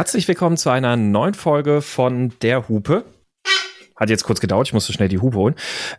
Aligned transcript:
Herzlich 0.00 0.26
willkommen 0.28 0.56
zu 0.56 0.70
einer 0.70 0.96
neuen 0.96 1.34
Folge 1.34 1.82
von 1.82 2.32
Der 2.40 2.70
Hupe. 2.70 3.04
Hat 3.96 4.08
jetzt 4.08 4.24
kurz 4.24 4.40
gedauert, 4.40 4.66
ich 4.66 4.72
musste 4.72 4.94
schnell 4.94 5.10
die 5.10 5.18
Hupe 5.18 5.36
holen. 5.36 5.54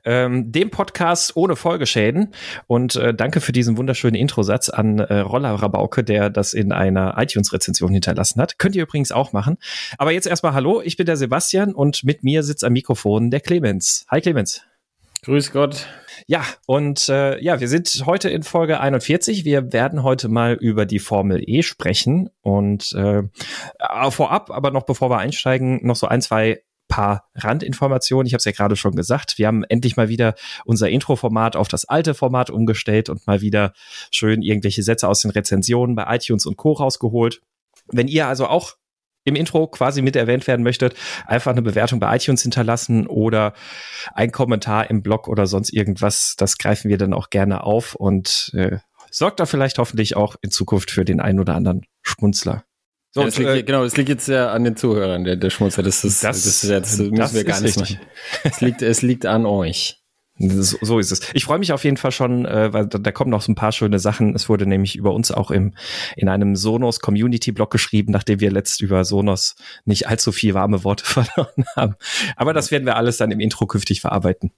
Ähm, 0.05 0.51
dem 0.51 0.71
Podcast 0.71 1.35
ohne 1.35 1.55
Folgeschäden. 1.55 2.33
Und 2.65 2.95
äh, 2.95 3.13
danke 3.13 3.41
für 3.41 3.51
diesen 3.51 3.77
wunderschönen 3.77 4.15
Introsatz 4.15 4.69
an 4.69 4.97
äh, 4.97 5.19
Roller 5.19 5.51
Rabauke, 5.51 6.03
der 6.03 6.31
das 6.31 6.53
in 6.53 6.71
einer 6.71 7.13
iTunes-Rezension 7.19 7.91
hinterlassen 7.91 8.41
hat. 8.41 8.57
Könnt 8.57 8.75
ihr 8.75 8.81
übrigens 8.81 9.11
auch 9.11 9.33
machen. 9.33 9.57
Aber 9.99 10.11
jetzt 10.11 10.25
erstmal 10.25 10.55
Hallo, 10.55 10.81
ich 10.83 10.97
bin 10.97 11.05
der 11.05 11.15
Sebastian 11.15 11.75
und 11.75 12.03
mit 12.03 12.23
mir 12.23 12.41
sitzt 12.41 12.63
am 12.63 12.73
Mikrofon 12.73 13.29
der 13.29 13.39
Clemens. 13.39 14.07
Hi 14.09 14.19
Clemens. 14.19 14.63
Grüß 15.21 15.51
Gott. 15.51 15.85
Ja, 16.27 16.43
und 16.65 17.09
äh, 17.09 17.41
ja, 17.41 17.59
wir 17.59 17.67
sind 17.67 18.03
heute 18.05 18.29
in 18.29 18.43
Folge 18.43 18.79
41. 18.79 19.45
Wir 19.45 19.73
werden 19.73 20.03
heute 20.03 20.29
mal 20.29 20.53
über 20.53 20.85
die 20.85 20.99
Formel 20.99 21.41
E 21.45 21.63
sprechen. 21.63 22.29
Und 22.41 22.93
äh, 22.93 23.23
vorab, 24.09 24.51
aber 24.51 24.71
noch 24.71 24.83
bevor 24.83 25.09
wir 25.09 25.17
einsteigen, 25.17 25.85
noch 25.85 25.95
so 25.95 26.07
ein, 26.07 26.21
zwei 26.21 26.61
paar 26.91 27.29
Randinformationen. 27.35 28.27
Ich 28.27 28.33
habe 28.33 28.39
es 28.39 28.45
ja 28.45 28.51
gerade 28.51 28.75
schon 28.75 28.95
gesagt. 28.95 29.37
Wir 29.37 29.47
haben 29.47 29.63
endlich 29.63 29.95
mal 29.95 30.09
wieder 30.09 30.35
unser 30.65 30.89
Intro-Format 30.89 31.55
auf 31.55 31.69
das 31.69 31.85
alte 31.85 32.13
Format 32.13 32.49
umgestellt 32.49 33.09
und 33.09 33.25
mal 33.25 33.41
wieder 33.41 33.73
schön 34.11 34.41
irgendwelche 34.41 34.83
Sätze 34.83 35.07
aus 35.07 35.21
den 35.21 35.31
Rezensionen 35.31 35.95
bei 35.95 36.13
iTunes 36.15 36.45
und 36.45 36.57
Co. 36.57 36.73
rausgeholt. 36.73 37.41
Wenn 37.87 38.09
ihr 38.09 38.27
also 38.27 38.47
auch 38.47 38.75
im 39.23 39.35
Intro 39.35 39.67
quasi 39.67 40.01
mit 40.01 40.15
erwähnt 40.15 40.47
werden 40.47 40.63
möchtet, 40.63 40.95
einfach 41.25 41.51
eine 41.51 41.61
Bewertung 41.61 41.99
bei 41.99 42.15
iTunes 42.15 42.41
hinterlassen 42.41 43.07
oder 43.07 43.53
ein 44.13 44.31
Kommentar 44.31 44.89
im 44.89 45.01
Blog 45.01 45.27
oder 45.27 45.45
sonst 45.45 45.71
irgendwas. 45.71 46.35
Das 46.37 46.57
greifen 46.57 46.89
wir 46.89 46.97
dann 46.97 47.13
auch 47.13 47.29
gerne 47.29 47.63
auf 47.63 47.95
und 47.95 48.51
äh, 48.55 48.77
sorgt 49.11 49.39
da 49.39 49.45
vielleicht 49.45 49.77
hoffentlich 49.77 50.15
auch 50.15 50.35
in 50.41 50.51
Zukunft 50.51 50.91
für 50.91 51.05
den 51.05 51.19
einen 51.19 51.39
oder 51.39 51.55
anderen 51.55 51.83
Schmunzler. 52.01 52.63
So, 53.13 53.21
ja, 53.21 53.25
das 53.25 53.37
liegt, 53.37 53.49
äh, 53.49 53.63
genau, 53.63 53.83
das 53.83 53.97
liegt 53.97 54.09
jetzt 54.09 54.27
ja 54.29 54.51
an 54.51 54.63
den 54.63 54.77
Zuhörern, 54.77 55.25
der, 55.25 55.35
der 55.35 55.49
Schmunzler. 55.49 55.83
Das 55.83 56.05
ist, 56.05 56.23
das, 56.23 56.43
das, 56.43 56.63
ist 56.63 56.69
jetzt, 56.69 56.97
müssen 56.97 57.15
das 57.15 57.33
wir 57.33 57.43
gar 57.43 57.59
nicht 57.59 57.77
machen. 57.77 57.99
Es 58.43 58.61
liegt, 58.61 58.81
es 58.81 59.01
liegt 59.01 59.25
an 59.25 59.45
euch. 59.45 60.00
So, 60.49 60.77
so 60.81 60.99
ist 60.99 61.11
es. 61.11 61.21
Ich 61.33 61.45
freue 61.45 61.59
mich 61.59 61.71
auf 61.71 61.83
jeden 61.83 61.97
Fall 61.97 62.11
schon, 62.11 62.45
äh, 62.45 62.73
weil 62.73 62.87
da, 62.87 62.97
da 62.97 63.11
kommen 63.11 63.29
noch 63.29 63.41
so 63.41 63.51
ein 63.51 63.55
paar 63.55 63.71
schöne 63.71 63.99
Sachen. 63.99 64.33
Es 64.35 64.49
wurde 64.49 64.65
nämlich 64.65 64.95
über 64.95 65.13
uns 65.13 65.31
auch 65.31 65.51
im 65.51 65.73
in 66.15 66.29
einem 66.29 66.55
Sonos 66.55 66.99
Community 66.99 67.51
Blog 67.51 67.71
geschrieben, 67.71 68.11
nachdem 68.11 68.39
wir 68.39 68.51
letzt 68.51 68.81
über 68.81 69.05
Sonos 69.05 69.55
nicht 69.85 70.07
allzu 70.07 70.31
viel 70.31 70.53
warme 70.53 70.83
Worte 70.83 71.05
verloren 71.05 71.65
haben. 71.75 71.95
Aber 72.35 72.53
das 72.53 72.71
werden 72.71 72.85
wir 72.85 72.95
alles 72.95 73.17
dann 73.17 73.31
im 73.31 73.39
Intro 73.39 73.65
künftig 73.67 74.01
verarbeiten. 74.01 74.51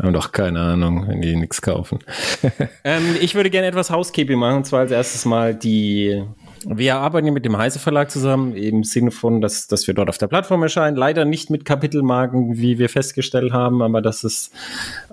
Haben 0.00 0.12
doch 0.12 0.32
keine 0.32 0.60
Ahnung, 0.60 1.06
wenn 1.08 1.20
die 1.20 1.36
nichts 1.36 1.62
kaufen. 1.62 1.98
ähm, 2.84 3.16
ich 3.20 3.34
würde 3.34 3.50
gerne 3.50 3.66
etwas 3.66 3.90
Housekeeping 3.90 4.38
machen, 4.38 4.58
und 4.58 4.66
zwar 4.66 4.80
als 4.80 4.90
erstes 4.90 5.24
mal 5.24 5.54
die 5.54 6.24
wir 6.66 6.96
arbeiten 6.96 7.26
ja 7.26 7.32
mit 7.32 7.44
dem 7.44 7.56
Heise 7.56 7.78
Verlag 7.78 8.10
zusammen, 8.10 8.54
im 8.54 8.84
Sinne 8.84 9.10
von, 9.10 9.40
dass, 9.40 9.66
dass 9.66 9.86
wir 9.86 9.94
dort 9.94 10.08
auf 10.08 10.18
der 10.18 10.26
Plattform 10.26 10.62
erscheinen. 10.62 10.96
Leider 10.96 11.24
nicht 11.24 11.50
mit 11.50 11.64
Kapitelmarken, 11.64 12.58
wie 12.58 12.78
wir 12.78 12.88
festgestellt 12.88 13.52
haben, 13.52 13.82
aber 13.82 14.02
das 14.02 14.24
ist 14.24 14.52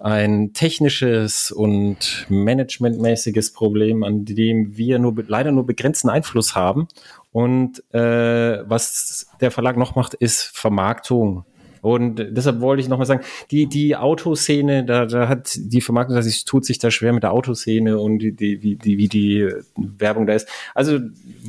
ein 0.01 0.53
technisches 0.53 1.51
und 1.51 2.25
managementmäßiges 2.29 3.53
Problem, 3.53 4.03
an 4.03 4.25
dem 4.25 4.75
wir 4.77 4.99
nur 4.99 5.15
leider 5.27 5.51
nur 5.51 5.65
begrenzten 5.65 6.09
Einfluss 6.09 6.55
haben. 6.55 6.87
Und 7.31 7.83
äh, 7.93 8.69
was 8.69 9.27
der 9.39 9.51
Verlag 9.51 9.77
noch 9.77 9.95
macht, 9.95 10.15
ist 10.15 10.43
Vermarktung 10.43 11.45
und 11.81 12.15
deshalb 12.31 12.61
wollte 12.61 12.81
ich 12.81 12.89
nochmal 12.89 13.07
sagen, 13.07 13.23
die, 13.51 13.67
die 13.67 13.95
Autoszene, 13.95 14.85
da, 14.85 15.05
da 15.05 15.27
hat 15.27 15.57
die 15.57 15.81
Vermarktung, 15.81 16.15
dass 16.15 16.25
es 16.25 16.45
tut 16.45 16.65
sich 16.65 16.79
da 16.79 16.91
schwer 16.91 17.13
mit 17.13 17.23
der 17.23 17.33
Autoszene 17.33 17.99
und 17.99 18.19
die, 18.19 18.33
die, 18.33 18.61
wie, 18.61 18.75
die, 18.75 18.97
wie 18.97 19.07
die 19.07 19.49
Werbung 19.75 20.27
da 20.27 20.33
ist. 20.33 20.47
Also 20.73 20.99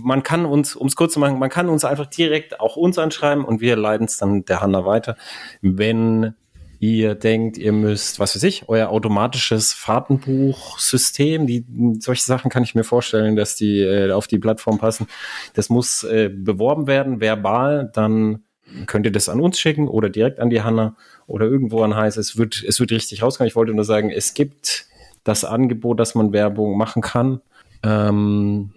man 0.03 0.22
kann 0.22 0.44
uns, 0.47 0.76
um 0.76 0.86
es 0.86 0.97
kurz 0.97 1.14
zu 1.14 1.20
machen, 1.20 1.38
man 1.38 1.50
kann 1.50 1.69
uns 1.69 1.84
einfach 1.84 2.06
direkt 2.06 2.60
auch 2.60 2.76
uns 2.76 2.98
anschreiben 2.98 3.44
und 3.44 3.60
wir 3.60 3.76
leiten 3.76 4.06
es 4.06 4.16
dann 4.16 4.44
der 4.44 4.60
Hanna 4.60 4.84
weiter, 4.84 5.16
wenn 5.60 6.34
ihr 6.80 7.14
denkt, 7.14 7.58
ihr 7.58 7.72
müsst, 7.72 8.20
was 8.20 8.36
weiß 8.36 8.42
ich, 8.44 8.69
euer 8.69 8.91
automatisches 8.91 9.72
Fahrtenbuchsystem, 9.72 11.47
die 11.47 11.64
solche 11.98 12.22
Sachen 12.22 12.50
kann 12.50 12.62
ich 12.62 12.74
mir 12.74 12.84
vorstellen, 12.84 13.36
dass 13.36 13.56
die 13.56 13.80
äh, 13.80 14.12
auf 14.12 14.26
die 14.26 14.38
Plattform 14.38 14.78
passen. 14.78 15.08
Das 15.54 15.70
muss 15.70 16.04
äh, 16.04 16.28
beworben 16.28 16.86
werden, 16.86 17.20
verbal, 17.20 17.91
dann 17.92 18.44
könnt 18.86 19.06
ihr 19.06 19.12
das 19.12 19.28
an 19.28 19.40
uns 19.40 19.58
schicken 19.58 19.88
oder 19.88 20.10
direkt 20.10 20.40
an 20.40 20.50
die 20.50 20.62
Hanna 20.62 20.96
oder 21.26 21.46
irgendwo 21.46 21.82
an 21.82 21.94
Heiß. 21.94 22.16
Es 22.16 22.36
wird, 22.36 22.62
es 22.66 22.80
wird 22.80 22.92
richtig 22.92 23.22
rauskommen. 23.22 23.48
Ich 23.48 23.56
wollte 23.56 23.74
nur 23.74 23.84
sagen, 23.84 24.10
es 24.10 24.34
gibt 24.34 24.86
das 25.24 25.44
Angebot, 25.44 26.00
dass 26.00 26.14
man 26.14 26.32
Werbung 26.32 26.76
machen 26.76 27.02
kann. 27.02 27.40
Ähm, 27.82 28.72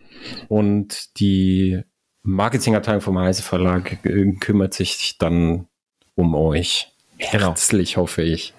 und 0.48 1.20
die 1.20 1.82
Marketingabteilung 2.24 3.02
vom 3.02 3.18
Heise 3.20 3.42
Verlag 3.42 3.98
kümmert 4.40 4.74
sich 4.74 5.18
dann 5.18 5.68
um 6.16 6.36
euch. 6.36 6.92
Genau. 7.18 7.50
Herzlich, 7.50 7.98
hoffe 7.98 8.22
ich. 8.22 8.54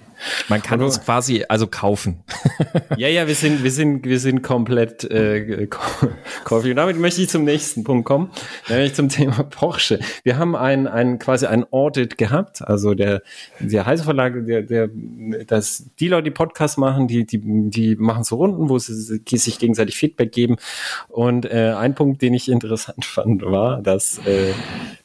Man 0.49 0.63
kann 0.63 0.83
uns 0.83 1.01
quasi 1.01 1.45
also 1.49 1.67
kaufen. 1.67 2.23
ja, 2.97 3.09
ja, 3.09 3.27
wir 3.27 3.35
sind, 3.35 3.63
wir 3.65 3.71
sind, 3.71 4.05
wir 4.05 4.19
sind 4.19 4.43
komplett 4.43 5.05
äh, 5.05 5.67
Coffee. 6.45 6.71
Und 6.71 6.77
damit 6.77 6.99
möchte 6.99 7.23
ich 7.23 7.29
zum 7.29 7.45
nächsten 7.45 7.85
Punkt 7.85 8.05
kommen, 8.05 8.31
nämlich 8.69 8.95
zum 8.95 9.09
Thema 9.09 9.43
Porsche. 9.45 10.01
Wir 10.23 10.39
haben 10.39 10.57
ein, 10.57 10.87
ein 10.87 11.19
quasi 11.19 11.47
ein 11.47 11.65
Audit 11.73 12.19
gehabt. 12.19 12.63
Also 12.63 12.95
der, 12.95 13.23
der 13.61 13.87
Heise 13.87 14.05
Verlag, 14.05 14.35
der, 14.47 14.63
der, 14.63 14.89
das, 15.47 15.91
die 15.99 16.09
Leute, 16.09 16.25
die 16.25 16.31
Podcasts 16.31 16.77
machen, 16.77 17.09
die, 17.09 17.25
die, 17.25 17.41
die 17.43 17.97
machen 17.97 18.25
so 18.25 18.37
Runden, 18.37 18.69
wo 18.69 18.79
sie 18.79 18.95
sich 18.95 19.59
gegenseitig 19.59 19.97
Feedback 19.97 20.33
geben. 20.33 20.57
Und 21.09 21.47
äh, 21.47 21.75
ein 21.77 21.95
Punkt, 21.95 22.23
den 22.23 22.35
ich 22.35 22.49
interessant 22.49 23.05
fand, 23.05 23.43
war, 23.43 23.83
dass, 23.83 24.19
äh, 24.27 24.53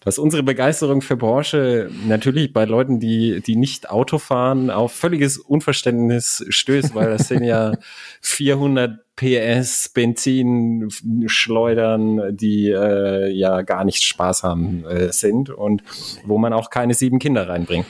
dass 0.08 0.20
unsere 0.20 0.42
Begeisterung 0.42 1.02
für 1.02 1.18
Porsche 1.18 1.92
natürlich 2.08 2.54
bei 2.54 2.64
Leuten, 2.64 3.02
die, 3.02 3.42
die 3.42 3.58
nicht 3.58 3.90
Auto 3.90 4.20
fahren, 4.20 4.70
auf 4.70 4.94
völliges 4.94 5.38
Unverständnis 5.38 6.46
stößt, 6.48 6.96
weil 6.96 7.10
das 7.10 7.28
sind 7.28 7.44
ja 7.44 7.74
400 8.22 9.02
PS 9.18 9.90
Benzin 9.90 10.88
schleudern, 11.26 12.38
die 12.38 12.70
äh, 12.70 13.30
ja 13.34 13.64
gar 13.64 13.84
nicht 13.84 14.02
Spaß 14.06 14.44
haben 14.44 14.86
äh, 14.86 15.12
sind 15.12 15.50
und 15.50 15.84
wo 16.24 16.38
man 16.38 16.54
auch 16.54 16.70
keine 16.70 16.94
sieben 16.94 17.20
Kinder 17.20 17.50
reinbringt. 17.50 17.86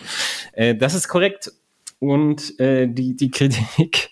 Äh, 0.54 0.74
das 0.74 0.96
ist 0.96 1.10
korrekt. 1.10 1.52
Und 2.00 2.60
äh, 2.60 2.88
die, 2.88 3.16
die 3.16 3.30
Kritik 3.30 4.10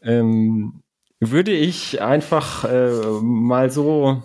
ähm, 0.00 0.80
würde 1.20 1.52
ich 1.52 2.00
einfach 2.00 2.64
äh, 2.64 2.90
mal 3.20 3.70
so 3.70 4.22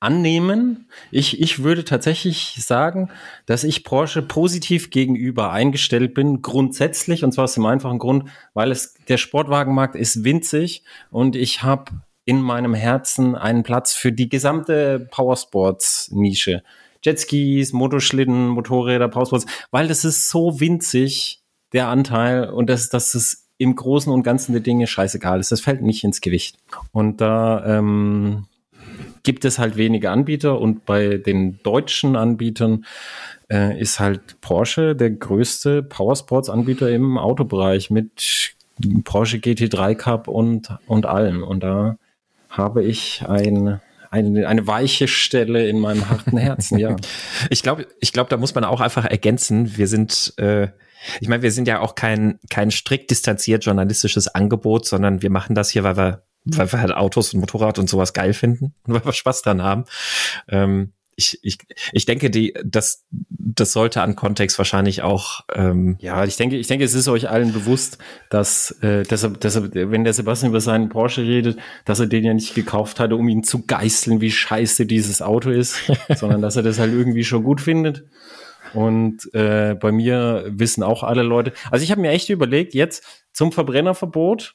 annehmen. 0.00 0.88
Ich, 1.10 1.40
ich 1.40 1.62
würde 1.62 1.84
tatsächlich 1.84 2.56
sagen, 2.58 3.10
dass 3.46 3.64
ich 3.64 3.84
Porsche 3.84 4.22
positiv 4.22 4.90
gegenüber 4.90 5.50
eingestellt 5.50 6.14
bin, 6.14 6.42
grundsätzlich, 6.42 7.24
und 7.24 7.32
zwar 7.32 7.44
aus 7.44 7.54
dem 7.54 7.66
einfachen 7.66 7.98
Grund, 7.98 8.28
weil 8.54 8.70
es 8.70 8.94
der 9.08 9.16
Sportwagenmarkt 9.16 9.96
ist 9.96 10.24
winzig 10.24 10.84
und 11.10 11.36
ich 11.36 11.62
habe 11.62 11.92
in 12.24 12.40
meinem 12.40 12.74
Herzen 12.74 13.34
einen 13.34 13.64
Platz 13.64 13.94
für 13.94 14.12
die 14.12 14.28
gesamte 14.28 15.08
Powersports-Nische. 15.10 16.62
Jetskis, 17.04 17.72
Motorschlitten, 17.72 18.48
Motorräder, 18.48 19.08
Powersports, 19.08 19.46
weil 19.72 19.88
das 19.88 20.04
ist 20.04 20.28
so 20.28 20.60
winzig, 20.60 21.42
der 21.72 21.88
Anteil, 21.88 22.50
und 22.50 22.68
das, 22.68 22.90
das 22.90 23.14
ist 23.14 23.48
im 23.58 23.74
Großen 23.74 24.12
und 24.12 24.22
Ganzen 24.22 24.52
der 24.52 24.60
Dinge 24.60 24.86
scheißegal 24.86 25.40
ist. 25.40 25.52
Das 25.52 25.60
fällt 25.60 25.82
nicht 25.82 26.04
ins 26.04 26.20
Gewicht. 26.20 26.58
Und 26.92 27.20
da, 27.20 27.64
ähm, 27.64 28.46
gibt 29.22 29.44
es 29.44 29.58
halt 29.58 29.76
wenige 29.76 30.10
Anbieter 30.10 30.60
und 30.60 30.84
bei 30.84 31.18
den 31.18 31.62
deutschen 31.62 32.16
Anbietern 32.16 32.84
äh, 33.50 33.78
ist 33.80 34.00
halt 34.00 34.40
Porsche 34.40 34.96
der 34.96 35.10
größte 35.10 35.82
Powersports-Anbieter 35.82 36.90
im 36.90 37.18
Autobereich 37.18 37.90
mit 37.90 38.54
Porsche 39.04 39.36
GT3 39.36 39.94
Cup 39.94 40.28
und, 40.28 40.76
und 40.86 41.06
allem. 41.06 41.42
Und 41.42 41.62
da 41.62 41.96
habe 42.48 42.82
ich 42.82 43.24
ein, 43.28 43.80
eine, 44.10 44.48
eine 44.48 44.66
weiche 44.66 45.08
Stelle 45.08 45.68
in 45.68 45.78
meinem 45.78 46.08
harten 46.08 46.36
Herzen, 46.36 46.78
ja. 46.78 46.96
ich 47.50 47.62
glaube, 47.62 47.86
ich 48.00 48.12
glaube, 48.12 48.30
da 48.30 48.36
muss 48.36 48.54
man 48.54 48.64
auch 48.64 48.80
einfach 48.80 49.04
ergänzen, 49.04 49.76
wir 49.76 49.86
sind, 49.86 50.34
äh, 50.38 50.68
ich 51.20 51.28
meine, 51.28 51.42
wir 51.42 51.50
sind 51.50 51.66
ja 51.68 51.80
auch 51.80 51.94
kein, 51.94 52.38
kein 52.50 52.70
strikt 52.70 53.10
distanziert 53.10 53.64
journalistisches 53.64 54.28
Angebot, 54.28 54.86
sondern 54.86 55.22
wir 55.22 55.30
machen 55.30 55.54
das 55.54 55.70
hier, 55.70 55.84
weil 55.84 55.96
wir 55.96 56.22
weil 56.44 56.70
wir 56.72 56.80
halt 56.80 56.92
Autos 56.92 57.32
und 57.34 57.40
Motorrad 57.40 57.78
und 57.78 57.88
sowas 57.88 58.12
geil 58.12 58.32
finden 58.34 58.74
und 58.86 58.94
weil 58.94 59.04
wir 59.04 59.12
Spaß 59.12 59.42
dran 59.42 59.62
haben. 59.62 59.84
Ähm, 60.48 60.92
ich, 61.14 61.38
ich, 61.42 61.58
ich 61.92 62.06
denke, 62.06 62.30
die, 62.30 62.54
das, 62.64 63.04
das 63.10 63.72
sollte 63.72 64.00
an 64.00 64.16
Kontext 64.16 64.56
wahrscheinlich 64.58 65.02
auch. 65.02 65.42
Ähm 65.54 65.96
ja, 66.00 66.24
ich 66.24 66.36
denke, 66.36 66.56
ich 66.56 66.66
denke, 66.66 66.84
es 66.84 66.94
ist 66.94 67.08
euch 67.08 67.28
allen 67.28 67.52
bewusst, 67.52 67.98
dass, 68.30 68.70
äh, 68.82 69.02
dass, 69.02 69.22
er, 69.22 69.30
dass 69.30 69.56
er, 69.56 69.74
wenn 69.90 70.04
der 70.04 70.14
Sebastian 70.14 70.50
über 70.50 70.60
seinen 70.60 70.88
Porsche 70.88 71.22
redet, 71.22 71.58
dass 71.84 72.00
er 72.00 72.06
den 72.06 72.24
ja 72.24 72.32
nicht 72.32 72.54
gekauft 72.54 72.98
hatte, 72.98 73.16
um 73.16 73.28
ihn 73.28 73.44
zu 73.44 73.66
geißeln, 73.66 74.20
wie 74.20 74.30
scheiße 74.30 74.86
dieses 74.86 75.20
Auto 75.20 75.50
ist, 75.50 75.76
sondern 76.16 76.40
dass 76.40 76.56
er 76.56 76.62
das 76.62 76.78
halt 76.78 76.92
irgendwie 76.92 77.24
schon 77.24 77.44
gut 77.44 77.60
findet. 77.60 78.04
Und 78.72 79.32
äh, 79.34 79.74
bei 79.74 79.92
mir 79.92 80.46
wissen 80.48 80.82
auch 80.82 81.02
alle 81.02 81.22
Leute. 81.22 81.52
Also 81.70 81.84
ich 81.84 81.90
habe 81.90 82.00
mir 82.00 82.10
echt 82.10 82.30
überlegt, 82.30 82.72
jetzt 82.72 83.04
zum 83.34 83.52
Verbrennerverbot, 83.52 84.54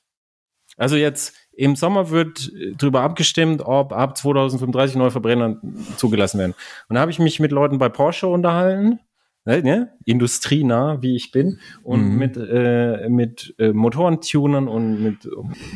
also 0.75 0.95
jetzt 0.95 1.35
im 1.57 1.75
Sommer 1.75 2.11
wird 2.11 2.51
darüber 2.77 3.01
abgestimmt, 3.01 3.63
ob 3.65 3.91
ab 3.91 4.15
2035 4.15 4.95
neue 4.95 5.09
Verbrenner 5.09 5.59
zugelassen 5.97 6.37
werden. 6.37 6.53
Und 6.87 6.95
da 6.95 7.01
habe 7.01 7.09
ich 7.09 7.17
mich 7.17 7.39
mit 7.39 7.51
Leuten 7.51 7.79
bei 7.79 7.89
Porsche 7.89 8.27
unterhalten, 8.27 8.99
ne, 9.43 9.63
ne? 9.63 9.91
industrienah, 10.05 11.01
wie 11.01 11.15
ich 11.15 11.31
bin, 11.31 11.59
und 11.81 12.11
mhm. 12.11 12.17
mit, 12.17 12.37
äh, 12.37 13.09
mit 13.09 13.55
äh, 13.57 13.73
Motorentunern 13.73 14.67
und 14.67 15.01
mit 15.01 15.27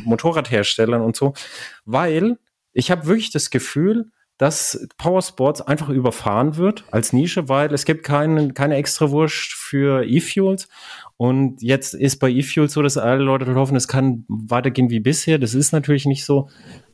Motorradherstellern 0.04 1.02
und 1.02 1.16
so, 1.16 1.34
weil 1.84 2.38
ich 2.72 2.92
habe 2.92 3.06
wirklich 3.06 3.32
das 3.32 3.50
Gefühl, 3.50 4.12
dass 4.38 4.88
Powersports 4.98 5.62
einfach 5.62 5.88
überfahren 5.88 6.56
wird 6.56 6.84
als 6.90 7.12
Nische, 7.12 7.48
weil 7.48 7.72
es 7.72 7.84
gibt 7.84 8.04
keine, 8.04 8.52
keine 8.52 8.76
extra 8.76 9.10
Wurst 9.10 9.52
für 9.52 10.04
E-Fuels. 10.04 10.68
Und 11.16 11.62
jetzt 11.62 11.94
ist 11.94 12.18
bei 12.18 12.30
E-Fuels 12.30 12.72
so, 12.72 12.82
dass 12.82 12.96
alle 12.96 13.22
Leute 13.22 13.54
hoffen, 13.54 13.76
es 13.76 13.88
kann 13.88 14.24
weitergehen 14.28 14.90
wie 14.90 15.00
bisher. 15.00 15.38
Das 15.38 15.54
ist 15.54 15.72
natürlich 15.72 16.06
nicht 16.06 16.24
so. 16.24 16.48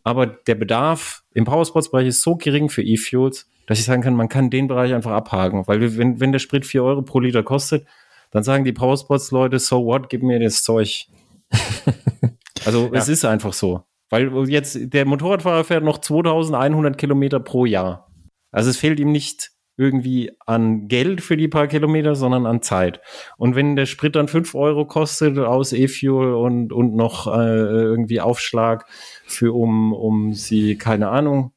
Aber 0.05 0.27
der 0.27 0.55
Bedarf 0.55 1.23
im 1.35 1.45
Powersports-Bereich 1.45 2.09
ist 2.09 2.23
so 2.23 2.37
gering 2.37 2.69
für 2.69 2.83
E-Fuels, 2.83 3.49
dass 3.67 3.79
ich 3.79 3.85
sagen 3.85 4.03
kann, 4.03 4.15
man 4.15 4.29
kann 4.29 4.51
den 4.51 4.69
Bereich 4.69 4.93
einfach 4.93 5.13
abhaken. 5.13 5.67
Weil 5.67 5.97
wenn, 5.97 6.21
wenn 6.21 6.33
der 6.33 6.39
Sprit 6.39 6.67
vier 6.67 6.85
Euro 6.85 7.03
pro 7.03 7.21
Liter 7.21 7.43
kostet, 7.43 7.87
dann 8.31 8.43
sagen 8.43 8.65
die 8.65 8.73
Powersports-Leute, 8.73 9.59
so 9.59 9.85
what, 9.85 10.11
gib 10.11 10.23
mir 10.23 10.39
das 10.39 10.63
Zeug. 10.63 11.07
also 12.65 12.87
ja. 12.93 12.99
es 12.99 13.09
ist 13.09 13.25
einfach 13.25 13.53
so. 13.53 13.85
Weil 14.11 14.49
jetzt 14.49 14.79
der 14.81 15.05
Motorradfahrer 15.05 15.65
fährt 15.65 15.85
noch 15.85 15.99
2100 15.99 16.97
Kilometer 16.97 17.41
pro 17.41 17.67
Jahr. 17.67 18.11
Also 18.51 18.71
es 18.71 18.77
fehlt 18.77 19.01
ihm 19.01 19.13
nicht 19.13 19.51
irgendwie 19.79 20.33
an 20.45 20.89
Geld 20.89 21.21
für 21.21 21.37
die 21.37 21.49
paar 21.49 21.69
Kilometer, 21.69 22.17
sondern 22.17 22.47
an 22.47 22.63
Zeit. 22.63 23.01
Und 23.37 23.55
wenn 23.55 23.77
der 23.77 23.87
Sprit 23.87 24.17
dann 24.17 24.29
fünf 24.29 24.55
Euro 24.55 24.85
kostet 24.87 25.39
aus 25.39 25.73
E-Fuel 25.73 26.35
und, 26.35 26.73
und 26.73 26.95
noch 26.95 27.27
äh, 27.29 27.57
irgendwie 27.57 28.21
Aufschlag 28.21 28.87
für, 29.25 29.55
um, 29.55 29.93
um 29.93 30.35
sie, 30.35 30.77
keine 30.77 31.09
Ahnung, 31.11 31.53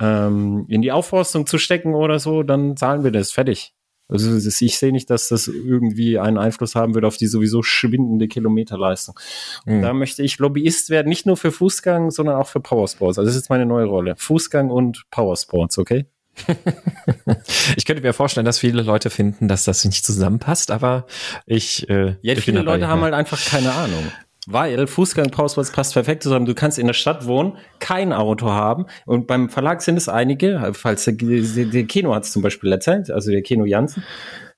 ähm, 0.00 0.66
in 0.68 0.82
die 0.82 0.92
Aufforstung 0.92 1.46
zu 1.46 1.58
stecken 1.58 1.94
oder 1.94 2.18
so, 2.18 2.42
dann 2.42 2.76
zahlen 2.76 3.04
wir 3.04 3.12
das 3.12 3.30
fertig. 3.30 3.72
Also 4.06 4.36
ich 4.36 4.78
sehe 4.78 4.92
nicht, 4.92 5.08
dass 5.08 5.28
das 5.28 5.48
irgendwie 5.48 6.18
einen 6.18 6.36
Einfluss 6.36 6.74
haben 6.74 6.94
wird 6.94 7.06
auf 7.06 7.16
die 7.16 7.26
sowieso 7.26 7.62
schwindende 7.62 8.28
Kilometerleistung. 8.28 9.18
Mhm. 9.64 9.80
Da 9.80 9.94
möchte 9.94 10.22
ich 10.22 10.38
Lobbyist 10.38 10.90
werden, 10.90 11.08
nicht 11.08 11.24
nur 11.24 11.38
für 11.38 11.50
Fußgang, 11.50 12.10
sondern 12.10 12.36
auch 12.36 12.48
für 12.48 12.60
Powersports. 12.60 13.18
Also 13.18 13.28
das 13.28 13.36
ist 13.36 13.48
meine 13.48 13.64
neue 13.64 13.86
Rolle. 13.86 14.14
Fußgang 14.18 14.70
und 14.70 15.04
Powersports, 15.10 15.78
okay? 15.78 16.04
ich 17.76 17.84
könnte 17.84 18.02
mir 18.02 18.12
vorstellen, 18.12 18.46
dass 18.46 18.58
viele 18.58 18.82
Leute 18.82 19.10
finden, 19.10 19.48
dass 19.48 19.64
das 19.64 19.84
nicht 19.84 20.04
zusammenpasst, 20.04 20.70
aber 20.70 21.06
ich. 21.46 21.88
Äh, 21.88 22.16
ja, 22.22 22.34
viele 22.36 22.62
Leute 22.62 22.88
haben 22.88 23.02
halt 23.02 23.14
einfach 23.14 23.42
keine 23.44 23.72
Ahnung. 23.72 24.04
Weil 24.46 24.86
Fußgang 24.86 25.30
Pausplatz 25.30 25.72
passt 25.72 25.94
perfekt 25.94 26.22
zusammen. 26.22 26.44
Du 26.44 26.54
kannst 26.54 26.78
in 26.78 26.86
der 26.86 26.94
Stadt 26.94 27.26
wohnen, 27.26 27.56
kein 27.78 28.12
Auto 28.12 28.50
haben. 28.50 28.86
Und 29.06 29.26
beim 29.26 29.48
Verlag 29.48 29.80
sind 29.80 29.96
es 29.96 30.08
einige, 30.08 30.72
falls 30.74 31.04
der, 31.04 31.14
der 31.14 31.84
Kino 31.84 32.14
hat 32.14 32.24
es 32.24 32.32
zum 32.32 32.42
Beispiel 32.42 32.70
erzählt, 32.70 33.10
also 33.10 33.30
der 33.30 33.42
Kino 33.42 33.64
Jansen, 33.64 34.04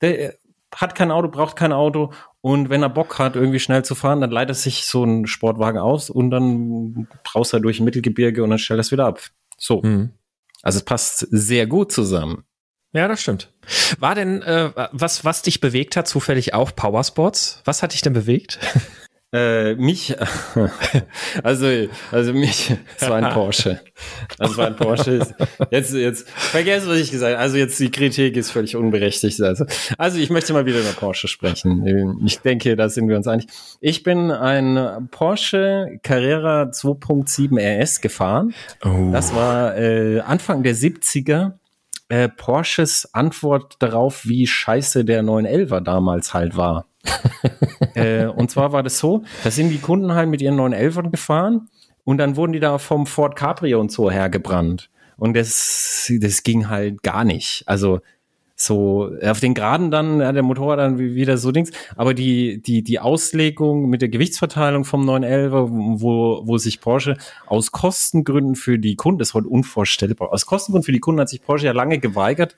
der 0.01 0.35
hat 0.75 0.95
kein 0.95 1.11
Auto, 1.11 1.29
braucht 1.29 1.57
kein 1.57 1.73
Auto. 1.73 2.13
Und 2.41 2.69
wenn 2.69 2.83
er 2.83 2.89
Bock 2.89 3.19
hat, 3.19 3.37
irgendwie 3.37 3.61
schnell 3.61 3.85
zu 3.85 3.95
fahren, 3.95 4.21
dann 4.21 4.31
leitet 4.31 4.57
sich 4.57 4.87
so 4.87 5.05
ein 5.05 5.27
Sportwagen 5.27 5.79
aus 5.79 6.11
und 6.11 6.31
dann 6.31 7.09
brauchst 7.25 7.53
er 7.53 7.61
durch 7.61 7.81
ein 7.81 7.85
Mittelgebirge 7.85 8.43
und 8.43 8.51
dann 8.51 8.59
stellt 8.59 8.81
das 8.81 8.93
wieder 8.93 9.07
ab. 9.07 9.21
So. 9.57 9.83
Mhm. 9.83 10.11
Also 10.63 10.79
es 10.79 10.85
passt 10.85 11.27
sehr 11.31 11.67
gut 11.67 11.93
zusammen. 11.93 12.45
Ja, 12.93 13.09
das 13.09 13.21
stimmt. 13.21 13.53
War 13.99 14.15
denn, 14.15 14.43
äh, 14.43 14.71
was, 14.93 15.25
was 15.25 15.43
dich 15.43 15.61
bewegt 15.61 15.97
hat, 15.97 16.09
zufällig 16.09 16.55
auch 16.55 16.75
Powersports? 16.75 17.61
Was 17.65 17.83
hat 17.83 17.93
dich 17.93 18.01
denn 18.01 18.15
bewegt? 18.15 18.59
Äh, 19.37 19.75
mich, 19.75 20.17
also, 21.43 21.67
also 22.11 22.33
mich, 22.33 22.75
es 22.99 23.09
war 23.09 23.17
ein 23.17 23.35
Porsche. 23.35 23.81
Also 24.39 24.53
es 24.53 24.59
war 24.59 24.67
ein 24.69 24.77
Porsche. 24.77 25.27
Jetzt, 25.71 25.93
jetzt, 25.93 26.31
vergesst, 26.31 26.89
was 26.89 26.97
ich 26.97 27.11
gesagt 27.11 27.35
habe. 27.35 27.43
Also 27.43 27.59
jetzt 27.59 27.79
die 27.79 27.91
Kritik 27.91 28.37
ist 28.37 28.51
völlig 28.51 28.77
unberechtigt. 28.77 29.39
Also, 29.43 29.67
also 29.99 30.19
ich 30.19 30.31
möchte 30.31 30.55
mal 30.55 30.65
wieder 30.65 30.81
über 30.81 30.93
Porsche 30.93 31.29
sprechen. 31.29 32.23
Ich 32.25 32.39
denke, 32.39 32.77
da 32.77 32.89
sind 32.89 33.11
wir 33.11 33.17
uns 33.17 33.27
einig. 33.27 33.47
Ich 33.81 34.03
bin 34.03 34.31
ein 34.31 35.09
Porsche 35.11 35.99
Carrera 36.03 36.71
2.7 36.71 37.83
RS 37.83 38.01
gefahren. 38.01 38.55
Oh. 38.85 39.11
Das 39.13 39.35
war 39.35 39.77
äh, 39.77 40.21
Anfang 40.21 40.63
der 40.63 40.75
70er. 40.75 41.53
Äh, 42.09 42.29
Porsches 42.29 43.13
Antwort 43.15 43.77
darauf, 43.81 44.27
wie 44.27 44.47
scheiße 44.47 45.05
der 45.05 45.23
911er 45.23 45.81
damals 45.81 46.35
halt 46.35 46.57
war. 46.57 46.87
äh, 47.95 48.27
und 48.27 48.51
zwar 48.51 48.73
war 48.73 48.83
das 48.83 48.99
so, 48.99 49.25
da 49.45 49.51
sind 49.51 49.71
die 49.71 49.79
Kunden 49.79 50.13
halt 50.15 50.29
mit 50.29 50.41
ihren 50.41 50.59
911ern 50.59 51.11
gefahren 51.11 51.69
und 52.05 52.19
dann 52.19 52.37
wurden 52.37 52.53
die 52.53 52.61
da 52.61 52.79
vom 52.79 53.07
Ford 53.07 53.37
Cabrio 53.37 53.81
und 53.81 53.91
so 53.91 54.11
hergebrannt. 54.11 54.91
Und 55.17 55.35
das, 55.35 56.13
das 56.21 56.43
ging 56.43 56.69
halt 56.69 57.03
gar 57.03 57.25
nicht. 57.25 57.65
Also 57.67 58.01
so 58.57 59.11
auf 59.23 59.41
den 59.41 59.55
Geraden 59.55 59.91
dann 59.91 60.21
ja, 60.21 60.33
der 60.33 60.43
Motorrad 60.43 60.79
dann 60.79 60.99
wieder 60.99 61.37
so 61.37 61.53
Dings, 61.53 61.71
aber 61.95 62.15
die 62.15 62.63
die 62.63 62.83
die 62.83 62.99
Auslegung 62.99 63.89
mit 63.91 64.01
der 64.01 64.09
Gewichtsverteilung 64.09 64.85
vom 64.85 65.05
911 65.05 65.53
wo 66.01 66.43
wo 66.45 66.59
sich 66.59 66.81
Porsche 66.81 67.17
aus 67.47 67.71
Kostengründen 67.71 68.57
für 68.57 68.79
die 68.79 68.97
Kunden 68.97 69.19
das 69.19 69.29
ist 69.29 69.35
heute 69.35 69.49
unvorstellbar 69.49 70.33
aus 70.33 70.47
Kostengründen 70.47 70.87
für 70.87 70.93
die 70.93 71.01
Kunden 71.01 71.21
hat 71.21 71.29
sich 71.29 71.43
Porsche 71.43 71.67
ja 71.67 71.73
lange 71.73 71.99
geweigert 71.99 72.57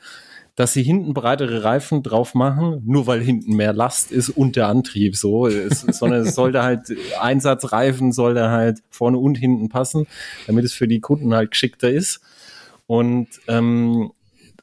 dass 0.58 0.72
sie 0.72 0.82
hinten 0.82 1.14
breitere 1.14 1.62
Reifen 1.62 2.02
drauf 2.02 2.34
machen, 2.34 2.82
nur 2.84 3.06
weil 3.06 3.20
hinten 3.20 3.54
mehr 3.54 3.72
Last 3.72 4.10
ist 4.10 4.28
und 4.28 4.56
der 4.56 4.66
Antrieb 4.66 5.14
so, 5.14 5.46
es, 5.46 5.82
sondern 5.82 6.22
es 6.22 6.34
sollte 6.34 6.64
halt 6.64 6.92
Einsatzreifen 7.20 8.10
sollte 8.10 8.50
halt 8.50 8.80
vorne 8.90 9.18
und 9.18 9.36
hinten 9.36 9.68
passen, 9.68 10.08
damit 10.48 10.64
es 10.64 10.72
für 10.72 10.88
die 10.88 10.98
Kunden 10.98 11.32
halt 11.32 11.52
geschickter 11.52 11.88
ist. 11.88 12.20
Und 12.88 13.28
ähm, 13.46 14.10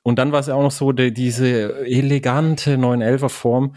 und 0.06 0.20
dann 0.20 0.32
war 0.32 0.40
es 0.40 0.46
ja 0.46 0.54
auch 0.54 0.62
noch 0.62 0.70
so, 0.70 0.92
die, 0.92 1.12
diese 1.12 1.84
elegante 1.84 2.76
911er 2.76 3.30
Form, 3.30 3.74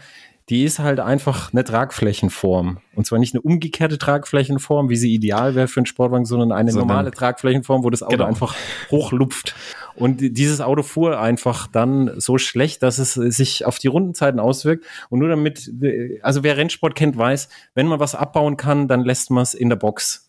die 0.47 0.63
ist 0.63 0.77
halt 0.77 0.99
einfach 0.99 1.51
eine 1.51 1.63
Tragflächenform. 1.63 2.77
Und 2.95 3.07
zwar 3.07 3.17
nicht 3.17 3.33
eine 3.33 3.41
umgekehrte 3.41 3.97
Tragflächenform, 3.97 4.89
wie 4.89 4.95
sie 4.95 5.11
ideal 5.11 5.55
wäre 5.55 5.67
für 5.67 5.79
einen 5.79 5.87
Sportwagen, 5.87 6.25
sondern 6.25 6.51
eine 6.51 6.71
so 6.71 6.77
normale 6.77 7.09
Tragflächenform, 7.09 7.83
wo 7.83 7.89
das 7.89 8.03
Auto 8.03 8.17
genau. 8.17 8.25
einfach 8.25 8.53
hochlupft. 8.91 9.55
Und 9.95 10.19
dieses 10.19 10.61
Auto 10.61 10.83
fuhr 10.83 11.19
einfach 11.19 11.65
dann 11.65 12.11
so 12.19 12.37
schlecht, 12.37 12.83
dass 12.83 12.99
es 12.99 13.15
sich 13.15 13.65
auf 13.65 13.79
die 13.79 13.87
Rundenzeiten 13.87 14.39
auswirkt. 14.39 14.85
Und 15.09 15.17
nur 15.19 15.29
damit, 15.29 15.71
also 16.21 16.43
wer 16.43 16.57
Rennsport 16.57 16.93
kennt, 16.93 17.17
weiß, 17.17 17.49
wenn 17.73 17.87
man 17.87 17.99
was 17.99 18.13
abbauen 18.13 18.55
kann, 18.55 18.87
dann 18.87 19.03
lässt 19.03 19.31
man 19.31 19.41
es 19.41 19.55
in 19.55 19.69
der 19.69 19.77
Box 19.77 20.28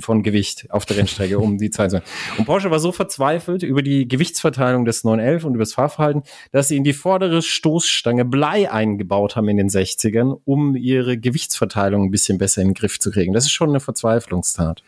von 0.00 0.22
Gewicht 0.22 0.70
auf 0.70 0.86
der 0.86 0.96
Rennstrecke, 0.96 1.38
um 1.38 1.58
die 1.58 1.70
Zeit 1.70 1.90
zu 1.90 2.02
Und 2.38 2.44
Porsche 2.44 2.70
war 2.70 2.80
so 2.80 2.92
verzweifelt 2.92 3.62
über 3.62 3.82
die 3.82 4.08
Gewichtsverteilung 4.08 4.84
des 4.84 5.04
911 5.04 5.44
und 5.44 5.54
über 5.54 5.62
das 5.62 5.74
Fahrverhalten, 5.74 6.22
dass 6.52 6.68
sie 6.68 6.76
in 6.76 6.84
die 6.84 6.92
vordere 6.92 7.42
Stoßstange 7.42 8.24
Blei 8.24 8.70
eingebaut 8.70 9.36
haben 9.36 9.48
in 9.48 9.56
den 9.56 9.68
60ern, 9.68 10.40
um 10.44 10.76
ihre 10.76 11.18
Gewichtsverteilung 11.18 12.04
ein 12.04 12.10
bisschen 12.10 12.38
besser 12.38 12.62
in 12.62 12.68
den 12.68 12.74
Griff 12.74 12.98
zu 12.98 13.10
kriegen. 13.10 13.32
Das 13.32 13.44
ist 13.44 13.52
schon 13.52 13.70
eine 13.70 13.80
Verzweiflungstat. 13.80 14.82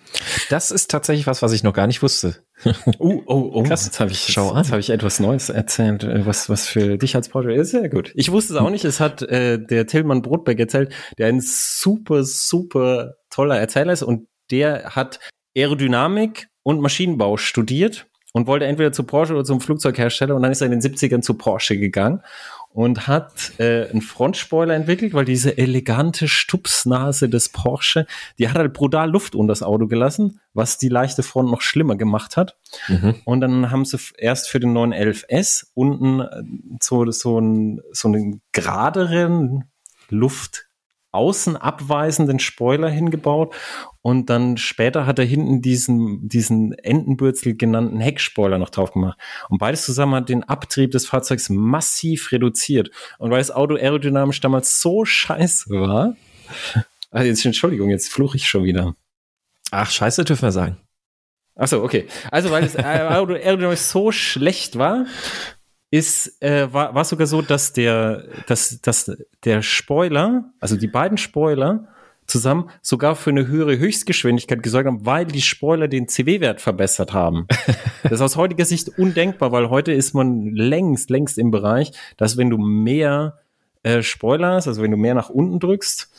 Das 0.50 0.70
ist 0.70 0.90
tatsächlich 0.90 1.26
was, 1.26 1.42
was 1.42 1.52
ich 1.52 1.62
noch 1.62 1.72
gar 1.72 1.86
nicht 1.86 2.02
wusste. 2.02 2.36
oh, 2.98 3.22
oh, 3.26 3.50
oh. 3.54 3.62
Krass. 3.62 3.84
Jetzt 3.84 4.00
habe 4.00 4.10
ich, 4.10 4.18
Schau. 4.18 4.56
Jetzt 4.56 4.70
habe 4.70 4.80
ich 4.80 4.90
etwas 4.90 5.20
Neues 5.20 5.50
erzählt, 5.50 6.04
äh, 6.04 6.24
was, 6.24 6.48
was 6.48 6.66
für 6.66 6.96
dich 6.96 7.14
als 7.14 7.28
Porsche 7.28 7.52
ist. 7.52 7.70
Sehr 7.70 7.88
gut. 7.88 8.12
Ich 8.14 8.32
wusste 8.32 8.54
es 8.54 8.58
auch 8.58 8.70
nicht. 8.70 8.84
Es 8.84 9.00
hat 9.00 9.22
äh, 9.22 9.58
der 9.58 9.86
Tillmann 9.86 10.22
Brotberg 10.22 10.58
erzählt, 10.58 10.92
der 11.18 11.28
ein 11.28 11.40
super, 11.40 12.24
super 12.24 13.14
toller 13.30 13.58
Erzähler 13.58 13.92
ist 13.92 14.02
und 14.02 14.28
der 14.50 14.96
hat 14.96 15.20
Aerodynamik 15.56 16.48
und 16.62 16.80
Maschinenbau 16.80 17.36
studiert 17.36 18.06
und 18.32 18.46
wollte 18.46 18.66
entweder 18.66 18.92
zu 18.92 19.04
Porsche 19.04 19.32
oder 19.32 19.44
zum 19.44 19.62
Flugzeughersteller 19.62 20.34
und 20.34 20.42
dann 20.42 20.52
ist 20.52 20.60
er 20.60 20.70
in 20.70 20.78
den 20.78 20.82
70ern 20.82 21.22
zu 21.22 21.34
Porsche 21.34 21.78
gegangen 21.78 22.20
und 22.68 23.06
hat 23.06 23.58
äh, 23.58 23.88
einen 23.88 24.02
Frontspoiler 24.02 24.74
entwickelt, 24.74 25.14
weil 25.14 25.24
diese 25.24 25.56
elegante 25.56 26.28
Stupsnase 26.28 27.30
des 27.30 27.48
Porsche, 27.48 28.06
die 28.38 28.50
hat 28.50 28.58
halt 28.58 28.74
brutal 28.74 29.10
Luft 29.10 29.34
unter 29.34 29.52
das 29.52 29.62
Auto 29.62 29.86
gelassen, 29.86 30.40
was 30.52 30.76
die 30.76 30.90
leichte 30.90 31.22
Front 31.22 31.50
noch 31.50 31.62
schlimmer 31.62 31.96
gemacht 31.96 32.36
hat. 32.36 32.58
Mhm. 32.88 33.14
Und 33.24 33.40
dann 33.40 33.70
haben 33.70 33.86
sie 33.86 33.96
erst 34.18 34.50
für 34.50 34.60
den 34.60 34.76
911S 34.76 35.68
unten 35.72 36.20
äh, 36.20 36.42
so, 36.82 37.10
so, 37.12 37.40
ein, 37.40 37.80
so 37.92 38.08
einen 38.08 38.42
geraderen 38.52 39.64
Luft 40.10 40.65
außen 41.16 41.56
abweisenden 41.56 42.38
Spoiler 42.38 42.88
hingebaut 42.88 43.54
und 44.02 44.30
dann 44.30 44.56
später 44.56 45.04
hat 45.06 45.18
er 45.18 45.24
hinten 45.24 45.62
diesen, 45.62 46.28
diesen 46.28 46.72
Entenbürzel 46.74 47.56
genannten 47.56 47.98
Heckspoiler 47.98 48.58
noch 48.58 48.70
drauf 48.70 48.92
gemacht. 48.92 49.18
Und 49.48 49.58
beides 49.58 49.84
zusammen 49.84 50.14
hat 50.14 50.28
den 50.28 50.44
Abtrieb 50.44 50.92
des 50.92 51.06
Fahrzeugs 51.06 51.48
massiv 51.48 52.30
reduziert. 52.30 52.90
Und 53.18 53.32
weil 53.32 53.38
das 53.38 53.50
Auto 53.50 53.74
aerodynamisch 53.74 54.40
damals 54.40 54.80
so 54.80 55.04
scheiße 55.04 55.70
war, 55.70 56.14
also 57.10 57.26
jetzt, 57.26 57.44
Entschuldigung, 57.44 57.90
jetzt 57.90 58.12
fluche 58.12 58.36
ich 58.36 58.46
schon 58.46 58.62
wieder. 58.62 58.94
Ach, 59.72 59.90
scheiße 59.90 60.24
dürfen 60.24 60.42
wir 60.42 60.52
sagen. 60.52 60.76
Achso, 61.56 61.82
okay. 61.82 62.06
Also, 62.30 62.50
weil 62.50 62.62
das 62.62 62.76
Auto 62.76 63.34
aerodynamisch 63.34 63.80
so 63.80 64.12
schlecht 64.12 64.78
war, 64.78 65.06
ist, 65.96 66.42
äh, 66.42 66.72
war, 66.72 66.94
war 66.94 67.04
sogar 67.04 67.26
so, 67.26 67.42
dass 67.42 67.72
der, 67.72 68.24
dass, 68.46 68.80
dass 68.80 69.10
der 69.44 69.62
Spoiler, 69.62 70.52
also 70.60 70.76
die 70.76 70.86
beiden 70.86 71.18
Spoiler, 71.18 71.88
zusammen 72.26 72.70
sogar 72.82 73.14
für 73.14 73.30
eine 73.30 73.46
höhere 73.46 73.78
Höchstgeschwindigkeit 73.78 74.62
gesorgt 74.62 74.88
haben, 74.88 75.06
weil 75.06 75.26
die 75.26 75.42
Spoiler 75.42 75.86
den 75.86 76.08
CW-Wert 76.08 76.60
verbessert 76.60 77.12
haben. 77.12 77.46
das 78.02 78.12
ist 78.12 78.20
aus 78.20 78.36
heutiger 78.36 78.64
Sicht 78.64 78.98
undenkbar, 78.98 79.52
weil 79.52 79.70
heute 79.70 79.92
ist 79.92 80.12
man 80.12 80.54
längst, 80.54 81.08
längst 81.08 81.38
im 81.38 81.50
Bereich, 81.50 81.92
dass 82.16 82.36
wenn 82.36 82.50
du 82.50 82.58
mehr 82.58 83.38
äh, 83.84 84.02
Spoiler 84.02 84.54
hast, 84.54 84.66
also 84.66 84.82
wenn 84.82 84.90
du 84.90 84.96
mehr 84.96 85.14
nach 85.14 85.30
unten 85.30 85.60
drückst, 85.60 86.10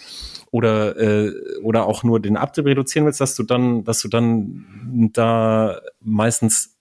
oder 0.50 0.98
äh, 0.98 1.34
oder 1.62 1.86
auch 1.86 2.04
nur 2.04 2.22
den 2.22 2.38
Abtrieb 2.38 2.68
reduzieren 2.68 3.06
willst, 3.06 3.20
dass 3.20 3.36
du 3.36 3.44
dann, 3.44 3.84
dass 3.84 4.02
du 4.02 4.08
dann 4.08 5.12
da 5.14 5.82
meistens 6.00 6.77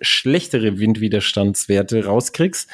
schlechtere 0.00 0.78
Windwiderstandswerte 0.78 2.04
rauskriegst, 2.04 2.68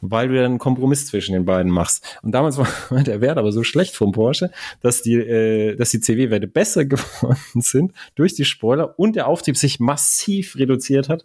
weil 0.00 0.28
du 0.28 0.34
dann 0.34 0.44
einen 0.44 0.58
Kompromiss 0.58 1.06
zwischen 1.06 1.32
den 1.32 1.44
beiden 1.44 1.70
machst. 1.70 2.18
Und 2.22 2.32
damals 2.32 2.58
war 2.90 3.02
der 3.02 3.20
Wert 3.20 3.38
aber 3.38 3.52
so 3.52 3.62
schlecht 3.62 3.94
vom 3.96 4.12
Porsche, 4.12 4.50
dass 4.80 5.02
die, 5.02 5.14
äh, 5.14 5.76
dass 5.76 5.90
die 5.90 6.00
CW-Werte 6.00 6.46
besser 6.46 6.84
geworden 6.86 7.60
sind 7.60 7.92
durch 8.14 8.34
die 8.34 8.44
Spoiler 8.44 8.98
und 8.98 9.16
der 9.16 9.26
Auftrieb 9.26 9.56
sich 9.56 9.80
massiv 9.80 10.56
reduziert 10.56 11.08
hat. 11.08 11.24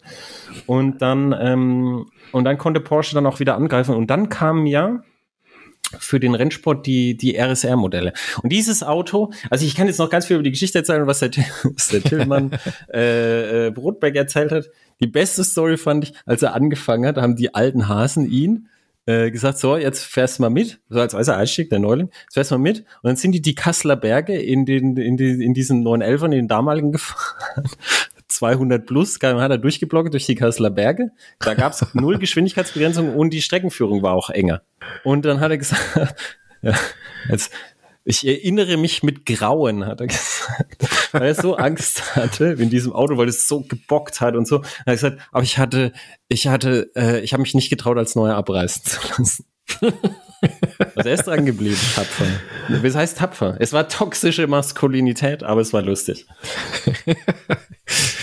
Und 0.65 1.01
dann, 1.01 1.35
ähm, 1.39 2.09
und 2.31 2.43
dann 2.43 2.57
konnte 2.57 2.79
Porsche 2.79 3.15
dann 3.15 3.25
auch 3.25 3.39
wieder 3.39 3.55
angreifen. 3.55 3.95
Und 3.95 4.07
dann 4.07 4.29
kam 4.29 4.65
ja 4.65 5.03
für 5.99 6.19
den 6.19 6.35
Rennsport 6.35 6.85
die, 6.85 7.17
die 7.17 7.37
RSR-Modelle. 7.37 8.13
Und 8.41 8.51
dieses 8.51 8.83
Auto, 8.83 9.31
also 9.49 9.65
ich 9.65 9.75
kann 9.75 9.87
jetzt 9.87 9.99
noch 9.99 10.09
ganz 10.09 10.25
viel 10.25 10.35
über 10.35 10.43
die 10.43 10.51
Geschichte 10.51 10.79
erzählen, 10.79 11.07
was 11.07 11.19
der, 11.19 11.31
was 11.63 11.87
der 11.87 12.01
Tillmann 12.01 12.51
äh, 12.93 13.67
äh, 13.67 13.71
Brotberg 13.71 14.15
erzählt 14.15 14.51
hat. 14.51 14.65
Die 15.01 15.07
beste 15.07 15.43
Story 15.43 15.77
fand 15.77 16.05
ich, 16.05 16.13
als 16.25 16.41
er 16.41 16.53
angefangen 16.53 17.05
hat, 17.05 17.17
haben 17.17 17.35
die 17.35 17.53
alten 17.53 17.87
Hasen 17.87 18.29
ihn 18.29 18.67
äh, 19.05 19.31
gesagt, 19.31 19.57
so, 19.57 19.77
jetzt 19.77 20.03
fährst 20.03 20.37
du 20.37 20.43
mal 20.43 20.49
mit, 20.49 20.79
so 20.89 20.99
als 20.99 21.13
weißer 21.13 21.35
Einstieg, 21.35 21.69
der 21.69 21.79
Neuling, 21.79 22.09
jetzt 22.23 22.33
fährst 22.33 22.51
du 22.51 22.55
mal 22.55 22.61
mit. 22.61 22.79
Und 22.79 23.09
dann 23.09 23.15
sind 23.15 23.31
die 23.31 23.41
die 23.41 23.55
Kasseler 23.55 23.95
Berge 23.95 24.37
in 24.37 24.65
den, 24.65 24.95
in, 24.95 25.17
die, 25.17 25.43
in 25.43 25.53
diesen 25.53 25.83
911ern, 25.83 26.25
in 26.25 26.31
den 26.31 26.47
damaligen 26.47 26.91
gefahren. 26.91 27.63
200 28.27 28.85
plus 28.85 29.19
km/h 29.19 29.47
da 29.49 29.57
durchgeblockt 29.57 30.13
durch 30.13 30.25
die 30.25 30.35
Kasseler 30.35 30.69
Berge. 30.69 31.11
Da 31.39 31.53
gab 31.53 31.73
es 31.73 31.85
null 31.93 32.17
Geschwindigkeitsbegrenzung 32.17 33.13
und 33.15 33.31
die 33.31 33.41
Streckenführung 33.41 34.01
war 34.01 34.13
auch 34.13 34.29
enger. 34.29 34.61
Und 35.03 35.25
dann 35.25 35.39
hat 35.39 35.51
er 35.51 35.57
gesagt, 35.57 36.15
ja, 36.61 36.73
jetzt, 37.29 37.51
ich 38.11 38.27
erinnere 38.27 38.75
mich 38.75 39.03
mit 39.03 39.25
Grauen, 39.25 39.85
hat 39.85 40.01
er 40.01 40.07
gesagt, 40.07 41.13
weil 41.13 41.23
er 41.23 41.35
so 41.35 41.55
Angst 41.55 42.15
hatte 42.15 42.57
in 42.59 42.69
diesem 42.69 42.91
Auto, 42.93 43.17
weil 43.17 43.29
es 43.29 43.47
so 43.47 43.61
gebockt 43.61 44.19
hat 44.19 44.35
und 44.35 44.47
so. 44.47 44.57
Er 44.85 44.91
hat 44.91 44.93
gesagt, 44.93 45.21
aber 45.31 45.43
ich 45.43 45.57
hatte, 45.57 45.93
ich 46.27 46.47
hatte, 46.47 46.91
äh, 46.95 47.21
ich 47.21 47.31
habe 47.33 47.41
mich 47.41 47.55
nicht 47.55 47.69
getraut, 47.69 47.97
als 47.97 48.15
Neuer 48.15 48.35
abreißen 48.35 48.83
zu 48.83 48.99
lassen. 49.17 49.45
Also 50.95 51.07
er 51.07 51.13
ist 51.13 51.27
dran 51.27 51.45
geblieben, 51.45 51.77
tapfer. 51.93 52.25
Was 52.67 52.95
heißt 52.95 53.19
tapfer? 53.19 53.57
Es 53.59 53.73
war 53.73 53.87
toxische 53.87 54.47
Maskulinität, 54.47 55.43
aber 55.43 55.61
es 55.61 55.71
war 55.71 55.83
lustig. 55.83 56.25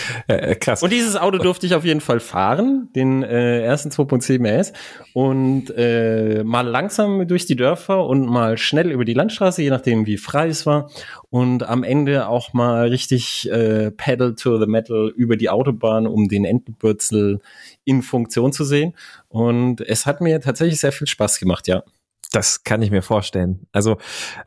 äh, 0.27 0.55
krass. 0.55 0.83
Und 0.83 0.91
dieses 0.91 1.15
Auto 1.15 1.37
durfte 1.37 1.65
ich 1.65 1.75
auf 1.75 1.85
jeden 1.85 2.01
Fall 2.01 2.19
fahren, 2.19 2.89
den 2.95 3.23
äh, 3.23 3.61
ersten 3.61 3.89
2.7 3.89 4.45
RS 4.45 4.73
und 5.13 5.69
äh, 5.75 6.43
mal 6.43 6.67
langsam 6.67 7.27
durch 7.27 7.45
die 7.45 7.55
Dörfer 7.55 8.05
und 8.05 8.25
mal 8.25 8.57
schnell 8.57 8.91
über 8.91 9.05
die 9.05 9.13
Landstraße, 9.13 9.61
je 9.61 9.69
nachdem 9.69 10.05
wie 10.05 10.17
frei 10.17 10.47
es 10.47 10.65
war 10.65 10.89
und 11.29 11.67
am 11.67 11.83
Ende 11.83 12.27
auch 12.27 12.53
mal 12.53 12.87
richtig 12.87 13.49
äh, 13.51 13.91
Pedal 13.91 14.35
to 14.35 14.59
the 14.59 14.67
Metal 14.67 15.11
über 15.15 15.37
die 15.37 15.49
Autobahn, 15.49 16.07
um 16.07 16.27
den 16.27 16.45
Entenbürzel 16.45 17.39
in 17.85 18.01
Funktion 18.01 18.53
zu 18.53 18.63
sehen 18.63 18.95
und 19.27 19.81
es 19.81 20.05
hat 20.05 20.21
mir 20.21 20.41
tatsächlich 20.41 20.79
sehr 20.79 20.91
viel 20.91 21.07
Spaß 21.07 21.39
gemacht, 21.39 21.67
ja. 21.67 21.83
Das 22.31 22.63
kann 22.63 22.83
ich 22.83 22.91
mir 22.91 23.01
vorstellen. 23.01 23.65
Also 23.71 23.97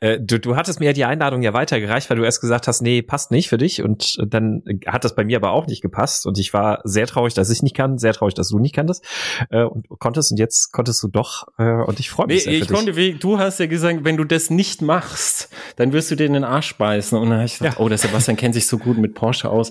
äh, 0.00 0.20
du, 0.20 0.38
du 0.38 0.54
hattest 0.54 0.78
mir 0.78 0.86
ja 0.86 0.92
die 0.92 1.04
Einladung 1.04 1.42
ja 1.42 1.52
weitergereicht, 1.52 2.08
weil 2.10 2.16
du 2.16 2.22
erst 2.22 2.40
gesagt 2.40 2.68
hast, 2.68 2.80
nee, 2.80 3.02
passt 3.02 3.32
nicht 3.32 3.48
für 3.48 3.58
dich. 3.58 3.82
Und 3.82 4.18
dann 4.24 4.62
hat 4.86 5.04
das 5.04 5.16
bei 5.16 5.24
mir 5.24 5.38
aber 5.38 5.50
auch 5.50 5.66
nicht 5.66 5.82
gepasst. 5.82 6.24
Und 6.24 6.38
ich 6.38 6.54
war 6.54 6.80
sehr 6.84 7.08
traurig, 7.08 7.34
dass 7.34 7.50
ich 7.50 7.60
nicht 7.62 7.74
kann, 7.74 7.98
sehr 7.98 8.12
traurig, 8.12 8.34
dass 8.34 8.50
du 8.50 8.60
nicht 8.60 8.74
kanntest 8.74 9.04
äh, 9.50 9.64
und 9.64 9.88
konntest. 9.98 10.30
Und 10.30 10.38
jetzt 10.38 10.72
konntest 10.72 11.02
du 11.02 11.08
doch. 11.08 11.48
Äh, 11.58 11.82
und 11.82 11.98
ich 11.98 12.08
freue 12.08 12.28
mich 12.28 12.46
nee, 12.46 12.52
sehr 12.52 12.62
ich 12.62 12.68
konnte, 12.68 12.94
wie, 12.94 13.14
Du 13.14 13.38
hast 13.38 13.58
ja 13.58 13.66
gesagt, 13.66 14.04
wenn 14.04 14.16
du 14.16 14.24
das 14.24 14.48
nicht 14.48 14.80
machst, 14.80 15.48
dann 15.74 15.92
wirst 15.92 16.10
du 16.12 16.14
dir 16.14 16.26
in 16.26 16.34
den 16.34 16.44
Arsch 16.44 16.76
beißen. 16.76 17.18
Und 17.18 17.30
dann 17.30 17.38
habe 17.38 17.46
ich 17.46 17.58
gesagt, 17.58 17.78
ja. 17.78 17.84
oh, 17.84 17.88
der 17.88 17.98
Sebastian 17.98 18.36
kennt 18.36 18.54
sich 18.54 18.68
so 18.68 18.78
gut 18.78 18.96
mit 18.96 19.14
Porsche 19.14 19.50
aus. 19.50 19.70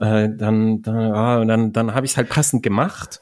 Äh, 0.00 0.28
dann, 0.36 0.82
dann, 0.82 0.96
ah, 1.12 1.44
dann, 1.44 1.72
dann 1.72 1.94
habe 1.94 2.04
ich 2.04 2.12
es 2.12 2.16
halt 2.16 2.28
passend 2.28 2.64
gemacht. 2.64 3.20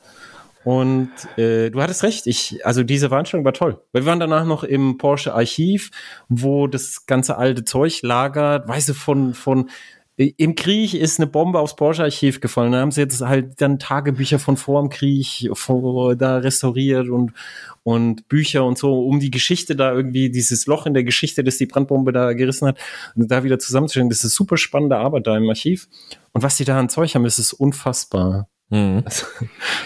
Und 0.64 1.10
äh, 1.36 1.70
du 1.70 1.82
hattest 1.82 2.02
recht, 2.04 2.26
ich, 2.26 2.64
also 2.64 2.84
diese 2.84 3.08
Veranstaltung 3.08 3.44
war 3.44 3.52
toll. 3.52 3.80
Wir 3.92 4.06
waren 4.06 4.20
danach 4.20 4.44
noch 4.44 4.62
im 4.62 4.96
Porsche 4.96 5.34
Archiv, 5.34 5.90
wo 6.28 6.66
das 6.68 7.06
ganze 7.06 7.36
alte 7.36 7.64
Zeug 7.64 8.02
lagert, 8.02 8.68
weißt 8.68 8.90
du, 8.90 8.94
von, 8.94 9.34
von 9.34 9.70
im 10.16 10.54
Krieg 10.54 10.92
ist 10.92 11.18
eine 11.18 11.26
Bombe 11.26 11.58
aufs 11.58 11.74
Porsche 11.74 12.02
Archiv 12.02 12.40
gefallen. 12.40 12.72
Da 12.72 12.80
haben 12.80 12.90
sie 12.90 13.00
jetzt 13.00 13.22
halt 13.22 13.60
dann 13.60 13.78
Tagebücher 13.78 14.38
von 14.38 14.58
vor 14.58 14.80
dem 14.80 14.90
Krieg 14.90 15.48
vor, 15.54 16.14
da 16.16 16.36
restauriert 16.36 17.08
und, 17.08 17.32
und 17.82 18.28
Bücher 18.28 18.64
und 18.64 18.76
so, 18.76 19.06
um 19.06 19.20
die 19.20 19.30
Geschichte 19.30 19.74
da 19.74 19.92
irgendwie, 19.92 20.30
dieses 20.30 20.66
Loch 20.66 20.86
in 20.86 20.92
der 20.92 21.04
Geschichte, 21.04 21.42
das 21.42 21.56
die 21.56 21.66
Brandbombe 21.66 22.12
da 22.12 22.34
gerissen 22.34 22.68
hat, 22.68 22.78
da 23.16 23.42
wieder 23.42 23.58
zusammenzustellen. 23.58 24.10
Das 24.10 24.22
ist 24.22 24.34
super 24.34 24.58
spannende 24.58 24.98
Arbeit 24.98 25.26
da 25.26 25.36
im 25.36 25.48
Archiv. 25.48 25.88
Und 26.32 26.42
was 26.42 26.56
die 26.56 26.64
da 26.64 26.78
an 26.78 26.90
Zeug 26.90 27.14
haben, 27.14 27.24
das 27.24 27.38
ist 27.38 27.54
unfassbar. 27.54 28.48
Mhm. 28.72 29.02
Also, 29.04 29.26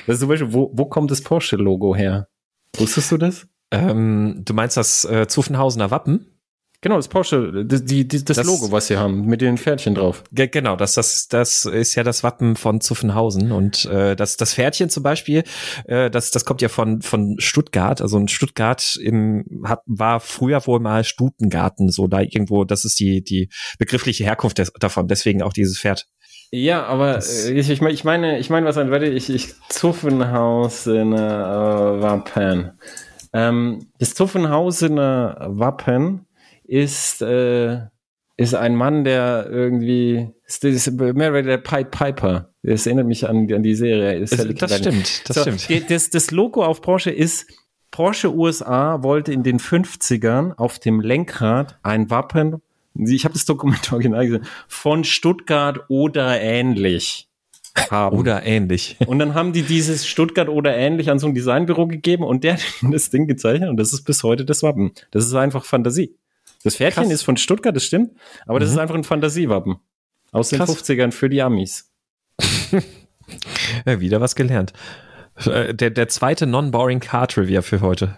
also 0.07 0.21
zum 0.21 0.29
Beispiel, 0.29 0.53
wo, 0.53 0.71
wo 0.73 0.87
kommt 0.87 1.11
das 1.11 1.21
Porsche-Logo 1.21 1.95
her? 1.97 2.29
Wusstest 2.77 3.11
du 3.11 3.19
das? 3.19 3.47
Ähm, 3.73 4.43
du 4.45 4.55
meinst 4.55 4.77
das 4.77 5.05
äh, 5.05 5.27
Zuffenhausener 5.27 5.91
Wappen? 5.91 6.27
Genau, 6.83 6.97
das 6.97 7.09
Porsche, 7.09 7.65
das, 7.65 7.85
die, 7.85 8.07
die, 8.07 8.23
das, 8.25 8.37
das 8.37 8.47
Logo, 8.47 8.71
was 8.71 8.87
sie 8.87 8.97
haben, 8.97 9.27
mit 9.27 9.41
den 9.41 9.57
Pferdchen 9.59 9.95
drauf. 9.95 10.23
Genau, 10.31 10.77
das, 10.77 10.95
das, 10.95 11.27
das 11.27 11.65
ist 11.65 11.95
ja 11.95 12.05
das 12.05 12.23
Wappen 12.23 12.55
von 12.55 12.81
Zuffenhausen. 12.81 13.51
Und 13.51 13.87
äh, 13.87 14.15
das, 14.15 14.37
das 14.37 14.55
Pferdchen 14.55 14.89
zum 14.89 15.03
Beispiel, 15.03 15.43
äh, 15.87 16.11
das, 16.11 16.31
das 16.31 16.45
kommt 16.45 16.63
ja 16.63 16.69
von, 16.69 17.01
von 17.03 17.37
Stuttgart. 17.39 18.01
Also 18.01 18.19
in 18.19 18.29
Stuttgart 18.29 18.97
im, 19.03 19.65
hat, 19.65 19.81
war 19.87 20.21
früher 20.21 20.65
wohl 20.67 20.79
mal 20.79 21.03
Stutengarten, 21.03 21.91
so 21.91 22.07
da 22.07 22.21
irgendwo, 22.21 22.65
das 22.65 22.85
ist 22.85 23.01
die, 23.01 23.25
die 23.25 23.49
begriffliche 23.79 24.23
Herkunft 24.23 24.59
des, 24.59 24.73
davon, 24.79 25.09
deswegen 25.09 25.43
auch 25.43 25.55
dieses 25.55 25.81
Pferd. 25.81 26.07
Ja, 26.51 26.85
aber 26.85 27.15
das, 27.15 27.47
äh, 27.47 27.55
ich, 27.55 27.71
ich, 27.71 27.83
ich 27.83 28.05
meine, 28.05 28.39
ich 28.39 28.51
meine, 28.51 28.67
was 28.67 28.79
an, 28.79 28.91
warte, 28.91 29.07
ich, 29.07 29.31
ich 29.31 29.55
Zuffenhausener 29.69 31.17
äh, 31.99 32.03
Wappen. 32.03 32.73
Ähm, 33.33 33.87
das 33.99 34.15
Zuffenhausener 34.15 35.47
Wappen 35.49 36.27
ist, 36.65 37.23
äh, 37.23 37.81
ist 38.37 38.55
ein 38.55 38.77
Mann, 38.77 39.05
der 39.05 39.49
irgendwie, 39.51 40.31
ist, 40.47 40.65
ist 40.65 40.91
mehr 40.93 41.31
oder 41.31 41.43
der 41.43 41.59
Pied 41.59 41.91
Piper. 41.91 42.53
Das 42.63 42.87
erinnert 42.87 43.07
mich 43.07 43.29
an, 43.29 43.53
an 43.53 43.63
die 43.63 43.75
Serie. 43.75 44.21
Das, 44.21 44.31
das 44.31 44.79
stimmt, 44.79 45.29
das 45.29 45.37
so, 45.37 45.53
stimmt. 45.53 45.91
Das, 45.91 46.11
das 46.11 46.31
Logo 46.31 46.65
auf 46.65 46.81
Porsche 46.81 47.11
ist, 47.11 47.47
Porsche 47.91 48.35
USA 48.35 49.03
wollte 49.03 49.33
in 49.33 49.43
den 49.43 49.59
50ern 49.59 50.55
auf 50.57 50.79
dem 50.79 51.01
Lenkrad 51.01 51.79
ein 51.83 52.11
Wappen 52.11 52.61
ich 52.99 53.25
habe 53.25 53.35
das 53.35 53.45
Dokument 53.45 53.93
original 53.93 54.27
gesehen, 54.27 54.47
von 54.69 55.05
Stuttgart 55.05 55.85
oder 55.89 56.41
ähnlich 56.41 57.29
haben. 57.91 58.17
Oder 58.17 58.45
ähnlich. 58.45 58.97
Und 59.07 59.19
dann 59.19 59.35
haben 59.35 59.53
die 59.53 59.63
dieses 59.63 60.07
Stuttgart 60.07 60.49
oder 60.49 60.77
ähnlich 60.77 61.11
an 61.11 61.19
so 61.19 61.27
ein 61.27 61.35
Designbüro 61.35 61.87
gegeben 61.87 62.25
und 62.25 62.43
der 62.45 62.55
hat 62.55 62.63
das 62.91 63.11
Ding 63.11 63.27
gezeichnet 63.27 63.69
und 63.69 63.77
das 63.77 63.93
ist 63.93 64.03
bis 64.03 64.23
heute 64.23 64.45
das 64.45 64.63
Wappen. 64.63 64.93
Das 65.11 65.27
ist 65.27 65.35
einfach 65.35 65.65
Fantasie. 65.65 66.17
Das 66.65 66.77
Pferdchen 66.77 67.05
Krass. 67.05 67.13
ist 67.13 67.23
von 67.23 67.37
Stuttgart, 67.37 67.77
das 67.77 67.85
stimmt, 67.85 68.13
aber 68.47 68.59
das 68.59 68.71
mhm. 68.71 68.75
ist 68.75 68.81
einfach 68.81 68.95
ein 68.95 69.05
Fantasiewappen. 69.05 69.77
Aus 70.33 70.49
den 70.49 70.59
Krass. 70.59 70.71
50ern 70.71 71.13
für 71.13 71.29
die 71.29 71.43
Amis. 71.43 71.91
ja, 73.87 74.01
wieder 74.01 74.21
was 74.21 74.35
gelernt. 74.35 74.73
Äh, 75.45 75.75
der, 75.75 75.91
der 75.91 76.09
zweite 76.09 76.47
Non-Boring 76.47 77.01
Car 77.01 77.29
Trivia 77.29 77.63
für 77.63 77.81
heute. 77.83 78.17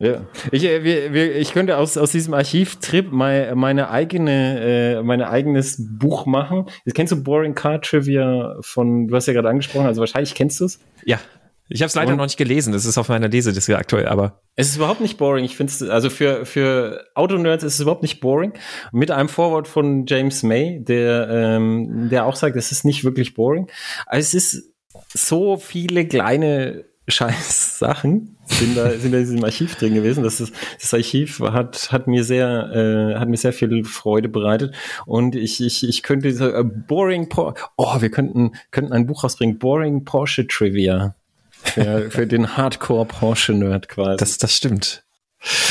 Ja, 0.00 0.22
ich, 0.50 0.64
äh, 0.64 0.82
wir, 0.82 1.12
wir, 1.12 1.36
ich 1.36 1.52
könnte 1.52 1.76
aus, 1.76 1.98
aus 1.98 2.10
diesem 2.10 2.32
Archivtrip 2.32 3.12
mein, 3.12 3.56
meine 3.58 3.90
eigene, 3.90 4.96
äh, 4.98 5.02
meine 5.02 5.28
eigenes 5.28 5.76
Buch 5.78 6.24
machen. 6.24 6.66
Jetzt 6.86 6.94
kennst 6.94 7.12
du 7.12 7.22
Boring 7.22 7.54
Car 7.54 7.82
Trivia 7.82 8.56
von, 8.62 9.08
du 9.08 9.14
hast 9.14 9.26
ja 9.26 9.34
gerade 9.34 9.50
angesprochen, 9.50 9.86
also 9.86 10.00
wahrscheinlich 10.00 10.34
kennst 10.34 10.58
du 10.60 10.64
es. 10.64 10.80
Ja, 11.04 11.20
ich 11.68 11.82
habe 11.82 11.88
es 11.88 11.94
leider 11.94 12.12
Und 12.12 12.16
noch 12.16 12.24
nicht 12.24 12.38
gelesen. 12.38 12.72
Das 12.72 12.86
ist 12.86 12.96
auf 12.96 13.10
meiner 13.10 13.28
Leseliste 13.28 13.76
aktuell, 13.76 14.08
aber 14.08 14.40
es 14.56 14.70
ist 14.70 14.76
überhaupt 14.76 15.02
nicht 15.02 15.18
boring. 15.18 15.44
Ich 15.44 15.56
finde 15.56 15.70
es 15.70 15.82
also 15.82 16.08
für 16.08 16.46
für 16.46 17.04
Autonerds 17.14 17.62
ist 17.62 17.74
es 17.74 17.80
überhaupt 17.80 18.02
nicht 18.02 18.20
boring. 18.20 18.54
Mit 18.92 19.10
einem 19.10 19.28
Vorwort 19.28 19.68
von 19.68 20.06
James 20.06 20.42
May, 20.42 20.82
der 20.82 21.28
ähm, 21.30 22.08
der 22.10 22.24
auch 22.24 22.36
sagt, 22.36 22.56
es 22.56 22.72
ist 22.72 22.86
nicht 22.86 23.04
wirklich 23.04 23.34
boring. 23.34 23.70
Also 24.06 24.20
es 24.20 24.34
ist 24.34 24.74
so 25.14 25.58
viele 25.58 26.08
kleine 26.08 26.89
scheiß 27.10 27.78
Sachen 27.78 28.36
sind 28.50 28.76
da, 28.76 28.90
sind 28.90 29.12
da 29.12 29.18
in 29.18 29.24
diesem 29.24 29.44
Archiv 29.44 29.76
drin 29.76 29.94
gewesen. 29.94 30.22
Das, 30.22 30.40
ist, 30.40 30.54
das 30.80 30.92
Archiv 30.92 31.40
hat, 31.40 31.92
hat 31.92 32.06
mir 32.06 32.24
sehr, 32.24 32.70
äh, 32.74 33.18
hat 33.18 33.28
mir 33.28 33.36
sehr 33.36 33.52
viel 33.52 33.84
Freude 33.84 34.28
bereitet. 34.28 34.74
Und 35.06 35.36
ich, 35.36 35.60
ich, 35.60 35.88
ich 35.88 36.02
könnte 36.02 36.32
so, 36.32 36.46
uh, 36.46 36.64
Boring 36.64 37.28
Porsche, 37.28 37.64
oh, 37.76 38.00
wir 38.00 38.10
könnten, 38.10 38.52
könnten 38.70 38.92
ein 38.92 39.06
Buch 39.06 39.24
rausbringen, 39.24 39.58
Boring 39.58 40.04
Porsche 40.04 40.46
Trivia. 40.46 41.14
Für, 41.62 42.10
für 42.10 42.26
den 42.26 42.56
Hardcore 42.56 43.04
Porsche 43.04 43.52
Nerd 43.52 43.88
quasi. 43.88 44.16
Das, 44.16 44.38
das 44.38 44.56
stimmt. 44.56 45.04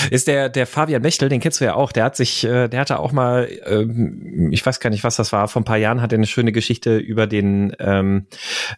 Ist 0.10 0.28
der, 0.28 0.50
der 0.50 0.66
Fabian 0.66 1.02
Mechtel, 1.02 1.30
den 1.30 1.40
kennst 1.40 1.62
du 1.62 1.66
ja 1.66 1.76
auch, 1.76 1.92
der 1.92 2.06
hat 2.06 2.16
sich, 2.16 2.44
äh, 2.44 2.68
der 2.68 2.80
hatte 2.80 3.00
auch 3.00 3.12
mal, 3.12 3.48
ähm, 3.66 4.50
ich 4.52 4.66
weiß 4.66 4.80
gar 4.80 4.90
nicht, 4.90 5.04
was 5.04 5.16
das 5.16 5.32
war, 5.32 5.48
vor 5.48 5.62
ein 5.62 5.66
paar 5.66 5.78
Jahren 5.78 6.02
hat 6.02 6.12
er 6.12 6.18
eine 6.18 6.26
schöne 6.26 6.52
Geschichte 6.52 6.98
über 6.98 7.28
den 7.28 7.76
ähm, 7.80 8.26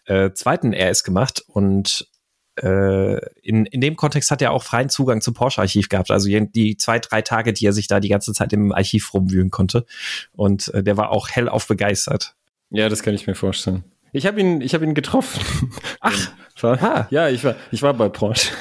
äh, 0.06 0.32
zweiten 0.32 0.74
RS 0.74 1.04
gemacht 1.06 1.44
und 1.48 2.02
äh, 2.02 2.11
in, 2.60 3.66
in 3.66 3.82
dem 3.82 3.96
Kontext 3.96 4.30
hat 4.30 4.42
er 4.42 4.52
auch 4.52 4.64
freien 4.64 4.90
Zugang 4.90 5.22
zum 5.22 5.34
Porsche-Archiv 5.34 5.90
gehabt. 5.90 6.12
Also 6.12 6.28
die 6.30 6.78
zwei, 6.78 7.00
drei 7.00 7.22
Tage, 7.22 7.54
die 7.54 7.66
er 7.66 7.74
sich 7.74 7.88
da 7.88 8.00
die 8.00 8.10
ganze 8.10 8.34
Zeit 8.34 8.52
im 8.54 8.72
Archiv 8.72 9.14
rumwühlen 9.14 9.52
konnte. 9.52 9.86
Und 10.34 10.68
äh, 10.74 10.84
der 10.84 10.98
war 10.98 11.12
auch 11.12 11.30
hellauf 11.30 11.68
begeistert. 11.68 12.36
Ja, 12.70 12.90
das 12.90 13.04
kann 13.04 13.14
ich 13.14 13.28
mir 13.28 13.36
vorstellen. 13.36 13.84
Ich 14.14 14.26
habe 14.26 14.42
ihn, 14.42 14.60
ich 14.60 14.74
habe 14.74 14.84
ihn 14.84 14.94
getroffen. 14.94 15.72
Ach, 16.02 16.32
war, 16.60 17.08
ja, 17.10 17.30
ich 17.30 17.44
war, 17.44 17.56
ich 17.72 17.82
war 17.82 17.94
bei 17.94 18.10
Porsche. 18.10 18.52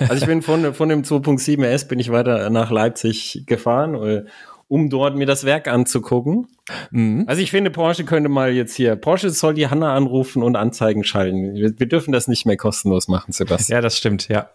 Also 0.00 0.14
ich 0.14 0.26
bin 0.26 0.42
von 0.42 0.74
von 0.74 0.88
dem 0.88 1.02
2.7 1.02 1.64
S 1.64 1.88
bin 1.88 1.98
ich 1.98 2.12
weiter 2.12 2.50
nach 2.50 2.70
Leipzig 2.70 3.44
gefahren 3.46 3.94
äh, 3.94 4.24
um 4.72 4.88
dort 4.88 5.16
mir 5.16 5.26
das 5.26 5.44
Werk 5.44 5.68
anzugucken. 5.68 6.48
Mhm. 6.90 7.24
Also 7.26 7.42
ich 7.42 7.50
finde, 7.50 7.70
Porsche 7.70 8.04
könnte 8.04 8.30
mal 8.30 8.54
jetzt 8.54 8.74
hier, 8.74 8.96
Porsche 8.96 9.28
soll 9.28 9.52
die 9.52 9.68
Hanna 9.68 9.94
anrufen 9.94 10.42
und 10.42 10.56
Anzeigen 10.56 11.04
schalten. 11.04 11.54
Wir, 11.54 11.78
wir 11.78 11.86
dürfen 11.86 12.10
das 12.10 12.26
nicht 12.26 12.46
mehr 12.46 12.56
kostenlos 12.56 13.06
machen, 13.06 13.32
Sebastian. 13.32 13.76
Ja, 13.76 13.82
das 13.82 13.98
stimmt, 13.98 14.28
ja. 14.28 14.48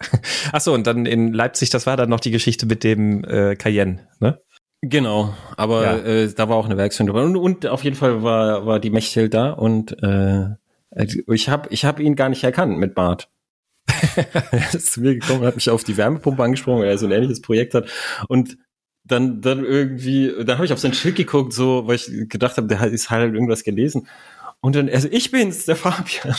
Achso, 0.51 0.74
und 0.74 0.88
dann 0.88 1.05
in 1.05 1.33
Leipzig, 1.33 1.69
das 1.69 1.86
war 1.86 1.97
dann 1.97 2.09
noch 2.09 2.19
die 2.19 2.31
Geschichte 2.31 2.65
mit 2.65 2.83
dem 2.83 3.24
äh, 3.25 3.55
Cayenne, 3.55 4.07
ne? 4.19 4.41
Genau, 4.81 5.36
aber 5.55 5.83
ja. 5.83 5.97
äh, 5.97 6.33
da 6.33 6.50
war 6.50 6.57
auch 6.57 6.65
eine 6.65 6.77
Werkstatt 6.77 7.09
dabei. 7.09 7.21
Und, 7.21 7.36
und 7.36 7.67
auf 7.67 7.83
jeden 7.83 7.95
Fall 7.95 8.24
war, 8.24 8.65
war 8.65 8.79
die 8.79 8.89
Mechtel 8.89 9.29
da 9.29 9.51
und 9.51 10.01
äh, 10.01 10.47
ich 11.31 11.47
habe 11.50 11.69
ich 11.69 11.86
hab 11.86 12.00
ihn 12.00 12.15
gar 12.15 12.29
nicht 12.29 12.43
erkannt 12.43 12.79
mit 12.79 12.95
Bart. 12.95 13.29
er 14.15 14.74
ist 14.74 14.93
zu 14.93 15.01
mir 15.01 15.13
gekommen, 15.13 15.45
hat 15.45 15.55
mich 15.55 15.69
auf 15.69 15.83
die 15.83 15.95
Wärmepumpe 15.95 16.41
angesprochen, 16.41 16.81
weil 16.81 16.89
er 16.89 16.97
so 16.97 17.05
ein 17.05 17.12
ähnliches 17.12 17.41
Projekt 17.41 17.75
hat. 17.75 17.88
Und 18.27 18.57
dann, 19.08 19.42
dann 19.42 19.64
irgendwie, 19.64 20.32
dann 20.44 20.58
habe 20.58 20.66
ich 20.66 20.74
auf 20.74 20.80
sein 20.80 20.94
Schild 20.94 21.16
geguckt, 21.16 21.54
so, 21.54 21.88
weil 21.88 21.96
ich 21.96 22.10
gedacht 22.30 22.58
habe, 22.58 22.68
der 22.68 22.80
hat, 22.80 22.92
ist 22.92 23.10
halt 23.10 23.34
irgendwas 23.34 23.64
gelesen. 23.64 24.08
Und 24.60 24.76
dann, 24.76 24.90
also 24.90 25.08
ich 25.12 25.30
bin's, 25.30 25.66
der 25.66 25.76
Fabian. 25.76 26.36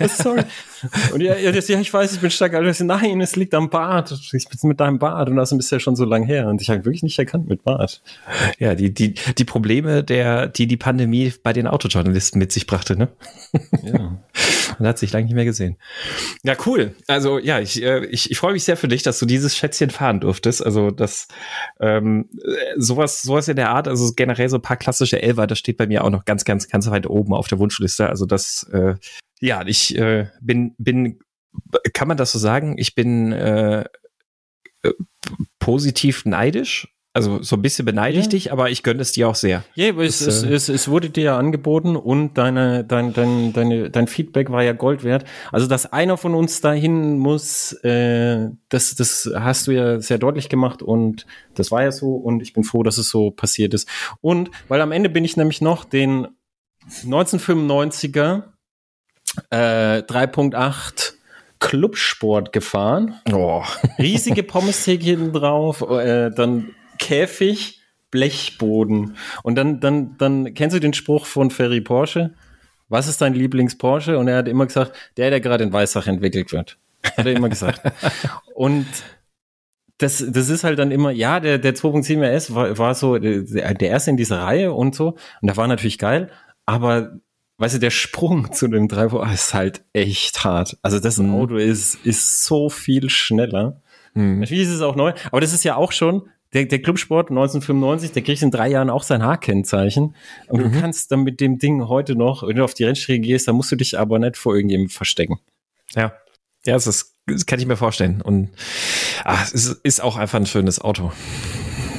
Sorry. 0.08 0.42
Und 1.12 1.20
ja, 1.20 1.36
ja, 1.36 1.52
ja, 1.52 1.80
ich 1.80 1.94
weiß, 1.94 2.14
ich 2.14 2.20
bin 2.20 2.30
stark. 2.30 2.54
Also, 2.54 2.84
nein, 2.84 3.20
es 3.20 3.36
liegt 3.36 3.54
am 3.54 3.70
Bart. 3.70 4.10
Ich 4.32 4.48
bin 4.48 4.68
mit 4.68 4.80
deinem 4.80 4.98
Bart 4.98 5.28
und 5.28 5.36
das 5.36 5.52
ist 5.52 5.70
ja 5.70 5.78
schon 5.78 5.94
so 5.94 6.04
lang 6.04 6.24
her. 6.24 6.48
Und 6.48 6.60
ich 6.60 6.70
habe 6.70 6.84
wirklich 6.84 7.04
nicht 7.04 7.18
erkannt 7.18 7.48
mit 7.48 7.62
Bart. 7.62 8.02
Ja, 8.58 8.74
die, 8.74 8.92
die, 8.92 9.14
die 9.14 9.44
Probleme, 9.44 10.02
der, 10.02 10.48
die 10.48 10.66
die 10.66 10.76
Pandemie 10.76 11.32
bei 11.42 11.52
den 11.52 11.68
Autojournalisten 11.68 12.40
mit 12.40 12.50
sich 12.50 12.66
brachte, 12.66 12.96
ne? 12.96 13.08
Ja. 13.82 14.18
Man 14.78 14.88
hat 14.88 14.98
sich 14.98 15.12
lange 15.12 15.26
nicht 15.26 15.34
mehr 15.34 15.44
gesehen. 15.44 15.76
Ja, 16.42 16.56
cool. 16.66 16.94
Also 17.06 17.38
ja, 17.38 17.60
ich, 17.60 17.82
äh, 17.82 18.04
ich, 18.06 18.30
ich 18.30 18.38
freue 18.38 18.52
mich 18.52 18.64
sehr 18.64 18.76
für 18.76 18.88
dich, 18.88 19.02
dass 19.02 19.18
du 19.18 19.26
dieses 19.26 19.56
Schätzchen 19.56 19.90
fahren 19.90 20.20
durftest. 20.20 20.64
Also 20.64 20.90
das 20.90 21.28
ähm, 21.80 22.28
sowas, 22.76 23.22
sowas 23.22 23.48
in 23.48 23.56
der 23.56 23.70
Art, 23.70 23.88
also 23.88 24.12
generell 24.14 24.48
so 24.48 24.56
ein 24.56 24.62
paar 24.62 24.76
klassische 24.76 25.20
Elver, 25.22 25.46
das 25.46 25.58
steht 25.58 25.76
bei 25.76 25.86
mir 25.86 26.04
auch 26.04 26.10
noch 26.10 26.24
ganz, 26.24 26.44
ganz, 26.44 26.68
ganz 26.68 26.90
weit 26.90 27.06
oben 27.06 27.34
auf 27.34 27.48
der 27.48 27.58
Wunschliste. 27.58 28.08
Also 28.08 28.26
das, 28.26 28.68
äh, 28.72 28.94
ja, 29.40 29.66
ich 29.66 29.96
äh, 29.96 30.28
bin, 30.40 30.74
bin, 30.78 31.20
kann 31.92 32.08
man 32.08 32.16
das 32.16 32.32
so 32.32 32.38
sagen? 32.38 32.76
Ich 32.78 32.94
bin 32.94 33.32
äh, 33.32 33.84
äh 34.82 34.92
positiv 35.58 36.24
neidisch 36.24 36.88
also 37.16 37.42
so 37.42 37.56
ein 37.56 37.62
bisschen 37.62 37.86
beneide 37.86 38.18
ich 38.18 38.26
ja. 38.26 38.30
dich, 38.30 38.52
aber 38.52 38.68
ich 38.68 38.82
gönne 38.82 39.00
es 39.00 39.10
dir 39.10 39.26
auch 39.26 39.34
sehr. 39.34 39.64
Ja, 39.74 39.88
aber 39.88 40.04
es, 40.04 40.20
es, 40.20 40.42
äh, 40.42 40.52
es, 40.52 40.68
es 40.68 40.86
wurde 40.86 41.08
dir 41.08 41.24
ja 41.24 41.38
angeboten 41.38 41.96
und 41.96 42.34
deine, 42.34 42.84
dein, 42.84 43.14
dein, 43.14 43.54
deine, 43.54 43.88
dein 43.88 44.06
Feedback 44.06 44.50
war 44.50 44.62
ja 44.62 44.74
Gold 44.74 45.02
wert. 45.02 45.24
Also, 45.50 45.66
dass 45.66 45.90
einer 45.90 46.18
von 46.18 46.34
uns 46.34 46.60
dahin 46.60 47.18
muss, 47.18 47.72
äh, 47.84 48.50
das, 48.68 48.96
das 48.96 49.30
hast 49.34 49.66
du 49.66 49.70
ja 49.70 49.98
sehr 49.98 50.18
deutlich 50.18 50.50
gemacht 50.50 50.82
und 50.82 51.24
das 51.54 51.70
war 51.70 51.82
ja 51.82 51.90
so 51.90 52.16
und 52.16 52.42
ich 52.42 52.52
bin 52.52 52.64
froh, 52.64 52.82
dass 52.82 52.98
es 52.98 53.08
so 53.08 53.30
passiert 53.30 53.72
ist. 53.72 53.88
Und 54.20 54.50
weil 54.68 54.82
am 54.82 54.92
Ende 54.92 55.08
bin 55.08 55.24
ich 55.24 55.38
nämlich 55.38 55.62
noch 55.62 55.86
den 55.86 56.28
1995er 57.02 58.42
äh, 59.48 60.02
3.8 60.02 61.14
Clubsport 61.60 62.52
gefahren. 62.52 63.14
Oh. 63.32 63.62
Riesige 63.98 64.42
Pommes-Theke 64.42 65.04
hinten 65.06 65.32
drauf, 65.32 65.80
äh, 65.80 66.30
dann 66.30 66.74
Käfig, 66.98 67.80
Blechboden. 68.10 69.16
Und 69.42 69.56
dann, 69.56 69.80
dann, 69.80 70.16
dann 70.18 70.54
kennst 70.54 70.74
du 70.76 70.80
den 70.80 70.94
Spruch 70.94 71.26
von 71.26 71.50
Ferry 71.50 71.80
Porsche? 71.80 72.34
Was 72.88 73.08
ist 73.08 73.20
dein 73.20 73.34
Lieblings-Porsche? 73.34 74.16
Und 74.16 74.28
er 74.28 74.38
hat 74.38 74.48
immer 74.48 74.66
gesagt, 74.66 74.92
der, 75.16 75.30
der 75.30 75.40
gerade 75.40 75.64
in 75.64 75.72
Weissach 75.72 76.06
entwickelt 76.06 76.52
wird. 76.52 76.78
Hat 77.16 77.26
er 77.26 77.32
immer 77.32 77.48
gesagt. 77.48 77.80
Und 78.54 78.86
das, 79.98 80.24
das 80.28 80.48
ist 80.48 80.64
halt 80.64 80.78
dann 80.78 80.90
immer, 80.90 81.10
ja, 81.10 81.40
der, 81.40 81.58
der 81.58 81.74
2.7 81.74 82.22
RS 82.22 82.54
war, 82.54 82.76
war 82.78 82.94
so 82.94 83.18
der, 83.18 83.42
der 83.42 83.88
erste 83.88 84.10
in 84.10 84.16
dieser 84.16 84.42
Reihe 84.42 84.72
und 84.72 84.94
so. 84.94 85.16
Und 85.40 85.46
der 85.46 85.56
war 85.56 85.66
natürlich 85.66 85.98
geil. 85.98 86.30
Aber, 86.66 87.18
weißt 87.58 87.76
du, 87.76 87.78
der 87.78 87.90
Sprung 87.90 88.52
zu 88.52 88.68
dem 88.68 88.88
3 88.88 89.32
ist 89.32 89.54
halt 89.54 89.82
echt 89.94 90.44
hart. 90.44 90.76
Also 90.82 91.00
das 91.00 91.18
mhm. 91.18 91.34
Auto 91.34 91.56
ist, 91.56 91.94
ist 92.04 92.44
so 92.44 92.68
viel 92.68 93.08
schneller. 93.08 93.80
Mhm. 94.12 94.40
Natürlich 94.40 94.64
ist 94.64 94.74
es 94.74 94.82
auch 94.82 94.96
neu. 94.96 95.14
Aber 95.30 95.40
das 95.40 95.54
ist 95.54 95.64
ja 95.64 95.76
auch 95.76 95.92
schon, 95.92 96.28
der, 96.52 96.66
der 96.66 96.80
Clubsport 96.80 97.30
1995, 97.30 98.12
der 98.12 98.22
kriegt 98.22 98.42
in 98.42 98.50
drei 98.50 98.68
Jahren 98.68 98.90
auch 98.90 99.02
sein 99.02 99.22
H-Kennzeichen. 99.22 100.14
Und 100.48 100.60
mhm. 100.60 100.72
du 100.72 100.80
kannst 100.80 101.10
dann 101.10 101.22
mit 101.22 101.40
dem 101.40 101.58
Ding 101.58 101.88
heute 101.88 102.14
noch, 102.14 102.46
wenn 102.46 102.56
du 102.56 102.64
auf 102.64 102.74
die 102.74 102.84
Rennstrecke 102.84 103.20
gehst, 103.20 103.48
dann 103.48 103.56
musst 103.56 103.72
du 103.72 103.76
dich 103.76 103.98
aber 103.98 104.18
nicht 104.18 104.36
vor 104.36 104.54
irgendjemandem 104.54 104.90
verstecken. 104.90 105.38
Ja. 105.94 106.12
Ja, 106.64 106.74
das, 106.74 106.86
ist, 106.86 107.14
das 107.26 107.46
kann 107.46 107.60
ich 107.60 107.66
mir 107.66 107.76
vorstellen. 107.76 108.20
Und 108.20 108.50
ach, 109.24 109.44
es 109.52 109.66
ist, 109.82 110.02
auch 110.02 110.16
einfach 110.16 110.38
ein 110.38 110.46
schönes 110.46 110.80
Auto. 110.80 111.12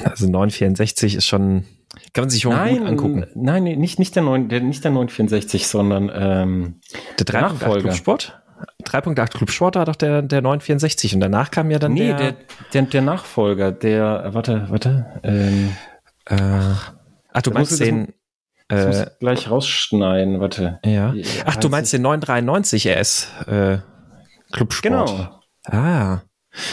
Also 0.04 0.26
964 0.26 1.16
ist 1.16 1.26
schon, 1.26 1.66
kann 2.14 2.24
man 2.24 2.30
sich 2.30 2.42
schon 2.42 2.52
nein, 2.52 2.80
gut 2.80 2.88
angucken. 2.88 3.26
Nein, 3.34 3.64
nicht, 3.64 4.00
nicht, 4.00 4.16
der 4.16 4.24
9, 4.24 4.50
der, 4.50 4.60
nicht 4.62 4.84
der 4.84 4.92
964, 4.92 5.68
sondern 5.68 6.12
ähm, 6.14 6.82
der 7.18 7.42
Nachfolger. 7.42 7.82
Clubsport? 7.82 8.42
3.8 8.84 9.38
Club 9.38 9.76
war 9.76 9.86
doch 9.86 9.96
der, 9.96 10.22
der 10.22 10.42
964 10.42 11.16
und 11.16 11.20
danach 11.20 11.52
kam 11.52 11.70
ja 11.72 11.80
dann 11.80 11.94
nee, 11.94 12.14
der, 12.14 12.36
der, 12.74 12.82
der 12.84 13.02
Nachfolger, 13.02 13.72
der, 13.72 14.30
warte, 14.34 14.66
warte, 14.70 15.06
ähm, 15.24 15.76
äh, 16.26 16.36
ach, 17.34 17.42
du 17.42 17.52
meinst 17.52 17.80
den, 17.80 18.14
das 18.68 18.84
äh, 18.84 18.88
muss 18.88 19.20
gleich 19.20 19.50
rausschneiden, 19.50 20.40
warte. 20.40 20.80
Ja. 20.84 21.14
Ach, 21.46 21.56
du 21.58 21.70
meinst 21.70 21.94
den 21.94 22.02
993 22.02 22.88
RS, 22.88 23.28
äh, 23.48 23.78
Club 24.52 24.74
Sport. 24.74 24.84
Genau. 24.84 25.42
Ah. 25.64 26.22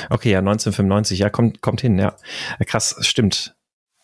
Okay, 0.08 0.30
ja, 0.30 0.38
1995, 0.38 1.18
ja, 1.18 1.30
kommt, 1.30 1.60
kommt 1.60 1.80
hin, 1.80 1.98
ja. 1.98 2.14
Krass, 2.66 2.96
stimmt. 3.00 3.54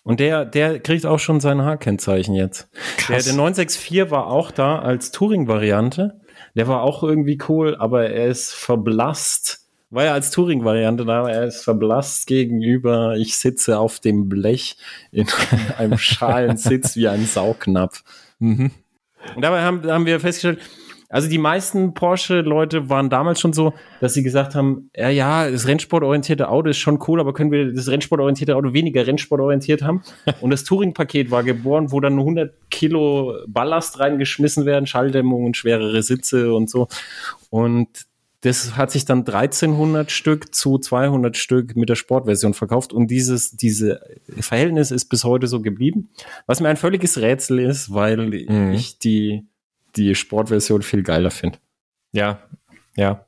Und 0.02 0.20
der, 0.20 0.44
der 0.44 0.80
kriegt 0.80 1.06
auch 1.06 1.18
schon 1.18 1.40
sein 1.40 1.62
H-Kennzeichen 1.62 2.34
jetzt. 2.34 2.68
Krass. 2.96 3.24
Der, 3.24 3.32
der 3.32 3.34
964 3.34 4.10
war 4.10 4.26
auch 4.26 4.50
da 4.50 4.78
als 4.78 5.10
Touring-Variante. 5.10 6.20
Der 6.54 6.68
war 6.68 6.82
auch 6.82 7.02
irgendwie 7.02 7.38
cool, 7.48 7.76
aber 7.76 8.10
er 8.10 8.26
ist 8.26 8.52
verblasst. 8.52 9.66
War 9.90 10.04
ja 10.04 10.12
als 10.12 10.30
Touring-Variante 10.30 11.04
da, 11.04 11.20
aber 11.20 11.32
er 11.32 11.46
ist 11.46 11.64
verblasst 11.64 12.26
gegenüber, 12.26 13.16
ich 13.16 13.36
sitze 13.36 13.78
auf 13.78 13.98
dem 13.98 14.28
Blech 14.28 14.76
in 15.10 15.26
einem 15.78 15.98
schalen 15.98 16.56
Sitz 16.56 16.96
wie 16.96 17.08
ein 17.08 17.26
Saugnapf. 17.26 18.04
Mhm. 18.38 18.70
Und 19.34 19.42
dabei 19.42 19.62
haben, 19.62 19.84
haben 19.90 20.06
wir 20.06 20.20
festgestellt, 20.20 20.60
also 21.10 21.28
die 21.28 21.38
meisten 21.38 21.92
Porsche-Leute 21.92 22.88
waren 22.88 23.10
damals 23.10 23.40
schon 23.40 23.52
so, 23.52 23.74
dass 24.00 24.14
sie 24.14 24.22
gesagt 24.22 24.54
haben, 24.54 24.90
ja, 24.96 25.08
ja, 25.08 25.50
das 25.50 25.66
rennsportorientierte 25.66 26.48
Auto 26.48 26.70
ist 26.70 26.78
schon 26.78 27.00
cool, 27.08 27.18
aber 27.18 27.34
können 27.34 27.50
wir 27.50 27.72
das 27.72 27.88
rennsportorientierte 27.88 28.54
Auto 28.54 28.72
weniger 28.72 29.04
rennsportorientiert 29.04 29.82
haben? 29.82 30.02
Und 30.40 30.50
das 30.50 30.62
Touring-Paket 30.62 31.32
war 31.32 31.42
geboren, 31.42 31.90
wo 31.90 31.98
dann 31.98 32.18
100 32.18 32.54
Kilo 32.70 33.34
Ballast 33.48 33.98
reingeschmissen 33.98 34.66
werden, 34.66 34.86
Schalldämmung 34.86 35.44
und 35.44 35.56
schwerere 35.56 36.02
Sitze 36.02 36.54
und 36.54 36.70
so. 36.70 36.86
Und 37.50 37.88
das 38.42 38.76
hat 38.76 38.90
sich 38.90 39.04
dann 39.04 39.18
1300 39.18 40.10
Stück 40.10 40.54
zu 40.54 40.78
200 40.78 41.36
Stück 41.36 41.76
mit 41.76 41.88
der 41.88 41.96
Sportversion 41.96 42.54
verkauft 42.54 42.92
und 42.92 43.08
dieses 43.08 43.50
diese 43.50 44.00
Verhältnis 44.38 44.90
ist 44.90 45.06
bis 45.06 45.24
heute 45.24 45.46
so 45.46 45.60
geblieben. 45.60 46.08
Was 46.46 46.60
mir 46.60 46.68
ein 46.68 46.78
völliges 46.78 47.18
Rätsel 47.18 47.58
ist, 47.58 47.92
weil 47.92 48.46
mhm. 48.48 48.72
ich 48.72 48.98
die 48.98 49.44
die 49.96 50.14
Sportversion 50.14 50.82
viel 50.82 51.02
geiler 51.02 51.30
finde. 51.30 51.58
Ja, 52.12 52.40
ja. 52.96 53.26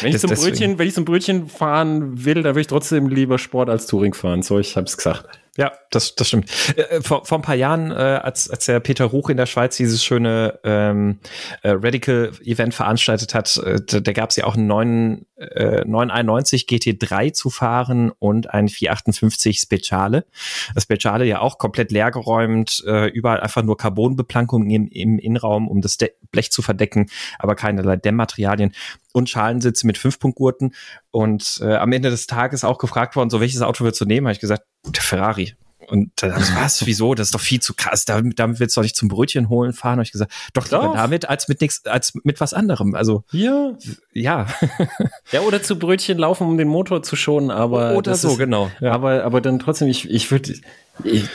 Wenn 0.00 0.14
ich, 0.14 0.20
zum 0.20 0.30
Brötchen, 0.30 0.78
wenn 0.78 0.86
ich 0.86 0.94
zum 0.94 1.04
Brötchen 1.04 1.48
fahren 1.48 2.24
will, 2.24 2.42
dann 2.42 2.54
will 2.54 2.60
ich 2.60 2.68
trotzdem 2.68 3.08
lieber 3.08 3.38
Sport 3.38 3.68
als 3.68 3.86
Touring 3.86 4.14
fahren. 4.14 4.42
So, 4.42 4.58
ich 4.58 4.76
hab's 4.76 4.96
gesagt. 4.96 5.26
Ja, 5.56 5.72
das, 5.90 6.16
das 6.16 6.28
stimmt. 6.28 6.50
Äh, 6.76 7.00
vor, 7.00 7.24
vor 7.24 7.38
ein 7.38 7.42
paar 7.42 7.54
Jahren, 7.54 7.92
äh, 7.92 7.94
als, 7.94 8.50
als 8.50 8.66
der 8.66 8.80
Peter 8.80 9.04
Ruch 9.04 9.30
in 9.30 9.36
der 9.36 9.46
Schweiz 9.46 9.76
dieses 9.76 10.02
schöne 10.02 10.58
ähm, 10.64 11.20
äh, 11.62 11.70
Radical-Event 11.70 12.74
veranstaltet 12.74 13.34
hat, 13.34 13.56
äh, 13.58 13.80
da, 13.86 14.00
da 14.00 14.12
gab 14.12 14.30
es 14.30 14.36
ja 14.36 14.46
auch 14.46 14.56
einen 14.56 14.66
neuen 14.66 15.26
äh, 15.36 15.84
991 15.84 16.66
GT3 16.68 17.32
zu 17.32 17.50
fahren 17.50 18.10
und 18.18 18.52
ein 18.52 18.68
458 18.68 19.60
Speciale. 19.60 20.26
Das 20.74 20.84
Speciale 20.84 21.24
ja 21.24 21.38
auch 21.38 21.58
komplett 21.58 21.92
leergeräumt, 21.92 22.82
äh, 22.86 23.06
überall 23.06 23.38
einfach 23.38 23.62
nur 23.62 23.76
Carbonbeplankung 23.76 24.68
im, 24.68 24.88
im 24.88 25.20
Innenraum, 25.20 25.68
um 25.68 25.80
das 25.80 25.98
De 25.98 26.10
Blech 26.32 26.50
zu 26.50 26.62
verdecken, 26.62 27.10
aber 27.38 27.54
keinerlei 27.54 27.94
Dämmmaterialien 27.94 28.74
und 29.12 29.30
Schalensitze 29.30 29.86
mit 29.86 29.98
Fünf-Punkt-Gurten. 29.98 30.74
Und 31.12 31.60
äh, 31.62 31.76
am 31.76 31.92
Ende 31.92 32.10
des 32.10 32.26
Tages 32.26 32.64
auch 32.64 32.78
gefragt 32.78 33.14
worden, 33.14 33.30
so 33.30 33.40
welches 33.40 33.62
Auto 33.62 33.84
willst 33.84 34.00
du 34.00 34.04
nehmen? 34.04 34.26
Habe 34.26 34.32
ich 34.32 34.40
gesagt, 34.40 34.64
der 34.86 35.02
Ferrari. 35.02 35.54
Und 35.88 36.10
dann 36.16 36.42
so, 36.42 36.54
was, 36.56 36.86
wieso? 36.86 37.14
Das 37.14 37.28
ist 37.28 37.34
doch 37.34 37.40
viel 37.40 37.60
zu 37.60 37.74
krass. 37.74 38.04
Damit, 38.04 38.38
damit 38.38 38.60
willst 38.60 38.76
du 38.76 38.80
doch 38.80 38.84
nicht 38.84 38.96
zum 38.96 39.08
Brötchen 39.08 39.48
holen 39.48 39.72
fahren. 39.72 39.94
Habe 39.94 40.02
ich 40.02 40.12
gesagt, 40.12 40.32
doch, 40.52 40.68
doch. 40.68 40.94
damit 40.94 41.28
als 41.28 41.48
mit 41.48 41.60
nichts, 41.60 41.86
als 41.86 42.14
mit 42.24 42.40
was 42.40 42.54
anderem. 42.54 42.94
Also 42.94 43.24
ja, 43.32 43.72
ja, 44.12 44.46
ja, 45.32 45.40
oder 45.40 45.62
zu 45.62 45.78
Brötchen 45.78 46.18
laufen, 46.18 46.46
um 46.46 46.58
den 46.58 46.68
Motor 46.68 47.02
zu 47.02 47.16
schonen. 47.16 47.50
Aber 47.50 47.94
oder 47.94 48.14
so 48.14 48.32
ist, 48.32 48.38
genau. 48.38 48.70
Ja. 48.80 48.92
Aber 48.92 49.24
aber 49.24 49.40
dann 49.40 49.58
trotzdem, 49.58 49.88
ich 49.88 50.08
ich 50.10 50.30
würde 50.30 50.54
ich, 51.02 51.28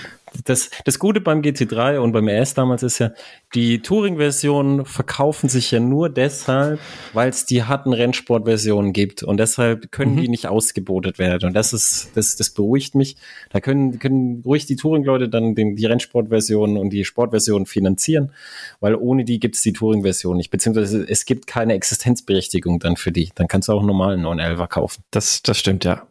das, 0.46 0.70
das 0.86 1.00
Gute 1.00 1.22
beim 1.22 1.42
GT3 1.42 2.00
und 2.00 2.12
beim 2.12 2.28
RS 2.28 2.54
damals 2.54 2.84
ist 2.84 3.00
ja, 3.00 3.12
die 3.56 3.82
Touring-Versionen 3.82 4.86
verkaufen 4.86 5.50
sich 5.50 5.72
ja 5.72 5.80
nur 5.80 6.10
deshalb, 6.10 6.80
weil 7.14 7.30
es 7.30 7.46
die 7.46 7.64
harten 7.64 7.94
Rennsport-Versionen 7.94 8.94
gibt 8.94 9.24
und 9.24 9.38
deshalb 9.38 9.92
können 9.92 10.16
mhm. 10.16 10.22
die 10.22 10.30
nicht 10.30 10.48
ausgebotet 10.48 11.20
werden. 11.20 11.48
Und 11.48 11.54
das 11.54 11.74
ist, 11.74 12.12
das, 12.16 12.36
das 12.36 12.52
beruhigt 12.52 12.96
mich. 12.96 13.18
Da 13.50 13.60
können, 13.60 14.00
können 14.00 14.42
ruhig 14.46 14.66
die 14.66 14.76
Touring-Leute 14.76 15.30
dann 15.30 15.56
den, 15.56 15.76
die 15.76 15.86
Rennsport-Versionen 15.86 16.78
und 16.78 16.92
die 16.92 17.06
Sportversionen 17.06 17.66
finanzieren, 17.66 18.32
weil 18.80 18.96
ohne 18.96 19.26
die 19.26 19.40
gibt 19.40 19.56
es 19.56 19.62
die 19.62 19.74
Touring-Version 19.74 20.38
nicht, 20.38 20.52
beziehungsweise 20.52 21.06
es 21.08 21.26
gibt 21.26 21.48
keine 21.48 21.74
Existenzberechtigung 21.74 22.80
dann 22.80 22.96
für 22.96 23.12
die. 23.12 23.32
Dann 23.36 23.48
kannst 23.48 23.68
du 23.68 23.74
auch 23.74 23.80
einen 23.80 23.88
normalen 23.88 24.26
911er 24.26 24.68
kaufen. 24.68 25.04
Das, 25.12 25.42
das 25.42 25.58
stimmt, 25.58 25.86
ja 25.86 26.08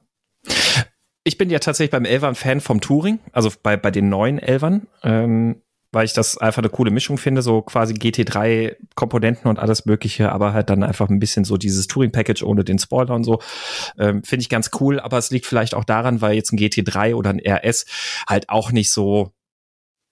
ich 1.29 1.37
bin 1.37 1.51
ja 1.51 1.59
tatsächlich 1.59 1.91
beim 1.91 2.07
Elvern 2.07 2.35
Fan 2.35 2.61
vom 2.61 2.81
Touring, 2.81 3.19
also 3.33 3.53
bei, 3.63 3.77
bei 3.77 3.91
den 3.91 4.09
neuen 4.09 4.39
Elvern, 4.39 4.87
ähm, 5.03 5.61
weil 5.93 6.07
ich 6.07 6.15
das 6.15 6.39
einfach 6.39 6.63
eine 6.63 6.71
coole 6.71 6.91
Mischung 6.91 7.19
finde, 7.19 7.43
so 7.43 7.61
quasi 7.61 7.93
GT3 7.93 8.77
Komponenten 8.95 9.49
und 9.49 9.59
alles 9.59 9.85
Mögliche, 9.85 10.33
aber 10.33 10.55
halt 10.55 10.71
dann 10.71 10.83
einfach 10.83 11.11
ein 11.11 11.19
bisschen 11.19 11.45
so 11.45 11.59
dieses 11.59 11.87
Touring 11.87 12.13
Package 12.13 12.43
ohne 12.43 12.65
den 12.65 12.79
Spoiler 12.79 13.15
und 13.15 13.25
so, 13.25 13.41
ähm, 13.99 14.25
finde 14.25 14.41
ich 14.41 14.49
ganz 14.49 14.71
cool, 14.81 15.01
aber 15.01 15.19
es 15.19 15.31
liegt 15.31 15.45
vielleicht 15.45 15.75
auch 15.75 15.85
daran, 15.85 16.23
weil 16.23 16.35
jetzt 16.35 16.51
ein 16.53 16.59
GT3 16.59 17.15
oder 17.15 17.31
ein 17.31 17.41
RS 17.41 17.85
halt 18.27 18.49
auch 18.49 18.73
nicht 18.73 18.91
so 18.91 19.33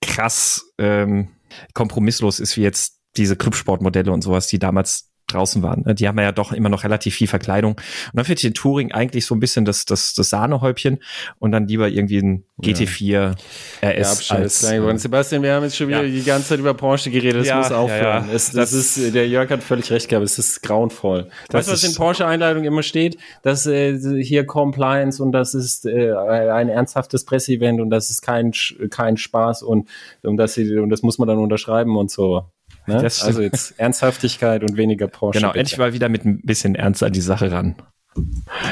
krass 0.01 0.71
ähm, 0.77 1.29
kompromisslos 1.73 2.39
ist 2.39 2.57
wie 2.57 2.61
jetzt 2.61 2.99
diese 3.17 3.35
Clubsportmodelle 3.35 4.11
und 4.11 4.21
sowas, 4.21 4.45
die 4.47 4.59
damals 4.59 5.09
draußen 5.27 5.61
waren. 5.61 5.83
Ne? 5.85 5.95
Die 5.95 6.07
haben 6.07 6.17
ja 6.19 6.31
doch 6.31 6.53
immer 6.53 6.69
noch 6.69 6.83
relativ 6.83 7.15
viel 7.15 7.27
Verkleidung. 7.27 7.73
Und 7.73 8.13
dann 8.13 8.25
ich 8.27 8.41
den 8.41 8.53
Touring 8.53 8.91
eigentlich 8.91 9.25
so 9.25 9.35
ein 9.35 9.39
bisschen 9.39 9.65
das, 9.65 9.85
das, 9.85 10.13
das 10.13 10.29
Sahnehäubchen 10.29 10.99
und 11.39 11.51
dann 11.51 11.67
lieber 11.67 11.89
irgendwie 11.89 12.19
ein 12.19 12.43
GT4 12.61 13.05
ja. 13.05 13.35
RS. 13.83 14.29
Ja, 14.29 14.35
als, 14.35 14.63
äh, 14.63 14.97
Sebastian, 14.97 15.43
wir 15.43 15.53
haben 15.53 15.63
jetzt 15.63 15.75
schon 15.75 15.89
wieder 15.89 16.03
ja. 16.03 16.11
die 16.11 16.23
ganze 16.23 16.49
Zeit 16.49 16.59
über 16.59 16.73
Porsche 16.73 17.11
geredet, 17.11 17.41
das 17.41 17.47
ja, 17.47 17.57
muss 17.57 17.71
aufhören. 17.71 18.29
Es, 18.31 18.51
das, 18.51 18.71
das, 18.71 18.73
ist, 18.73 19.13
der 19.13 19.27
Jörg 19.27 19.49
hat 19.49 19.63
völlig 19.63 19.91
recht 19.91 20.09
gehabt, 20.09 20.25
es 20.25 20.39
ist 20.39 20.63
grauenvoll. 20.63 21.29
Weißt 21.51 21.67
du, 21.67 21.73
was 21.73 21.83
in 21.83 21.93
Porsche-Einleitung 21.93 22.63
immer 22.63 22.83
steht? 22.83 23.17
Dass 23.43 23.65
äh, 23.67 24.23
hier 24.23 24.45
Compliance 24.45 25.21
und 25.21 25.31
das 25.33 25.53
ist 25.53 25.85
äh, 25.85 26.13
ein 26.13 26.69
ernsthaftes 26.69 27.25
Presseevent 27.25 27.79
und 27.81 27.89
das 27.89 28.09
ist 28.09 28.21
kein, 28.21 28.53
kein 28.89 29.17
Spaß 29.17 29.63
und, 29.63 29.87
und, 30.23 30.37
das, 30.37 30.57
und 30.57 30.89
das 30.89 31.01
muss 31.01 31.17
man 31.19 31.27
dann 31.27 31.37
unterschreiben 31.37 31.97
und 31.97 32.09
so. 32.09 32.45
Ne? 32.87 32.95
also 33.03 33.41
jetzt 33.41 33.79
Ernsthaftigkeit 33.79 34.63
und 34.63 34.77
weniger 34.77 35.07
Porsche. 35.07 35.39
Genau, 35.39 35.49
bitte. 35.49 35.59
endlich 35.59 35.77
mal 35.77 35.93
wieder 35.93 36.09
mit 36.09 36.25
ein 36.25 36.41
bisschen 36.41 36.75
Ernst 36.75 37.03
an 37.03 37.11
die 37.11 37.21
Sache 37.21 37.51
ran. 37.51 37.75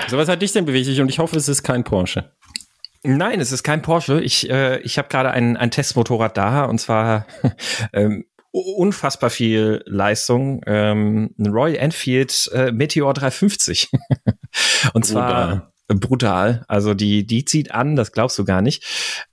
So 0.08 0.18
was 0.18 0.28
hat 0.28 0.42
dich 0.42 0.54
denn 0.54 0.66
bewegt? 0.66 0.88
Und 1.00 1.10
ich 1.10 1.20
hoffe, 1.20 1.38
es 1.38 1.48
ist 1.48 1.64
kein 1.64 1.84
Porsche. 1.84 2.32
Nein, 3.04 3.40
es 3.40 3.52
ist 3.52 3.64
kein 3.64 3.82
Porsche. 3.82 4.22
Ich, 4.22 4.50
äh, 4.50 4.80
ich 4.80 4.98
habe 4.98 5.10
gerade 5.10 5.32
ein, 5.32 5.58
ein 5.58 5.70
Testmotorrad 5.70 6.36
da 6.38 6.66
und 6.66 6.80
zwar 6.80 7.28
ähm, 7.94 8.26
unfassbar 8.52 9.30
viel 9.30 9.84
Leistung. 9.86 10.62
Ähm, 10.66 11.36
ein 11.38 11.48
Royal 11.48 11.76
Enfield 11.76 12.50
äh, 12.54 12.72
Meteor 12.72 13.14
350. 13.14 13.90
und 14.94 15.06
zwar 15.06 15.74
brutal. 15.88 16.66
Also 16.68 16.94
die, 16.94 17.28
die 17.28 17.46
zieht 17.46 17.72
an, 17.72 17.96
das 17.96 18.12
glaubst 18.12 18.38
du 18.40 18.46
gar 18.46 18.62
nicht. 18.62 18.84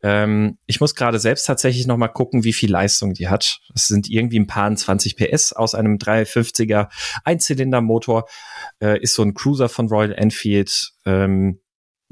Ähm, 0.03 0.59
ich 0.67 0.81
muss 0.81 0.95
gerade 0.95 1.19
selbst 1.19 1.47
tatsächlich 1.47 1.87
noch 1.87 1.97
mal 1.97 2.09
gucken, 2.09 2.45
wie 2.45 2.53
viel 2.53 2.71
Leistung 2.71 3.15
die 3.15 3.29
hat. 3.29 3.61
Es 3.75 3.87
sind 3.87 4.11
irgendwie 4.11 4.39
ein 4.39 4.47
paar 4.47 4.75
20 4.75 5.17
PS 5.17 5.53
aus 5.53 5.75
einem 5.75 5.97
350er 5.97 6.89
Einzylindermotor. 7.25 8.27
Äh, 8.81 9.01
ist 9.01 9.15
so 9.15 9.23
ein 9.23 9.35
Cruiser 9.35 9.69
von 9.71 9.89
Royal 9.89 10.13
Enfield. 10.13 10.93
Ähm, 11.07 11.62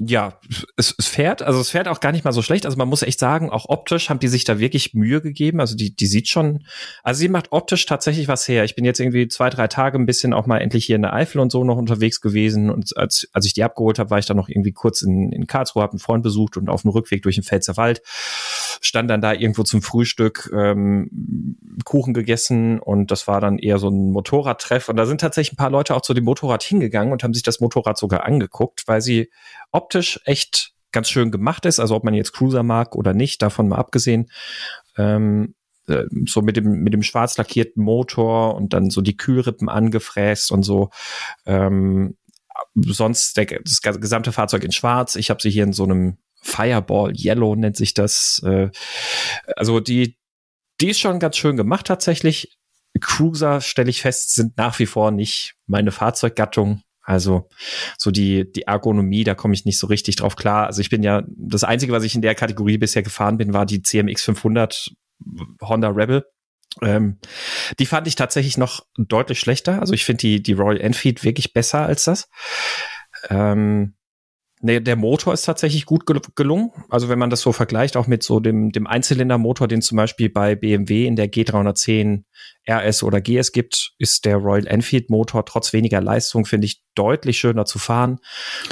ja, 0.03 0.39
es, 0.77 0.95
es 0.97 1.07
fährt, 1.07 1.43
also 1.43 1.59
es 1.59 1.69
fährt 1.69 1.87
auch 1.87 1.99
gar 1.99 2.11
nicht 2.11 2.25
mal 2.25 2.31
so 2.31 2.41
schlecht. 2.41 2.65
Also 2.65 2.77
man 2.77 2.87
muss 2.87 3.03
echt 3.03 3.19
sagen, 3.19 3.51
auch 3.51 3.65
optisch 3.69 4.09
haben 4.09 4.19
die 4.19 4.29
sich 4.29 4.43
da 4.43 4.57
wirklich 4.57 4.95
Mühe 4.95 5.21
gegeben. 5.21 5.59
Also 5.59 5.75
die, 5.75 5.95
die 5.95 6.07
sieht 6.07 6.27
schon, 6.27 6.65
also 7.03 7.19
sie 7.19 7.29
macht 7.29 7.51
optisch 7.51 7.85
tatsächlich 7.85 8.27
was 8.27 8.47
her. 8.47 8.63
Ich 8.63 8.75
bin 8.75 8.83
jetzt 8.83 8.99
irgendwie 8.99 9.27
zwei, 9.27 9.51
drei 9.51 9.67
Tage 9.67 9.99
ein 9.99 10.07
bisschen 10.07 10.33
auch 10.33 10.47
mal 10.47 10.57
endlich 10.57 10.85
hier 10.85 10.95
in 10.95 11.03
der 11.03 11.13
Eifel 11.13 11.39
und 11.39 11.51
so 11.51 11.63
noch 11.63 11.77
unterwegs 11.77 12.19
gewesen. 12.19 12.71
Und 12.71 12.97
als, 12.97 13.27
als 13.31 13.45
ich 13.45 13.53
die 13.53 13.63
abgeholt 13.63 13.99
habe, 13.99 14.09
war 14.09 14.17
ich 14.17 14.25
dann 14.25 14.37
noch 14.37 14.49
irgendwie 14.49 14.71
kurz 14.71 15.03
in, 15.03 15.31
in 15.31 15.45
Karlsruhe, 15.45 15.83
habe 15.83 15.93
einen 15.93 15.99
Freund 15.99 16.23
besucht 16.23 16.57
und 16.57 16.69
auf 16.69 16.81
dem 16.81 16.91
Rückweg 16.91 17.21
durch 17.21 17.35
den 17.35 17.43
Pfälzer 17.43 17.77
Wald 17.77 18.01
stand 18.81 19.09
dann 19.09 19.21
da 19.21 19.33
irgendwo 19.33 19.63
zum 19.63 19.81
Frühstück 19.81 20.51
ähm, 20.53 21.57
Kuchen 21.85 22.13
gegessen 22.13 22.79
und 22.79 23.11
das 23.11 23.27
war 23.27 23.39
dann 23.39 23.59
eher 23.59 23.77
so 23.77 23.89
ein 23.89 24.11
Motorradtreff. 24.11 24.89
Und 24.89 24.97
da 24.97 25.05
sind 25.05 25.21
tatsächlich 25.21 25.53
ein 25.53 25.57
paar 25.57 25.69
Leute 25.69 25.95
auch 25.95 26.01
zu 26.01 26.13
dem 26.13 26.25
Motorrad 26.25 26.63
hingegangen 26.63 27.13
und 27.13 27.23
haben 27.23 27.33
sich 27.33 27.43
das 27.43 27.59
Motorrad 27.59 27.97
sogar 27.97 28.25
angeguckt, 28.25 28.87
weil 28.87 29.01
sie 29.01 29.29
optisch 29.71 30.19
echt 30.25 30.73
ganz 30.91 31.09
schön 31.09 31.31
gemacht 31.31 31.65
ist. 31.65 31.79
Also 31.79 31.95
ob 31.95 32.03
man 32.03 32.15
jetzt 32.15 32.33
Cruiser 32.33 32.63
mag 32.63 32.95
oder 32.95 33.13
nicht, 33.13 33.41
davon 33.41 33.69
mal 33.69 33.77
abgesehen. 33.77 34.31
Ähm, 34.97 35.53
äh, 35.87 36.05
so 36.27 36.41
mit 36.41 36.57
dem 36.57 36.81
mit 36.81 36.93
dem 36.93 37.03
schwarz 37.03 37.37
lackierten 37.37 37.83
Motor 37.83 38.55
und 38.55 38.73
dann 38.73 38.89
so 38.89 39.01
die 39.01 39.15
Kühlrippen 39.15 39.69
angefräst 39.69 40.51
und 40.51 40.63
so. 40.63 40.89
Ähm, 41.45 42.17
sonst 42.75 43.37
der, 43.37 43.45
das 43.45 43.81
gesamte 43.81 44.31
Fahrzeug 44.31 44.63
in 44.63 44.71
Schwarz. 44.71 45.15
Ich 45.15 45.29
habe 45.29 45.41
sie 45.41 45.51
hier 45.51 45.63
in 45.63 45.73
so 45.73 45.83
einem 45.83 46.17
Fireball 46.41 47.13
Yellow 47.15 47.55
nennt 47.55 47.77
sich 47.77 47.93
das. 47.93 48.41
Äh, 48.43 48.69
also 49.55 49.79
die 49.79 50.17
die 50.81 50.89
ist 50.89 50.99
schon 50.99 51.19
ganz 51.19 51.37
schön 51.37 51.57
gemacht 51.57 51.85
tatsächlich. 51.87 52.57
Cruiser 52.99 53.61
stelle 53.61 53.89
ich 53.89 54.01
fest 54.01 54.33
sind 54.33 54.57
nach 54.57 54.79
wie 54.79 54.85
vor 54.85 55.11
nicht 55.11 55.53
meine 55.67 55.91
Fahrzeuggattung. 55.91 56.81
Also 57.03 57.49
so 57.97 58.11
die, 58.11 58.51
die 58.51 58.63
Ergonomie, 58.63 59.23
da 59.23 59.33
komme 59.33 59.53
ich 59.53 59.65
nicht 59.65 59.79
so 59.79 59.87
richtig 59.87 60.17
drauf 60.17 60.35
klar. 60.35 60.67
Also 60.67 60.81
ich 60.81 60.89
bin 60.89 61.03
ja, 61.03 61.23
das 61.27 61.63
Einzige, 61.63 61.93
was 61.93 62.03
ich 62.03 62.15
in 62.15 62.21
der 62.21 62.35
Kategorie 62.35 62.77
bisher 62.77 63.03
gefahren 63.03 63.37
bin, 63.37 63.53
war 63.53 63.65
die 63.65 63.81
CMX 63.81 64.23
500 64.23 64.91
Honda 65.61 65.89
Rebel. 65.89 66.25
Ähm, 66.81 67.19
die 67.79 67.85
fand 67.85 68.07
ich 68.07 68.15
tatsächlich 68.15 68.57
noch 68.57 68.85
deutlich 68.97 69.39
schlechter. 69.39 69.79
Also 69.79 69.93
ich 69.93 70.05
finde 70.05 70.21
die, 70.21 70.43
die 70.43 70.53
Royal 70.53 70.79
Enfield 70.79 71.23
wirklich 71.23 71.53
besser 71.53 71.85
als 71.85 72.05
das. 72.05 72.29
Ähm, 73.29 73.95
Nee, 74.61 74.79
der 74.79 74.95
Motor 74.95 75.33
ist 75.33 75.43
tatsächlich 75.43 75.85
gut 75.85 76.05
gelungen. 76.35 76.71
Also 76.89 77.09
wenn 77.09 77.17
man 77.17 77.29
das 77.29 77.41
so 77.41 77.51
vergleicht, 77.51 77.97
auch 77.97 78.07
mit 78.07 78.21
so 78.21 78.39
dem, 78.39 78.71
dem 78.71 78.85
Einzylindermotor, 78.85 79.67
den 79.67 79.81
zum 79.81 79.95
Beispiel 79.95 80.29
bei 80.29 80.55
BMW 80.55 81.07
in 81.07 81.15
der 81.15 81.31
G310 81.31 82.23
RS 82.69 83.03
oder 83.03 83.21
GS 83.21 83.51
gibt, 83.51 83.93
ist 83.97 84.25
der 84.25 84.37
Royal 84.37 84.67
Enfield 84.67 85.09
Motor 85.09 85.45
trotz 85.45 85.73
weniger 85.73 85.99
Leistung, 85.99 86.45
finde 86.45 86.65
ich, 86.65 86.83
deutlich 86.93 87.39
schöner 87.39 87.65
zu 87.65 87.79
fahren. 87.79 88.19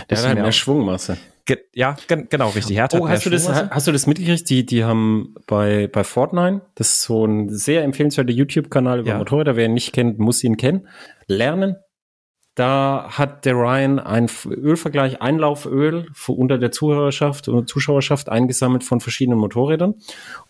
Der 0.09 0.17
hat 0.19 0.33
mehr, 0.35 0.43
mehr 0.43 0.51
Schwungmasse. 0.51 1.17
Ge 1.45 1.57
ja, 1.73 1.97
gen 2.07 2.27
genau, 2.29 2.49
richtig. 2.49 2.77
Härte 2.77 2.99
oh, 2.99 3.09
hast 3.09 3.25
du, 3.25 3.31
das, 3.31 3.47
hast 3.49 3.87
du 3.87 3.91
das 3.91 4.05
mitgekriegt? 4.05 4.47
Die, 4.51 4.67
die 4.67 4.83
haben 4.83 5.33
bei, 5.47 5.87
bei 5.87 6.03
Fortnite, 6.03 6.61
das 6.75 6.89
ist 6.89 7.01
so 7.01 7.25
ein 7.25 7.49
sehr 7.49 7.83
empfehlenswerter 7.83 8.31
YouTube-Kanal 8.31 8.99
über 8.99 9.09
ja. 9.09 9.17
Motorräder. 9.17 9.55
Wer 9.55 9.65
ihn 9.65 9.73
nicht 9.73 9.91
kennt, 9.91 10.19
muss 10.19 10.43
ihn 10.43 10.57
kennen. 10.57 10.87
Lernen, 11.25 11.77
da 12.59 13.07
hat 13.11 13.45
der 13.45 13.53
Ryan 13.53 13.99
ein 13.99 14.29
Ölvergleich, 14.45 15.21
Einlauföl 15.21 16.07
unter 16.27 16.57
der 16.57 16.71
Zuhörerschaft 16.71 17.47
und 17.47 17.69
Zuschauerschaft 17.69 18.27
eingesammelt 18.27 18.83
von 18.83 18.99
verschiedenen 18.99 19.39
Motorrädern 19.39 19.95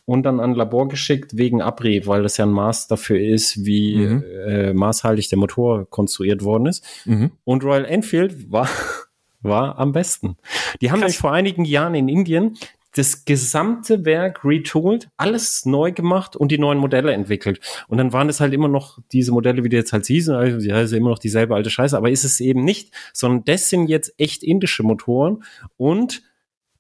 und 0.06 0.24
dann 0.24 0.40
an 0.40 0.56
Labor 0.56 0.88
geschickt 0.88 1.38
wegen 1.38 1.62
Abrieb, 1.62 2.08
weil 2.08 2.24
das 2.24 2.38
ja 2.38 2.48
ein 2.48 2.52
Maß 2.52 2.88
dafür 2.88 3.20
ist, 3.20 3.64
wie 3.64 3.98
mhm. 3.98 4.24
äh, 4.48 4.74
maßhaltig 4.74 5.30
der 5.30 5.38
Motor 5.38 5.88
konstruiert 5.88 6.44
worden 6.44 6.66
ist. 6.66 6.84
Mhm. 7.06 7.32
Und 7.44 7.64
Royal 7.64 7.86
Enfield 7.86 8.52
war 8.52 8.68
war 9.42 9.78
am 9.78 9.92
besten. 9.92 10.36
Die 10.82 10.92
haben 10.92 11.00
nämlich 11.00 11.20
vor 11.20 11.32
einigen 11.32 11.64
Jahren 11.64 11.94
in 11.96 12.10
Indien 12.10 12.58
das 12.96 13.26
gesamte 13.26 14.06
Werk 14.06 14.44
retooled, 14.44 15.10
alles 15.18 15.66
neu 15.66 15.92
gemacht 15.92 16.36
und 16.36 16.52
die 16.52 16.58
neuen 16.58 16.80
Modelle 16.80 17.14
entwickelt. 17.14 17.60
Und 17.88 17.98
dann 17.98 18.14
waren 18.14 18.30
es 18.30 18.40
halt 18.40 18.54
immer 18.54 18.68
noch 18.68 19.00
diese 19.12 19.32
Modelle, 19.32 19.64
wie 19.64 19.70
die 19.70 19.76
jetzt 19.76 19.94
halt 19.94 20.06
hießen, 20.06 20.34
also 20.34 20.68
ja, 20.68 20.82
ist 20.82 20.92
immer 20.92 21.10
noch 21.10 21.20
dieselbe 21.20 21.56
alte 21.56 21.70
Scheiße, 21.70 21.96
aber 21.96 22.10
ist 22.10 22.24
es 22.24 22.40
eben 22.40 22.64
nicht, 22.64 22.94
sondern 23.14 23.46
das 23.46 23.70
sind 23.70 23.88
jetzt 23.90 24.14
echt 24.18 24.44
indische 24.44 24.84
Motoren 24.84 25.44
und 25.78 26.24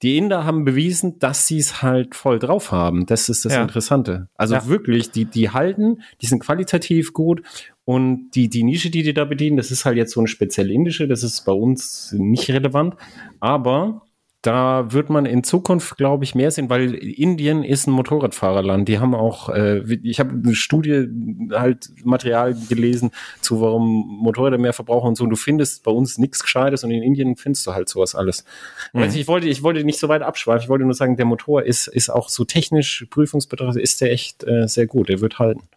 die 0.02 0.18
Inder 0.18 0.46
haben 0.46 0.64
bewiesen, 0.64 1.20
dass 1.20 1.48
sie 1.48 1.58
es 1.58 1.82
halt 1.82 2.16
voll 2.16 2.40
drauf 2.40 2.72
haben. 2.72 3.06
Das 3.06 3.28
ist 3.28 3.44
das 3.44 3.54
ja. 3.54 3.62
Interessante. 3.62 4.30
Also 4.36 4.56
ja. 4.56 4.68
wirklich, 4.68 5.12
die, 5.12 5.26
die 5.26 5.50
halten, 5.50 6.02
die 6.22 6.26
sind 6.26 6.40
qualitativ 6.40 7.12
gut 7.12 7.42
und 7.84 8.32
die, 8.32 8.48
die 8.50 8.64
Nische, 8.64 8.90
die 8.90 9.04
die 9.04 9.14
da 9.14 9.26
bedienen, 9.26 9.58
das 9.58 9.72
ist 9.72 9.84
halt 9.84 9.98
jetzt 9.98 10.14
so 10.14 10.22
eine 10.22 10.28
speziell 10.28 10.72
indische, 10.72 11.08
das 11.08 11.24
ist 11.24 11.42
bei 11.42 11.52
uns 11.52 12.14
nicht 12.18 12.50
relevant. 12.50 12.96
Aber 13.42 14.04
da 14.42 14.94
wird 14.94 15.10
man 15.10 15.26
in 15.26 15.44
Zukunft, 15.44 15.98
glaube 15.98 16.24
ich, 16.24 16.34
mehr 16.34 16.50
sehen, 16.50 16.70
weil 16.70 16.94
Indien 16.94 17.64
ist 17.64 17.88
ein 17.88 17.92
Motorradfahrerland. 17.92 18.88
Die 18.88 19.00
haben 19.00 19.14
auch, 19.14 19.50
äh, 19.50 19.80
ich 20.02 20.22
habe 20.22 20.32
eine 20.32 20.56
Studie 20.56 21.08
halt 21.52 21.90
Material 22.06 22.56
gelesen 22.70 23.12
zu, 23.42 23.60
warum 23.60 24.20
Motorräder 24.22 24.58
mehr 24.58 24.72
verbrauchen 24.72 25.10
und 25.10 25.16
so. 25.16 25.26
Und 25.26 25.32
du 25.32 25.36
findest 25.36 25.84
bei 25.84 25.92
uns 25.92 26.18
nichts 26.18 26.42
Gescheites 26.42 26.86
und 26.86 26.92
in 26.92 27.04
Indien 27.04 27.36
findest 27.36 27.68
du 27.68 27.74
halt 27.74 27.90
sowas 27.90 28.16
alles. 28.16 28.46
Mhm. 28.94 29.02
Also 29.02 29.20
ich 29.20 29.28
wollte, 29.28 29.50
ich 29.50 29.62
wollte 29.62 29.84
nicht 29.84 30.00
so 30.00 30.08
weit 30.08 30.22
abschweifen. 30.22 30.64
Ich 30.64 30.70
wollte 30.70 30.86
nur 30.86 30.94
sagen, 30.94 31.18
der 31.18 31.26
Motor 31.26 31.64
ist, 31.64 31.88
ist 31.88 32.10
auch 32.10 32.30
so 32.30 32.46
technisch 32.46 33.06
prüfungsbetrachtet 33.10 33.82
ist 33.82 34.00
der 34.00 34.12
echt 34.12 34.46
äh, 34.46 34.68
sehr 34.68 34.88
gut. 34.88 35.10
Der 35.10 35.20
wird 35.20 35.40
halten. 35.40 35.68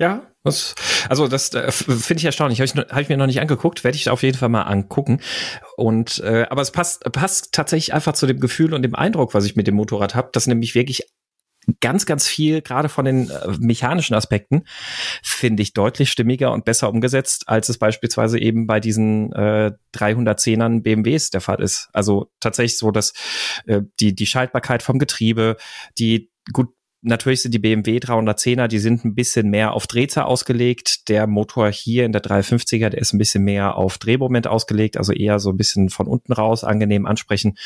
Ja, 0.00 0.22
das, 0.44 0.74
also 1.10 1.28
das 1.28 1.52
äh, 1.52 1.70
finde 1.70 2.20
ich 2.20 2.24
erstaunlich. 2.24 2.60
Habe 2.60 2.64
ich, 2.64 2.74
hab 2.74 3.00
ich 3.02 3.10
mir 3.10 3.18
noch 3.18 3.26
nicht 3.26 3.42
angeguckt, 3.42 3.84
werde 3.84 3.96
ich 3.96 4.08
auf 4.08 4.22
jeden 4.22 4.38
Fall 4.38 4.48
mal 4.48 4.62
angucken. 4.62 5.20
Und 5.76 6.20
äh, 6.20 6.46
aber 6.48 6.62
es 6.62 6.72
passt, 6.72 7.04
passt 7.12 7.52
tatsächlich 7.52 7.92
einfach 7.92 8.14
zu 8.14 8.26
dem 8.26 8.40
Gefühl 8.40 8.72
und 8.72 8.80
dem 8.80 8.94
Eindruck, 8.94 9.34
was 9.34 9.44
ich 9.44 9.56
mit 9.56 9.66
dem 9.66 9.74
Motorrad 9.74 10.14
habe, 10.14 10.30
dass 10.32 10.46
nämlich 10.46 10.74
wirklich 10.74 11.02
ganz, 11.80 12.06
ganz 12.06 12.26
viel, 12.26 12.62
gerade 12.62 12.88
von 12.88 13.04
den 13.04 13.28
äh, 13.28 13.48
mechanischen 13.58 14.14
Aspekten, 14.14 14.64
finde 15.22 15.62
ich 15.62 15.74
deutlich 15.74 16.10
stimmiger 16.10 16.52
und 16.52 16.64
besser 16.64 16.88
umgesetzt, 16.88 17.44
als 17.46 17.68
es 17.68 17.76
beispielsweise 17.76 18.38
eben 18.38 18.66
bei 18.66 18.80
diesen 18.80 19.30
äh, 19.34 19.72
310ern 19.94 20.80
BMWs 20.80 21.28
der 21.28 21.42
Fall 21.42 21.60
ist. 21.60 21.90
Also 21.92 22.30
tatsächlich 22.40 22.78
so, 22.78 22.90
dass 22.90 23.12
äh, 23.66 23.82
die, 24.00 24.14
die 24.14 24.26
Schaltbarkeit 24.26 24.82
vom 24.82 24.98
Getriebe, 24.98 25.58
die 25.98 26.30
gut 26.54 26.68
Natürlich 27.02 27.42
sind 27.42 27.52
die 27.52 27.58
BMW 27.58 27.98
310er, 27.98 28.68
die 28.68 28.78
sind 28.78 29.04
ein 29.04 29.14
bisschen 29.14 29.48
mehr 29.48 29.72
auf 29.72 29.86
Drehzahl 29.86 30.24
ausgelegt. 30.24 31.08
Der 31.08 31.26
Motor 31.26 31.70
hier 31.70 32.04
in 32.04 32.12
der 32.12 32.22
350er, 32.22 32.90
der 32.90 33.00
ist 33.00 33.14
ein 33.14 33.18
bisschen 33.18 33.42
mehr 33.42 33.76
auf 33.76 33.96
Drehmoment 33.96 34.46
ausgelegt, 34.46 34.98
also 34.98 35.12
eher 35.12 35.38
so 35.38 35.50
ein 35.50 35.56
bisschen 35.56 35.88
von 35.88 36.06
unten 36.06 36.32
raus 36.32 36.62
angenehm 36.62 37.06
ansprechen. 37.06 37.56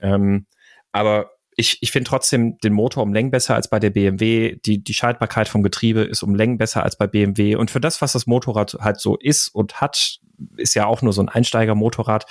Ähm, 0.00 0.46
aber 0.90 1.30
ich, 1.54 1.78
ich 1.82 1.90
finde 1.90 2.08
trotzdem 2.08 2.56
den 2.58 2.72
Motor 2.72 3.02
um 3.02 3.12
Längen 3.12 3.32
besser 3.32 3.56
als 3.56 3.68
bei 3.68 3.80
der 3.80 3.90
BMW. 3.90 4.56
Die, 4.64 4.82
die 4.82 4.94
Schaltbarkeit 4.94 5.48
vom 5.48 5.62
Getriebe 5.62 6.02
ist 6.02 6.22
um 6.22 6.34
Längen 6.34 6.56
besser 6.56 6.84
als 6.84 6.96
bei 6.96 7.08
BMW. 7.08 7.56
Und 7.56 7.70
für 7.70 7.80
das, 7.80 8.00
was 8.00 8.12
das 8.12 8.26
Motorrad 8.26 8.78
halt 8.80 9.00
so 9.00 9.16
ist 9.16 9.48
und 9.48 9.80
hat, 9.80 10.20
ist 10.56 10.74
ja 10.74 10.86
auch 10.86 11.02
nur 11.02 11.12
so 11.12 11.20
ein 11.20 11.28
Einsteigermotorrad. 11.28 12.26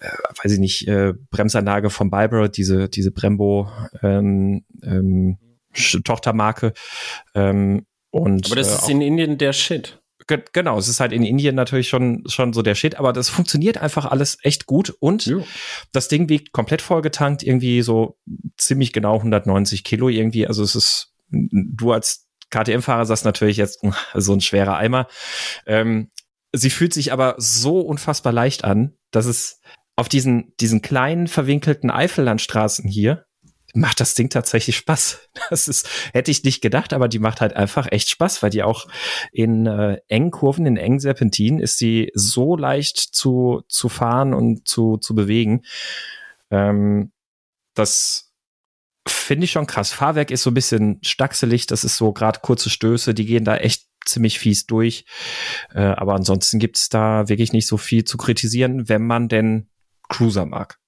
Äh, 0.00 0.10
weiß 0.42 0.52
ich 0.52 0.58
nicht, 0.58 0.86
äh, 0.86 1.14
Bremsanlage 1.30 1.88
von 1.88 2.10
Bibro, 2.10 2.46
diese, 2.46 2.90
diese 2.90 3.10
Brembo 3.10 3.70
ähm, 4.02 4.64
ähm, 4.82 5.38
Tochtermarke. 6.04 6.72
Ähm, 7.34 7.86
und, 8.10 8.46
aber 8.46 8.56
das 8.56 8.70
äh, 8.70 8.74
ist 8.74 8.88
in 8.88 9.00
Indien 9.00 9.38
der 9.38 9.52
Shit. 9.52 10.00
Genau, 10.52 10.78
es 10.78 10.88
ist 10.88 11.00
halt 11.00 11.12
in 11.12 11.22
Indien 11.22 11.54
natürlich 11.54 11.88
schon, 11.88 12.22
schon 12.26 12.52
so 12.52 12.60
der 12.60 12.74
Shit, 12.74 12.96
aber 12.96 13.14
das 13.14 13.28
funktioniert 13.30 13.78
einfach 13.78 14.04
alles 14.04 14.36
echt 14.42 14.66
gut 14.66 14.94
und 15.00 15.24
jo. 15.24 15.44
das 15.92 16.08
Ding 16.08 16.28
wiegt 16.28 16.52
komplett 16.52 16.82
vollgetankt, 16.82 17.42
irgendwie 17.42 17.80
so 17.80 18.18
ziemlich 18.58 18.92
genau 18.92 19.16
190 19.16 19.84
Kilo 19.84 20.08
irgendwie. 20.10 20.46
Also 20.46 20.62
es 20.62 20.74
ist, 20.74 21.14
du 21.30 21.92
als 21.92 22.26
KTM-Fahrer 22.50 23.06
sagst 23.06 23.24
natürlich 23.24 23.56
jetzt 23.56 23.80
so 24.14 24.32
ein 24.34 24.40
schwerer 24.40 24.76
Eimer. 24.76 25.06
Ähm, 25.66 26.10
sie 26.52 26.70
fühlt 26.70 26.92
sich 26.92 27.12
aber 27.12 27.34
so 27.38 27.80
unfassbar 27.80 28.32
leicht 28.32 28.64
an, 28.64 28.96
dass 29.10 29.24
es 29.26 29.60
auf 29.96 30.08
diesen, 30.08 30.52
diesen 30.60 30.82
kleinen 30.82 31.26
verwinkelten 31.26 31.90
Eifellandstraßen 31.90 32.88
hier 32.88 33.24
macht 33.74 34.00
das 34.00 34.14
Ding 34.14 34.30
tatsächlich 34.30 34.76
Spaß. 34.76 35.20
Das 35.50 35.66
ist, 35.66 35.88
hätte 36.12 36.30
ich 36.30 36.44
nicht 36.44 36.60
gedacht, 36.60 36.92
aber 36.92 37.08
die 37.08 37.20
macht 37.20 37.40
halt 37.40 37.54
einfach 37.54 37.86
echt 37.90 38.10
Spaß, 38.10 38.42
weil 38.42 38.50
die 38.50 38.62
auch 38.62 38.86
in 39.32 39.66
äh, 39.66 39.98
engen 40.08 40.30
Kurven, 40.30 40.66
in 40.66 40.76
engen 40.76 40.98
Serpentinen 40.98 41.58
ist 41.58 41.80
die 41.80 42.10
so 42.12 42.54
leicht 42.54 42.98
zu, 42.98 43.62
zu 43.68 43.88
fahren 43.88 44.34
und 44.34 44.68
zu, 44.68 44.98
zu 44.98 45.14
bewegen. 45.14 45.62
Ähm, 46.50 47.12
das 47.74 48.34
finde 49.06 49.44
ich 49.44 49.52
schon 49.52 49.66
krass. 49.66 49.92
Fahrwerk 49.92 50.30
ist 50.30 50.42
so 50.42 50.50
ein 50.50 50.54
bisschen 50.54 50.98
stackselig, 51.02 51.66
das 51.66 51.84
ist 51.84 51.96
so 51.96 52.12
gerade 52.12 52.40
kurze 52.40 52.68
Stöße, 52.68 53.14
die 53.14 53.24
gehen 53.24 53.44
da 53.44 53.56
echt 53.56 53.86
ziemlich 54.04 54.38
fies 54.38 54.66
durch. 54.66 55.04
Äh, 55.72 55.80
aber 55.80 56.14
ansonsten 56.14 56.58
gibt's 56.58 56.88
da 56.88 57.28
wirklich 57.28 57.52
nicht 57.52 57.66
so 57.66 57.76
viel 57.76 58.04
zu 58.04 58.18
kritisieren, 58.18 58.88
wenn 58.88 59.06
man 59.06 59.28
denn 59.28 59.68
Cruiser 60.08 60.46
mag. 60.46 60.78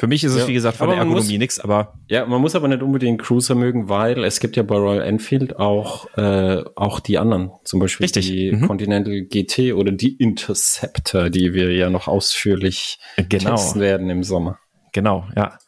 Für 0.00 0.06
mich 0.06 0.24
ist 0.24 0.32
es, 0.32 0.38
ja, 0.38 0.48
wie 0.48 0.54
gesagt, 0.54 0.78
von 0.78 0.88
der 0.88 0.96
Ergonomie 0.96 1.36
nichts, 1.36 1.60
aber. 1.60 1.92
Ja, 2.08 2.24
man 2.24 2.40
muss 2.40 2.54
aber 2.54 2.68
nicht 2.68 2.80
unbedingt 2.80 3.20
Cruiser 3.20 3.54
mögen, 3.54 3.90
weil 3.90 4.24
es 4.24 4.40
gibt 4.40 4.56
ja 4.56 4.62
bei 4.62 4.76
Royal 4.76 5.02
Enfield 5.02 5.58
auch, 5.58 6.06
äh, 6.16 6.64
auch 6.74 7.00
die 7.00 7.18
anderen. 7.18 7.50
Zum 7.64 7.80
Beispiel 7.80 8.04
Richtig. 8.04 8.26
die 8.26 8.50
mhm. 8.50 8.66
Continental 8.66 9.20
GT 9.20 9.74
oder 9.74 9.92
die 9.92 10.16
Interceptor, 10.16 11.28
die 11.28 11.52
wir 11.52 11.74
ja 11.74 11.90
noch 11.90 12.08
ausführlich 12.08 12.98
genau. 13.28 13.50
testen 13.50 13.82
werden 13.82 14.08
im 14.08 14.22
Sommer. 14.22 14.58
Genau, 14.92 15.28
ja. 15.36 15.58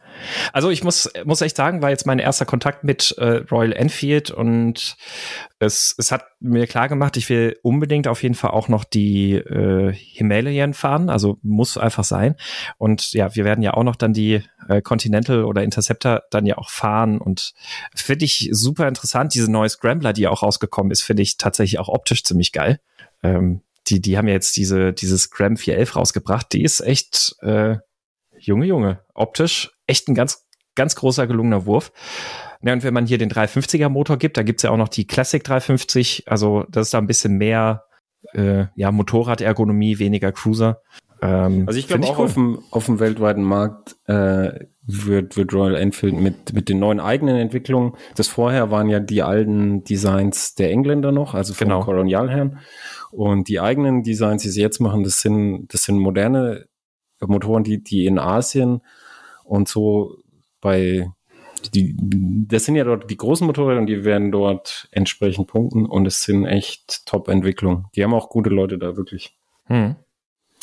Also 0.53 0.71
ich 0.71 0.85
muss, 0.85 1.11
muss 1.25 1.41
echt 1.41 1.57
sagen, 1.57 1.83
war 1.83 1.91
jetzt 1.91 2.07
mein 2.07 2.19
erster 2.19 2.45
Kontakt 2.45 2.85
mit 2.85 3.15
äh, 3.19 3.43
Royal 3.51 3.73
Enfield 3.73 4.31
und 4.31 4.97
es, 5.59 5.95
es 5.99 6.11
hat 6.11 6.25
mir 6.41 6.67
klar 6.67 6.89
gemacht, 6.89 7.17
ich 7.17 7.29
will 7.29 7.57
unbedingt 7.63 8.09
auf 8.09 8.23
jeden 8.23 8.35
Fall 8.35 8.51
auch 8.51 8.69
noch 8.69 8.85
die 8.85 9.35
äh, 9.35 9.93
Himalayan 9.93 10.75
fahren, 10.75 11.09
also 11.09 11.39
muss 11.43 11.79
einfach 11.79 12.05
sein. 12.05 12.37
Und 12.79 13.13
ja, 13.13 13.35
wir 13.35 13.45
werden 13.45 13.63
ja 13.63 13.75
auch 13.75 13.85
noch 13.85 13.97
dann 13.97 14.13
die 14.13 14.43
äh, 14.69 14.83
Continental 14.83 15.45
oder 15.45 15.63
Interceptor 15.63 16.23
dann 16.31 16.47
ja 16.47 16.59
auch 16.59 16.71
fahren 16.71 17.19
und 17.19 17.53
finde 17.95 18.25
ich 18.25 18.49
super 18.53 18.89
interessant. 18.89 19.35
Diese 19.35 19.51
neue 19.51 19.69
Scrambler, 19.69 20.13
die 20.13 20.27
auch 20.27 20.43
rausgekommen 20.43 20.91
ist, 20.91 21.03
finde 21.03 21.23
ich 21.23 21.37
tatsächlich 21.37 21.79
auch 21.79 21.89
optisch 21.89 22.25
ziemlich 22.25 22.53
geil. 22.53 22.81
Ähm, 23.23 23.63
die, 23.89 24.01
die 24.01 24.17
haben 24.17 24.29
jetzt 24.29 24.57
diese, 24.57 24.93
diese 24.93 25.19
Scram 25.19 25.57
411 25.57 25.97
rausgebracht. 25.97 26.53
Die 26.53 26.63
ist 26.63 26.81
echt, 26.81 27.37
äh, 27.41 27.77
Junge, 28.39 28.67
Junge, 28.67 29.01
optisch 29.15 29.71
echt 29.93 30.09
ein 30.09 30.15
ganz, 30.15 30.47
ganz 30.75 30.97
großer 30.97 31.27
gelungener 31.27 31.67
Wurf. 31.67 31.93
Ja, 32.63 32.73
und 32.73 32.83
wenn 32.83 32.95
man 32.95 33.07
hier 33.07 33.19
den 33.19 33.31
350er 33.31 33.89
Motor 33.89 34.17
gibt, 34.17 34.37
da 34.37 34.43
gibt's 34.43 34.63
ja 34.63 34.71
auch 34.71 34.77
noch 34.77 34.89
die 34.89 35.07
Classic 35.07 35.43
350, 35.43 36.25
also 36.29 36.65
das 36.71 36.89
ist 36.89 36.95
da 36.95 36.99
ein 36.99 37.07
bisschen 37.07 37.37
mehr 37.37 37.85
äh, 38.33 38.67
ja, 38.75 38.91
Motorradergonomie, 38.91 39.99
weniger 39.99 40.33
Cruiser. 40.33 40.81
Ähm, 41.21 41.65
also 41.67 41.79
ich 41.79 41.89
glaube 41.89 42.07
auch 42.07 42.19
cool. 42.19 42.25
auf, 42.25 42.35
dem, 42.35 42.59
auf 42.71 42.87
dem 42.87 43.01
weltweiten 43.01 43.43
Markt 43.43 43.97
äh, 44.07 44.67
wird, 44.85 45.37
wird 45.37 45.53
Royal 45.53 45.75
Enfield 45.75 46.15
mit, 46.15 46.53
mit 46.53 46.69
den 46.69 46.79
neuen 46.79 47.01
eigenen 47.01 47.37
Entwicklungen, 47.37 47.95
das 48.17 48.29
vorher 48.29 48.71
waren 48.71 48.89
ja 48.89 49.01
die 49.01 49.23
alten 49.23 49.85
Designs 49.85 50.55
der 50.55 50.71
Engländer 50.71 51.13
noch, 51.13 51.35
also 51.35 51.55
vom 51.55 51.69
genau. 51.69 51.83
Kolonialherren. 51.83 52.59
Und 53.11 53.49
die 53.49 53.61
eigenen 53.61 54.03
Designs, 54.03 54.43
die 54.43 54.49
sie 54.49 54.63
jetzt 54.63 54.81
machen, 54.81 55.03
das 55.03 55.21
sind, 55.21 55.67
das 55.69 55.83
sind 55.83 55.99
moderne 55.99 56.67
Motoren, 57.21 57.63
die, 57.63 57.83
die 57.83 58.07
in 58.07 58.19
Asien 58.19 58.81
und 59.53 59.69
so 59.69 60.17
bei 60.63 61.07
die, 61.75 61.95
das 62.49 62.65
sind 62.65 62.75
ja 62.75 62.85
dort 62.85 63.09
die 63.09 63.17
großen 63.17 63.47
Motorräder 63.47 63.81
und 63.81 63.87
die 63.87 64.05
werden 64.05 64.33
dort 64.33 64.89
entsprechend 64.91 65.47
punkten 65.47 65.87
und 65.87 66.07
es 66.07 66.23
sind 66.23 66.45
echt 66.45 67.07
Top-Entwicklungen. 67.07 67.85
Die 67.95 68.03
haben 68.03 68.15
auch 68.15 68.31
gute 68.31 68.51
Leute 68.51 68.79
da 68.79 68.97
wirklich. 68.97 69.37
Hm. 69.67 69.95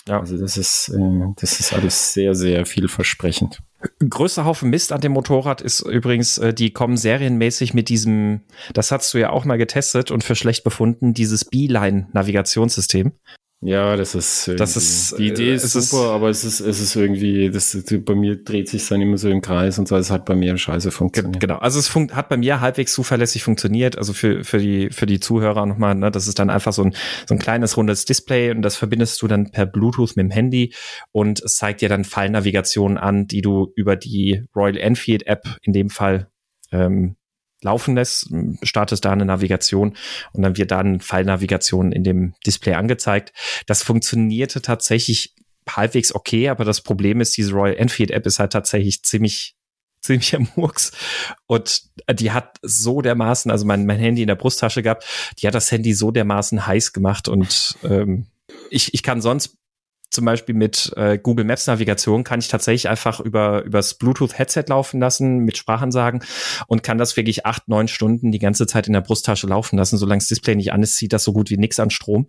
Ja. 0.08 0.20
Also 0.20 0.38
das 0.38 0.58
ist, 0.58 0.90
äh, 0.90 1.34
das 1.38 1.60
ist 1.60 1.72
alles 1.72 2.14
sehr, 2.14 2.34
sehr 2.34 2.66
vielversprechend. 2.66 3.62
Größter 4.00 4.44
Haufen 4.44 4.72
Mist 4.72 4.92
an 4.92 5.00
dem 5.00 5.14
Motorrad 5.14 5.62
ist 5.62 5.82
übrigens, 5.82 6.38
äh, 6.40 6.54
die 6.54 6.74
kommen 6.74 6.98
serienmäßig 6.98 7.74
mit 7.74 7.88
diesem, 7.88 8.42
das 8.74 8.92
hast 8.92 9.14
du 9.14 9.20
ja 9.20 9.30
auch 9.30 9.46
mal 9.46 9.58
getestet 9.58 10.12
und 10.12 10.24
für 10.24 10.36
schlecht 10.36 10.64
befunden, 10.64 11.14
dieses 11.14 11.46
Beeline-Navigationssystem. 11.46 13.14
Ja, 13.62 13.98
das 13.98 14.16
ist, 14.16 14.50
das 14.58 14.78
ist 14.78 15.18
die 15.18 15.28
Idee 15.28 15.54
ist 15.54 15.74
super, 15.74 16.06
ist, 16.06 16.12
aber 16.12 16.30
es 16.30 16.46
ist, 16.46 16.62
es 16.62 16.80
ist 16.80 16.96
irgendwie, 16.96 17.50
das 17.50 17.78
bei 18.06 18.16
mir 18.16 18.42
dreht 18.42 18.70
sich 18.70 18.88
dann 18.88 19.02
immer 19.02 19.18
so 19.18 19.28
im 19.28 19.42
Kreis 19.42 19.78
und 19.78 19.86
so, 19.86 19.98
es 19.98 20.10
hat 20.10 20.24
bei 20.24 20.34
mir 20.34 20.58
scheiße 20.58 20.92
funktioniert. 20.92 21.42
Genau, 21.42 21.58
also 21.58 21.78
es 21.78 21.94
hat 22.16 22.30
bei 22.30 22.38
mir 22.38 22.62
halbwegs 22.62 22.94
zuverlässig 22.94 23.44
funktioniert, 23.44 23.98
also 23.98 24.14
für, 24.14 24.46
für 24.46 24.60
die, 24.60 24.90
für 24.92 25.06
die 25.06 25.20
Zuhörer 25.20 25.66
nochmal, 25.66 25.96
ne, 25.96 26.10
das 26.10 26.28
ist 26.28 26.40
dann 26.40 26.50
einfach 26.50 26.72
so 26.72 26.84
ein, 26.84 26.96
so 27.28 27.36
ein 27.36 27.40
kleines 27.40 27.76
rundes 27.76 28.06
Display 28.06 28.52
und 28.52 28.62
das 28.62 28.78
verbindest 28.78 29.22
du 29.22 29.28
dann 29.28 29.52
per 29.52 29.66
Bluetooth 29.66 30.16
mit 30.16 30.24
dem 30.24 30.32
Handy 30.32 30.74
und 31.12 31.42
es 31.44 31.58
zeigt 31.58 31.82
dir 31.82 31.90
dann 31.90 32.06
Fallnavigationen 32.06 32.98
an, 32.98 33.28
die 33.28 33.42
du 33.42 33.74
über 33.76 33.98
die 33.98 34.42
Royal 34.56 34.78
Enfield 34.78 35.28
App 35.28 35.58
in 35.64 35.74
dem 35.74 35.90
Fall 35.90 36.30
ähm, 36.72 37.18
laufen 37.62 37.96
lässt, 37.96 38.30
startest 38.64 39.06
da 39.06 39.12
eine 39.12 39.26
Navigation 39.26 39.96
und 40.34 40.44
dann 40.44 40.58
wird 40.58 40.72
da 40.72 40.80
eine 40.80 41.00
Fallnavigation 41.00 41.92
in 41.92 42.04
dem 42.04 42.34
Display 42.46 42.74
angezeigt. 42.74 43.34
Das 43.68 43.84
funktionierte 43.84 44.62
tatsächlich 44.62 45.36
halbwegs 45.70 46.14
okay, 46.16 46.50
aber 46.50 46.66
das 46.66 46.82
Problem 46.82 47.22
ist, 47.22 47.38
diese 47.38 47.52
Royal 47.52 47.76
Enfield 47.76 48.12
App 48.12 48.26
ist 48.26 48.40
halt 48.40 48.54
tatsächlich 48.54 49.04
ziemlich 49.04 49.56
ziemlich 50.02 50.34
am 50.34 50.48
Murks. 50.56 50.94
Und 51.46 51.84
die 52.10 52.32
hat 52.32 52.58
so 52.62 53.02
dermaßen, 53.02 53.52
also 53.52 53.66
mein, 53.66 53.86
mein 53.86 54.00
Handy 54.00 54.22
in 54.22 54.28
der 54.28 54.36
Brusttasche 54.36 54.82
gehabt, 54.82 55.06
die 55.38 55.48
hat 55.48 55.56
das 55.56 55.72
Handy 55.72 55.94
so 55.94 56.12
dermaßen 56.12 56.66
heiß 56.66 56.94
gemacht 56.94 57.28
und 57.28 57.78
ähm, 57.84 58.28
ich, 58.70 58.94
ich 58.94 59.04
kann 59.04 59.22
sonst 59.22 59.59
zum 60.10 60.26
Beispiel 60.26 60.56
mit 60.56 60.92
äh, 60.96 61.18
Google 61.18 61.46
Maps 61.46 61.68
Navigation 61.68 62.24
kann 62.24 62.40
ich 62.40 62.48
tatsächlich 62.48 62.90
einfach 62.90 63.20
über 63.20 63.64
übers 63.64 63.94
Bluetooth 63.94 64.38
Headset 64.38 64.66
laufen 64.68 65.00
lassen 65.00 65.40
mit 65.40 65.58
Sprachansagen 65.58 66.24
und 66.68 66.84
kann 66.84 66.98
das 66.98 67.16
wirklich 67.16 67.46
acht 67.46 67.68
neun 67.68 67.88
Stunden 67.88 68.32
die 68.32 68.40
ganze 68.40 68.66
Zeit 68.68 68.88
in 68.88 68.94
der 68.94 69.02
Brusttasche 69.02 69.48
laufen 69.48 69.78
lassen, 69.78 69.98
solange 69.98 70.20
das 70.20 70.28
Display 70.28 70.56
nicht 70.56 70.74
an 70.74 70.84
ist, 70.84 70.96
zieht 70.96 71.14
das 71.14 71.24
so 71.24 71.34
gut 71.34 71.50
wie 71.50 71.58
nix 71.58 71.80
an 71.80 71.90
Strom. 71.92 72.28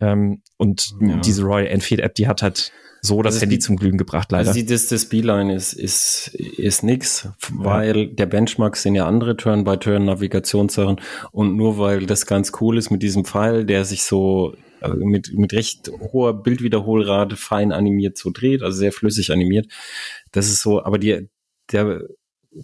Ähm, 0.00 0.42
und 0.56 0.94
ja. 1.00 1.16
diese 1.18 1.42
Royal 1.42 1.68
Enfield 1.68 2.00
App, 2.00 2.14
die 2.14 2.26
hat 2.26 2.42
halt 2.42 2.72
so 3.04 3.20
das 3.20 3.34
also 3.34 3.42
Handy 3.42 3.58
zum 3.58 3.76
Glühen 3.76 3.98
gebracht, 3.98 4.32
leider. 4.32 4.48
Also 4.48 4.62
das, 4.62 4.88
das 4.88 5.04
Beeline 5.04 5.54
ist, 5.54 5.74
ist, 5.74 6.28
ist 6.28 6.82
nix, 6.82 7.28
weil 7.50 7.96
ja. 7.96 8.06
der 8.06 8.26
Benchmark 8.26 8.76
sind 8.76 8.94
ja 8.94 9.06
andere 9.06 9.36
Turn-by-Turn-Navigationssachen 9.36 11.00
und 11.30 11.54
nur 11.54 11.78
weil 11.78 12.06
das 12.06 12.24
ganz 12.24 12.52
cool 12.60 12.78
ist 12.78 12.90
mit 12.90 13.02
diesem 13.02 13.26
Pfeil, 13.26 13.66
der 13.66 13.84
sich 13.84 14.04
so 14.04 14.54
also 14.84 15.04
mit, 15.04 15.32
mit 15.34 15.52
recht 15.52 15.90
hoher 15.90 16.42
Bildwiederholrate 16.42 17.36
fein 17.36 17.72
animiert 17.72 18.18
so 18.18 18.30
dreht, 18.30 18.62
also 18.62 18.76
sehr 18.76 18.92
flüssig 18.92 19.32
animiert. 19.32 19.66
Das 20.32 20.46
ist 20.46 20.60
so, 20.60 20.84
aber 20.84 20.98
die, 20.98 21.28
der 21.72 22.02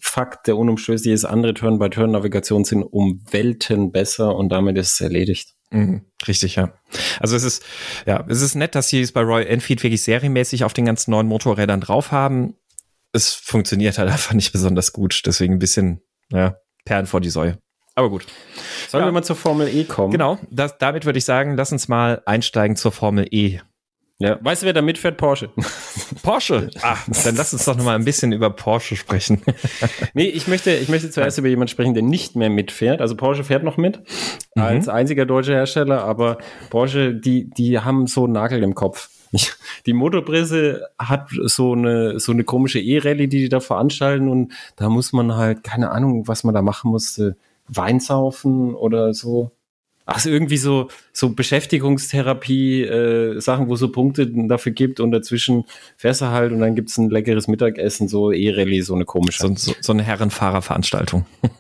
Fakt, 0.00 0.46
der 0.46 0.56
unumstößlich 0.56 1.12
ist, 1.12 1.24
andere 1.24 1.54
Turn-by-Turn-Navigationen 1.54 2.64
sind 2.64 2.82
um 2.82 3.22
Welten 3.30 3.90
besser 3.90 4.36
und 4.36 4.50
damit 4.50 4.78
ist 4.78 4.94
es 4.94 5.00
erledigt. 5.00 5.54
Mhm, 5.70 6.04
richtig, 6.28 6.56
ja. 6.56 6.72
Also 7.18 7.36
es 7.36 7.42
ist, 7.42 7.64
ja, 8.06 8.24
es 8.28 8.40
ist 8.40 8.54
nett, 8.54 8.74
dass 8.74 8.88
sie 8.88 9.00
es 9.00 9.12
bei 9.12 9.22
Royal 9.22 9.46
Enfield 9.46 9.82
wirklich 9.82 10.02
serienmäßig 10.02 10.64
auf 10.64 10.72
den 10.72 10.84
ganzen 10.84 11.10
neuen 11.10 11.26
Motorrädern 11.26 11.80
drauf 11.80 12.12
haben. 12.12 12.54
Es 13.12 13.34
funktioniert 13.34 13.98
halt 13.98 14.10
einfach 14.12 14.34
nicht 14.34 14.52
besonders 14.52 14.92
gut, 14.92 15.22
deswegen 15.26 15.54
ein 15.54 15.58
bisschen, 15.58 16.02
ja, 16.30 16.56
Perlen 16.84 17.06
vor 17.06 17.20
die 17.20 17.30
Säue. 17.30 17.58
Aber 18.00 18.08
gut. 18.08 18.24
Sollen 18.88 19.02
ja. 19.02 19.08
wir 19.08 19.12
mal 19.12 19.22
zur 19.22 19.36
Formel 19.36 19.68
E 19.68 19.84
kommen? 19.84 20.10
Genau, 20.10 20.38
das, 20.50 20.78
damit 20.78 21.04
würde 21.04 21.18
ich 21.18 21.26
sagen, 21.26 21.54
lass 21.54 21.70
uns 21.70 21.86
mal 21.86 22.22
einsteigen 22.24 22.74
zur 22.74 22.92
Formel 22.92 23.26
E. 23.30 23.60
Ja, 24.18 24.38
weißt 24.42 24.62
du, 24.62 24.66
wer 24.66 24.72
da 24.72 24.80
mitfährt? 24.80 25.18
Porsche. 25.18 25.50
Porsche. 26.22 26.70
Ah, 26.80 26.96
dann 27.24 27.36
lass 27.36 27.52
uns 27.52 27.66
doch 27.66 27.76
noch 27.76 27.84
mal 27.84 27.94
ein 27.94 28.06
bisschen 28.06 28.32
über 28.32 28.48
Porsche 28.48 28.96
sprechen. 28.96 29.42
nee, 30.14 30.28
ich 30.28 30.48
möchte, 30.48 30.72
ich 30.72 30.88
möchte 30.88 31.10
zuerst 31.10 31.36
über 31.36 31.48
jemanden 31.48 31.68
sprechen, 31.68 31.92
der 31.92 32.02
nicht 32.02 32.36
mehr 32.36 32.48
mitfährt. 32.48 33.02
Also 33.02 33.16
Porsche 33.16 33.44
fährt 33.44 33.64
noch 33.64 33.76
mit 33.76 33.98
mhm. 34.54 34.62
als 34.62 34.88
einziger 34.88 35.26
deutscher 35.26 35.54
Hersteller, 35.54 36.04
aber 36.04 36.38
Porsche, 36.70 37.14
die, 37.14 37.50
die 37.50 37.80
haben 37.80 38.06
so 38.06 38.24
einen 38.24 38.32
Nagel 38.32 38.62
im 38.62 38.74
Kopf. 38.74 39.10
Die 39.86 39.92
Motorpresse 39.92 40.88
hat 40.98 41.28
so 41.30 41.72
eine, 41.72 42.18
so 42.18 42.32
eine 42.32 42.42
komische 42.42 42.80
E-Rallye, 42.80 43.28
die 43.28 43.38
die 43.38 43.48
da 43.48 43.60
veranstalten 43.60 44.28
und 44.28 44.52
da 44.76 44.88
muss 44.88 45.12
man 45.12 45.36
halt, 45.36 45.62
keine 45.62 45.90
Ahnung, 45.90 46.26
was 46.26 46.42
man 46.42 46.54
da 46.54 46.62
machen 46.62 46.90
musste, 46.90 47.36
Wein 47.70 48.00
saufen 48.00 48.74
oder 48.74 49.14
so 49.14 49.52
ach, 50.10 50.24
irgendwie 50.26 50.56
so, 50.56 50.88
so 51.12 51.30
Beschäftigungstherapie, 51.30 52.82
äh, 52.82 53.40
Sachen, 53.40 53.68
wo 53.68 53.76
so 53.76 53.90
Punkte 53.90 54.26
dafür 54.26 54.72
gibt 54.72 55.00
und 55.00 55.12
dazwischen 55.12 55.64
fährst 55.96 56.20
du 56.20 56.26
halt 56.26 56.52
und 56.52 56.60
dann 56.60 56.74
gibt's 56.74 56.98
ein 56.98 57.10
leckeres 57.10 57.48
Mittagessen, 57.48 58.08
so 58.08 58.32
E-Rallye, 58.32 58.82
so 58.82 58.94
eine 58.94 59.04
komische. 59.04 59.40
So, 59.40 59.54
so, 59.54 59.72
so 59.80 59.92
eine 59.92 60.02
Herrenfahrerveranstaltung. 60.02 61.26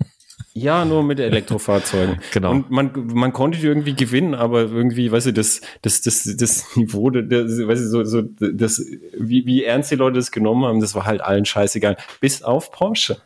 Ja, 0.52 0.84
nur 0.84 1.04
mit 1.04 1.20
Elektrofahrzeugen. 1.20 2.18
genau. 2.32 2.50
Und 2.50 2.72
man, 2.72 2.90
man 3.14 3.32
konnte 3.32 3.60
die 3.60 3.66
irgendwie 3.66 3.94
gewinnen, 3.94 4.34
aber 4.34 4.62
irgendwie, 4.62 5.12
weißt 5.12 5.26
du, 5.26 5.32
das, 5.32 5.60
das, 5.80 6.02
das, 6.02 6.24
das 6.36 6.76
Niveau, 6.76 7.08
das, 7.08 7.22
weißt 7.22 7.82
du, 7.84 7.88
so, 7.88 8.04
so, 8.04 8.22
das, 8.22 8.84
wie, 9.16 9.46
wie 9.46 9.62
ernst 9.62 9.92
die 9.92 9.94
Leute 9.94 10.16
das 10.16 10.32
genommen 10.32 10.64
haben, 10.64 10.80
das 10.80 10.96
war 10.96 11.06
halt 11.06 11.20
allen 11.20 11.44
scheißegal. 11.44 11.96
Bis 12.20 12.42
auf 12.42 12.72
Porsche. 12.72 13.18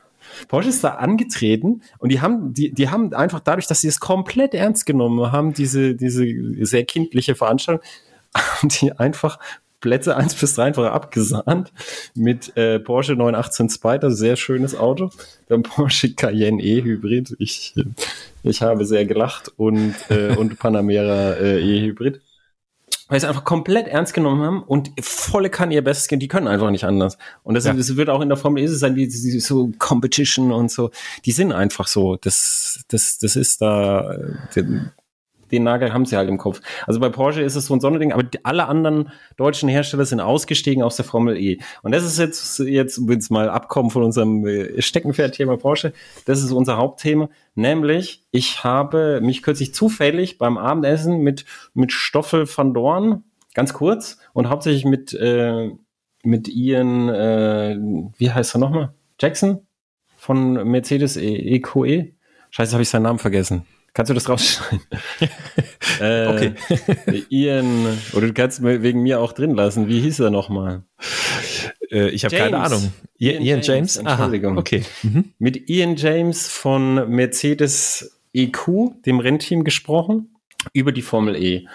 Porsche 0.48 0.68
ist 0.68 0.84
da 0.84 0.94
angetreten 0.94 1.82
und 1.98 2.10
die 2.10 2.20
haben, 2.20 2.54
die, 2.54 2.72
die 2.72 2.88
haben 2.88 3.12
einfach 3.12 3.40
dadurch, 3.40 3.66
dass 3.66 3.80
sie 3.80 3.88
es 3.88 4.00
komplett 4.00 4.54
ernst 4.54 4.86
genommen 4.86 5.32
haben, 5.32 5.54
diese, 5.54 5.94
diese 5.94 6.26
sehr 6.64 6.84
kindliche 6.84 7.34
Veranstaltung, 7.34 7.84
haben 8.34 8.68
die 8.68 8.92
einfach 8.92 9.38
Plätze 9.84 10.16
1 10.16 10.34
bis 10.36 10.54
3 10.54 10.64
einfach 10.64 10.90
abgesahnt 10.90 11.70
mit 12.14 12.56
äh, 12.56 12.80
Porsche 12.80 13.16
918 13.16 13.68
Spider, 13.68 14.10
sehr 14.10 14.36
schönes 14.36 14.74
Auto. 14.74 15.10
Dann 15.48 15.62
Porsche 15.62 16.14
Cayenne 16.14 16.62
E-Hybrid. 16.62 17.36
Ich, 17.38 17.74
ich 18.42 18.62
habe 18.62 18.86
sehr 18.86 19.04
gelacht 19.04 19.52
und, 19.58 19.94
äh, 20.08 20.34
und 20.36 20.58
Panamera 20.58 21.34
äh, 21.34 21.60
E-Hybrid 21.60 22.22
weil 23.08 23.20
sie 23.20 23.28
einfach 23.28 23.44
komplett 23.44 23.86
ernst 23.86 24.14
genommen 24.14 24.42
haben 24.42 24.62
und 24.62 24.90
volle 25.00 25.50
kann 25.50 25.70
ihr 25.70 25.84
Bestes 25.84 26.08
gehen. 26.08 26.20
Die 26.20 26.28
können 26.28 26.48
einfach 26.48 26.70
nicht 26.70 26.84
anders. 26.84 27.18
Und 27.42 27.54
das, 27.54 27.64
ja. 27.64 27.74
das 27.74 27.96
wird 27.96 28.08
auch 28.08 28.20
in 28.20 28.28
der 28.28 28.38
Formel 28.38 28.62
E 28.62 28.66
sein, 28.66 28.94
die, 28.94 29.08
die, 29.08 29.40
so 29.40 29.70
Competition 29.78 30.52
und 30.52 30.70
so. 30.70 30.90
Die 31.24 31.32
sind 31.32 31.52
einfach 31.52 31.86
so. 31.86 32.16
Das, 32.16 32.84
das, 32.88 33.18
das 33.18 33.36
ist 33.36 33.60
da. 33.60 34.16
Den 35.50 35.64
Nagel 35.64 35.92
haben 35.92 36.06
sie 36.06 36.16
halt 36.16 36.28
im 36.28 36.38
Kopf. 36.38 36.60
Also 36.86 37.00
bei 37.00 37.08
Porsche 37.08 37.42
ist 37.42 37.56
es 37.56 37.66
so 37.66 37.74
ein 37.74 37.80
Sonderding, 37.80 38.12
aber 38.12 38.24
alle 38.42 38.66
anderen 38.66 39.10
deutschen 39.36 39.68
Hersteller 39.68 40.04
sind 40.04 40.20
ausgestiegen 40.20 40.82
aus 40.82 40.96
der 40.96 41.04
Formel 41.04 41.36
E. 41.36 41.58
Und 41.82 41.92
das 41.92 42.04
ist 42.04 42.18
jetzt, 42.18 42.58
jetzt, 42.60 43.00
jetzt 43.08 43.30
mal 43.30 43.48
abkommen 43.48 43.90
von 43.90 44.02
unserem 44.02 44.46
äh, 44.46 44.80
Steckenpferd-Thema 44.80 45.56
Porsche. 45.56 45.92
Das 46.24 46.42
ist 46.42 46.52
unser 46.52 46.76
Hauptthema. 46.76 47.28
Nämlich, 47.54 48.24
ich 48.30 48.64
habe 48.64 49.20
mich 49.22 49.42
kürzlich 49.42 49.74
zufällig 49.74 50.38
beim 50.38 50.58
Abendessen 50.58 51.20
mit, 51.20 51.44
mit 51.72 51.92
Stoffel 51.92 52.46
van 52.48 52.74
Dorn, 52.74 53.24
ganz 53.54 53.72
kurz, 53.72 54.18
und 54.32 54.48
hauptsächlich 54.48 54.84
mit, 54.84 55.14
äh, 55.14 55.70
mit 56.24 56.48
Ian, 56.48 57.08
äh, 57.08 57.76
wie 58.16 58.30
heißt 58.32 58.56
er 58.56 58.58
nochmal? 58.58 58.94
Jackson 59.20 59.66
von 60.16 60.68
Mercedes 60.68 61.16
EQE. 61.16 61.86
E 61.86 61.94
e? 61.94 62.14
Scheiße, 62.50 62.72
habe 62.72 62.82
ich 62.82 62.88
seinen 62.88 63.02
Namen 63.02 63.18
vergessen. 63.18 63.66
Kannst 63.94 64.10
du 64.10 64.14
das 64.14 64.28
rausschneiden? 64.28 64.80
äh, 66.00 66.26
okay. 66.26 66.54
Ian, 67.30 67.86
oder 68.12 68.26
du 68.26 68.32
kannst 68.32 68.62
wegen 68.62 69.02
mir 69.02 69.20
auch 69.20 69.32
drin 69.32 69.54
lassen. 69.54 69.88
Wie 69.88 70.00
hieß 70.00 70.18
er 70.18 70.30
nochmal? 70.30 70.82
Äh, 71.92 72.08
ich 72.08 72.24
habe 72.24 72.36
keine 72.36 72.58
Ahnung. 72.58 72.92
Ian, 73.18 73.42
Ian 73.42 73.60
James? 73.62 73.94
James? 73.94 73.96
Entschuldigung. 73.96 74.52
Aha, 74.54 74.60
okay. 74.60 74.82
Mhm. 75.04 75.32
Mit 75.38 75.70
Ian 75.70 75.94
James 75.94 76.48
von 76.48 77.08
Mercedes 77.08 78.18
EQ, 78.32 79.02
dem 79.06 79.20
Rennteam, 79.20 79.62
gesprochen 79.62 80.34
über 80.72 80.90
die 80.90 81.02
Formel 81.02 81.36
E. 81.36 81.68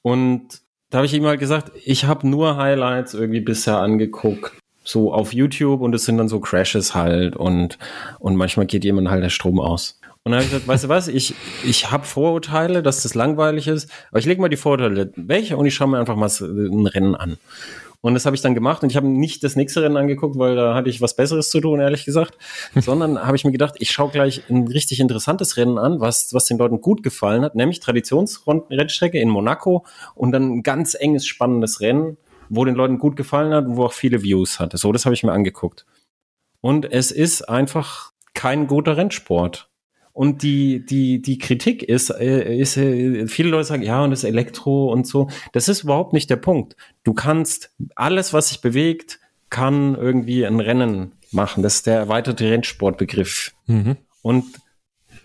Und 0.00 0.62
da 0.88 0.98
habe 0.98 1.06
ich 1.06 1.12
ihm 1.12 1.26
halt 1.26 1.40
gesagt, 1.40 1.72
ich 1.84 2.06
habe 2.06 2.26
nur 2.26 2.56
Highlights 2.56 3.12
irgendwie 3.12 3.40
bisher 3.40 3.78
angeguckt 3.78 4.52
so 4.82 5.12
auf 5.12 5.34
YouTube 5.34 5.80
und 5.80 5.94
es 5.94 6.04
sind 6.04 6.16
dann 6.16 6.28
so 6.28 6.40
Crashes 6.40 6.94
halt 6.94 7.36
und, 7.36 7.76
und 8.20 8.36
manchmal 8.36 8.66
geht 8.66 8.84
jemand 8.84 9.10
halt 9.10 9.22
der 9.22 9.30
Strom 9.30 9.60
aus. 9.60 10.00
Und 10.26 10.32
dann 10.32 10.40
habe 10.40 10.46
ich 10.46 10.50
gesagt, 10.50 10.66
weißt 10.66 10.84
du 10.84 10.88
was, 10.88 11.06
ich, 11.06 11.36
ich 11.64 11.92
habe 11.92 12.04
Vorurteile, 12.04 12.82
dass 12.82 13.04
das 13.04 13.14
langweilig 13.14 13.68
ist, 13.68 13.88
aber 14.10 14.18
ich 14.18 14.26
lege 14.26 14.40
mal 14.40 14.48
die 14.48 14.56
Vorurteile 14.56 15.12
weg 15.14 15.54
und 15.56 15.66
ich 15.66 15.74
schaue 15.76 15.86
mir 15.86 16.00
einfach 16.00 16.16
mal 16.16 16.28
ein 16.40 16.86
Rennen 16.88 17.14
an. 17.14 17.36
Und 18.00 18.14
das 18.14 18.26
habe 18.26 18.34
ich 18.34 18.42
dann 18.42 18.56
gemacht 18.56 18.82
und 18.82 18.90
ich 18.90 18.96
habe 18.96 19.06
nicht 19.06 19.44
das 19.44 19.54
nächste 19.54 19.84
Rennen 19.84 19.96
angeguckt, 19.96 20.36
weil 20.36 20.56
da 20.56 20.74
hatte 20.74 20.90
ich 20.90 21.00
was 21.00 21.14
Besseres 21.14 21.48
zu 21.50 21.60
tun, 21.60 21.78
ehrlich 21.78 22.04
gesagt. 22.04 22.38
Sondern 22.74 23.24
habe 23.24 23.36
ich 23.36 23.44
mir 23.44 23.52
gedacht, 23.52 23.76
ich 23.78 23.92
schaue 23.92 24.10
gleich 24.10 24.42
ein 24.50 24.66
richtig 24.66 24.98
interessantes 24.98 25.56
Rennen 25.56 25.78
an, 25.78 26.00
was, 26.00 26.34
was 26.34 26.46
den 26.46 26.58
Leuten 26.58 26.80
gut 26.80 27.04
gefallen 27.04 27.44
hat, 27.44 27.54
nämlich 27.54 27.78
Traditionsrennstrecke 27.78 29.20
in 29.20 29.28
Monaco 29.28 29.86
und 30.16 30.32
dann 30.32 30.56
ein 30.56 30.62
ganz 30.64 30.94
enges, 30.94 31.24
spannendes 31.24 31.80
Rennen, 31.80 32.16
wo 32.48 32.64
den 32.64 32.74
Leuten 32.74 32.98
gut 32.98 33.14
gefallen 33.14 33.54
hat 33.54 33.66
und 33.66 33.76
wo 33.76 33.84
auch 33.84 33.92
viele 33.92 34.24
Views 34.24 34.58
hatte. 34.58 34.76
So, 34.76 34.90
das 34.90 35.04
habe 35.04 35.14
ich 35.14 35.22
mir 35.22 35.30
angeguckt. 35.30 35.86
Und 36.60 36.84
es 36.90 37.12
ist 37.12 37.48
einfach 37.48 38.10
kein 38.34 38.66
guter 38.66 38.96
Rennsport. 38.96 39.70
Und 40.16 40.42
die, 40.42 40.82
die, 40.82 41.20
die 41.20 41.36
Kritik 41.36 41.82
ist, 41.82 42.08
äh, 42.08 42.56
ist, 42.56 42.78
äh, 42.78 43.26
viele 43.26 43.50
Leute 43.50 43.64
sagen, 43.64 43.82
ja, 43.82 44.02
und 44.02 44.12
das 44.12 44.24
Elektro 44.24 44.90
und 44.90 45.06
so. 45.06 45.28
Das 45.52 45.68
ist 45.68 45.82
überhaupt 45.82 46.14
nicht 46.14 46.30
der 46.30 46.36
Punkt. 46.36 46.74
Du 47.04 47.12
kannst 47.12 47.70
alles, 47.96 48.32
was 48.32 48.48
sich 48.48 48.62
bewegt, 48.62 49.20
kann 49.50 49.94
irgendwie 49.94 50.46
ein 50.46 50.58
Rennen 50.58 51.12
machen. 51.32 51.62
Das 51.62 51.74
ist 51.74 51.86
der 51.86 51.98
erweiterte 51.98 52.50
Rennsportbegriff. 52.50 53.52
Mhm. 53.66 53.98
Und 54.22 54.46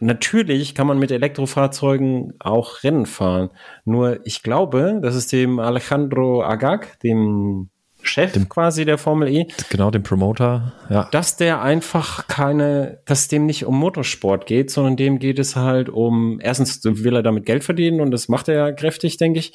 natürlich 0.02 0.76
kann 0.76 0.88
man 0.88 1.00
mit 1.00 1.12
Elektrofahrzeugen 1.12 2.34
auch 2.40 2.84
Rennen 2.84 3.06
fahren. 3.06 3.50
Nur 3.86 4.20
ich 4.26 4.44
glaube, 4.44 5.00
dass 5.02 5.16
es 5.16 5.28
dem 5.28 5.60
Alejandro 5.60 6.44
Agag, 6.44 7.00
dem 7.00 7.70
Chef 8.04 8.32
dem, 8.32 8.50
quasi 8.50 8.86
der 8.86 8.98
Formel 8.98 9.28
E. 9.30 9.48
Genau, 9.70 9.92
dem 9.92 10.04
Promoter, 10.04 10.74
ja. 10.90 11.08
Dass 11.12 11.38
der 11.38 11.62
einfach 11.62 12.28
keine, 12.28 13.00
dass 13.06 13.28
dem 13.28 13.46
nicht 13.46 13.66
um 13.66 13.78
Motorsport 13.78 14.46
geht, 14.46 14.72
sondern 14.72 14.98
dem 14.98 15.20
geht 15.20 15.40
es 15.40 15.56
halt 15.56 15.90
um, 15.90 16.40
erstens 16.42 16.82
will 16.84 17.16
er 17.16 17.24
damit 17.24 17.46
Geld 17.46 17.64
verdienen 17.64 18.02
und 18.02 18.12
das 18.12 18.28
macht 18.28 18.48
er 18.48 18.56
ja 18.56 18.72
kräftig, 18.72 19.18
denke 19.18 19.40
ich. 19.40 19.54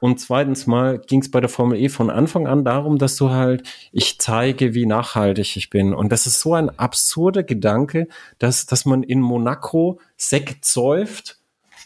Und 0.00 0.20
zweitens 0.20 0.66
mal 0.66 0.98
ging 0.98 1.20
es 1.20 1.30
bei 1.30 1.40
der 1.40 1.48
Formel 1.48 1.78
E 1.78 1.88
von 1.88 2.10
Anfang 2.10 2.46
an 2.46 2.64
darum, 2.64 2.98
dass 2.98 3.16
du 3.16 3.30
halt, 3.30 3.62
ich 3.92 4.18
zeige, 4.18 4.74
wie 4.74 4.86
nachhaltig 4.86 5.56
ich 5.56 5.70
bin. 5.70 5.94
Und 5.94 6.12
das 6.12 6.26
ist 6.26 6.40
so 6.40 6.54
ein 6.54 6.70
absurder 6.78 7.42
Gedanke, 7.42 8.08
dass, 8.38 8.66
dass 8.66 8.84
man 8.84 9.02
in 9.02 9.20
Monaco 9.20 10.00
Sekt 10.16 10.64
säuft 10.64 11.37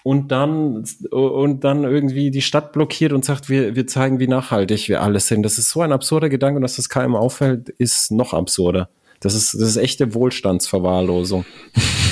und 0.03 0.33
dann, 0.33 0.85
und 1.11 1.65
dann 1.65 1.85
irgendwie 1.85 2.31
die 2.31 2.43
Stadt 2.43 2.73
blockiert 2.73 3.13
und 3.13 3.25
sagt, 3.25 3.49
wir, 3.49 3.77
wir 3.77 3.87
zeigen, 3.87 4.19
wie 4.19 4.29
nachhaltig 4.29 4.89
wir 4.89 5.03
alles 5.03 5.29
sind. 5.29 5.43
Das 5.43 5.59
ist 5.59 5.71
so 5.71 5.81
ein 5.81 5.93
absurder 5.93 6.29
Gedanke 6.29 6.57
und 6.57 6.63
dass 6.63 6.77
das 6.77 6.89
keinem 6.89 7.15
auffällt, 7.15 7.69
ist 7.69 8.11
noch 8.11 8.35
absurder. 8.35 8.89
Das 9.21 9.35
ist, 9.35 9.55
das 9.55 9.63
ist 9.63 9.77
echte 9.77 10.15
Wohlstandsverwahrlosung. 10.15 11.45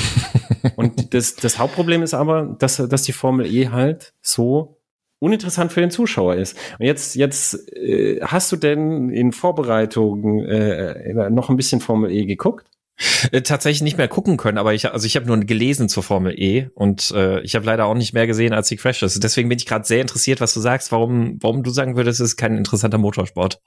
und 0.76 1.12
das, 1.12 1.34
das 1.34 1.58
Hauptproblem 1.58 2.02
ist 2.02 2.14
aber, 2.14 2.56
dass, 2.58 2.76
dass 2.76 3.02
die 3.02 3.12
Formel 3.12 3.46
E 3.46 3.68
halt 3.68 4.12
so 4.22 4.80
uninteressant 5.18 5.72
für 5.72 5.80
den 5.80 5.90
Zuschauer 5.90 6.36
ist. 6.36 6.56
Und 6.78 6.86
jetzt, 6.86 7.16
jetzt 7.16 7.68
äh, 7.76 8.20
hast 8.22 8.52
du 8.52 8.56
denn 8.56 9.10
in 9.10 9.32
Vorbereitung 9.32 10.44
äh, 10.44 11.30
noch 11.30 11.50
ein 11.50 11.56
bisschen 11.56 11.80
Formel 11.80 12.10
E 12.10 12.24
geguckt? 12.24 12.69
Äh, 13.32 13.42
tatsächlich 13.42 13.82
nicht 13.82 13.98
mehr 13.98 14.08
gucken 14.08 14.36
können, 14.36 14.58
aber 14.58 14.74
ich 14.74 14.90
also 14.92 15.06
ich 15.06 15.16
habe 15.16 15.26
nur 15.26 15.38
gelesen 15.40 15.88
zur 15.88 16.02
Formel 16.02 16.34
E 16.38 16.68
und 16.74 17.10
äh, 17.12 17.40
ich 17.40 17.54
habe 17.54 17.66
leider 17.66 17.86
auch 17.86 17.94
nicht 17.94 18.12
mehr 18.12 18.26
gesehen 18.26 18.52
als 18.52 18.68
die 18.68 18.76
Crashes. 18.76 19.20
Deswegen 19.20 19.48
bin 19.48 19.58
ich 19.58 19.66
gerade 19.66 19.84
sehr 19.84 20.00
interessiert, 20.00 20.40
was 20.40 20.54
du 20.54 20.60
sagst, 20.60 20.90
warum 20.92 21.36
warum 21.40 21.62
du 21.62 21.70
sagen 21.70 21.96
würdest, 21.96 22.20
es 22.20 22.30
ist 22.30 22.36
kein 22.36 22.56
interessanter 22.56 22.98
Motorsport. 22.98 23.60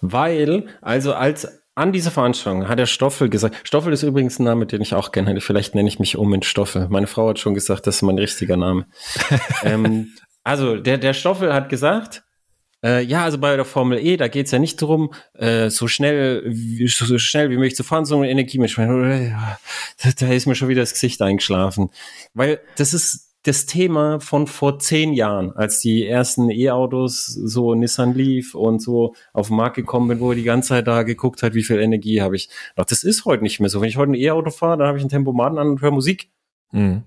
Weil 0.00 0.66
also 0.80 1.14
als 1.14 1.48
an 1.74 1.92
dieser 1.92 2.10
Veranstaltung 2.10 2.68
hat 2.68 2.78
der 2.78 2.86
Stoffel 2.86 3.28
gesagt, 3.28 3.56
Stoffel 3.64 3.92
ist 3.92 4.02
übrigens 4.02 4.38
ein 4.38 4.44
Name, 4.44 4.66
den 4.66 4.82
ich 4.82 4.94
auch 4.94 5.12
gerne 5.12 5.30
hätte. 5.30 5.40
Vielleicht 5.40 5.74
nenne 5.74 5.88
ich 5.88 5.98
mich 5.98 6.16
um 6.16 6.32
in 6.34 6.42
Stoffel. 6.42 6.88
Meine 6.88 7.06
Frau 7.06 7.28
hat 7.28 7.38
schon 7.38 7.54
gesagt, 7.54 7.86
das 7.86 7.96
ist 7.96 8.02
mein 8.02 8.18
richtiger 8.18 8.56
Name. 8.56 8.86
ähm, 9.62 10.12
also 10.42 10.76
der 10.76 10.98
der 10.98 11.14
Stoffel 11.14 11.52
hat 11.52 11.68
gesagt, 11.68 12.24
äh, 12.84 13.02
ja, 13.02 13.24
also 13.24 13.38
bei 13.38 13.56
der 13.56 13.64
Formel 13.64 13.98
E, 13.98 14.16
da 14.16 14.28
geht's 14.28 14.50
ja 14.50 14.58
nicht 14.58 14.80
darum, 14.80 15.12
äh, 15.34 15.70
so 15.70 15.88
schnell, 15.88 16.42
wie, 16.46 16.86
so 16.88 17.18
schnell 17.18 17.50
wie 17.50 17.56
möglich 17.56 17.76
zu 17.76 17.84
fahren, 17.84 18.04
sondern 18.04 18.30
Energiemanagement. 18.30 19.30
Ja, 19.30 19.58
da 20.18 20.32
ist 20.32 20.46
mir 20.46 20.54
schon 20.54 20.68
wieder 20.68 20.82
das 20.82 20.92
Gesicht 20.92 21.20
eingeschlafen. 21.22 21.90
Weil 22.34 22.60
das 22.76 22.94
ist 22.94 23.28
das 23.44 23.66
Thema 23.66 24.20
von 24.20 24.46
vor 24.46 24.78
zehn 24.78 25.12
Jahren, 25.12 25.52
als 25.52 25.80
die 25.80 26.06
ersten 26.06 26.50
E-Autos, 26.50 27.26
so 27.26 27.74
Nissan 27.74 28.14
Leaf 28.14 28.54
und 28.54 28.80
so 28.82 29.14
auf 29.32 29.48
den 29.48 29.56
Markt 29.56 29.76
gekommen 29.76 30.08
bin, 30.08 30.20
wo 30.20 30.32
die 30.34 30.42
ganze 30.42 30.70
Zeit 30.70 30.86
da 30.86 31.02
geguckt 31.02 31.42
hat, 31.42 31.54
wie 31.54 31.62
viel 31.62 31.78
Energie 31.78 32.20
habe 32.20 32.36
ich. 32.36 32.48
Doch 32.76 32.84
das 32.84 33.04
ist 33.04 33.24
heute 33.24 33.42
nicht 33.42 33.60
mehr 33.60 33.70
so. 33.70 33.80
Wenn 33.80 33.88
ich 33.88 33.96
heute 33.96 34.12
ein 34.12 34.14
E-Auto 34.14 34.50
fahre, 34.50 34.78
dann 34.78 34.88
habe 34.88 34.98
ich 34.98 35.02
einen 35.02 35.10
Tempomaten 35.10 35.58
an 35.58 35.68
und 35.68 35.80
höre 35.80 35.92
Musik. 35.92 36.30
Mhm. 36.72 37.04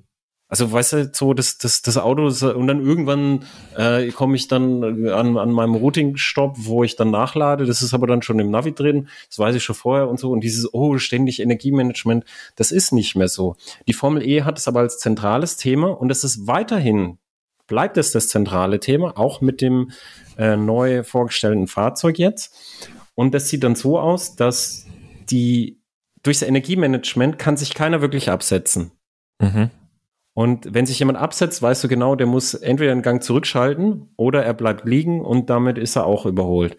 Also 0.51 0.69
weißt 0.69 0.93
du, 0.93 1.11
so 1.13 1.33
das, 1.33 1.59
das, 1.59 1.81
das 1.81 1.97
Auto 1.97 2.27
ist, 2.27 2.43
und 2.43 2.67
dann 2.67 2.85
irgendwann 2.85 3.45
äh, 3.77 4.09
komme 4.09 4.35
ich 4.35 4.49
dann 4.49 5.07
an, 5.07 5.37
an 5.37 5.51
meinem 5.53 5.75
Routing-Stopp, 5.75 6.57
wo 6.57 6.83
ich 6.83 6.97
dann 6.97 7.09
nachlade. 7.09 7.65
Das 7.65 7.81
ist 7.81 7.93
aber 7.93 8.05
dann 8.05 8.21
schon 8.21 8.37
im 8.37 8.51
Navi 8.51 8.73
drin. 8.73 9.07
Das 9.29 9.39
weiß 9.39 9.55
ich 9.55 9.63
schon 9.63 9.77
vorher 9.77 10.09
und 10.09 10.19
so. 10.19 10.29
Und 10.29 10.41
dieses, 10.41 10.73
oh, 10.73 10.97
ständig 10.97 11.39
Energiemanagement, 11.39 12.25
das 12.57 12.73
ist 12.73 12.91
nicht 12.91 13.15
mehr 13.15 13.29
so. 13.29 13.55
Die 13.87 13.93
Formel 13.93 14.27
E 14.27 14.41
hat 14.41 14.57
es 14.57 14.67
aber 14.67 14.81
als 14.81 14.99
zentrales 14.99 15.55
Thema 15.55 15.87
und 15.87 16.11
es 16.11 16.25
ist 16.25 16.47
weiterhin, 16.47 17.17
bleibt 17.67 17.95
es 17.95 18.11
das 18.11 18.27
zentrale 18.27 18.81
Thema, 18.81 19.17
auch 19.17 19.39
mit 19.39 19.61
dem 19.61 19.91
äh, 20.37 20.57
neu 20.57 21.05
vorgestellten 21.05 21.67
Fahrzeug 21.67 22.19
jetzt. 22.19 22.53
Und 23.15 23.33
das 23.33 23.47
sieht 23.47 23.63
dann 23.63 23.75
so 23.75 23.97
aus, 23.97 24.35
dass 24.35 24.85
die 25.29 25.79
durchs 26.23 26.41
Energiemanagement 26.41 27.39
kann 27.39 27.55
sich 27.55 27.73
keiner 27.73 28.01
wirklich 28.01 28.29
absetzen. 28.29 28.91
Mhm. 29.41 29.69
Und 30.33 30.73
wenn 30.73 30.85
sich 30.85 30.97
jemand 30.99 31.17
absetzt, 31.17 31.61
weißt 31.61 31.83
du 31.83 31.87
genau, 31.89 32.15
der 32.15 32.25
muss 32.25 32.53
entweder 32.53 32.93
einen 32.93 33.01
Gang 33.01 33.21
zurückschalten 33.21 34.13
oder 34.15 34.45
er 34.45 34.53
bleibt 34.53 34.85
liegen 34.85 35.19
und 35.19 35.49
damit 35.49 35.77
ist 35.77 35.97
er 35.97 36.05
auch 36.05 36.25
überholt. 36.25 36.77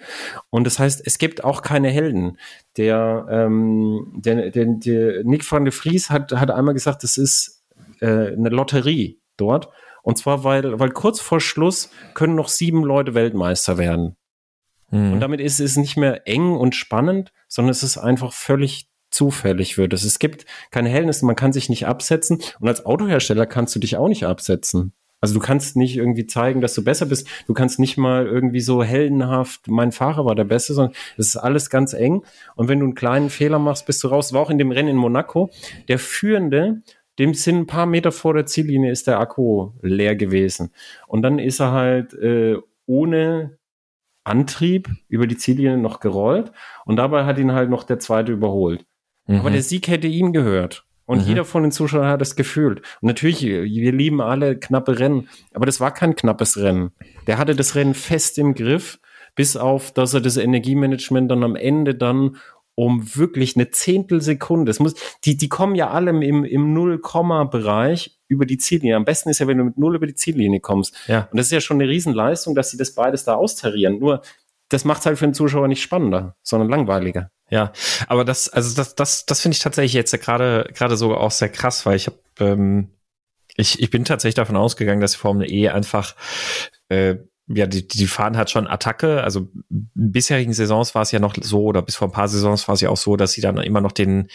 Und 0.49 0.65
das 0.65 0.79
heißt, 0.79 1.03
es 1.05 1.19
gibt 1.19 1.45
auch 1.45 1.61
keine 1.61 1.91
Helden. 1.91 2.39
Der, 2.79 3.27
ähm, 3.31 4.13
der, 4.17 4.51
der, 4.51 4.65
der 4.67 5.25
Nick 5.25 5.51
van 5.51 5.67
de 5.67 5.73
Vries 5.73 6.09
hat, 6.09 6.33
hat 6.33 6.51
einmal 6.51 6.73
gesagt, 6.73 7.03
das 7.03 7.19
ist 7.19 7.63
äh, 8.01 8.33
eine 8.33 8.49
Lotterie 8.49 9.21
dort. 9.37 9.69
Und 10.03 10.17
zwar, 10.17 10.45
weil, 10.45 10.81
weil 10.81 10.91
kurz 10.91 11.21
vor 11.21 11.41
Schluss 11.41 11.91
können 12.15 12.35
noch 12.35 12.49
sieben 12.49 12.83
Leute 12.85 13.15
Weltmeister 13.15 13.77
werden. 13.77 14.17
Mhm. 14.91 15.13
Und 15.13 15.21
damit 15.21 15.41
ist 15.41 15.61
es 15.61 15.77
nicht 15.77 15.99
mehr 15.99 16.27
eng 16.27 16.57
und 16.57 16.75
spannend, 16.75 17.33
sondern 17.49 17.71
es 17.71 17.83
ist 17.83 17.99
einfach 17.99 18.33
völlig 18.33 18.89
zufällig 19.13 19.79
wird. 19.79 19.93
Es 19.93 20.19
gibt 20.19 20.47
keine 20.71 20.89
Hellness, 20.89 21.23
man 21.23 21.37
kann 21.37 21.53
sich 21.53 21.69
nicht 21.69 21.87
absetzen 21.87 22.43
und 22.61 22.69
als 22.69 22.85
Autohersteller 22.85 23.47
kannst 23.47 23.75
du 23.77 23.79
dich 23.79 23.97
auch 23.97 24.09
nicht 24.09 24.25
absetzen. 24.25 24.93
Also 25.23 25.35
du 25.35 25.41
kannst 25.41 25.77
nicht 25.77 25.97
irgendwie 25.97 26.27
zeigen, 26.27 26.61
dass 26.61 26.75
du 26.75 26.83
besser 26.83 27.07
bist. 27.07 27.29
Du 27.47 27.55
kannst 27.55 27.79
nicht 27.79 27.97
mal 27.97 28.27
irgendwie 28.27 28.61
so 28.61 28.83
heldenhaft, 28.83 29.69
mein 29.69 29.93
Fahrer 29.93 30.27
war 30.27 30.35
der 30.35 30.45
Beste, 30.45 30.75
sondern 30.75 30.97
es 31.17 31.29
ist 31.29 31.37
alles 31.37 31.71
ganz 31.71 31.95
eng. 31.95 32.25
Und 32.57 32.67
wenn 32.69 32.81
du 32.81 32.87
einen 32.87 32.97
kleinen 32.97 33.31
Fehler 33.31 33.61
machst, 33.61 33.87
bist 33.87 34.03
du 34.03 34.09
raus. 34.09 34.33
War 34.33 34.41
auch 34.41 34.51
in 34.51 34.59
dem 34.59 34.73
Rennen 34.73 34.89
in 34.89 34.97
Monaco. 34.97 35.51
Der 35.87 36.01
Führende, 36.01 36.83
dem 37.21 37.35
sind 37.35 37.57
ein 37.57 37.67
paar 37.67 37.87
Meter 37.87 38.11
vor 38.11 38.35
der 38.35 38.47
Ziellinie 38.47 38.91
ist 38.91 39.07
der 39.07 39.21
Akku 39.21 39.71
leer 39.81 40.17
gewesen. 40.17 40.73
Und 41.07 41.23
dann 41.23 41.39
ist 41.39 41.61
er 41.61 41.71
halt 41.71 42.15
äh, 42.15 42.57
ohne 42.87 43.59
Antrieb 44.25 44.89
über 45.09 45.29
die 45.29 45.37
Ziellinie 45.37 45.79
noch 45.79 46.01
gerollt. 46.01 46.51
Und 46.85 46.97
dabei 46.97 47.27
hat 47.27 47.39
ihn 47.39 47.53
halt 47.53 47.71
noch 47.71 47.85
der 47.85 48.01
zweite 48.01 48.33
überholt. 48.33 48.87
Mhm. 49.27 49.41
Aber 49.41 49.51
der 49.51 49.63
Sieg 49.63 49.89
hätte 49.89 50.09
ihm 50.09 50.33
gehört. 50.33 50.85
Und 51.05 51.23
mhm. 51.23 51.29
jeder 51.29 51.45
von 51.45 51.63
den 51.63 51.73
Zuschauern 51.73 52.09
hat 52.09 52.23
es 52.23 52.37
gefühlt. 52.37 52.81
Und 53.01 53.09
natürlich, 53.09 53.43
wir 53.43 53.93
lieben 53.93 54.21
alle 54.21 54.57
knappe 54.59 54.99
Rennen, 54.99 55.29
aber 55.53 55.67
das 55.67 55.81
war 55.81 55.93
kein 55.93 56.17
knappes 56.17 56.57
Rennen. 56.57 56.93
Der 57.27 57.39
hatte 57.39 57.57
das 57.57 57.75
Rennen 57.75 57.95
fest 57.95 58.39
im 58.39 58.55
Griff, 58.55 58.99
bis 59.35 59.57
auf, 59.57 59.93
dass 59.93 60.15
er 60.15 60.21
das 60.21 60.37
Energiemanagement 60.37 61.31
dann 61.31 61.43
am 61.43 61.57
Ende 61.57 61.95
dann 61.95 62.37
um 62.75 63.15
wirklich 63.17 63.57
eine 63.57 63.71
Zehntelsekunde, 63.71 64.71
es 64.71 64.81
muss, 64.81 64.95
die, 65.25 65.37
die 65.37 65.49
kommen 65.49 65.75
ja 65.75 65.91
alle 65.91 66.11
im, 66.11 66.45
im 66.45 66.73
Null-Komma-Bereich 66.73 68.19
über 68.29 68.47
die 68.47 68.57
Ziellinie. 68.57 68.97
Am 68.97 69.05
besten 69.05 69.29
ist 69.29 69.41
ja, 69.41 69.47
wenn 69.47 69.59
du 69.59 69.65
mit 69.65 69.77
Null 69.77 69.97
über 69.97 70.07
die 70.07 70.15
Ziellinie 70.15 70.61
kommst. 70.61 70.97
Ja. 71.07 71.29
Und 71.31 71.37
das 71.37 71.47
ist 71.47 71.53
ja 71.53 71.61
schon 71.61 71.81
eine 71.81 71.91
Riesenleistung, 71.91 72.55
dass 72.55 72.71
sie 72.71 72.79
das 72.79 72.95
beides 72.95 73.25
da 73.25 73.35
austarieren. 73.35 73.99
Nur, 73.99 74.23
das 74.71 74.87
macht 74.87 75.05
halt 75.05 75.19
für 75.19 75.27
den 75.27 75.35
Zuschauer 75.35 75.69
nicht 75.69 75.83
spannender, 75.83 76.37
sondern 76.43 76.71
langweiliger. 76.71 77.31
Ja, 77.53 77.71
aber 78.07 78.25
das, 78.25 78.49
also 78.49 78.75
das, 78.75 78.95
das, 78.95 79.27
das 79.27 79.43
finde 79.43 79.57
ich 79.57 79.63
tatsächlich 79.63 79.93
jetzt 79.93 80.19
gerade 80.23 80.71
gerade 80.73 80.97
sogar 80.97 81.21
auch 81.21 81.31
sehr 81.31 81.51
krass, 81.51 81.85
weil 81.85 81.97
ich 81.97 82.07
habe, 82.07 82.19
ähm, 82.41 82.89
ich, 83.57 83.79
ich 83.79 83.91
bin 83.91 84.07
tatsächlich 84.07 84.37
davon 84.37 84.57
ausgegangen, 84.57 85.03
dass 85.03 85.13
die 85.13 85.19
Formel 85.19 85.53
E 85.53 85.69
einfach 85.69 86.17
äh, 86.89 87.17
ja, 87.49 87.67
die, 87.67 87.87
die 87.87 88.07
fahren 88.07 88.39
halt 88.39 88.49
schon 88.49 88.67
Attacke. 88.67 89.23
Also 89.23 89.51
in 89.69 89.91
bisherigen 89.93 90.55
Saisons 90.55 90.95
war 90.95 91.03
es 91.03 91.13
ja 91.13 91.19
noch 91.19 91.35
so, 91.39 91.65
oder 91.65 91.83
bis 91.83 91.97
vor 91.97 92.09
ein 92.09 92.13
paar 92.13 92.29
Saisons 92.29 92.67
war 92.69 92.75
es 92.75 92.81
ja 92.81 92.89
auch 92.89 92.97
so, 92.97 93.17
dass 93.17 93.33
sie 93.33 93.43
dann 93.43 93.59
immer 93.59 93.83
noch 93.83 93.93
den 93.93 94.29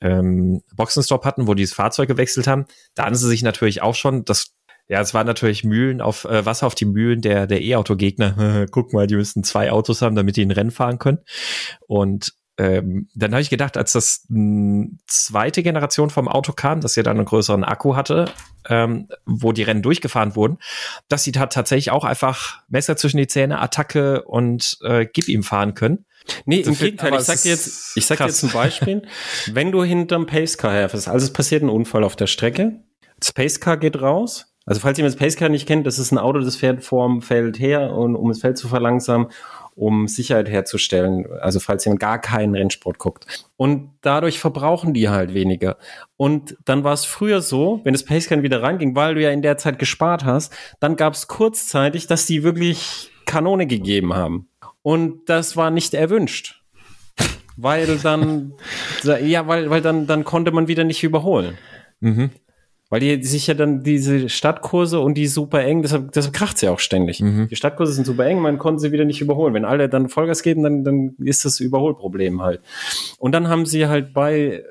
ähm, 0.00 0.62
Boxenstopp 0.76 1.24
hatten, 1.24 1.48
wo 1.48 1.54
die 1.54 1.64
das 1.64 1.72
Fahrzeug 1.72 2.06
gewechselt 2.06 2.46
haben. 2.46 2.66
Da 2.94 3.06
haben 3.06 3.16
sie 3.16 3.26
sich 3.26 3.42
natürlich 3.42 3.82
auch 3.82 3.96
schon, 3.96 4.24
das 4.24 4.54
ja, 4.88 5.00
es 5.00 5.14
waren 5.14 5.26
natürlich 5.26 5.64
Mühlen 5.64 6.00
auf 6.00 6.26
äh, 6.26 6.46
Wasser 6.46 6.66
auf 6.68 6.76
die 6.76 6.84
Mühlen 6.84 7.22
der 7.22 7.48
der 7.48 7.62
E-Auto-Gegner. 7.62 8.66
Guck 8.70 8.92
mal, 8.92 9.08
die 9.08 9.16
müssen 9.16 9.42
zwei 9.42 9.72
Autos 9.72 10.00
haben, 10.00 10.14
damit 10.14 10.36
die 10.36 10.44
ein 10.44 10.52
Rennen 10.52 10.70
fahren 10.70 11.00
können. 11.00 11.18
Und 11.88 12.34
ähm, 12.58 13.08
dann 13.14 13.32
habe 13.32 13.40
ich 13.40 13.50
gedacht, 13.50 13.76
als 13.76 13.92
das 13.92 14.26
mh, 14.28 14.88
zweite 15.06 15.62
Generation 15.62 16.10
vom 16.10 16.28
Auto 16.28 16.52
kam, 16.52 16.80
dass 16.80 16.96
ja 16.96 17.02
dann 17.02 17.16
einen 17.16 17.26
größeren 17.26 17.64
Akku 17.64 17.96
hatte, 17.96 18.26
ähm, 18.68 19.08
wo 19.24 19.52
die 19.52 19.62
Rennen 19.62 19.82
durchgefahren 19.82 20.36
wurden, 20.36 20.58
dass 21.08 21.24
sie 21.24 21.32
da 21.32 21.46
tatsächlich 21.46 21.90
auch 21.90 22.04
einfach 22.04 22.62
Messer 22.68 22.96
zwischen 22.96 23.16
die 23.16 23.26
Zähne, 23.26 23.60
Attacke 23.60 24.22
und 24.24 24.78
äh, 24.82 25.06
gib 25.10 25.28
ihm 25.28 25.42
fahren 25.42 25.74
können. 25.74 26.04
Nee, 26.44 26.60
im 26.60 26.76
Gegenteil, 26.76 27.14
ich 27.14 27.20
sag 27.22 27.42
dir 27.42 27.50
jetzt, 27.50 27.96
ich 27.96 28.06
sag 28.06 28.18
dir 28.18 28.26
jetzt 28.26 28.42
ein 28.44 28.50
Beispiel. 28.50 29.02
Wenn 29.52 29.72
du 29.72 29.82
hinterm 29.82 30.26
Pacecar 30.26 30.72
herfährst, 30.72 31.08
also 31.08 31.24
es 31.24 31.32
passiert 31.32 31.62
ein 31.62 31.68
Unfall 31.68 32.04
auf 32.04 32.16
der 32.16 32.26
Strecke, 32.26 32.80
das 33.18 33.32
Pacecar 33.32 33.76
geht 33.76 34.00
raus, 34.00 34.52
also 34.64 34.80
falls 34.80 34.98
jemand 34.98 35.14
das 35.14 35.18
Pacecar 35.18 35.48
nicht 35.48 35.66
kennt, 35.66 35.86
das 35.86 35.98
ist 35.98 36.12
ein 36.12 36.18
Auto, 36.18 36.38
das 36.38 36.56
fährt 36.56 36.84
vorm 36.84 37.22
Feld 37.22 37.58
her 37.58 37.92
und 37.92 38.14
um 38.14 38.28
das 38.28 38.40
Feld 38.40 38.58
zu 38.58 38.68
verlangsamen, 38.68 39.28
um 39.74 40.08
Sicherheit 40.08 40.48
herzustellen. 40.48 41.26
Also 41.40 41.60
falls 41.60 41.84
jemand 41.84 42.00
gar 42.00 42.20
keinen 42.20 42.54
Rennsport 42.54 42.98
guckt. 42.98 43.46
Und 43.56 43.90
dadurch 44.02 44.38
verbrauchen 44.38 44.94
die 44.94 45.08
halt 45.08 45.34
weniger. 45.34 45.76
Und 46.16 46.56
dann 46.64 46.84
war 46.84 46.92
es 46.92 47.04
früher 47.04 47.40
so, 47.40 47.80
wenn 47.84 47.94
das 47.94 48.04
Pacecar 48.04 48.42
wieder 48.42 48.62
reinging, 48.62 48.94
weil 48.94 49.14
du 49.14 49.22
ja 49.22 49.30
in 49.30 49.42
der 49.42 49.56
Zeit 49.56 49.78
gespart 49.78 50.24
hast, 50.24 50.52
dann 50.80 50.96
gab 50.96 51.14
es 51.14 51.28
kurzzeitig, 51.28 52.06
dass 52.06 52.26
die 52.26 52.42
wirklich 52.42 53.10
Kanone 53.24 53.66
gegeben 53.66 54.14
haben. 54.14 54.48
Und 54.82 55.28
das 55.28 55.56
war 55.56 55.70
nicht 55.70 55.94
erwünscht. 55.94 56.62
Weil 57.56 57.98
dann, 57.98 58.54
ja, 59.22 59.46
weil, 59.46 59.70
weil 59.70 59.80
dann, 59.80 60.06
dann 60.06 60.24
konnte 60.24 60.52
man 60.52 60.68
wieder 60.68 60.84
nicht 60.84 61.02
überholen. 61.02 61.56
Mhm. 62.00 62.30
Weil 62.92 63.00
die 63.00 63.24
sich 63.24 63.46
ja 63.46 63.54
dann 63.54 63.82
diese 63.82 64.28
Stadtkurse 64.28 65.00
und 65.00 65.14
die 65.14 65.26
super 65.26 65.64
eng, 65.64 65.80
deshalb, 65.80 66.12
deshalb 66.12 66.34
kracht 66.34 66.58
sie 66.58 66.66
ja 66.66 66.72
auch 66.72 66.78
ständig. 66.78 67.20
Mhm. 67.20 67.48
Die 67.48 67.56
Stadtkurse 67.56 67.94
sind 67.94 68.04
super 68.04 68.26
eng, 68.26 68.38
man 68.38 68.58
konnte 68.58 68.82
sie 68.82 68.92
wieder 68.92 69.06
nicht 69.06 69.22
überholen. 69.22 69.54
Wenn 69.54 69.64
alle 69.64 69.88
dann 69.88 70.10
Vollgas 70.10 70.42
geben, 70.42 70.62
dann, 70.62 70.84
dann 70.84 71.16
ist 71.24 71.46
das 71.46 71.58
Überholproblem 71.58 72.42
halt. 72.42 72.60
Und 73.16 73.32
dann 73.32 73.48
haben 73.48 73.64
sie 73.64 73.86
halt 73.86 74.12
bei 74.12 74.62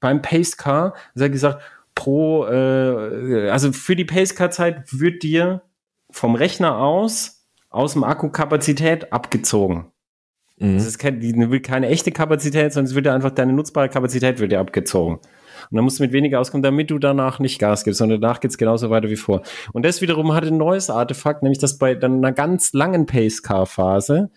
beim 0.00 0.20
Pace 0.20 0.56
Car 0.56 0.94
gesagt, 1.14 1.62
pro, 1.94 2.44
äh, 2.46 3.50
also 3.50 3.70
für 3.70 3.94
die 3.94 4.04
Pace 4.04 4.34
Car 4.34 4.50
Zeit 4.50 4.92
wird 4.92 5.22
dir 5.22 5.62
vom 6.10 6.34
Rechner 6.34 6.76
aus 6.76 7.46
aus 7.68 7.92
dem 7.92 8.02
Akku 8.02 8.30
Kapazität 8.30 9.12
abgezogen. 9.12 9.92
Mhm. 10.58 10.74
Das 10.74 10.86
ist 10.86 10.98
kein, 10.98 11.20
die 11.20 11.36
will 11.36 11.60
keine 11.60 11.86
echte 11.86 12.10
Kapazität, 12.10 12.72
sondern 12.72 12.90
es 12.90 12.96
wird 12.96 13.06
dir 13.06 13.14
einfach 13.14 13.30
deine 13.30 13.52
nutzbare 13.52 13.88
Kapazität 13.88 14.40
wird 14.40 14.50
dir 14.50 14.58
abgezogen. 14.58 15.20
Und 15.70 15.76
dann 15.76 15.84
musst 15.84 15.98
du 15.98 16.02
mit 16.02 16.12
weniger 16.12 16.40
auskommen, 16.40 16.62
damit 16.62 16.90
du 16.90 16.98
danach 16.98 17.38
nicht 17.38 17.58
Gas 17.58 17.84
gibst, 17.84 17.98
sondern 17.98 18.20
danach 18.20 18.40
geht's 18.40 18.58
genauso 18.58 18.90
weiter 18.90 19.10
wie 19.10 19.16
vor. 19.16 19.42
Und 19.72 19.84
das 19.84 20.00
wiederum 20.00 20.32
hat 20.32 20.44
ein 20.44 20.56
neues 20.56 20.90
Artefakt, 20.90 21.42
nämlich 21.42 21.58
dass 21.58 21.78
bei 21.78 21.94
dann 21.94 22.18
einer 22.18 22.32
ganz 22.32 22.72
langen 22.72 23.06
Pace-Car-Phase 23.06 24.30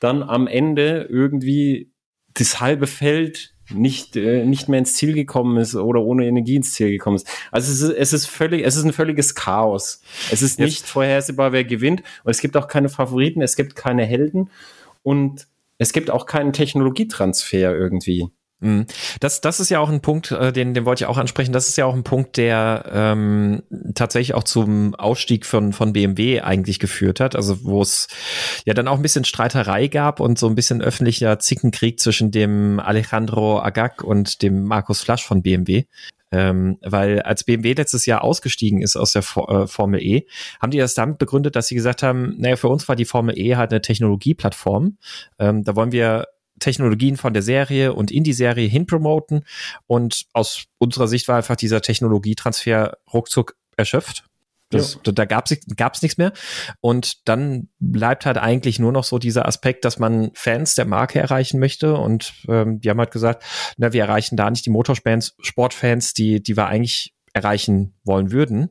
dann 0.00 0.22
am 0.22 0.46
Ende 0.46 1.06
irgendwie 1.10 1.90
das 2.34 2.60
halbe 2.60 2.86
Feld 2.86 3.54
nicht, 3.74 4.16
äh, 4.16 4.44
nicht 4.44 4.68
mehr 4.68 4.78
ins 4.78 4.94
Ziel 4.94 5.14
gekommen 5.14 5.56
ist 5.56 5.74
oder 5.74 6.02
ohne 6.02 6.26
Energie 6.26 6.56
ins 6.56 6.74
Ziel 6.74 6.90
gekommen 6.90 7.16
ist. 7.16 7.28
Also 7.50 7.72
es 7.72 7.80
ist, 7.80 7.96
es 7.96 8.12
ist 8.12 8.26
völlig, 8.26 8.64
es 8.64 8.76
ist 8.76 8.84
ein 8.84 8.92
völliges 8.92 9.34
Chaos. 9.34 10.00
Es 10.30 10.42
ist 10.42 10.58
Jetzt. 10.58 10.66
nicht 10.66 10.86
vorhersehbar, 10.86 11.52
wer 11.52 11.64
gewinnt. 11.64 12.02
Und 12.24 12.30
es 12.30 12.40
gibt 12.40 12.56
auch 12.56 12.68
keine 12.68 12.88
Favoriten, 12.88 13.42
es 13.42 13.56
gibt 13.56 13.74
keine 13.74 14.04
Helden 14.04 14.50
und 15.02 15.48
es 15.78 15.92
gibt 15.92 16.10
auch 16.10 16.26
keinen 16.26 16.52
Technologietransfer 16.52 17.74
irgendwie. 17.74 18.28
Mhm. 18.60 18.86
Das, 19.20 19.42
das 19.42 19.60
ist 19.60 19.68
ja 19.68 19.80
auch 19.80 19.90
ein 19.90 20.00
Punkt, 20.00 20.30
äh, 20.30 20.50
den, 20.50 20.72
den 20.72 20.86
wollte 20.86 21.04
ich 21.04 21.08
auch 21.08 21.18
ansprechen. 21.18 21.52
Das 21.52 21.68
ist 21.68 21.76
ja 21.76 21.84
auch 21.84 21.94
ein 21.94 22.04
Punkt, 22.04 22.38
der 22.38 22.90
ähm, 22.90 23.62
tatsächlich 23.94 24.34
auch 24.34 24.44
zum 24.44 24.94
Ausstieg 24.94 25.44
von, 25.44 25.74
von 25.74 25.92
BMW 25.92 26.40
eigentlich 26.40 26.78
geführt 26.78 27.20
hat. 27.20 27.36
Also 27.36 27.64
wo 27.64 27.82
es 27.82 28.08
ja 28.64 28.72
dann 28.72 28.88
auch 28.88 28.96
ein 28.96 29.02
bisschen 29.02 29.24
Streiterei 29.24 29.88
gab 29.88 30.20
und 30.20 30.38
so 30.38 30.48
ein 30.48 30.54
bisschen 30.54 30.80
öffentlicher 30.80 31.38
Zickenkrieg 31.38 32.00
zwischen 32.00 32.30
dem 32.30 32.80
Alejandro 32.80 33.60
Agag 33.60 34.02
und 34.02 34.40
dem 34.40 34.64
Markus 34.64 35.02
Flasch 35.02 35.24
von 35.24 35.42
BMW. 35.42 35.84
Ähm, 36.32 36.78
weil 36.82 37.22
als 37.22 37.44
BMW 37.44 37.74
letztes 37.74 38.04
Jahr 38.04 38.24
ausgestiegen 38.24 38.82
ist 38.82 38.96
aus 38.96 39.12
der 39.12 39.22
For 39.22 39.48
äh, 39.48 39.66
Formel 39.68 40.02
E, 40.02 40.26
haben 40.60 40.72
die 40.72 40.78
das 40.78 40.94
damit 40.94 41.18
begründet, 41.18 41.54
dass 41.54 41.68
sie 41.68 41.76
gesagt 41.76 42.02
haben, 42.02 42.34
naja, 42.38 42.56
für 42.56 42.68
uns 42.68 42.88
war 42.88 42.96
die 42.96 43.04
Formel 43.04 43.38
E 43.38 43.54
halt 43.54 43.70
eine 43.70 43.80
Technologieplattform. 43.80 44.98
Ähm, 45.38 45.62
da 45.62 45.76
wollen 45.76 45.92
wir 45.92 46.26
Technologien 46.60 47.16
von 47.16 47.32
der 47.32 47.42
Serie 47.42 47.92
und 47.92 48.10
in 48.10 48.24
die 48.24 48.32
Serie 48.32 48.68
hin 48.68 48.86
promoten. 48.86 49.44
Und 49.86 50.26
aus 50.32 50.64
unserer 50.78 51.08
Sicht 51.08 51.28
war 51.28 51.36
einfach 51.36 51.56
dieser 51.56 51.80
Technologietransfer 51.80 52.98
ruckzuck 53.12 53.56
erschöpft. 53.76 54.24
Das, 54.70 54.98
ja. 55.06 55.12
Da 55.12 55.24
gab 55.24 55.46
es 55.46 56.02
nichts 56.02 56.18
mehr. 56.18 56.32
Und 56.80 57.28
dann 57.28 57.68
bleibt 57.78 58.26
halt 58.26 58.36
eigentlich 58.36 58.78
nur 58.78 58.90
noch 58.90 59.04
so 59.04 59.18
dieser 59.18 59.46
Aspekt, 59.46 59.84
dass 59.84 59.98
man 59.98 60.30
Fans 60.34 60.74
der 60.74 60.86
Marke 60.86 61.20
erreichen 61.20 61.60
möchte. 61.60 61.94
Und 61.94 62.32
ähm, 62.48 62.80
die 62.80 62.90
haben 62.90 62.98
halt 62.98 63.12
gesagt, 63.12 63.44
na, 63.76 63.92
wir 63.92 64.02
erreichen 64.02 64.36
da 64.36 64.50
nicht 64.50 64.66
die 64.66 64.70
Motorfans, 64.70 65.36
Sportfans, 65.40 66.14
die, 66.14 66.42
die 66.42 66.56
wir 66.56 66.66
eigentlich 66.66 67.14
erreichen 67.32 67.94
wollen 68.02 68.32
würden, 68.32 68.70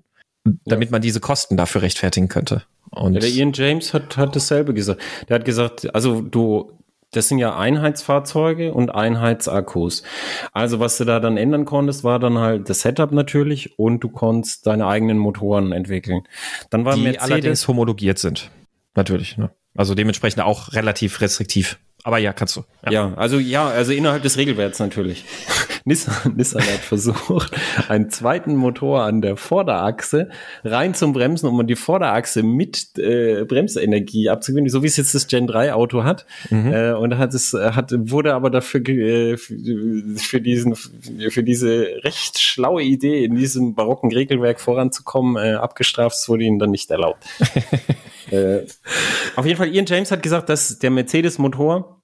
damit 0.66 0.90
ja. 0.90 0.92
man 0.92 1.02
diese 1.02 1.20
Kosten 1.20 1.56
dafür 1.56 1.82
rechtfertigen 1.84 2.28
könnte. 2.28 2.64
Und 2.90 3.14
ja, 3.14 3.20
der 3.20 3.30
Ian 3.30 3.54
James 3.54 3.94
hat, 3.94 4.18
hat 4.18 4.36
dasselbe 4.36 4.74
gesagt. 4.74 5.02
Der 5.30 5.36
hat 5.36 5.46
gesagt, 5.46 5.94
also 5.94 6.22
du, 6.22 6.75
das 7.16 7.28
sind 7.28 7.40
ja 7.40 7.58
Einheitsfahrzeuge 7.58 8.74
und 8.74 8.94
Einheitsakkus. 8.94 10.04
Also 10.52 10.80
was 10.80 10.98
du 10.98 11.06
da 11.06 11.20
dann 11.20 11.38
ändern 11.38 11.66
konntest, 11.66 12.04
war 12.04 12.20
dann 12.20 12.38
halt 12.38 12.70
das 12.70 12.82
Setup 12.82 13.12
natürlich 13.12 13.80
und 13.80 14.04
du 14.04 14.10
konntest 14.10 14.68
deine 14.68 14.88
eigenen 14.88 15.18
Motoren 15.18 15.72
entwickeln. 15.72 16.24
Dann 16.70 16.86
war 16.86 16.96
Die 16.96 17.04
Mercedes 17.04 17.32
allerdings 17.32 17.68
homologiert 17.68 18.20
sind. 18.20 18.52
Natürlich. 18.96 19.38
Ne? 19.38 19.52
Also 19.76 19.96
dementsprechend 19.96 20.42
auch 20.44 20.74
relativ 20.74 21.22
restriktiv. 21.22 21.80
Aber 22.06 22.20
ja, 22.20 22.34
kannst 22.34 22.56
du. 22.56 22.64
Ja. 22.86 22.92
ja, 22.92 23.14
also 23.16 23.40
ja, 23.40 23.68
also 23.68 23.92
innerhalb 23.92 24.22
des 24.22 24.38
Regelwerts 24.38 24.78
natürlich. 24.78 25.26
Nissan, 25.86 26.36
Nissan 26.36 26.62
hat 26.62 26.80
versucht, 26.82 27.52
einen 27.90 28.12
zweiten 28.12 28.56
Motor 28.56 29.02
an 29.02 29.24
der 29.24 29.38
Vorderachse 29.38 30.30
rein 30.64 30.94
zum 30.94 31.14
Bremsen, 31.14 31.50
um 31.50 31.66
die 31.66 31.76
Vorderachse 31.76 32.44
mit 32.44 33.00
äh, 33.00 33.44
Bremsenergie 33.46 34.30
abzugewinnen, 34.30 34.70
so 34.70 34.84
wie 34.84 34.88
es 34.88 34.98
jetzt 34.98 35.16
das 35.16 35.26
Gen 35.26 35.48
3 35.48 35.74
Auto 35.74 36.04
hat. 36.04 36.28
Mhm. 36.52 36.72
Äh, 36.72 36.94
und 36.94 37.18
hat 37.18 37.34
es 37.34 37.54
hat 37.54 37.92
wurde 37.92 38.36
aber 38.36 38.52
dafür 38.52 38.88
äh, 38.88 39.38
für 39.38 40.42
diesen 40.42 40.76
für 40.76 41.44
diese 41.44 41.88
recht 42.04 42.40
schlaue 42.40 42.84
Idee 42.84 43.24
in 43.24 43.34
diesem 43.34 43.74
barocken 43.74 44.12
Regelwerk 44.12 44.62
voranzukommen 44.62 45.44
äh, 45.44 45.56
abgestraft. 45.56 46.18
Es 46.18 46.30
wurde 46.30 46.44
ihnen 46.44 46.60
dann 46.60 46.70
nicht 46.70 46.92
erlaubt. 46.92 47.26
äh, 48.36 48.68
auf 49.36 49.46
jeden 49.46 49.58
Fall, 49.58 49.74
Ian 49.74 49.86
James 49.86 50.12
hat 50.12 50.24
gesagt, 50.24 50.50
dass 50.50 50.80
der 50.80 50.92
Mercedes-Motor 50.92 51.96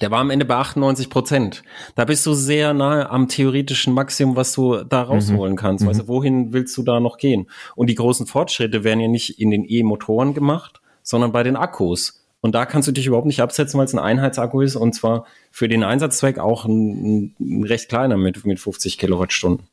der 0.00 0.10
war 0.10 0.20
am 0.20 0.30
Ende 0.30 0.44
bei 0.44 0.56
98 0.56 1.10
Prozent. 1.10 1.62
Da 1.94 2.04
bist 2.04 2.24
du 2.24 2.32
sehr 2.32 2.72
nahe 2.72 3.10
am 3.10 3.28
theoretischen 3.28 3.92
Maximum, 3.92 4.36
was 4.36 4.52
du 4.54 4.82
da 4.82 5.02
rausholen 5.02 5.52
mhm. 5.52 5.58
kannst. 5.58 5.86
Also 5.86 6.08
wohin 6.08 6.52
willst 6.52 6.76
du 6.78 6.82
da 6.82 7.00
noch 7.00 7.18
gehen? 7.18 7.50
Und 7.76 7.88
die 7.88 7.94
großen 7.94 8.26
Fortschritte 8.26 8.82
werden 8.82 9.00
ja 9.00 9.08
nicht 9.08 9.38
in 9.38 9.50
den 9.50 9.64
E-Motoren 9.68 10.32
gemacht, 10.32 10.80
sondern 11.02 11.32
bei 11.32 11.42
den 11.42 11.56
Akkus. 11.56 12.26
Und 12.40 12.54
da 12.54 12.64
kannst 12.64 12.88
du 12.88 12.92
dich 12.92 13.06
überhaupt 13.06 13.26
nicht 13.26 13.42
absetzen, 13.42 13.76
weil 13.76 13.84
es 13.84 13.92
ein 13.92 13.98
Einheitsakku 13.98 14.62
ist 14.62 14.76
und 14.76 14.94
zwar 14.94 15.26
für 15.50 15.68
den 15.68 15.84
Einsatzzweck 15.84 16.38
auch 16.38 16.64
ein, 16.64 17.34
ein 17.38 17.64
recht 17.64 17.90
kleiner 17.90 18.16
mit, 18.16 18.46
mit 18.46 18.58
50 18.58 18.96
Kilowattstunden. 18.96 19.66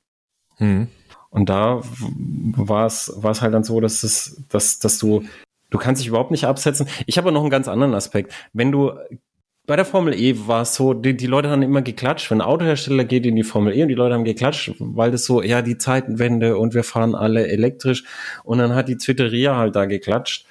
Mhm. 0.60 0.88
Und 1.30 1.50
da 1.50 1.82
war 2.56 2.86
es 2.86 3.14
war 3.16 3.32
es 3.32 3.42
halt 3.42 3.54
dann 3.54 3.64
so, 3.64 3.80
dass 3.80 4.04
es, 4.04 4.44
dass, 4.50 4.80
dass 4.80 4.98
du 4.98 5.24
Du 5.70 5.78
kannst 5.78 6.02
dich 6.02 6.08
überhaupt 6.08 6.32
nicht 6.32 6.46
absetzen. 6.46 6.88
Ich 7.06 7.18
habe 7.18 7.32
noch 7.32 7.42
einen 7.42 7.50
ganz 7.50 7.68
anderen 7.68 7.94
Aspekt. 7.94 8.34
Wenn 8.54 8.72
du 8.72 8.94
bei 9.68 9.76
der 9.76 9.86
Formel 9.86 10.14
E 10.14 10.48
war 10.48 10.62
es 10.62 10.76
so, 10.76 10.94
die, 10.94 11.16
die 11.16 11.28
Leute 11.28 11.50
haben 11.50 11.62
immer 11.62 11.82
geklatscht, 11.82 12.32
wenn 12.32 12.40
ein 12.40 12.48
Autohersteller 12.48 13.04
geht 13.04 13.26
in 13.26 13.36
die 13.36 13.44
Formel 13.44 13.76
E 13.76 13.82
und 13.82 13.90
die 13.90 13.96
Leute 13.96 14.16
haben 14.16 14.24
geklatscht, 14.24 14.74
weil 14.80 15.12
das 15.12 15.26
so, 15.26 15.42
ja, 15.42 15.62
die 15.62 15.78
Zeitenwende 15.78 16.58
und 16.58 16.74
wir 16.74 16.86
fahren 16.86 17.14
alle 17.14 17.48
elektrisch 17.48 18.06
und 18.46 18.60
dann 18.60 18.74
hat 18.74 18.88
die 18.88 18.96
Twitteria 18.96 19.58
halt 19.58 19.76
da 19.76 19.84
geklatscht, 19.84 20.46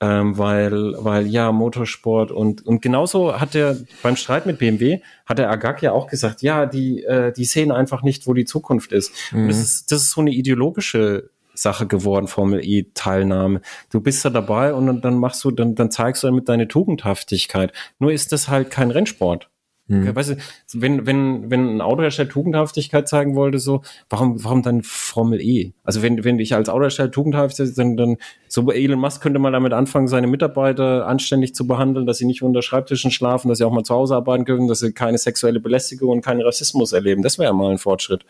ähm, 0.00 0.38
weil, 0.38 0.94
weil 0.98 1.26
ja, 1.26 1.50
Motorsport 1.50 2.30
und, 2.30 2.64
und 2.64 2.80
genauso 2.80 3.40
hat 3.40 3.56
er 3.56 3.76
beim 4.04 4.14
Streit 4.14 4.46
mit 4.46 4.58
BMW, 4.58 5.00
hat 5.26 5.38
der 5.38 5.50
Agag 5.50 5.82
ja 5.82 5.90
auch 5.90 6.06
gesagt, 6.06 6.40
ja, 6.40 6.64
die, 6.64 7.02
äh, 7.02 7.32
die 7.32 7.46
sehen 7.46 7.72
einfach 7.72 8.04
nicht, 8.04 8.28
wo 8.28 8.34
die 8.34 8.44
Zukunft 8.44 8.92
ist. 8.92 9.12
Mhm. 9.32 9.42
Und 9.42 9.48
das 9.48 9.58
ist, 9.58 9.90
das 9.90 10.02
ist 10.02 10.12
so 10.12 10.20
eine 10.20 10.30
ideologische 10.30 11.28
Sache 11.60 11.86
geworden, 11.86 12.26
Formel 12.26 12.60
E-Teilnahme. 12.64 13.60
Du 13.90 14.00
bist 14.00 14.24
da 14.24 14.30
dabei 14.30 14.74
und 14.74 15.02
dann 15.02 15.18
machst 15.18 15.44
du, 15.44 15.50
dann, 15.50 15.74
dann 15.74 15.90
zeigst 15.90 16.22
du 16.22 16.28
damit 16.28 16.48
deine 16.48 16.68
Tugendhaftigkeit. 16.68 17.72
Nur 17.98 18.12
ist 18.12 18.32
das 18.32 18.48
halt 18.48 18.70
kein 18.70 18.90
Rennsport. 18.90 19.50
Mhm. 19.90 20.14
Weißt 20.14 20.30
du, 20.30 20.36
wenn, 20.74 21.04
wenn, 21.04 21.50
wenn 21.50 21.76
ein 21.76 21.80
Autohersteller 21.80 22.28
Tugendhaftigkeit 22.28 23.08
zeigen 23.08 23.34
wollte, 23.34 23.58
so, 23.58 23.82
warum, 24.08 24.42
warum 24.44 24.62
dann 24.62 24.82
Formel 24.84 25.40
E? 25.40 25.72
Also 25.82 26.00
wenn, 26.00 26.22
wenn 26.22 26.38
ich 26.38 26.54
als 26.54 26.68
Autohersteller 26.68 27.10
tugendhaft 27.10 27.58
dann, 27.76 27.96
dann, 27.96 28.16
so 28.46 28.70
Elon 28.70 29.00
Musk 29.00 29.20
könnte 29.20 29.40
mal 29.40 29.50
damit 29.50 29.72
anfangen, 29.72 30.06
seine 30.06 30.28
Mitarbeiter 30.28 31.08
anständig 31.08 31.56
zu 31.56 31.66
behandeln, 31.66 32.06
dass 32.06 32.18
sie 32.18 32.24
nicht 32.24 32.40
unter 32.42 32.62
Schreibtischen 32.62 33.10
schlafen, 33.10 33.48
dass 33.48 33.58
sie 33.58 33.64
auch 33.64 33.72
mal 33.72 33.82
zu 33.82 33.92
Hause 33.92 34.14
arbeiten 34.14 34.44
können, 34.44 34.68
dass 34.68 34.78
sie 34.78 34.92
keine 34.92 35.18
sexuelle 35.18 35.58
Belästigung 35.58 36.10
und 36.10 36.20
keinen 36.24 36.42
Rassismus 36.42 36.92
erleben. 36.92 37.22
Das 37.22 37.38
wäre 37.38 37.48
ja 37.48 37.52
mal 37.52 37.72
ein 37.72 37.78
Fortschritt. 37.78 38.24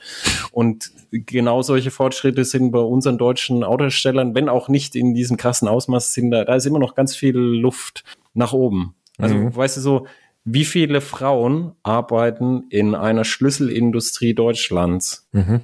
Und 0.52 0.90
genau 1.10 1.60
solche 1.60 1.90
Fortschritte 1.90 2.46
sind 2.46 2.70
bei 2.70 2.78
unseren 2.80 3.18
deutschen 3.18 3.64
Autoherstellern, 3.64 4.34
wenn 4.34 4.48
auch 4.48 4.68
nicht 4.68 4.96
in 4.96 5.12
diesem 5.12 5.36
krassen 5.36 5.68
Ausmaß, 5.68 6.14
sind 6.14 6.30
da, 6.30 6.46
da 6.46 6.54
ist 6.54 6.64
immer 6.64 6.78
noch 6.78 6.94
ganz 6.94 7.14
viel 7.14 7.36
Luft 7.36 8.02
nach 8.32 8.54
oben. 8.54 8.94
Also, 9.18 9.34
mhm. 9.34 9.54
weißt 9.54 9.76
du, 9.76 9.80
so, 9.82 10.06
wie 10.44 10.64
viele 10.64 11.00
Frauen 11.00 11.72
arbeiten 11.82 12.64
in 12.70 12.94
einer 12.94 13.24
Schlüsselindustrie 13.24 14.34
Deutschlands? 14.34 15.28
Mhm. 15.32 15.60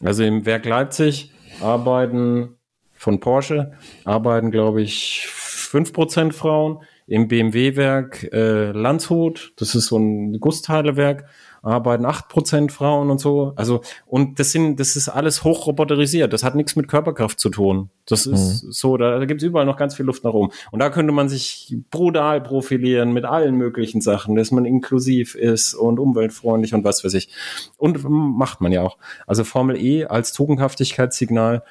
Also 0.00 0.24
im 0.24 0.46
Werk 0.46 0.64
Leipzig 0.64 1.32
arbeiten 1.60 2.56
von 3.02 3.18
Porsche 3.18 3.72
arbeiten, 4.04 4.52
glaube 4.52 4.80
ich, 4.80 5.26
fünf 5.26 5.92
Prozent 5.92 6.34
Frauen. 6.34 6.82
Im 7.08 7.26
BMW-Werk 7.26 8.32
äh, 8.32 8.70
Landshut, 8.70 9.52
das 9.56 9.74
ist 9.74 9.86
so 9.86 9.98
ein 9.98 10.38
Gussteilewerk, 10.38 11.24
arbeiten 11.62 12.04
acht 12.04 12.28
Prozent 12.28 12.72
Frauen 12.72 13.10
und 13.10 13.20
so. 13.20 13.52
Also, 13.56 13.82
und 14.06 14.38
das 14.38 14.50
sind, 14.50 14.80
das 14.80 14.96
ist 14.96 15.08
alles 15.08 15.44
hochroboterisiert. 15.44 16.32
Das 16.32 16.42
hat 16.42 16.56
nichts 16.56 16.74
mit 16.74 16.88
Körperkraft 16.88 17.38
zu 17.38 17.50
tun. 17.50 17.90
Das 18.06 18.26
ist 18.26 18.64
mhm. 18.64 18.72
so, 18.72 18.96
da, 18.96 19.18
da 19.18 19.24
gibt 19.24 19.42
es 19.42 19.46
überall 19.46 19.64
noch 19.64 19.76
ganz 19.76 19.94
viel 19.94 20.04
Luft 20.04 20.24
nach 20.24 20.32
oben. 20.32 20.52
Und 20.72 20.80
da 20.80 20.90
könnte 20.90 21.12
man 21.12 21.28
sich 21.28 21.76
brutal 21.90 22.40
profilieren 22.40 23.12
mit 23.12 23.24
allen 23.24 23.54
möglichen 23.54 24.00
Sachen, 24.00 24.34
dass 24.34 24.50
man 24.50 24.64
inklusiv 24.64 25.36
ist 25.36 25.74
und 25.74 26.00
umweltfreundlich 26.00 26.74
und 26.74 26.82
was 26.84 27.04
weiß 27.04 27.14
ich. 27.14 27.28
Und 27.76 28.04
macht 28.08 28.60
man 28.60 28.72
ja 28.72 28.82
auch. 28.82 28.98
Also 29.26 29.44
Formel 29.44 29.76
E 29.76 30.04
als 30.06 30.32
Tugendhaftigkeitssignal 30.32 31.62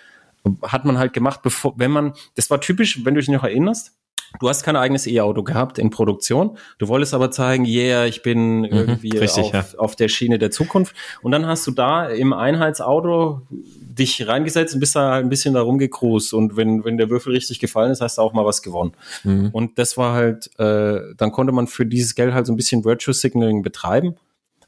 hat 0.64 0.86
man 0.86 0.98
halt 0.98 1.14
gemacht, 1.14 1.42
bevor, 1.44 1.74
wenn 1.78 1.92
man, 1.92 2.14
das 2.36 2.50
war 2.50 2.62
typisch, 2.62 3.06
wenn 3.06 3.14
du 3.14 3.20
dich 3.20 3.30
noch 3.30 3.44
erinnerst, 3.44 3.94
Du 4.40 4.50
hast 4.50 4.64
kein 4.64 4.76
eigenes 4.76 5.08
E-Auto 5.08 5.44
gehabt 5.44 5.78
in 5.78 5.90
Produktion. 5.90 6.58
Du 6.78 6.88
wolltest 6.88 7.14
aber 7.14 7.32
zeigen, 7.32 7.66
yeah, 7.66 8.06
ich 8.06 8.24
bin 8.24 8.62
mhm, 8.62 8.66
irgendwie 8.66 9.18
richtig, 9.18 9.54
auf, 9.54 9.74
ja. 9.74 9.80
auf 9.80 9.96
der 9.96 10.08
Schiene 10.08 10.40
der 10.40 10.52
Zukunft. 10.52 10.96
Und 11.22 11.32
dann 11.32 11.46
hast 11.46 11.68
du 11.68 11.72
da 11.72 12.08
im 12.08 12.34
Einheitsauto 12.34 13.42
dich 13.50 14.28
reingesetzt 14.28 14.74
und 14.74 14.80
bist 14.80 14.96
da 14.96 15.14
ein 15.14 15.30
bisschen 15.30 15.54
da 15.54 15.62
rumgekrust. 15.62 16.34
Und 16.34 16.56
wenn, 16.56 16.84
wenn 16.86 16.98
der 16.98 17.10
Würfel 17.10 17.34
richtig 17.34 17.60
gefallen 17.60 17.92
ist, 17.92 18.02
hast 18.02 18.18
du 18.18 18.22
auch 18.22 18.34
mal 18.34 18.46
was 18.46 18.62
gewonnen. 18.62 18.94
Mhm. 19.24 19.50
Und 19.52 19.78
das 19.78 19.98
war 19.98 20.14
halt, 20.14 20.50
äh, 20.60 21.00
dann 21.18 21.32
konnte 21.32 21.52
man 21.52 21.68
für 21.68 21.86
dieses 21.86 22.16
Geld 22.16 22.34
halt 22.34 22.46
so 22.46 22.54
ein 22.54 22.58
bisschen 22.58 22.86
Virtual 22.86 23.14
Signaling 23.14 23.62
betreiben. 23.62 24.16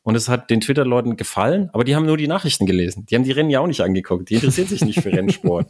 Und 0.04 0.16
es 0.16 0.28
hat 0.28 0.50
den 0.50 0.60
Twitter-Leuten 0.60 1.16
gefallen, 1.16 1.70
aber 1.72 1.86
die 1.86 1.96
haben 1.96 2.06
nur 2.06 2.18
die 2.18 2.28
Nachrichten 2.28 2.66
gelesen. 2.66 3.06
Die 3.10 3.16
haben 3.16 3.24
die 3.24 3.32
Rennen 3.32 3.50
ja 3.50 3.62
auch 3.62 3.68
nicht 3.68 3.82
angeguckt. 3.82 4.30
Die 4.30 4.36
interessieren 4.36 4.68
sich 4.68 4.84
nicht 4.84 5.02
für 5.02 5.12
Rennsport. 5.14 5.68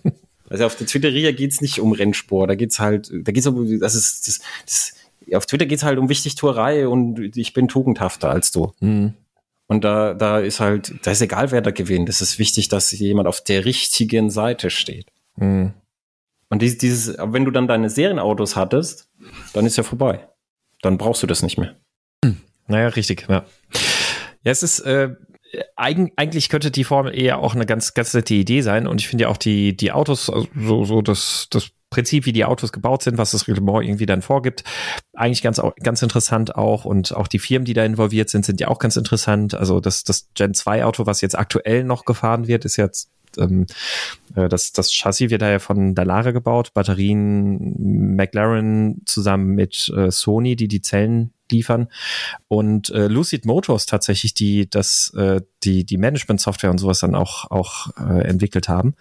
Also 0.53 0.67
auf 0.67 0.75
der 0.75 0.85
Twitteria 0.85 1.31
geht's 1.31 1.61
nicht 1.61 1.79
um 1.79 1.93
Rennsport, 1.93 2.47
da 2.47 2.53
geht's 2.53 2.79
halt, 2.79 3.11
da 3.11 3.31
geht's 3.31 3.47
um, 3.47 3.79
das 3.79 3.95
ist, 3.95 4.27
das, 4.27 4.39
das, 4.67 4.93
auf 5.35 5.47
Twitter 5.47 5.65
geht's 5.65 5.81
halt 5.81 5.97
um 5.97 6.09
Wichtigtuerei 6.09 6.87
und 6.87 7.35
ich 7.35 7.53
bin 7.53 7.67
tugendhafter 7.67 8.29
als 8.29 8.51
du. 8.51 8.71
Mhm. 8.79 9.15
Und 9.65 9.83
da, 9.83 10.13
da 10.13 10.37
ist 10.37 10.59
halt, 10.59 10.93
da 11.01 11.09
ist 11.09 11.21
egal, 11.21 11.49
wer 11.49 11.61
da 11.61 11.71
gewinnt. 11.71 12.07
Es 12.07 12.21
ist 12.21 12.37
wichtig, 12.37 12.67
dass 12.67 12.91
jemand 12.91 13.27
auf 13.27 13.41
der 13.41 13.65
richtigen 13.65 14.29
Seite 14.29 14.69
steht. 14.69 15.07
Mhm. 15.37 15.73
Und 16.49 16.61
dieses, 16.61 16.77
dieses, 16.77 17.17
wenn 17.17 17.45
du 17.45 17.49
dann 17.49 17.67
deine 17.67 17.89
Serienautos 17.89 18.55
hattest, 18.55 19.09
dann 19.53 19.65
ist 19.65 19.75
ja 19.75 19.81
vorbei. 19.81 20.27
Dann 20.83 20.99
brauchst 20.99 21.23
du 21.23 21.27
das 21.27 21.41
nicht 21.41 21.57
mehr. 21.57 21.75
Naja, 22.67 22.89
richtig, 22.89 23.25
ja. 23.27 23.43
Ja, 24.43 24.51
es 24.51 24.61
ist 24.61 24.81
äh, 24.81 25.15
eigentlich 25.75 26.49
könnte 26.49 26.71
die 26.71 26.83
Formel 26.83 27.17
eher 27.17 27.39
auch 27.39 27.55
eine 27.55 27.65
ganz 27.65 27.93
ganz 27.93 28.13
nette 28.13 28.33
Idee 28.33 28.61
sein. 28.61 28.87
Und 28.87 29.01
ich 29.01 29.07
finde 29.07 29.23
ja 29.23 29.29
auch 29.29 29.37
die 29.37 29.75
die 29.75 29.91
Autos 29.91 30.29
also 30.29 30.47
so 30.55 30.83
so 30.85 31.01
das 31.01 31.47
das 31.49 31.71
Prinzip, 31.89 32.25
wie 32.25 32.33
die 32.33 32.43
Autos 32.43 32.71
gebaut 32.71 33.03
sind, 33.03 33.19
was 33.19 33.31
das 33.31 33.47
Reglement 33.47 33.85
irgendwie 33.85 34.07
dann 34.07 34.23
vorgibt, 34.23 34.63
eigentlich 35.13 35.43
ganz 35.43 35.61
ganz 35.83 36.01
interessant 36.01 36.55
auch. 36.55 36.85
Und 36.85 37.15
auch 37.15 37.27
die 37.27 37.37
Firmen, 37.37 37.65
die 37.65 37.73
da 37.73 37.85
involviert 37.85 38.29
sind, 38.29 38.45
sind 38.45 38.59
ja 38.59 38.67
auch 38.67 38.79
ganz 38.79 38.97
interessant. 38.97 39.53
Also 39.53 39.79
das 39.79 40.03
das 40.03 40.27
Gen 40.33 40.55
2 40.55 40.85
Auto, 40.85 41.05
was 41.05 41.21
jetzt 41.21 41.37
aktuell 41.37 41.83
noch 41.83 42.05
gefahren 42.05 42.47
wird, 42.47 42.65
ist 42.65 42.77
jetzt 42.77 43.11
ähm, 43.37 43.67
äh, 44.35 44.49
das, 44.49 44.71
das 44.73 44.91
Chassis 44.91 45.29
wird 45.29 45.41
da 45.41 45.51
ja 45.51 45.59
von 45.59 45.95
Dallara 45.95 46.31
gebaut, 46.31 46.73
Batterien 46.73 48.15
McLaren 48.15 49.01
zusammen 49.05 49.53
mit 49.53 49.91
äh, 49.95 50.11
Sony, 50.11 50.55
die 50.55 50.67
die 50.67 50.81
Zellen 50.81 51.31
liefern 51.53 51.87
und 52.47 52.89
äh, 52.89 53.07
Lucid 53.07 53.45
Motors 53.45 53.85
tatsächlich, 53.85 54.33
die 54.33 54.69
das, 54.69 55.13
äh, 55.15 55.41
die 55.63 55.85
die 55.85 55.97
Management-Software 55.97 56.71
und 56.71 56.79
sowas 56.79 56.99
dann 56.99 57.15
auch 57.15 57.49
auch 57.49 57.89
äh, 57.97 58.27
entwickelt 58.27 58.67
haben, 58.67 58.95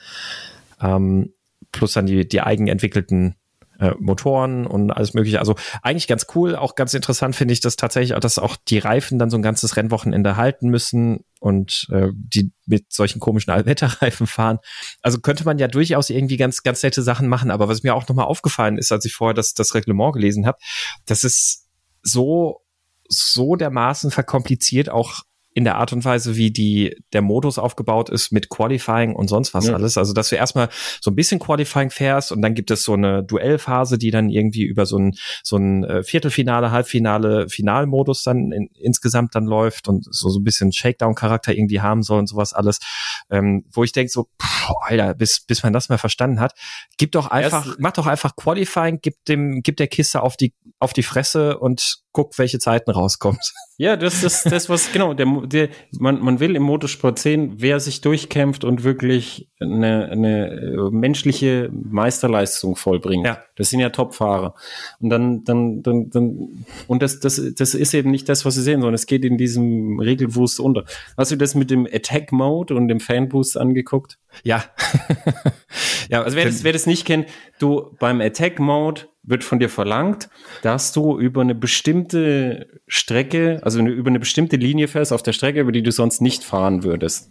ähm, 0.80 1.32
plus 1.72 1.94
dann 1.94 2.06
die 2.06 2.28
die 2.28 2.42
eigenentwickelten 2.42 3.34
äh, 3.82 3.94
Motoren 3.98 4.66
und 4.66 4.92
alles 4.92 5.12
mögliche. 5.12 5.40
Also 5.40 5.56
eigentlich 5.82 6.06
ganz 6.06 6.26
cool, 6.34 6.54
auch 6.54 6.76
ganz 6.76 6.94
interessant 6.94 7.34
finde 7.34 7.52
ich 7.52 7.60
das 7.60 7.74
tatsächlich, 7.74 8.16
dass 8.18 8.38
auch 8.38 8.56
die 8.68 8.78
Reifen 8.78 9.18
dann 9.18 9.28
so 9.28 9.36
ein 9.36 9.42
ganzes 9.42 9.76
Rennwochenende 9.76 10.36
halten 10.36 10.68
müssen 10.68 11.24
und 11.40 11.88
äh, 11.90 12.08
die 12.14 12.52
mit 12.66 12.92
solchen 12.92 13.18
komischen 13.18 13.52
Allwetterreifen 13.52 14.28
fahren. 14.28 14.58
Also 15.02 15.18
könnte 15.18 15.44
man 15.44 15.58
ja 15.58 15.66
durchaus 15.66 16.10
irgendwie 16.10 16.36
ganz, 16.36 16.62
ganz 16.62 16.82
nette 16.84 17.02
Sachen 17.02 17.26
machen. 17.26 17.50
Aber 17.50 17.66
was 17.66 17.82
mir 17.82 17.94
auch 17.94 18.06
nochmal 18.08 18.26
aufgefallen 18.26 18.78
ist, 18.78 18.92
als 18.92 19.04
ich 19.04 19.14
vorher 19.14 19.34
das, 19.34 19.52
das 19.52 19.74
Reglement 19.74 20.12
gelesen 20.12 20.46
habe, 20.46 20.58
das 21.06 21.24
ist 21.24 21.61
so, 22.02 22.62
so 23.08 23.56
dermaßen 23.56 24.10
verkompliziert 24.10 24.90
auch 24.90 25.22
in 25.54 25.64
der 25.64 25.76
Art 25.76 25.92
und 25.92 26.04
Weise, 26.04 26.36
wie 26.36 26.50
die, 26.50 26.96
der 27.12 27.22
Modus 27.22 27.58
aufgebaut 27.58 28.08
ist 28.08 28.32
mit 28.32 28.48
Qualifying 28.48 29.14
und 29.14 29.28
sonst 29.28 29.52
was 29.54 29.66
ja. 29.66 29.74
alles. 29.74 29.98
Also, 29.98 30.12
dass 30.12 30.30
du 30.30 30.36
erstmal 30.36 30.68
so 31.00 31.10
ein 31.10 31.14
bisschen 31.14 31.38
Qualifying 31.38 31.90
fährst 31.90 32.32
und 32.32 32.42
dann 32.42 32.54
gibt 32.54 32.70
es 32.70 32.84
so 32.84 32.94
eine 32.94 33.22
Duellphase, 33.22 33.98
die 33.98 34.10
dann 34.10 34.30
irgendwie 34.30 34.62
über 34.62 34.86
so 34.86 34.98
ein, 34.98 35.14
so 35.42 35.56
ein 35.56 35.84
äh, 35.84 36.02
Viertelfinale, 36.02 36.70
Halbfinale, 36.70 37.48
Finalmodus 37.48 38.22
dann 38.22 38.50
in, 38.52 38.68
insgesamt 38.74 39.34
dann 39.34 39.44
läuft 39.44 39.88
und 39.88 40.06
so, 40.10 40.30
so 40.30 40.40
ein 40.40 40.44
bisschen 40.44 40.72
Shakedown-Charakter 40.72 41.52
irgendwie 41.52 41.80
haben 41.80 42.02
soll 42.02 42.20
und 42.20 42.28
sowas 42.28 42.52
alles. 42.52 42.80
Ähm, 43.30 43.64
wo 43.70 43.84
ich 43.84 43.92
denke 43.92 44.10
so, 44.10 44.28
pff, 44.40 44.70
Alter, 44.82 45.14
bis, 45.14 45.40
bis 45.40 45.62
man 45.62 45.72
das 45.72 45.88
mal 45.88 45.98
verstanden 45.98 46.40
hat, 46.40 46.54
gib 46.96 47.12
doch 47.12 47.30
einfach, 47.30 47.66
Erst, 47.66 47.80
mach 47.80 47.92
doch 47.92 48.06
einfach 48.06 48.36
Qualifying, 48.36 49.00
gib 49.02 49.24
dem, 49.26 49.62
gib 49.62 49.76
der 49.76 49.88
Kiste 49.88 50.22
auf 50.22 50.36
die, 50.36 50.54
auf 50.78 50.92
die 50.92 51.02
Fresse 51.02 51.58
und 51.58 52.01
guck, 52.12 52.38
welche 52.38 52.58
Zeiten 52.58 52.90
rauskommt. 52.90 53.52
Ja, 53.78 53.96
das 53.96 54.22
ist 54.22 54.50
das, 54.50 54.68
was, 54.68 54.92
genau, 54.92 55.14
der, 55.14 55.26
der, 55.46 55.68
man, 55.98 56.20
man 56.20 56.40
will 56.40 56.54
im 56.54 56.62
Motorsport 56.62 57.18
sehen, 57.18 57.54
wer 57.56 57.80
sich 57.80 58.00
durchkämpft 58.00 58.64
und 58.64 58.84
wirklich 58.84 59.48
eine, 59.60 60.08
eine 60.10 60.50
äh, 60.50 60.90
menschliche 60.90 61.70
Meisterleistung 61.72 62.76
vollbringt. 62.76 63.26
Ja. 63.26 63.38
Das 63.56 63.70
sind 63.70 63.80
ja 63.80 63.90
Topfahrer. 63.90 64.54
Und 65.00 65.10
dann, 65.10 65.44
dann, 65.44 65.82
dann, 65.82 66.10
dann, 66.10 66.64
und 66.86 67.02
das, 67.02 67.20
das, 67.20 67.40
das 67.56 67.74
ist 67.74 67.94
eben 67.94 68.10
nicht 68.10 68.28
das, 68.28 68.44
was 68.44 68.54
sie 68.54 68.62
sehen, 68.62 68.80
sondern 68.80 68.94
es 68.94 69.06
geht 69.06 69.24
in 69.24 69.38
diesem 69.38 69.98
Regelwust 69.98 70.60
unter. 70.60 70.84
Hast 71.16 71.32
du 71.32 71.36
das 71.36 71.54
mit 71.54 71.70
dem 71.70 71.86
Attack 71.90 72.30
Mode 72.30 72.74
und 72.74 72.88
dem 72.88 73.00
Fanboost 73.00 73.56
angeguckt? 73.56 74.18
Ja. 74.44 74.64
ja, 76.10 76.22
also 76.22 76.36
wer 76.36 76.44
das, 76.44 76.62
wer 76.62 76.72
das 76.72 76.86
nicht 76.86 77.06
kennt, 77.06 77.26
du 77.58 77.96
beim 77.98 78.20
Attack 78.20 78.58
Mode 78.58 79.02
wird 79.22 79.44
von 79.44 79.58
dir 79.58 79.68
verlangt, 79.68 80.28
dass 80.62 80.92
du 80.92 81.18
über 81.18 81.42
eine 81.42 81.54
bestimmte 81.54 82.80
Strecke, 82.86 83.60
also 83.62 83.80
über 83.80 84.10
eine 84.10 84.18
bestimmte 84.18 84.56
Linie 84.56 84.88
fährst 84.88 85.12
auf 85.12 85.22
der 85.22 85.32
Strecke, 85.32 85.60
über 85.60 85.72
die 85.72 85.82
du 85.82 85.92
sonst 85.92 86.20
nicht 86.20 86.44
fahren 86.44 86.82
würdest. 86.82 87.30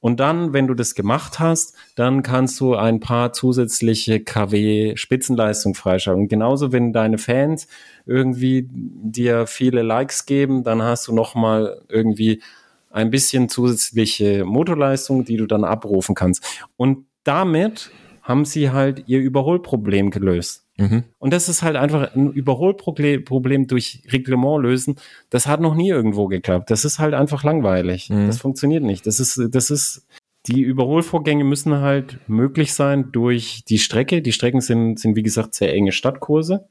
Und 0.00 0.20
dann, 0.20 0.52
wenn 0.52 0.68
du 0.68 0.74
das 0.74 0.94
gemacht 0.94 1.40
hast, 1.40 1.74
dann 1.96 2.22
kannst 2.22 2.60
du 2.60 2.76
ein 2.76 3.00
paar 3.00 3.32
zusätzliche 3.32 4.20
KW 4.20 4.96
Spitzenleistung 4.96 5.74
freischalten. 5.74 6.22
Und 6.22 6.28
genauso, 6.28 6.70
wenn 6.70 6.92
deine 6.92 7.18
Fans 7.18 7.66
irgendwie 8.06 8.68
dir 8.70 9.46
viele 9.48 9.82
Likes 9.82 10.24
geben, 10.24 10.62
dann 10.62 10.82
hast 10.82 11.08
du 11.08 11.14
nochmal 11.14 11.82
irgendwie 11.88 12.42
ein 12.90 13.10
bisschen 13.10 13.48
zusätzliche 13.48 14.44
Motorleistung, 14.44 15.24
die 15.24 15.36
du 15.36 15.46
dann 15.46 15.64
abrufen 15.64 16.14
kannst. 16.14 16.64
Und 16.76 17.06
damit 17.24 17.90
haben 18.22 18.44
sie 18.44 18.70
halt 18.70 19.04
ihr 19.08 19.18
Überholproblem 19.18 20.10
gelöst. 20.10 20.67
Mhm. 20.78 21.04
Und 21.18 21.32
das 21.32 21.48
ist 21.48 21.62
halt 21.62 21.76
einfach 21.76 22.14
ein 22.14 22.32
Überholproblem 22.32 23.66
durch 23.66 24.02
Reglement 24.10 24.62
lösen. 24.62 24.96
Das 25.28 25.46
hat 25.46 25.60
noch 25.60 25.74
nie 25.74 25.90
irgendwo 25.90 26.28
geklappt. 26.28 26.70
Das 26.70 26.84
ist 26.84 27.00
halt 27.00 27.14
einfach 27.14 27.42
langweilig. 27.42 28.10
Mhm. 28.10 28.28
Das 28.28 28.38
funktioniert 28.38 28.84
nicht. 28.84 29.06
Das 29.06 29.18
ist, 29.18 29.40
das 29.50 29.70
ist, 29.70 30.06
die 30.46 30.62
Überholvorgänge 30.62 31.44
müssen 31.44 31.80
halt 31.80 32.20
möglich 32.28 32.72
sein 32.72 33.10
durch 33.10 33.64
die 33.68 33.78
Strecke. 33.78 34.22
Die 34.22 34.32
Strecken 34.32 34.60
sind, 34.60 35.00
sind 35.00 35.16
wie 35.16 35.24
gesagt, 35.24 35.54
sehr 35.54 35.74
enge 35.74 35.92
Stadtkurse. 35.92 36.68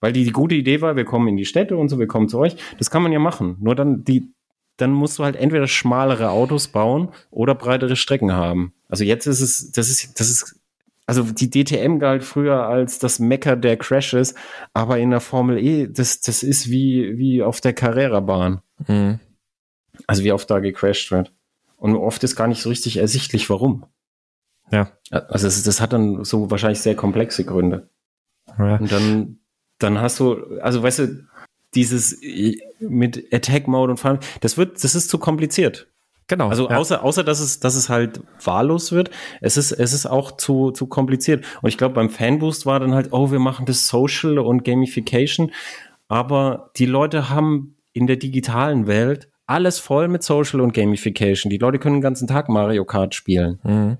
Weil 0.00 0.12
die, 0.12 0.24
die 0.24 0.32
gute 0.32 0.54
Idee 0.54 0.80
war, 0.80 0.96
wir 0.96 1.04
kommen 1.04 1.28
in 1.28 1.36
die 1.36 1.44
Städte 1.44 1.76
und 1.76 1.88
so, 1.88 1.98
wir 1.98 2.06
kommen 2.06 2.28
zu 2.28 2.38
euch. 2.38 2.56
Das 2.78 2.90
kann 2.90 3.02
man 3.02 3.12
ja 3.12 3.18
machen. 3.18 3.56
Nur 3.60 3.74
dann, 3.74 4.04
die, 4.04 4.32
dann 4.76 4.92
musst 4.92 5.18
du 5.18 5.24
halt 5.24 5.36
entweder 5.36 5.66
schmalere 5.66 6.30
Autos 6.30 6.68
bauen 6.68 7.08
oder 7.30 7.56
breitere 7.56 7.96
Strecken 7.96 8.32
haben. 8.32 8.72
Also 8.88 9.04
jetzt 9.04 9.26
ist 9.26 9.40
es, 9.40 9.72
das 9.72 9.90
ist, 9.90 10.18
das 10.20 10.30
ist 10.30 10.61
also 11.06 11.24
die 11.24 11.50
DTM 11.50 11.98
galt 11.98 12.24
früher 12.24 12.66
als 12.66 12.98
das 12.98 13.18
Mecker 13.18 13.56
der 13.56 13.76
Crashes, 13.76 14.34
aber 14.72 14.98
in 14.98 15.10
der 15.10 15.20
Formel 15.20 15.58
E, 15.58 15.88
das, 15.88 16.20
das 16.20 16.42
ist 16.42 16.70
wie, 16.70 17.18
wie 17.18 17.42
auf 17.42 17.60
der 17.60 17.72
Carrera-Bahn. 17.72 18.62
Mhm. 18.86 19.18
Also 20.06 20.24
wie 20.24 20.32
oft 20.32 20.48
da 20.50 20.60
gecrashed 20.60 21.10
wird. 21.10 21.32
Und 21.76 21.96
oft 21.96 22.22
ist 22.22 22.36
gar 22.36 22.46
nicht 22.46 22.62
so 22.62 22.68
richtig 22.68 22.96
ersichtlich, 22.98 23.50
warum. 23.50 23.84
Ja. 24.70 24.92
Also 25.10 25.46
das, 25.46 25.62
das 25.62 25.80
hat 25.80 25.92
dann 25.92 26.24
so 26.24 26.50
wahrscheinlich 26.50 26.80
sehr 26.80 26.94
komplexe 26.94 27.44
Gründe. 27.44 27.90
Ja. 28.58 28.76
Und 28.76 28.90
dann, 28.90 29.38
dann 29.78 30.00
hast 30.00 30.20
du, 30.20 30.58
also 30.60 30.82
weißt 30.82 30.98
du, 31.00 31.26
dieses 31.74 32.20
mit 32.80 33.32
Attack 33.32 33.66
Mode 33.66 33.92
und 33.92 33.98
Fahren, 33.98 34.20
das 34.40 34.56
wird, 34.56 34.82
das 34.82 34.94
ist 34.94 35.08
zu 35.08 35.18
kompliziert. 35.18 35.91
Genau. 36.32 36.48
Also 36.48 36.70
ja. 36.70 36.78
außer, 36.78 37.04
außer 37.04 37.24
dass 37.24 37.40
es, 37.40 37.60
dass 37.60 37.74
es 37.74 37.90
halt 37.90 38.22
wahllos 38.42 38.90
wird, 38.90 39.10
es 39.42 39.58
ist, 39.58 39.70
es 39.70 39.92
ist 39.92 40.06
auch 40.06 40.32
zu, 40.38 40.70
zu 40.70 40.86
kompliziert. 40.86 41.44
Und 41.60 41.68
ich 41.68 41.76
glaube, 41.76 41.94
beim 41.94 42.08
Fanboost 42.08 42.64
war 42.64 42.80
dann 42.80 42.94
halt, 42.94 43.08
oh, 43.12 43.30
wir 43.30 43.38
machen 43.38 43.66
das 43.66 43.86
Social 43.86 44.38
und 44.38 44.64
Gamification. 44.64 45.50
Aber 46.08 46.70
die 46.78 46.86
Leute 46.86 47.28
haben 47.28 47.76
in 47.92 48.06
der 48.06 48.16
digitalen 48.16 48.86
Welt 48.86 49.28
alles 49.46 49.78
voll 49.78 50.08
mit 50.08 50.22
Social 50.22 50.62
und 50.62 50.72
Gamification. 50.72 51.50
Die 51.50 51.58
Leute 51.58 51.78
können 51.78 51.96
den 51.96 52.02
ganzen 52.02 52.26
Tag 52.26 52.48
Mario 52.48 52.86
Kart 52.86 53.14
spielen. 53.14 53.58
Mhm. 53.62 53.98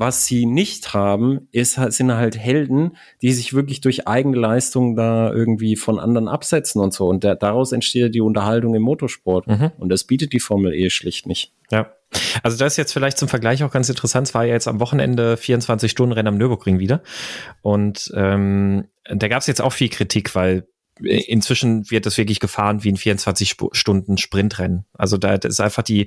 Was 0.00 0.26
sie 0.26 0.46
nicht 0.46 0.94
haben, 0.94 1.48
ist, 1.50 1.74
sind 1.74 2.12
halt 2.12 2.38
Helden, 2.38 2.96
die 3.20 3.32
sich 3.32 3.52
wirklich 3.52 3.80
durch 3.80 4.06
eigene 4.06 4.36
Leistung 4.36 4.94
da 4.94 5.32
irgendwie 5.32 5.74
von 5.74 5.98
anderen 5.98 6.28
absetzen 6.28 6.80
und 6.80 6.94
so. 6.94 7.08
Und 7.08 7.24
der, 7.24 7.34
daraus 7.34 7.72
entsteht 7.72 8.14
die 8.14 8.20
Unterhaltung 8.20 8.76
im 8.76 8.82
Motorsport. 8.82 9.48
Mhm. 9.48 9.72
Und 9.76 9.88
das 9.88 10.04
bietet 10.04 10.32
die 10.32 10.38
Formel 10.38 10.72
E 10.72 10.88
schlicht 10.90 11.26
nicht. 11.26 11.52
Ja. 11.72 11.92
Also 12.44 12.56
das 12.56 12.74
ist 12.74 12.76
jetzt 12.76 12.92
vielleicht 12.92 13.18
zum 13.18 13.26
Vergleich 13.26 13.64
auch 13.64 13.72
ganz 13.72 13.88
interessant. 13.88 14.28
Es 14.28 14.34
war 14.34 14.44
ja 14.44 14.52
jetzt 14.52 14.68
am 14.68 14.78
Wochenende 14.78 15.36
24 15.36 15.90
Stunden 15.90 16.12
Rennen 16.12 16.28
am 16.28 16.38
Nürburgring 16.38 16.78
wieder. 16.78 17.02
Und 17.62 18.12
ähm, 18.14 18.84
da 19.04 19.26
gab 19.26 19.40
es 19.40 19.48
jetzt 19.48 19.60
auch 19.60 19.72
viel 19.72 19.88
Kritik, 19.88 20.36
weil 20.36 20.68
inzwischen 21.00 21.90
wird 21.90 22.06
es 22.06 22.18
wirklich 22.18 22.40
gefahren 22.40 22.84
wie 22.84 22.90
ein 22.90 22.96
24 22.96 23.56
Stunden 23.72 24.18
Sprintrennen. 24.18 24.84
Also 24.92 25.16
da 25.16 25.34
ist 25.34 25.60
einfach 25.60 25.82
die 25.82 26.06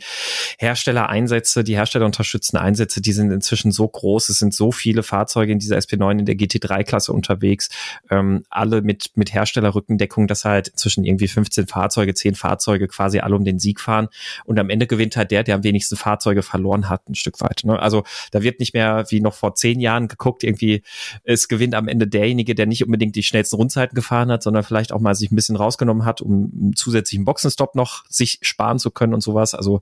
Herstellereinsätze, 0.57 1.63
die 1.63 1.75
herstellerunterstützten 1.75 2.59
Einsätze, 2.59 3.01
die 3.01 3.11
sind 3.11 3.31
inzwischen 3.31 3.71
so 3.71 3.87
groß. 3.87 4.29
Es 4.29 4.39
sind 4.39 4.53
so 4.53 4.71
viele 4.71 5.03
Fahrzeuge 5.03 5.51
in 5.51 5.59
dieser 5.59 5.77
SP9 5.77 6.19
in 6.19 6.25
der 6.25 6.35
GT3-Klasse 6.35 7.13
unterwegs, 7.13 7.69
ähm, 8.09 8.43
alle 8.49 8.81
mit, 8.81 9.11
mit 9.15 9.33
Herstellerrückendeckung, 9.33 10.27
dass 10.27 10.45
halt 10.45 10.69
inzwischen 10.69 11.03
irgendwie 11.03 11.27
15 11.27 11.67
Fahrzeuge, 11.67 12.13
10 12.13 12.35
Fahrzeuge 12.35 12.87
quasi 12.87 13.19
alle 13.19 13.35
um 13.35 13.45
den 13.45 13.59
Sieg 13.59 13.79
fahren. 13.79 14.07
Und 14.45 14.59
am 14.59 14.69
Ende 14.69 14.87
gewinnt 14.87 15.15
halt 15.15 15.31
der, 15.31 15.43
der 15.43 15.55
am 15.55 15.63
wenigsten 15.63 15.95
Fahrzeuge 15.95 16.43
verloren 16.43 16.89
hat, 16.89 17.07
ein 17.09 17.15
Stück 17.15 17.39
weit. 17.41 17.61
Ne? 17.63 17.79
Also 17.79 18.03
da 18.31 18.41
wird 18.41 18.59
nicht 18.59 18.73
mehr 18.73 19.05
wie 19.09 19.21
noch 19.21 19.33
vor 19.33 19.55
zehn 19.55 19.79
Jahren 19.79 20.07
geguckt, 20.07 20.43
irgendwie 20.43 20.83
es 21.23 21.47
gewinnt 21.47 21.75
am 21.75 21.87
Ende 21.87 22.07
derjenige, 22.07 22.55
der 22.55 22.65
nicht 22.65 22.83
unbedingt 22.83 23.15
die 23.15 23.23
schnellsten 23.23 23.55
Rundzeiten 23.55 23.95
gefahren 23.95 24.31
hat, 24.31 24.43
sondern 24.43 24.63
vielleicht 24.63 24.80
vielleicht 24.81 24.93
auch 24.93 24.99
mal 24.99 25.13
sich 25.13 25.31
ein 25.31 25.35
bisschen 25.35 25.55
rausgenommen 25.55 26.05
hat, 26.05 26.21
um 26.21 26.51
einen 26.59 26.73
zusätzlichen 26.75 27.23
Boxenstopp 27.23 27.75
noch 27.75 28.03
sich 28.09 28.39
sparen 28.41 28.79
zu 28.79 28.89
können 28.89 29.13
und 29.13 29.21
sowas. 29.21 29.53
Also 29.53 29.81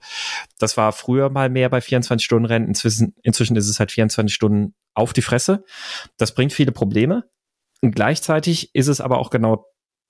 das 0.60 0.76
war 0.76 0.92
früher 0.92 1.30
mal 1.30 1.50
mehr 1.50 1.70
bei 1.70 1.80
24-Stunden-Rennen. 1.80 2.68
Inzwischen, 2.68 3.16
inzwischen 3.24 3.56
ist 3.56 3.70
es 3.70 3.80
halt 3.80 3.92
24 3.92 4.34
Stunden 4.34 4.76
auf 4.94 5.14
die 5.14 5.22
Fresse. 5.22 5.64
Das 6.18 6.34
bringt 6.34 6.52
viele 6.52 6.74
Probleme. 6.74 7.30
Und 7.82 7.96
gleichzeitig 7.96 8.76
ist 8.76 8.88
es 8.88 9.00
aber 9.00 9.20
auch 9.20 9.30
genau 9.30 9.66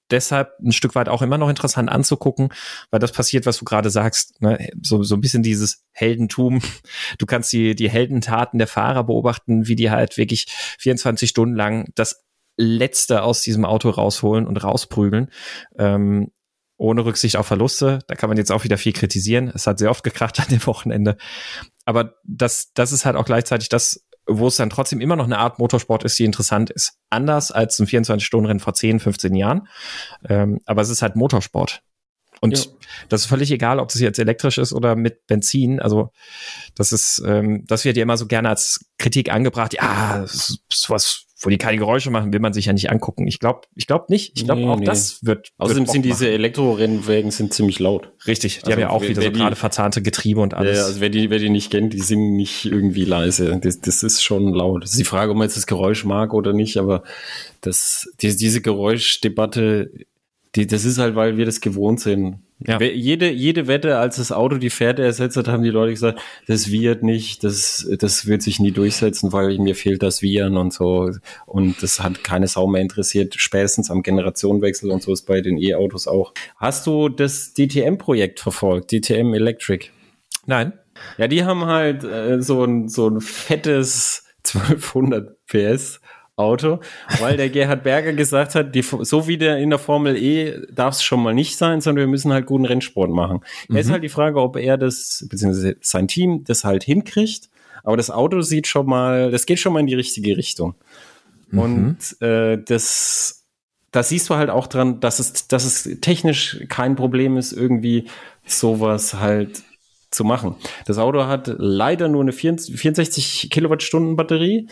deshalb 0.10 0.58
ein 0.60 0.72
Stück 0.72 0.96
weit 0.96 1.08
auch 1.08 1.22
immer 1.22 1.38
noch 1.38 1.50
interessant 1.50 1.88
anzugucken, 1.88 2.50
weil 2.90 3.00
das 3.00 3.12
passiert, 3.12 3.46
was 3.46 3.60
du 3.60 3.66
gerade 3.66 3.92
sagst, 3.92 4.42
ne? 4.42 4.70
so, 4.82 5.04
so 5.04 5.14
ein 5.14 5.22
bisschen 5.22 5.44
dieses 5.44 5.86
Heldentum. 5.92 6.62
Du 7.20 7.28
kannst 7.28 7.54
die, 7.54 7.76
die 7.76 7.92
Heldentaten 7.92 8.58
der 8.58 8.68
Fahrer 8.68 9.04
beobachten, 9.04 9.68
wie 9.68 9.76
die 9.76 9.92
halt 9.92 10.18
wirklich 10.18 10.48
24 10.80 11.30
Stunden 11.30 11.56
lang 11.56 11.92
das 11.94 12.24
Letzte 12.62 13.24
aus 13.24 13.42
diesem 13.42 13.64
Auto 13.64 13.90
rausholen 13.90 14.46
und 14.46 14.58
rausprügeln. 14.58 15.32
Ähm, 15.78 16.32
ohne 16.78 17.06
Rücksicht 17.06 17.36
auf 17.38 17.48
Verluste. 17.48 18.00
Da 18.08 18.16
kann 18.16 18.30
man 18.30 18.38
jetzt 18.38 18.52
auch 18.52 18.64
wieder 18.64 18.78
viel 18.78 18.94
kritisieren. 18.94 19.52
Es 19.54 19.68
hat 19.68 19.80
sehr 19.80 19.92
oft 19.92 20.04
gekracht 20.04 20.40
an 20.40 20.48
dem 20.50 20.66
Wochenende. 20.66 21.18
Aber 21.86 22.16
das, 22.24 22.72
das 22.74 22.92
ist 22.92 23.06
halt 23.06 23.16
auch 23.16 23.26
gleichzeitig 23.26 23.70
das, 23.70 24.06
wo 24.28 24.48
es 24.48 24.56
dann 24.56 24.70
trotzdem 24.70 25.02
immer 25.02 25.16
noch 25.16 25.26
eine 25.26 25.40
Art 25.40 25.60
Motorsport 25.60 26.04
ist, 26.04 26.18
die 26.20 26.26
interessant 26.26 26.70
ist. 26.70 26.98
Anders 27.10 27.52
als 27.52 27.80
ein 27.80 27.88
24-Stunden-Rennen 27.88 28.60
vor 28.60 28.74
10, 28.74 29.00
15 29.00 29.36
Jahren. 29.36 29.68
Ähm, 30.28 30.60
aber 30.66 30.82
es 30.82 30.90
ist 30.90 31.02
halt 31.02 31.16
Motorsport. 31.16 31.82
Und 32.42 32.58
ja. 32.58 32.72
das 33.10 33.22
ist 33.22 33.28
völlig 33.28 33.52
egal, 33.52 33.80
ob 33.80 33.90
das 33.90 34.00
jetzt 34.00 34.20
elektrisch 34.20 34.58
ist 34.58 34.72
oder 34.72 34.96
mit 34.96 35.28
Benzin. 35.28 35.82
Also 35.82 36.12
das 36.76 36.94
ist, 36.94 37.22
ähm, 37.26 37.66
das 37.68 37.84
wird 37.84 37.98
ja 37.98 38.04
immer 38.04 38.18
so 38.18 38.28
gerne 38.28 38.50
als 38.50 38.86
Kritik 38.98 39.32
angebracht. 39.32 39.74
Ja, 39.74 40.26
sowas, 40.70 41.26
wo 41.42 41.50
die 41.50 41.58
keine 41.58 41.78
Geräusche 41.78 42.12
machen, 42.12 42.34
will 42.34 42.40
man 42.40 42.54
sich 42.54 42.66
ja 42.66 42.74
nicht 42.74 42.92
angucken. 42.92 43.28
Ich 43.28 43.40
glaube, 43.40 43.62
ich 43.76 43.88
glaube 43.88 44.06
nicht. 44.10 44.34
Ich 44.36 44.46
glaube 44.46 44.62
nee, 44.62 44.68
auch 44.68 44.80
nee. 44.80 44.86
das 44.86 45.24
wird. 45.26 45.50
Außerdem 45.58 45.84
wird 45.84 45.92
sind 45.92 46.06
diese 46.06 46.30
Elektrorennwägen 46.30 47.32
sind 47.32 47.54
ziemlich 47.54 47.80
laut. 47.80 48.12
Richtig, 48.28 48.60
die 48.60 48.64
also 48.64 48.72
haben 48.74 48.80
ja 48.80 48.90
auch 48.90 49.02
wer, 49.02 49.10
wieder 49.10 49.22
wer 49.22 49.32
so 49.32 49.38
gerade 49.38 49.56
verzahnte 49.56 50.02
Getriebe 50.02 50.42
und 50.42 50.54
alles. 50.54 50.78
Ja, 50.78 50.86
also 50.86 51.00
wer 51.00 51.10
die, 51.10 51.30
wer 51.30 51.40
die 51.40 51.50
nicht 51.50 51.72
kennt, 51.72 51.94
die 51.94 52.02
sind 52.02 52.36
nicht 52.36 52.66
irgendwie 52.66 53.06
leise. 53.06 53.60
Das, 53.62 53.80
das 53.80 54.04
ist 54.04 54.22
schon 54.24 54.54
laut. 54.54 54.84
Das 54.84 54.92
ist 54.92 55.00
die 55.00 55.06
Frage, 55.06 55.32
ob 55.32 55.38
man 55.38 55.46
jetzt 55.46 55.58
das 55.58 55.68
Geräusch 55.68 56.04
mag 56.06 56.34
oder 56.34 56.54
nicht, 56.54 56.78
aber 56.78 57.04
das, 57.62 58.10
die, 58.22 58.36
diese 58.36 58.62
Geräuschdebatte 58.62 59.92
die, 60.56 60.68
das 60.68 60.86
ist 60.86 60.98
halt, 60.98 61.16
weil 61.16 61.38
wir 61.38 61.46
das 61.46 61.62
gewohnt 61.62 62.00
sind. 62.00 62.40
Ja. 62.66 62.82
Jede, 62.82 63.32
jede 63.32 63.68
Wette, 63.68 63.98
als 64.00 64.18
das 64.18 64.34
Auto 64.34 64.58
die 64.58 64.70
Pferde 64.70 65.04
ersetzt 65.04 65.38
hat, 65.38 65.48
haben 65.48 65.64
die 65.64 65.70
Leute 65.70 65.92
gesagt, 65.92 66.20
das 66.46 66.70
wird 66.70 67.04
nicht, 67.04 67.46
das, 67.46 67.90
das 68.00 68.26
wird 68.26 68.42
sich 68.42 68.60
nie 68.60 68.72
durchsetzen, 68.72 69.32
weil 69.32 69.58
mir 69.60 69.76
fehlt 69.76 70.04
das 70.04 70.22
Viren 70.22 70.58
und 70.58 70.74
so. 70.74 71.10
Und 71.46 71.82
das 71.82 72.02
hat 72.02 72.22
keine 72.24 72.48
Sau 72.48 72.68
mehr 72.68 72.82
interessiert, 72.82 73.36
spätestens 73.38 73.90
am 73.90 74.04
Generationenwechsel 74.04 74.92
und 74.92 75.02
so 75.02 75.14
ist 75.14 75.26
bei 75.26 75.40
den 75.40 75.58
E-Autos 75.58 76.08
auch. 76.08 76.34
Hast 76.58 76.86
du 76.86 77.08
das 77.08 77.54
DTM-Projekt 77.54 78.42
verfolgt, 78.42 78.92
DTM 78.92 79.34
Electric? 79.34 79.88
Nein. 80.46 80.74
Ja, 81.18 81.30
die 81.30 81.46
haben 81.46 81.66
halt 81.66 82.04
äh, 82.04 82.42
so 82.42 82.66
ein, 82.66 82.90
so 82.90 83.08
ein 83.08 83.22
fettes 83.22 84.26
1200 84.46 85.46
PS 85.48 86.02
Auto, 86.40 86.80
weil 87.20 87.38
der 87.38 87.50
Gerhard 87.50 87.84
Berger 87.84 88.14
gesagt 88.14 88.56
hat, 88.56 88.74
die, 88.74 88.82
so 88.82 89.28
wie 89.28 89.38
der 89.38 89.58
in 89.58 89.70
der 89.70 89.80
Formel 89.80 90.16
E 90.16 90.62
darf 90.72 90.96
es 90.96 91.04
schon 91.04 91.22
mal 91.22 91.34
nicht 91.34 91.58
sein, 91.58 91.82
sondern 91.82 92.06
wir 92.06 92.10
müssen 92.10 92.32
halt 92.32 92.46
guten 92.46 92.66
Rennsport 92.66 93.12
machen. 93.12 93.42
Mhm. 93.68 93.76
Jetzt 93.76 93.88
ist 93.88 93.92
halt 93.92 94.04
die 94.04 94.10
Frage, 94.10 94.42
ob 94.42 94.56
er 94.56 94.78
das, 94.78 95.26
beziehungsweise 95.30 95.76
sein 95.82 96.08
Team 96.08 96.44
das 96.46 96.64
halt 96.64 96.84
hinkriegt, 96.84 97.50
aber 97.84 97.98
das 97.98 98.10
Auto 98.10 98.42
sieht 98.42 98.68
schon 98.68 98.86
mal, 98.86 99.32
das 99.32 99.46
geht 99.46 99.60
schon 99.60 99.74
mal 99.74 99.80
in 99.82 99.88
die 99.88 99.96
richtige 99.96 100.38
Richtung. 100.38 100.76
Mhm. 101.52 101.60
Und 101.60 102.22
äh, 102.22 102.58
das, 102.64 103.46
da 103.92 104.04
siehst 104.04 104.30
du 104.30 104.36
halt 104.36 104.50
auch 104.50 104.68
dran, 104.68 105.00
dass 105.00 105.20
es, 105.20 105.48
dass 105.48 105.66
es 105.66 106.00
technisch 106.02 106.60
kein 106.70 106.96
Problem 106.96 107.38
ist, 107.38 107.52
irgendwie 107.52 108.06
sowas 108.46 109.16
halt 109.16 109.64
zu 110.12 110.24
machen. 110.24 110.56
Das 110.86 110.98
Auto 110.98 111.26
hat 111.26 111.54
leider 111.58 112.08
nur 112.08 112.22
eine 112.22 112.32
64 112.32 113.50
Kilowattstunden 113.52 114.16
Batterie 114.16 114.68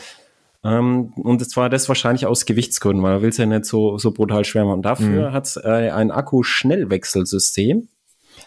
ähm, 0.63 1.13
und 1.15 1.47
zwar 1.49 1.69
das 1.69 1.87
wahrscheinlich 1.87 2.25
aus 2.25 2.45
Gewichtsgründen, 2.45 3.03
weil 3.03 3.13
man 3.13 3.21
will 3.21 3.29
es 3.29 3.37
ja 3.37 3.45
nicht 3.45 3.65
so, 3.65 3.97
so 3.97 4.11
brutal 4.11 4.43
schwer 4.45 4.65
machen. 4.65 4.81
Dafür 4.81 5.29
mhm. 5.29 5.33
hat 5.33 5.45
es 5.45 5.57
äh, 5.57 5.91
ein 5.91 6.11
Akku-Schnellwechselsystem. 6.11 7.87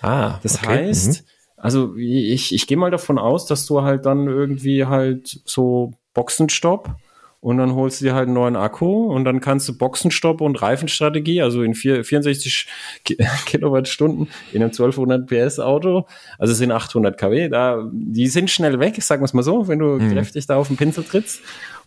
Ah, 0.03 0.39
das 0.43 0.57
okay. 0.57 0.87
heißt, 0.89 1.23
mhm. 1.23 1.27
also 1.57 1.97
ich, 1.97 2.55
ich 2.55 2.67
gehe 2.67 2.77
mal 2.77 2.91
davon 2.91 3.19
aus, 3.19 3.47
dass 3.47 3.67
du 3.67 3.83
halt 3.83 4.07
dann 4.07 4.27
irgendwie 4.27 4.87
halt 4.87 5.41
so 5.45 5.93
Boxenstopp 6.15 6.97
und 7.41 7.57
dann 7.57 7.75
holst 7.75 8.01
du 8.01 8.05
dir 8.05 8.15
halt 8.15 8.27
einen 8.27 8.35
neuen 8.35 8.57
Akku 8.57 9.07
und 9.07 9.25
dann 9.25 9.41
kannst 9.41 9.69
du 9.69 9.77
Boxenstopp 9.77 10.43
und 10.43 10.61
Reifenstrategie, 10.61 11.41
also 11.41 11.63
in 11.63 11.75
vier, 11.75 12.05
64 12.05 12.69
Kilowattstunden 13.47 14.29
in 14.53 14.63
einem 14.63 14.71
1200 14.71 15.27
PS 15.27 15.59
Auto, 15.59 16.07
also 16.39 16.53
es 16.53 16.59
sind 16.59 16.71
800 16.71 17.19
kW, 17.19 17.49
da, 17.49 17.89
die 17.93 18.27
sind 18.27 18.51
schnell 18.51 18.79
weg, 18.79 19.03
sagen 19.03 19.23
wir 19.23 19.27
es 19.27 19.33
mal 19.33 19.43
so, 19.43 19.69
wenn 19.69 19.79
du 19.79 19.99
mhm. 19.99 20.13
kräftig 20.13 20.47
da 20.47 20.57
auf 20.57 20.69
den 20.69 20.77
Pinsel 20.77 21.05
trittst. 21.05 21.41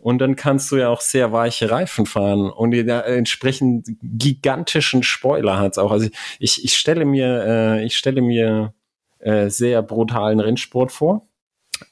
Und 0.03 0.19
dann 0.19 0.35
kannst 0.35 0.69
du 0.69 0.75
ja 0.75 0.89
auch 0.89 0.99
sehr 0.99 1.31
weiche 1.31 1.71
Reifen 1.71 2.05
fahren 2.05 2.51
und 2.51 2.71
die 2.71 2.85
da 2.85 2.99
entsprechend 2.99 3.87
gigantischen 4.01 5.01
Spoiler 5.01 5.57
hat's 5.57 5.77
auch. 5.77 5.91
Also 5.91 6.09
ich, 6.39 6.65
ich 6.65 6.75
stelle 6.75 7.05
mir, 7.05 7.45
äh, 7.47 7.85
ich 7.85 7.95
stelle 7.95 8.21
mir 8.21 8.73
äh, 9.19 9.49
sehr 9.49 9.81
brutalen 9.81 10.41
Rennsport 10.41 10.91
vor. 10.91 11.29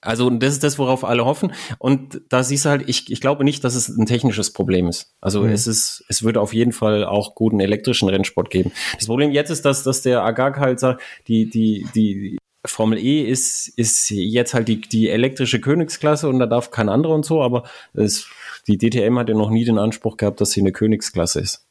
Also 0.01 0.29
das 0.29 0.51
ist 0.51 0.63
das, 0.65 0.77
worauf 0.77 1.05
alle 1.05 1.23
hoffen. 1.23 1.53
Und 1.79 2.21
da 2.27 2.43
siehst 2.43 2.65
du 2.65 2.69
halt, 2.69 2.89
ich, 2.89 3.09
ich 3.09 3.21
glaube 3.21 3.45
nicht, 3.45 3.63
dass 3.63 3.75
es 3.75 3.87
ein 3.87 4.05
technisches 4.05 4.51
Problem 4.51 4.89
ist. 4.89 5.15
Also 5.21 5.43
mhm. 5.43 5.51
es 5.51 5.65
ist, 5.65 6.03
es 6.09 6.21
würde 6.21 6.41
auf 6.41 6.53
jeden 6.53 6.73
Fall 6.73 7.05
auch 7.05 7.33
guten 7.33 7.61
elektrischen 7.61 8.09
Rennsport 8.09 8.49
geben. 8.49 8.73
Das 8.97 9.05
Problem 9.05 9.31
jetzt 9.31 9.51
ist, 9.51 9.63
dass, 9.63 9.83
dass 9.83 10.01
der 10.01 10.21
Agag 10.21 10.59
halt 10.59 10.81
sagt, 10.81 11.01
die, 11.29 11.49
die, 11.49 11.87
die 11.95 12.40
Formel 12.65 12.99
E 12.99 13.23
ist, 13.23 13.67
ist 13.77 14.09
jetzt 14.09 14.53
halt 14.53 14.67
die, 14.67 14.81
die 14.81 15.09
elektrische 15.09 15.59
Königsklasse 15.59 16.29
und 16.29 16.39
da 16.39 16.45
darf 16.45 16.71
kein 16.71 16.89
anderer 16.89 17.15
und 17.15 17.25
so, 17.25 17.41
aber 17.41 17.63
es, 17.93 18.27
die 18.67 18.77
DTM 18.77 19.17
hat 19.17 19.29
ja 19.29 19.35
noch 19.35 19.49
nie 19.49 19.65
den 19.65 19.79
Anspruch 19.79 20.17
gehabt, 20.17 20.41
dass 20.41 20.51
sie 20.51 20.61
eine 20.61 20.71
Königsklasse 20.71 21.39
ist. 21.39 21.65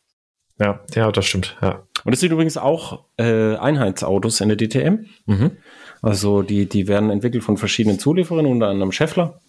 Ja, 0.58 0.80
ja, 0.94 1.10
das 1.10 1.26
stimmt, 1.26 1.56
ja. 1.62 1.82
Und 2.04 2.12
es 2.12 2.20
sind 2.20 2.32
übrigens 2.32 2.56
auch 2.56 3.04
äh, 3.18 3.56
Einheitsautos 3.56 4.40
in 4.40 4.48
der 4.48 4.56
DTM. 4.56 5.06
Mhm. 5.26 5.56
Also 6.02 6.42
die, 6.42 6.66
die 6.66 6.88
werden 6.88 7.10
entwickelt 7.10 7.44
von 7.44 7.58
verschiedenen 7.58 7.98
Zulieferern, 7.98 8.46
unter 8.46 8.68
anderem 8.68 8.92
Scheffler. 8.92 9.40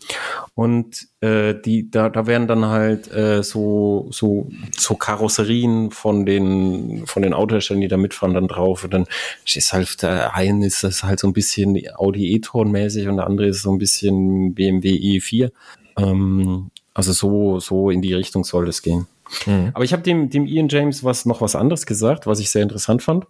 Und 0.54 1.08
äh, 1.22 1.56
die, 1.56 1.90
da, 1.90 2.10
da 2.10 2.28
werden 2.28 2.48
dann 2.48 2.66
halt 2.66 3.12
äh, 3.14 3.42
so, 3.42 4.08
so, 4.12 4.50
so 4.78 4.96
Karosserien 4.96 5.92
von 5.92 6.26
den, 6.26 7.06
von 7.06 7.24
den 7.24 7.34
Autoherstellern, 7.34 7.82
die 7.82 7.88
da 7.88 7.98
mitfahren, 7.98 8.34
dann 8.34 8.50
drauf. 8.50 8.84
Und 8.84 8.94
dann 8.94 9.06
ist 9.46 9.72
halt, 9.72 10.02
der 10.02 10.36
eine 10.36 10.66
ist 10.66 10.84
das 10.84 11.04
halt 11.04 11.20
so 11.20 11.28
ein 11.28 11.34
bisschen 11.34 11.80
Audi 11.96 12.34
e-tron 12.34 12.70
mäßig 12.70 13.08
und 13.08 13.18
der 13.18 13.28
andere 13.28 13.48
ist 13.48 13.62
so 13.62 13.72
ein 13.72 13.80
bisschen 13.80 14.54
BMW 14.54 14.90
i4. 14.90 15.52
Ähm, 15.98 16.72
also 16.94 17.14
so, 17.14 17.60
so 17.60 17.90
in 17.90 18.02
die 18.02 18.14
Richtung 18.14 18.44
soll 18.44 18.68
es 18.68 18.82
gehen. 18.82 19.08
Mhm. 19.46 19.72
Aber 19.74 19.86
ich 19.86 19.94
habe 19.94 20.04
dem, 20.04 20.30
dem 20.30 20.46
Ian 20.46 20.68
James 20.68 21.04
was 21.04 21.26
noch 21.26 21.40
was 21.40 21.56
anderes 21.56 21.86
gesagt, 21.86 22.28
was 22.28 22.40
ich 22.40 22.50
sehr 22.50 22.64
interessant 22.64 23.02
fand. 23.02 23.26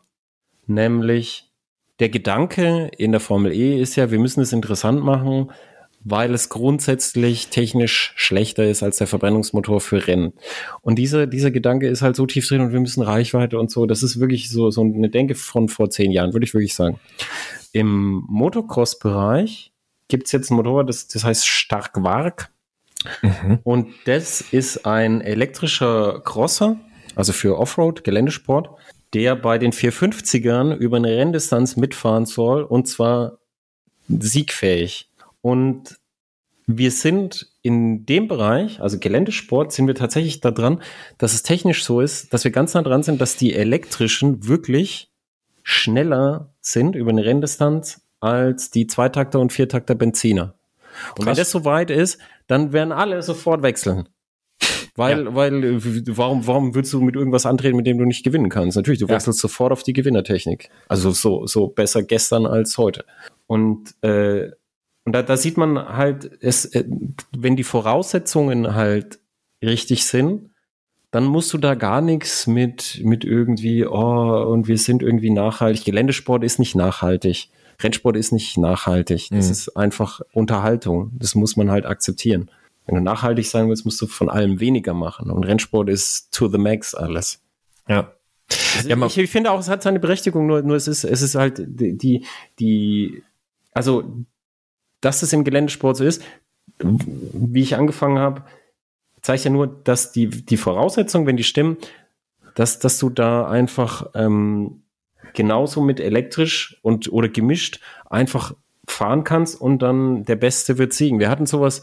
Nämlich, 0.66 1.51
der 2.00 2.10
Gedanke 2.10 2.90
in 2.98 3.12
der 3.12 3.22
Formel 3.22 3.52
E 3.52 3.80
ist 3.80 3.96
ja, 3.96 4.12
wir 4.12 4.20
müssen 4.20 4.42
es 4.42 4.54
interessant 4.54 5.04
machen, 5.04 5.52
weil 6.04 6.34
es 6.34 6.50
grundsätzlich 6.50 7.50
technisch 7.50 8.14
schlechter 8.16 8.66
ist 8.66 8.82
als 8.82 8.98
der 8.98 9.08
Verbrennungsmotor 9.08 9.82
für 9.82 10.08
Rennen. 10.08 10.34
Und 10.82 10.96
dieser, 10.96 11.28
dieser 11.28 11.52
Gedanke 11.52 11.88
ist 11.88 12.02
halt 12.02 12.16
so 12.16 12.26
tief 12.26 12.48
drin 12.48 12.62
und 12.62 12.72
wir 12.72 12.80
müssen 12.80 13.04
Reichweite 13.04 13.60
und 13.60 13.70
so. 13.70 13.86
Das 13.86 14.02
ist 14.02 14.20
wirklich 14.20 14.50
so, 14.50 14.72
so 14.72 14.82
eine 14.82 15.10
Denke 15.10 15.36
von 15.36 15.70
vor 15.70 15.90
zehn 15.90 16.12
Jahren, 16.12 16.34
würde 16.34 16.46
ich 16.46 16.54
wirklich 16.54 16.74
sagen. 16.74 17.00
Im 17.72 18.24
Motocross-Bereich 18.28 19.72
gibt 20.08 20.26
es 20.26 20.32
jetzt 20.32 20.50
ein 20.50 20.56
Motorrad, 20.56 20.90
das, 20.90 21.08
das 21.08 21.24
heißt 21.24 21.48
Stark 21.48 22.04
Wark. 22.04 22.52
Mhm. 23.22 23.60
Und 23.64 23.88
das 24.06 24.42
ist 24.42 24.86
ein 24.86 25.22
elektrischer 25.22 26.22
Crosser, 26.24 26.78
also 27.16 27.34
für 27.34 27.58
Offroad, 27.58 28.04
Geländesport, 28.04 28.70
der 29.14 29.36
bei 29.36 29.58
den 29.58 29.74
450ern 29.74 30.76
über 30.76 30.98
eine 30.98 31.16
Renndistanz 31.16 31.76
mitfahren 31.76 32.26
soll 32.26 32.64
und 32.64 32.88
zwar 32.88 33.40
siegfähig. 34.08 35.10
Und 35.42 35.98
wir 36.68 36.92
sind 36.92 37.50
in 37.62 38.06
dem 38.06 38.28
Bereich, 38.28 38.80
also 38.82 38.98
Geländesport, 39.00 39.72
sind 39.72 39.88
wir 39.88 39.96
tatsächlich 39.96 40.42
da 40.42 40.52
dran, 40.52 40.82
dass 41.18 41.34
es 41.34 41.44
technisch 41.44 41.84
so 41.84 42.02
ist, 42.02 42.34
dass 42.34 42.44
wir 42.44 42.52
ganz 42.52 42.74
nah 42.74 42.82
dran 42.82 43.04
sind, 43.04 43.20
dass 43.22 43.36
die 43.36 43.54
elektrischen 43.54 44.48
wirklich 44.48 45.12
schneller 45.64 46.54
sind 46.62 46.96
über 46.96 47.10
eine 47.10 47.26
Renndistanz 47.26 48.02
als 48.20 48.72
die 48.72 48.88
Zweitakter 48.88 49.40
und 49.40 49.52
Viertakter 49.52 49.96
Benziner. 49.96 50.56
Und 51.10 51.26
Krass. 51.26 51.26
wenn 51.26 51.36
das 51.36 51.52
so 51.52 51.66
weit 51.66 51.90
ist, 51.90 52.20
dann 52.48 52.74
werden 52.74 52.92
alle 52.92 53.22
sofort 53.22 53.64
wechseln. 53.64 54.10
Weil, 54.96 55.26
ja. 55.26 55.36
weil, 55.36 55.80
warum, 56.18 56.46
warum 56.48 56.76
willst 56.76 56.92
du 56.94 57.02
mit 57.02 57.16
irgendwas 57.16 57.46
antreten, 57.46 57.78
mit 57.78 57.88
dem 57.88 57.98
du 57.98 58.06
nicht 58.06 58.24
gewinnen 58.24 58.50
kannst? 58.50 58.76
Natürlich, 58.76 59.00
du 59.00 59.08
wechselst 59.08 59.40
ja. 59.40 59.42
sofort 59.42 59.72
auf 59.72 59.84
die 59.84 59.94
Gewinnertechnik. 59.94 60.70
Also 60.88 61.12
so, 61.12 61.48
so 61.48 61.68
besser 61.68 62.04
gestern 62.04 62.46
als 62.46 62.78
heute. 62.78 63.06
Und, 63.48 63.96
äh, 64.02 64.52
und 65.06 65.14
da, 65.14 65.24
da 65.24 65.38
sieht 65.38 65.58
man 65.58 65.78
halt, 65.78 66.30
es, 66.42 66.66
äh, 66.66 66.84
wenn 67.36 67.56
die 67.56 67.64
Voraussetzungen 67.64 68.76
halt 68.76 69.20
richtig 69.64 70.06
sind, 70.06 70.50
dann 71.12 71.26
musst 71.26 71.52
du 71.54 71.58
da 71.58 71.76
gar 71.76 72.02
nichts 72.02 72.48
mit, 72.48 73.02
mit 73.04 73.26
irgendwie, 73.26 73.86
oh, 73.86 74.46
und 74.50 74.68
wir 74.68 74.78
sind 74.78 75.04
irgendwie 75.04 75.30
nachhaltig. 75.30 75.84
Geländesport 75.86 76.44
ist 76.44 76.60
nicht 76.60 76.76
nachhaltig. 76.76 77.50
Rennsport 77.84 78.16
ist 78.16 78.32
nicht 78.32 78.58
nachhaltig. 78.58 79.30
Das 79.32 79.48
mhm. 79.48 79.52
ist 79.52 79.78
einfach 79.78 80.22
Unterhaltung. 80.34 81.12
Das 81.18 81.36
muss 81.36 81.58
man 81.58 81.72
halt 81.72 81.86
akzeptieren. 81.86 82.50
Wenn 82.86 82.96
du 82.96 83.02
nachhaltig 83.02 83.48
sein 83.48 83.70
willst, 83.70 83.86
musst 83.86 84.02
du 84.02 84.08
von 84.08 84.30
allem 84.30 84.60
weniger 84.60 84.94
machen. 84.94 85.30
Und 85.30 85.44
Rennsport 85.44 85.90
ist 85.90 86.32
to 86.32 86.48
the 86.48 86.58
max 86.58 86.96
alles. 86.96 87.42
Ja. 87.88 88.12
Also 88.76 88.90
ja 88.90 89.06
ich, 89.06 89.18
ich, 89.18 89.30
finde 89.30 89.52
auch, 89.52 89.60
es 89.60 89.70
hat 89.70 89.84
seine 89.84 90.00
Berechtigung, 90.00 90.48
nur, 90.48 90.62
nur 90.62 90.76
es 90.76 90.88
ist, 90.88 91.04
es 91.04 91.22
ist 91.22 91.36
halt 91.36 91.62
die, 91.66 92.26
die, 92.60 93.24
also, 93.74 94.04
dass 95.00 95.22
es 95.24 95.34
im 95.34 95.44
Geländesport 95.44 95.98
so 95.98 96.04
ist, 96.04 96.22
wie 96.80 97.62
ich 97.62 97.76
angefangen 97.76 98.20
habe, 98.20 98.44
zeigt 99.22 99.44
ja 99.44 99.52
nur, 99.52 99.68
dass 99.68 100.12
die, 100.12 100.28
die 100.28 100.58
Voraussetzungen, 100.58 101.28
wenn 101.28 101.38
die 101.38 101.44
stimmen, 101.44 101.78
dass, 102.56 102.80
dass 102.80 102.98
du 102.98 103.10
da 103.10 103.48
einfach 103.48 104.08
ähm, 104.16 104.84
genauso 105.34 105.82
mit 105.82 106.00
elektrisch 106.00 106.80
und 106.82 107.12
oder 107.12 107.30
gemischt 107.30 107.80
einfach 108.10 108.54
fahren 108.88 109.24
kannst 109.24 109.60
und 109.60 109.80
dann 109.80 110.26
der 110.26 110.36
Beste 110.36 110.78
wird 110.78 110.94
siegen. 110.94 111.20
Wir 111.20 111.30
hatten 111.30 111.46
sowas, 111.46 111.82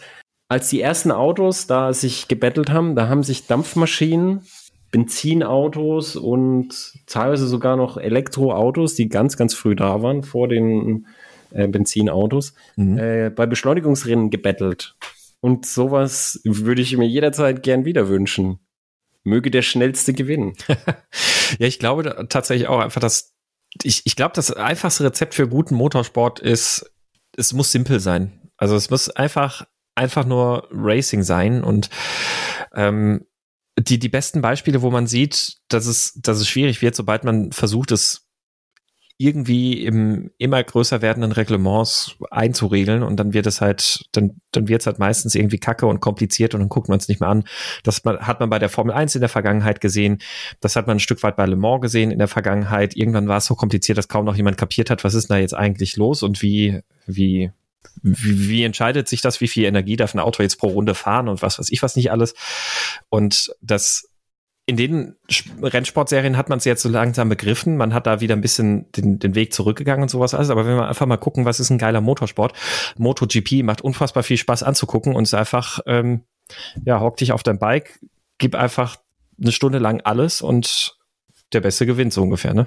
als 0.48 0.70
die 0.70 0.80
ersten 0.80 1.10
Autos 1.10 1.66
da 1.66 1.92
sich 1.92 2.28
gebettelt 2.28 2.70
haben, 2.70 2.96
da 2.96 3.08
haben 3.08 3.22
sich 3.22 3.46
Dampfmaschinen, 3.46 4.42
Benzinautos 4.90 6.16
und 6.16 6.94
teilweise 7.06 7.46
sogar 7.46 7.76
noch 7.76 7.98
Elektroautos, 7.98 8.94
die 8.94 9.08
ganz, 9.08 9.36
ganz 9.36 9.54
früh 9.54 9.76
da 9.76 10.02
waren, 10.02 10.22
vor 10.22 10.48
den 10.48 11.06
äh, 11.50 11.68
Benzinautos, 11.68 12.54
mhm. 12.76 12.98
äh, 12.98 13.30
bei 13.30 13.46
Beschleunigungsrennen 13.46 14.30
gebettelt. 14.30 14.96
Und 15.40 15.66
sowas 15.66 16.40
würde 16.44 16.82
ich 16.82 16.96
mir 16.96 17.06
jederzeit 17.06 17.62
gern 17.62 17.84
wieder 17.84 18.08
wünschen. 18.08 18.58
Möge 19.24 19.50
der 19.50 19.62
Schnellste 19.62 20.14
gewinnen. 20.14 20.54
ja, 21.58 21.66
ich 21.66 21.78
glaube 21.78 22.26
tatsächlich 22.28 22.68
auch 22.68 22.80
einfach, 22.80 23.00
dass 23.00 23.34
ich, 23.82 24.02
ich 24.06 24.16
glaube, 24.16 24.32
das 24.34 24.50
einfachste 24.50 25.04
Rezept 25.04 25.34
für 25.34 25.46
guten 25.46 25.74
Motorsport 25.74 26.40
ist, 26.40 26.90
es 27.36 27.52
muss 27.52 27.70
simpel 27.70 28.00
sein. 28.00 28.50
Also 28.56 28.74
es 28.74 28.90
muss 28.90 29.10
einfach, 29.10 29.66
einfach 29.98 30.24
nur 30.24 30.68
Racing 30.70 31.22
sein 31.22 31.62
und 31.62 31.90
ähm, 32.74 33.26
die, 33.78 33.98
die 33.98 34.08
besten 34.08 34.40
Beispiele, 34.40 34.82
wo 34.82 34.90
man 34.90 35.06
sieht, 35.06 35.58
dass 35.68 35.86
es, 35.86 36.14
dass 36.14 36.38
es 36.38 36.48
schwierig 36.48 36.82
wird, 36.82 36.96
sobald 36.96 37.24
man 37.24 37.52
versucht, 37.52 37.92
es 37.92 38.28
irgendwie 39.20 39.84
im 39.84 40.30
immer 40.38 40.62
größer 40.62 41.02
werdenden 41.02 41.32
Reglements 41.32 42.14
einzuregeln 42.30 43.02
und 43.02 43.16
dann 43.16 43.32
wird 43.34 43.46
es 43.46 43.60
halt, 43.60 44.04
dann, 44.12 44.40
dann 44.52 44.68
wird 44.68 44.82
es 44.82 44.86
halt 44.86 45.00
meistens 45.00 45.34
irgendwie 45.34 45.58
kacke 45.58 45.86
und 45.86 45.98
kompliziert 45.98 46.54
und 46.54 46.60
dann 46.60 46.68
guckt 46.68 46.88
man 46.88 46.98
es 46.98 47.08
nicht 47.08 47.20
mehr 47.20 47.28
an. 47.28 47.42
Das 47.82 48.02
hat 48.04 48.38
man 48.38 48.48
bei 48.48 48.60
der 48.60 48.68
Formel 48.68 48.94
1 48.94 49.16
in 49.16 49.20
der 49.20 49.28
Vergangenheit 49.28 49.80
gesehen. 49.80 50.18
Das 50.60 50.76
hat 50.76 50.86
man 50.86 50.98
ein 50.98 51.00
Stück 51.00 51.20
weit 51.24 51.34
bei 51.34 51.46
Le 51.46 51.56
Mans 51.56 51.82
gesehen 51.82 52.12
in 52.12 52.18
der 52.18 52.28
Vergangenheit. 52.28 52.96
Irgendwann 52.96 53.26
war 53.26 53.38
es 53.38 53.46
so 53.46 53.56
kompliziert, 53.56 53.98
dass 53.98 54.06
kaum 54.06 54.24
noch 54.24 54.36
jemand 54.36 54.56
kapiert 54.56 54.88
hat, 54.88 55.02
was 55.02 55.14
ist 55.14 55.30
da 55.30 55.36
jetzt 55.36 55.54
eigentlich 55.54 55.96
los 55.96 56.22
und 56.22 56.40
wie, 56.40 56.80
wie, 57.06 57.50
wie, 58.02 58.48
wie 58.48 58.64
entscheidet 58.64 59.08
sich 59.08 59.20
das, 59.20 59.40
wie 59.40 59.48
viel 59.48 59.64
Energie 59.64 59.96
darf 59.96 60.14
ein 60.14 60.20
Auto 60.20 60.42
jetzt 60.42 60.56
pro 60.56 60.68
Runde 60.68 60.94
fahren 60.94 61.28
und 61.28 61.42
was 61.42 61.58
weiß 61.58 61.70
ich 61.70 61.82
was 61.82 61.96
nicht 61.96 62.10
alles. 62.10 62.34
Und 63.08 63.54
das 63.60 64.08
in 64.68 64.76
den 64.76 65.16
Rennsportserien 65.62 66.36
hat 66.36 66.50
man 66.50 66.58
es 66.58 66.66
jetzt 66.66 66.82
so 66.82 66.90
langsam 66.90 67.30
begriffen. 67.30 67.78
Man 67.78 67.94
hat 67.94 68.06
da 68.06 68.20
wieder 68.20 68.36
ein 68.36 68.42
bisschen 68.42 68.92
den, 68.92 69.18
den 69.18 69.34
Weg 69.34 69.54
zurückgegangen 69.54 70.02
und 70.02 70.10
sowas 70.10 70.34
alles. 70.34 70.50
Aber 70.50 70.66
wenn 70.66 70.76
wir 70.76 70.86
einfach 70.86 71.06
mal 71.06 71.16
gucken, 71.16 71.46
was 71.46 71.58
ist 71.58 71.70
ein 71.70 71.78
geiler 71.78 72.02
Motorsport? 72.02 72.52
MotoGP 72.98 73.62
macht 73.62 73.80
unfassbar 73.80 74.22
viel 74.22 74.36
Spaß 74.36 74.62
anzugucken 74.62 75.16
und 75.16 75.22
ist 75.22 75.32
einfach, 75.32 75.80
ähm, 75.86 76.24
ja, 76.84 77.00
hock 77.00 77.16
dich 77.16 77.32
auf 77.32 77.42
dein 77.42 77.58
Bike, 77.58 77.98
gib 78.36 78.54
einfach 78.54 78.98
eine 79.40 79.52
Stunde 79.52 79.78
lang 79.78 80.02
alles 80.02 80.42
und 80.42 80.98
der 81.54 81.62
Beste 81.62 81.86
gewinnt 81.86 82.12
so 82.12 82.22
ungefähr, 82.22 82.52
ne? 82.52 82.66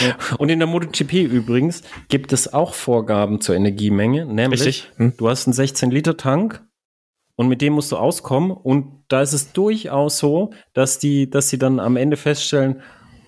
Ja. 0.00 0.16
Und 0.38 0.48
in 0.48 0.58
der 0.58 0.68
MotoGP 0.68 1.24
übrigens 1.24 1.82
gibt 2.08 2.32
es 2.32 2.52
auch 2.52 2.74
Vorgaben 2.74 3.40
zur 3.40 3.54
Energiemenge, 3.54 4.26
nämlich. 4.26 4.88
Hm? 4.96 5.14
du 5.16 5.28
hast 5.28 5.46
einen 5.46 5.54
16 5.54 5.90
Liter 5.90 6.16
Tank 6.16 6.64
und 7.34 7.48
mit 7.48 7.60
dem 7.60 7.74
musst 7.74 7.92
du 7.92 7.96
auskommen. 7.96 8.50
Und 8.50 9.04
da 9.08 9.22
ist 9.22 9.32
es 9.32 9.52
durchaus 9.52 10.18
so, 10.18 10.52
dass 10.72 10.98
die, 10.98 11.28
dass 11.28 11.48
sie 11.48 11.58
dann 11.58 11.80
am 11.80 11.96
Ende 11.96 12.16
feststellen, 12.16 12.82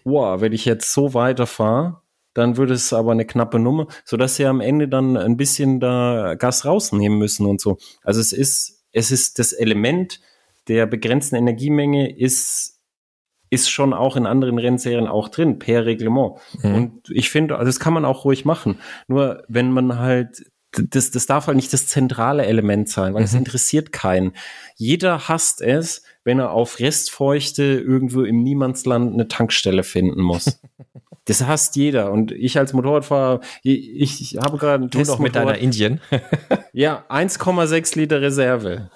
wow, 0.05 0.41
wenn 0.41 0.53
ich 0.53 0.65
jetzt 0.65 0.93
so 0.93 1.15
weiterfahre, 1.15 2.01
dann 2.35 2.57
würde 2.57 2.75
es 2.75 2.93
aber 2.93 3.13
eine 3.13 3.27
knappe 3.27 3.59
Nummer, 3.59 3.89
sodass 4.05 4.37
sie 4.37 4.47
am 4.47 4.61
Ende 4.61 4.89
dann 4.89 5.17
ein 5.17 5.37
bisschen 5.37 5.81
da 5.81 6.35
Gas 6.39 6.65
rausnehmen 6.65 7.19
müssen 7.19 7.47
und 7.47 7.61
so. 7.61 7.79
Also 8.03 8.21
es 8.21 8.33
ist, 8.33 8.85
es 8.93 9.11
ist 9.11 9.39
das 9.39 9.53
Element 9.53 10.21
der 10.69 10.87
begrenzten 10.87 11.37
Energiemenge 11.37 12.15
ist 12.15 12.78
ist 13.51 13.71
schon 13.71 13.95
auch 13.95 14.17
in 14.17 14.27
anderen 14.27 14.59
Rennserien 14.59 15.07
auch 15.07 15.29
drin, 15.29 15.59
per 15.59 15.87
Reglement. 15.87 16.35
Mhm. 16.63 16.75
Und 16.75 17.11
ich 17.11 17.31
finde, 17.31 17.57
also 17.57 17.67
das 17.67 17.81
kann 17.81 17.95
man 17.95 18.05
auch 18.05 18.25
ruhig 18.25 18.45
machen. 18.45 18.79
Nur 19.07 19.45
wenn 19.49 19.73
man 19.73 19.99
halt 19.99 20.45
das, 20.73 21.11
das 21.11 21.27
darf 21.27 21.47
halt 21.47 21.57
nicht 21.57 21.73
das 21.73 21.87
zentrale 21.87 22.45
Element 22.45 22.89
sein, 22.89 23.15
weil 23.15 23.25
es 23.25 23.33
mhm. 23.33 23.39
interessiert 23.39 23.93
keinen. 23.93 24.33
Jeder 24.77 25.29
hasst 25.29 25.63
es, 25.63 26.03
wenn 26.25 26.39
er 26.39 26.51
auf 26.51 26.79
Restfeuchte 26.79 27.63
irgendwo 27.63 28.23
im 28.23 28.43
Niemandsland 28.43 29.15
eine 29.15 29.29
Tankstelle 29.29 29.83
finden 29.83 30.21
muss. 30.21 30.61
das 31.25 31.47
hasst 31.47 31.77
jeder. 31.77 32.13
Und 32.13 32.33
ich 32.33 32.59
als 32.59 32.73
Motorradfahrer, 32.73 33.41
ich, 33.63 34.21
ich 34.21 34.37
habe 34.39 34.59
gerade 34.59 34.83
einen 34.83 34.91
Du 34.91 35.01
noch 35.01 35.19
mit 35.19 35.37
deiner 35.37 35.57
Indien. 35.59 36.01
ja, 36.73 37.05
1,6 37.09 37.99
Liter 37.99 38.21
Reserve. 38.21 38.91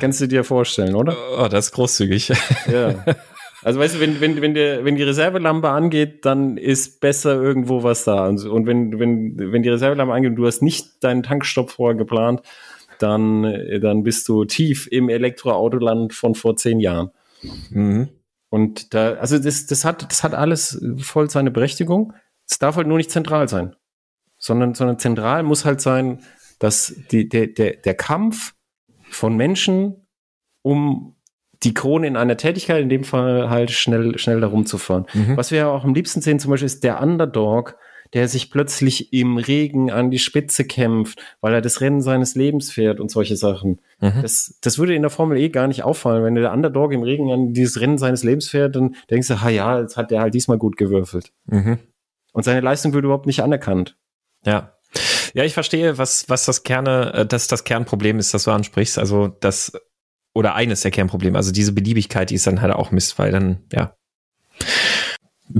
Kannst 0.00 0.20
du 0.20 0.26
dir 0.26 0.42
vorstellen, 0.42 0.94
oder? 0.94 1.16
Oh, 1.38 1.48
das 1.48 1.66
ist 1.66 1.72
großzügig. 1.72 2.32
ja. 2.70 3.04
Also 3.66 3.80
weißt 3.80 3.96
du, 3.96 4.00
wenn, 4.00 4.20
wenn, 4.20 4.40
wenn, 4.40 4.54
der, 4.54 4.84
wenn 4.84 4.94
die 4.94 5.02
Reservelampe 5.02 5.68
angeht, 5.70 6.24
dann 6.24 6.56
ist 6.56 7.00
besser 7.00 7.34
irgendwo 7.34 7.82
was 7.82 8.04
da. 8.04 8.28
Und, 8.28 8.44
und 8.44 8.64
wenn, 8.64 9.00
wenn, 9.00 9.36
wenn 9.36 9.64
die 9.64 9.68
Reservelampe 9.68 10.14
angeht 10.14 10.30
und 10.30 10.36
du 10.36 10.46
hast 10.46 10.62
nicht 10.62 11.02
deinen 11.02 11.24
Tankstopp 11.24 11.70
vorher 11.70 11.96
geplant, 11.96 12.42
dann, 13.00 13.42
dann 13.82 14.04
bist 14.04 14.28
du 14.28 14.44
tief 14.44 14.86
im 14.92 15.08
Elektroautoland 15.08 16.14
von 16.14 16.36
vor 16.36 16.54
zehn 16.54 16.78
Jahren. 16.78 17.10
Mhm. 17.70 18.10
Und 18.50 18.94
da, 18.94 19.14
also 19.14 19.36
das, 19.36 19.66
das 19.66 19.84
hat, 19.84 20.12
das 20.12 20.22
hat 20.22 20.32
alles 20.32 20.80
voll 20.98 21.28
seine 21.28 21.50
Berechtigung. 21.50 22.12
Es 22.48 22.60
darf 22.60 22.76
halt 22.76 22.86
nur 22.86 22.98
nicht 22.98 23.10
zentral 23.10 23.48
sein. 23.48 23.74
Sondern, 24.38 24.74
sondern 24.74 25.00
zentral 25.00 25.42
muss 25.42 25.64
halt 25.64 25.80
sein, 25.80 26.20
dass 26.60 26.94
die, 27.10 27.28
der, 27.28 27.48
der, 27.48 27.74
der 27.74 27.94
Kampf 27.94 28.54
von 29.10 29.36
Menschen 29.36 30.06
um 30.62 31.15
die 31.66 31.74
Krone 31.74 32.06
in 32.06 32.16
einer 32.16 32.36
Tätigkeit, 32.36 32.80
in 32.80 32.88
dem 32.88 33.02
Fall 33.02 33.50
halt 33.50 33.72
schnell, 33.72 34.16
schnell 34.18 34.40
da 34.40 34.46
rumzufahren. 34.46 35.06
Mhm. 35.12 35.36
Was 35.36 35.50
wir 35.50 35.58
ja 35.58 35.68
auch 35.68 35.84
am 35.84 35.94
liebsten 35.94 36.20
sehen 36.20 36.38
zum 36.38 36.52
Beispiel 36.52 36.66
ist 36.66 36.84
der 36.84 37.02
Underdog, 37.02 37.76
der 38.12 38.28
sich 38.28 38.52
plötzlich 38.52 39.12
im 39.12 39.36
Regen 39.36 39.90
an 39.90 40.12
die 40.12 40.20
Spitze 40.20 40.64
kämpft, 40.64 41.20
weil 41.40 41.54
er 41.54 41.60
das 41.60 41.80
Rennen 41.80 42.00
seines 42.00 42.36
Lebens 42.36 42.70
fährt 42.70 43.00
und 43.00 43.10
solche 43.10 43.36
Sachen. 43.36 43.80
Mhm. 44.00 44.22
Das, 44.22 44.58
das 44.62 44.78
würde 44.78 44.94
in 44.94 45.02
der 45.02 45.10
Formel 45.10 45.38
E 45.38 45.48
gar 45.48 45.66
nicht 45.66 45.82
auffallen. 45.82 46.22
Wenn 46.22 46.36
der 46.36 46.52
Underdog 46.52 46.92
im 46.92 47.02
Regen 47.02 47.32
an 47.32 47.52
dieses 47.52 47.80
Rennen 47.80 47.98
seines 47.98 48.22
Lebens 48.22 48.48
fährt, 48.48 48.76
dann 48.76 48.94
denkst 49.10 49.26
du, 49.26 49.42
ha 49.42 49.48
ja, 49.48 49.80
jetzt 49.80 49.96
hat 49.96 50.12
der 50.12 50.20
halt 50.20 50.34
diesmal 50.34 50.56
gut 50.56 50.76
gewürfelt. 50.76 51.32
Mhm. 51.46 51.78
Und 52.32 52.44
seine 52.44 52.60
Leistung 52.60 52.92
wird 52.92 53.04
überhaupt 53.04 53.26
nicht 53.26 53.42
anerkannt. 53.42 53.96
Ja. 54.44 54.72
Ja, 55.34 55.44
ich 55.44 55.54
verstehe, 55.54 55.98
was, 55.98 56.28
was 56.28 56.44
das 56.44 56.62
Kerne, 56.62 57.12
äh, 57.12 57.26
das 57.26 57.48
das 57.48 57.64
Kernproblem 57.64 58.18
ist, 58.18 58.32
das 58.32 58.44
du 58.44 58.52
ansprichst. 58.52 58.98
Also, 58.98 59.28
dass 59.28 59.72
oder 60.36 60.54
eines 60.54 60.82
der 60.82 60.90
Kernprobleme. 60.90 61.36
Also 61.36 61.50
diese 61.50 61.72
Beliebigkeit, 61.72 62.30
die 62.30 62.34
ist 62.34 62.46
dann 62.46 62.60
halt 62.60 62.74
auch 62.74 62.90
Mist, 62.90 63.18
weil 63.18 63.32
dann, 63.32 63.58
ja, 63.72 63.96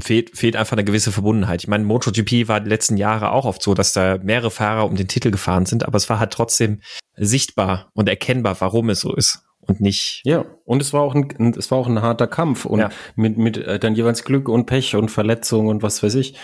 fehlt, 0.01 0.37
fehlt 0.37 0.57
einfach 0.57 0.73
eine 0.77 0.85
gewisse 0.85 1.13
Verbundenheit. 1.13 1.63
Ich 1.63 1.69
meine, 1.69 1.85
MotoGP 1.85 2.49
war 2.49 2.61
die 2.61 2.69
letzten 2.69 2.97
Jahre 2.97 3.33
auch 3.33 3.47
oft 3.47 3.63
so, 3.63 3.75
dass 3.75 3.93
da 3.93 4.19
mehrere 4.23 4.51
Fahrer 4.51 4.85
um 4.85 4.97
den 4.97 5.09
Titel 5.09 5.31
gefahren 5.31 5.67
sind, 5.67 5.87
aber 5.87 5.97
es 5.97 6.11
war 6.11 6.19
halt 6.19 6.33
trotzdem 6.33 6.81
sichtbar 7.17 7.91
und 7.95 8.09
erkennbar, 8.09 8.57
warum 8.61 8.91
es 8.91 9.01
so 9.01 9.15
ist 9.15 9.45
und 9.61 9.81
nicht. 9.81 10.21
Ja, 10.25 10.45
und 10.65 10.83
es 10.83 10.93
war 10.93 11.01
auch 11.01 11.15
ein, 11.15 11.55
es 11.57 11.71
war 11.71 11.79
auch 11.79 11.89
ein 11.89 12.03
harter 12.03 12.27
Kampf 12.27 12.67
und 12.67 12.81
ja. 12.81 12.91
mit, 13.15 13.39
mit 13.39 13.57
äh, 13.57 13.79
dann 13.79 13.95
jeweils 13.95 14.25
Glück 14.25 14.49
und 14.49 14.67
Pech 14.67 14.95
und 14.97 15.11
Verletzung 15.11 15.69
und 15.69 15.83
was 15.83 16.03
weiß 16.03 16.15
ich. 16.17 16.37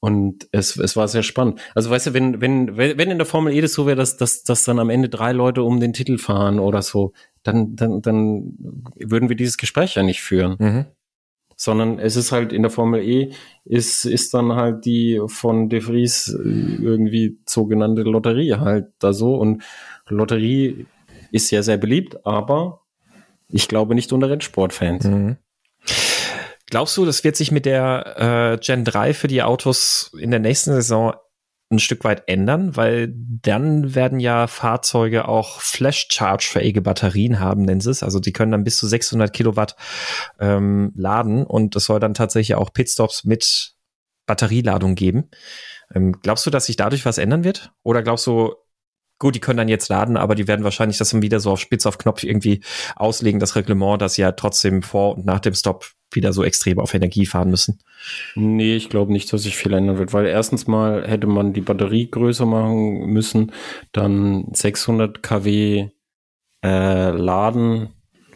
Und 0.00 0.46
es, 0.52 0.76
es 0.76 0.96
war 0.96 1.08
sehr 1.08 1.24
spannend. 1.24 1.60
Also 1.74 1.90
weißt 1.90 2.08
du, 2.08 2.14
wenn, 2.14 2.40
wenn, 2.40 2.76
wenn 2.76 3.10
in 3.10 3.18
der 3.18 3.26
Formel 3.26 3.52
E 3.52 3.60
das 3.60 3.72
so 3.72 3.86
wäre, 3.86 3.96
dass, 3.96 4.16
dass, 4.16 4.44
dass 4.44 4.62
dann 4.62 4.78
am 4.78 4.90
Ende 4.90 5.08
drei 5.08 5.32
Leute 5.32 5.64
um 5.64 5.80
den 5.80 5.92
Titel 5.92 6.18
fahren 6.18 6.60
oder 6.60 6.82
so, 6.82 7.12
dann, 7.52 7.76
dann, 7.76 8.02
dann 8.02 8.54
würden 8.96 9.28
wir 9.28 9.36
dieses 9.36 9.56
Gespräch 9.56 9.94
ja 9.94 10.02
nicht 10.02 10.22
führen. 10.22 10.56
Mhm. 10.58 10.84
Sondern 11.56 11.98
es 11.98 12.14
ist 12.14 12.30
halt 12.30 12.52
in 12.52 12.62
der 12.62 12.70
Formel 12.70 13.02
E, 13.02 13.32
ist, 13.64 14.04
ist 14.04 14.32
dann 14.32 14.52
halt 14.52 14.84
die 14.84 15.20
von 15.26 15.68
De 15.68 15.80
Vries 15.80 16.28
äh, 16.28 16.82
irgendwie 16.82 17.38
sogenannte 17.46 18.02
Lotterie 18.02 18.54
halt 18.54 18.92
da 19.00 19.12
so. 19.12 19.34
Und 19.34 19.62
Lotterie 20.08 20.86
ist 21.32 21.50
ja 21.50 21.62
sehr 21.62 21.76
beliebt, 21.76 22.24
aber 22.24 22.82
ich 23.50 23.66
glaube 23.66 23.94
nicht 23.94 24.12
unter 24.12 24.30
Rennsportfans. 24.30 25.04
Mhm. 25.04 25.36
Glaubst 26.70 26.96
du, 26.96 27.06
das 27.06 27.24
wird 27.24 27.36
sich 27.36 27.50
mit 27.50 27.64
der 27.64 28.58
äh, 28.58 28.58
Gen 28.64 28.84
3 28.84 29.14
für 29.14 29.26
die 29.26 29.42
Autos 29.42 30.12
in 30.18 30.30
der 30.30 30.40
nächsten 30.40 30.72
Saison 30.72 31.14
ein 31.70 31.78
Stück 31.78 32.04
weit 32.04 32.22
ändern, 32.26 32.76
weil 32.76 33.12
dann 33.14 33.94
werden 33.94 34.20
ja 34.20 34.46
Fahrzeuge 34.46 35.28
auch 35.28 35.60
Flash-Charge-fähige 35.60 36.80
Batterien 36.80 37.40
haben, 37.40 37.62
nennen 37.62 37.80
sie 37.80 37.90
es. 37.90 38.02
Also 38.02 38.20
die 38.20 38.32
können 38.32 38.52
dann 38.52 38.64
bis 38.64 38.78
zu 38.78 38.86
600 38.86 39.32
Kilowatt 39.32 39.76
ähm, 40.40 40.92
laden 40.96 41.44
und 41.44 41.76
es 41.76 41.84
soll 41.84 42.00
dann 42.00 42.14
tatsächlich 42.14 42.56
auch 42.56 42.72
Pitstops 42.72 43.24
mit 43.24 43.74
Batterieladung 44.26 44.94
geben. 44.94 45.30
Ähm, 45.94 46.12
glaubst 46.22 46.46
du, 46.46 46.50
dass 46.50 46.66
sich 46.66 46.76
dadurch 46.76 47.04
was 47.04 47.18
ändern 47.18 47.44
wird? 47.44 47.72
Oder 47.82 48.02
glaubst 48.02 48.26
du, 48.26 48.54
gut, 49.18 49.34
die 49.34 49.40
können 49.40 49.58
dann 49.58 49.68
jetzt 49.68 49.88
laden, 49.88 50.16
aber 50.16 50.34
die 50.34 50.48
werden 50.48 50.64
wahrscheinlich 50.64 50.98
das 50.98 51.10
dann 51.10 51.22
wieder 51.22 51.40
so 51.40 51.52
auf 51.52 51.60
Spitz 51.60 51.84
auf 51.84 51.98
Knopf 51.98 52.22
irgendwie 52.22 52.62
auslegen, 52.96 53.40
das 53.40 53.56
Reglement, 53.56 54.00
dass 54.00 54.14
sie 54.14 54.22
ja 54.22 54.32
trotzdem 54.32 54.82
vor 54.82 55.16
und 55.16 55.26
nach 55.26 55.40
dem 55.40 55.54
Stop 55.54 55.86
wieder 56.12 56.32
so 56.32 56.42
extrem 56.44 56.78
auf 56.78 56.94
Energie 56.94 57.26
fahren 57.26 57.50
müssen. 57.50 57.78
Nee, 58.34 58.76
ich 58.76 58.88
glaube 58.88 59.12
nicht, 59.12 59.32
dass 59.32 59.42
sich 59.42 59.56
viel 59.56 59.72
ändern 59.72 59.98
wird, 59.98 60.12
weil 60.12 60.26
erstens 60.26 60.66
mal 60.66 61.06
hätte 61.06 61.26
man 61.26 61.52
die 61.52 61.60
Batterie 61.60 62.10
größer 62.10 62.46
machen 62.46 63.06
müssen, 63.06 63.52
dann 63.92 64.46
600 64.52 65.22
kW 65.22 65.88
äh, 66.64 67.10
laden. 67.10 67.90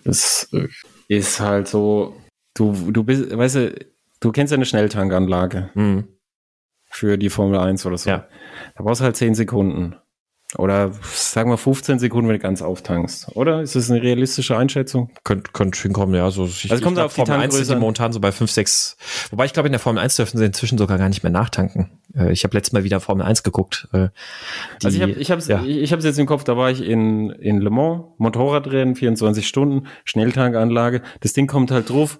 Das 0.05 0.51
ist 1.09 1.41
halt 1.41 1.69
so, 1.69 2.17
du, 2.55 2.73
du 2.91 3.05
bist, 3.05 3.37
weißt 3.37 3.55
du, 3.57 3.87
du 4.21 4.33
kennst 4.33 4.51
ja 4.51 4.57
eine 4.57 4.67
Schnelltankanlage. 4.67 5.71
Mhm. 5.75 6.09
für 6.91 7.17
die 7.17 7.31
Formel 7.31 7.59
1 7.59 7.87
oder 7.87 7.97
so. 7.97 8.11
Ja. 8.11 8.29
Da 8.77 8.85
brauchst 8.85 9.01
du 9.01 9.05
halt 9.05 9.17
10 9.17 9.35
Sekunden. 9.35 9.97
Oder 10.59 10.93
sagen 11.03 11.51
wir 11.51 11.57
15 11.57 11.99
Sekunden, 11.99 12.29
wenn 12.29 12.37
du 12.37 12.43
ganz 12.43 12.61
auftankst. 12.61 13.35
Oder? 13.37 13.63
Ist 13.63 13.75
das 13.75 13.91
eine 13.91 14.03
realistische 14.03 14.57
Einschätzung? 14.57 15.11
Könnte 15.25 15.51
könnt 15.53 15.77
hinkommen, 15.77 16.15
ja. 16.15 16.31
So, 16.31 16.45
ich, 16.45 16.71
also 16.71 16.85
kommt 16.85 16.99
auf 16.99 17.15
die 17.15 17.25
Formel 17.25 17.41
1 17.41 17.55
sind 17.55 17.71
die 17.71 17.77
momentan 17.77 18.13
so 18.13 18.21
bei 18.21 18.33
5, 18.33 18.51
6. 18.51 18.97
Wobei 19.31 19.47
ich 19.47 19.55
glaube, 19.55 19.69
in 19.69 19.73
der 19.73 19.81
Formel 19.81 20.03
1 20.03 20.17
dürfen 20.17 20.37
sie 20.37 20.45
inzwischen 20.45 20.77
sogar 20.77 20.99
gar 20.99 21.09
nicht 21.09 21.23
mehr 21.23 21.33
nachtanken. 21.33 21.91
Äh, 22.15 22.33
ich 22.33 22.45
habe 22.45 22.55
letztes 22.55 22.73
Mal 22.73 22.85
wieder 22.85 23.01
Formel 23.01 23.25
1 23.25 23.43
geguckt. 23.43 23.89
Äh, 23.93 24.09
die, 24.83 24.87
also 24.87 24.97
ich 24.97 25.03
habe 25.03 25.13
ich 25.13 25.31
hab's, 25.31 25.49
ja. 25.49 25.63
ich, 25.63 25.93
hab's 25.93 26.05
jetzt 26.05 26.19
im 26.19 26.27
Kopf, 26.27 26.45
da 26.45 26.57
war 26.57 26.71
ich 26.71 26.83
in, 26.83 27.31
in 27.31 27.61
Le 27.61 27.71
Mans, 27.71 28.05
Motorradrennen, 28.19 28.95
24 28.95 29.49
Stunden, 29.49 29.87
Schnelltankanlage. 30.05 31.01
Das 31.21 31.33
Ding 31.33 31.47
kommt 31.47 31.71
halt 31.71 31.89
drauf, 31.89 32.19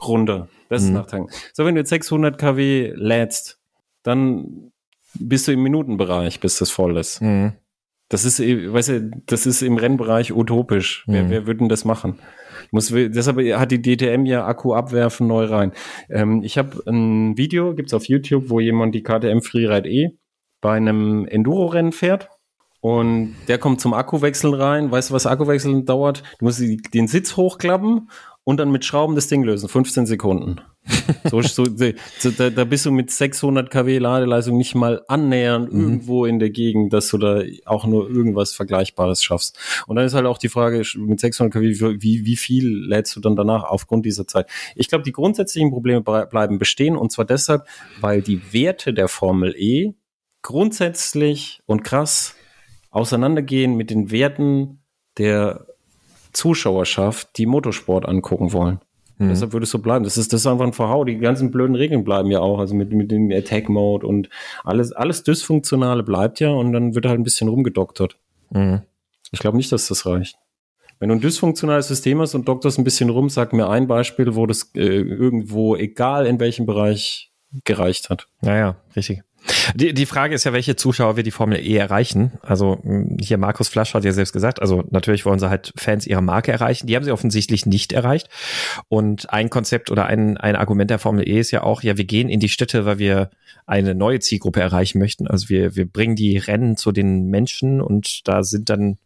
runter. 0.00 0.48
Das 0.68 0.82
mhm. 0.82 0.88
ist 0.88 0.94
Nachtanken. 0.94 1.34
So, 1.52 1.64
wenn 1.64 1.74
du 1.74 1.80
jetzt 1.80 1.90
600 1.90 2.38
kW 2.38 2.92
lädst, 2.94 3.58
dann 4.04 4.69
bist 5.14 5.48
du 5.48 5.52
im 5.52 5.62
Minutenbereich, 5.62 6.40
bis 6.40 6.58
das 6.58 6.70
voll 6.70 6.96
ist. 6.96 7.20
Mhm. 7.20 7.52
Das 8.08 8.24
ist, 8.24 8.40
weißt 8.40 8.88
du, 8.88 9.10
das 9.26 9.46
ist 9.46 9.62
im 9.62 9.76
Rennbereich 9.76 10.32
utopisch. 10.32 11.04
Mhm. 11.06 11.12
Wer, 11.12 11.30
wer 11.30 11.46
würde 11.46 11.58
denn 11.58 11.68
das 11.68 11.84
machen? 11.84 12.18
Muss, 12.72 12.88
deshalb 12.88 13.38
hat 13.58 13.70
die 13.70 13.82
DTM 13.82 14.26
ja 14.26 14.46
Akku 14.46 14.74
abwerfen 14.74 15.26
neu 15.26 15.44
rein. 15.44 15.72
Ähm, 16.08 16.42
ich 16.42 16.58
habe 16.58 16.82
ein 16.86 17.36
Video, 17.36 17.74
gibt's 17.74 17.94
auf 17.94 18.06
YouTube, 18.06 18.50
wo 18.50 18.60
jemand 18.60 18.94
die 18.94 19.02
KTM 19.02 19.40
Freeride 19.40 19.88
E 19.88 20.10
bei 20.60 20.76
einem 20.76 21.26
Enduro-Rennen 21.26 21.92
fährt. 21.92 22.28
Und 22.80 23.36
der 23.48 23.58
kommt 23.58 23.80
zum 23.80 23.92
Akkuwechseln 23.92 24.54
rein. 24.54 24.90
Weißt 24.90 25.10
du, 25.10 25.14
was 25.14 25.26
Akkuwechseln 25.26 25.84
dauert? 25.84 26.22
Du 26.38 26.46
musst 26.46 26.62
den 26.94 27.08
Sitz 27.08 27.36
hochklappen 27.36 28.10
und 28.44 28.56
dann 28.56 28.72
mit 28.72 28.84
Schrauben 28.84 29.14
das 29.14 29.28
Ding 29.28 29.42
lösen. 29.42 29.68
15 29.68 30.06
Sekunden. 30.06 30.60
So, 31.30 31.42
so, 31.42 31.64
so 31.64 32.30
da, 32.30 32.50
da, 32.50 32.64
bist 32.64 32.86
du 32.86 32.90
mit 32.90 33.10
600 33.10 33.70
kW 33.70 33.98
Ladeleistung 33.98 34.56
nicht 34.56 34.74
mal 34.74 35.02
annähernd 35.08 35.72
mhm. 35.72 35.80
irgendwo 35.80 36.24
in 36.24 36.38
der 36.38 36.50
Gegend, 36.50 36.92
dass 36.92 37.08
du 37.08 37.18
da 37.18 37.42
auch 37.64 37.86
nur 37.86 38.08
irgendwas 38.08 38.52
Vergleichbares 38.52 39.22
schaffst. 39.22 39.58
Und 39.86 39.96
dann 39.96 40.04
ist 40.04 40.14
halt 40.14 40.26
auch 40.26 40.38
die 40.38 40.48
Frage, 40.48 40.82
mit 40.96 41.20
600 41.20 41.52
kW, 41.52 41.96
wie, 42.00 42.24
wie 42.24 42.36
viel 42.36 42.68
lädst 42.68 43.14
du 43.16 43.20
dann 43.20 43.36
danach 43.36 43.64
aufgrund 43.64 44.06
dieser 44.06 44.26
Zeit? 44.26 44.48
Ich 44.74 44.88
glaube, 44.88 45.04
die 45.04 45.12
grundsätzlichen 45.12 45.70
Probleme 45.70 46.00
bleiben 46.02 46.58
bestehen 46.58 46.96
und 46.96 47.12
zwar 47.12 47.24
deshalb, 47.24 47.66
weil 48.00 48.22
die 48.22 48.52
Werte 48.52 48.92
der 48.94 49.08
Formel 49.08 49.54
E 49.56 49.94
grundsätzlich 50.42 51.60
und 51.66 51.82
krass 51.82 52.34
auseinandergehen 52.90 53.76
mit 53.76 53.90
den 53.90 54.10
Werten 54.10 54.82
der 55.18 55.66
Zuschauerschaft, 56.32 57.36
die 57.38 57.46
Motorsport 57.46 58.06
angucken 58.06 58.52
wollen. 58.52 58.80
Mhm. 59.20 59.28
Deshalb 59.28 59.52
würde 59.52 59.64
es 59.64 59.70
so 59.70 59.78
bleiben. 59.78 60.02
Das 60.02 60.16
ist, 60.16 60.32
das 60.32 60.40
ist 60.40 60.46
einfach 60.46 60.64
ein 60.64 60.72
Verhau. 60.72 61.04
Die 61.04 61.18
ganzen 61.18 61.50
blöden 61.50 61.76
Regeln 61.76 62.04
bleiben 62.04 62.30
ja 62.30 62.40
auch. 62.40 62.58
Also 62.58 62.74
mit, 62.74 62.90
mit 62.90 63.10
dem 63.10 63.30
Attack-Mode 63.30 64.06
und 64.06 64.30
alles, 64.64 64.92
alles 64.92 65.22
Dysfunktionale 65.22 66.02
bleibt 66.02 66.40
ja 66.40 66.48
und 66.48 66.72
dann 66.72 66.94
wird 66.94 67.04
halt 67.04 67.20
ein 67.20 67.24
bisschen 67.24 67.48
rumgedoktert. 67.48 68.16
Mhm. 68.50 68.80
Ich 69.30 69.38
glaube 69.38 69.58
nicht, 69.58 69.70
dass 69.72 69.86
das 69.88 70.06
reicht. 70.06 70.36
Wenn 70.98 71.10
du 71.10 71.14
ein 71.14 71.20
dysfunktionales 71.20 71.88
System 71.88 72.20
hast 72.20 72.34
und 72.34 72.48
doktorst 72.48 72.78
ein 72.78 72.84
bisschen 72.84 73.10
rum, 73.10 73.28
sag 73.28 73.52
mir 73.52 73.68
ein 73.68 73.86
Beispiel, 73.86 74.34
wo 74.34 74.46
das 74.46 74.70
äh, 74.74 74.80
irgendwo, 74.80 75.76
egal 75.76 76.26
in 76.26 76.40
welchem 76.40 76.64
Bereich, 76.66 77.30
gereicht 77.64 78.10
hat. 78.10 78.26
Ja, 78.42 78.56
ja, 78.56 78.76
richtig. 78.96 79.22
Die, 79.74 79.94
die 79.94 80.06
Frage 80.06 80.34
ist 80.34 80.44
ja, 80.44 80.52
welche 80.52 80.76
Zuschauer 80.76 81.16
wir 81.16 81.22
die 81.22 81.30
Formel 81.30 81.58
E 81.58 81.76
erreichen. 81.76 82.32
Also 82.42 82.78
hm, 82.82 83.16
hier 83.20 83.38
Markus 83.38 83.68
Flasch 83.68 83.94
hat 83.94 84.04
ja 84.04 84.12
selbst 84.12 84.32
gesagt, 84.32 84.60
also 84.60 84.84
natürlich 84.90 85.24
wollen 85.24 85.38
sie 85.38 85.48
halt 85.48 85.72
Fans 85.76 86.06
ihrer 86.06 86.20
Marke 86.20 86.52
erreichen. 86.52 86.86
Die 86.86 86.96
haben 86.96 87.04
sie 87.04 87.12
offensichtlich 87.12 87.66
nicht 87.66 87.92
erreicht. 87.92 88.28
Und 88.88 89.32
ein 89.32 89.50
Konzept 89.50 89.90
oder 89.90 90.06
ein, 90.06 90.36
ein 90.36 90.56
Argument 90.56 90.90
der 90.90 90.98
Formel 90.98 91.28
E 91.28 91.38
ist 91.38 91.50
ja 91.50 91.62
auch, 91.62 91.82
ja, 91.82 91.96
wir 91.96 92.04
gehen 92.04 92.28
in 92.28 92.40
die 92.40 92.48
Städte, 92.48 92.84
weil 92.84 92.98
wir 92.98 93.30
eine 93.66 93.94
neue 93.94 94.20
Zielgruppe 94.20 94.60
erreichen 94.60 94.98
möchten. 94.98 95.26
Also 95.26 95.48
wir, 95.48 95.76
wir 95.76 95.86
bringen 95.86 96.16
die 96.16 96.36
Rennen 96.38 96.76
zu 96.76 96.92
den 96.92 97.26
Menschen 97.28 97.80
und 97.80 98.26
da 98.28 98.42
sind 98.42 98.68
dann, 98.68 98.98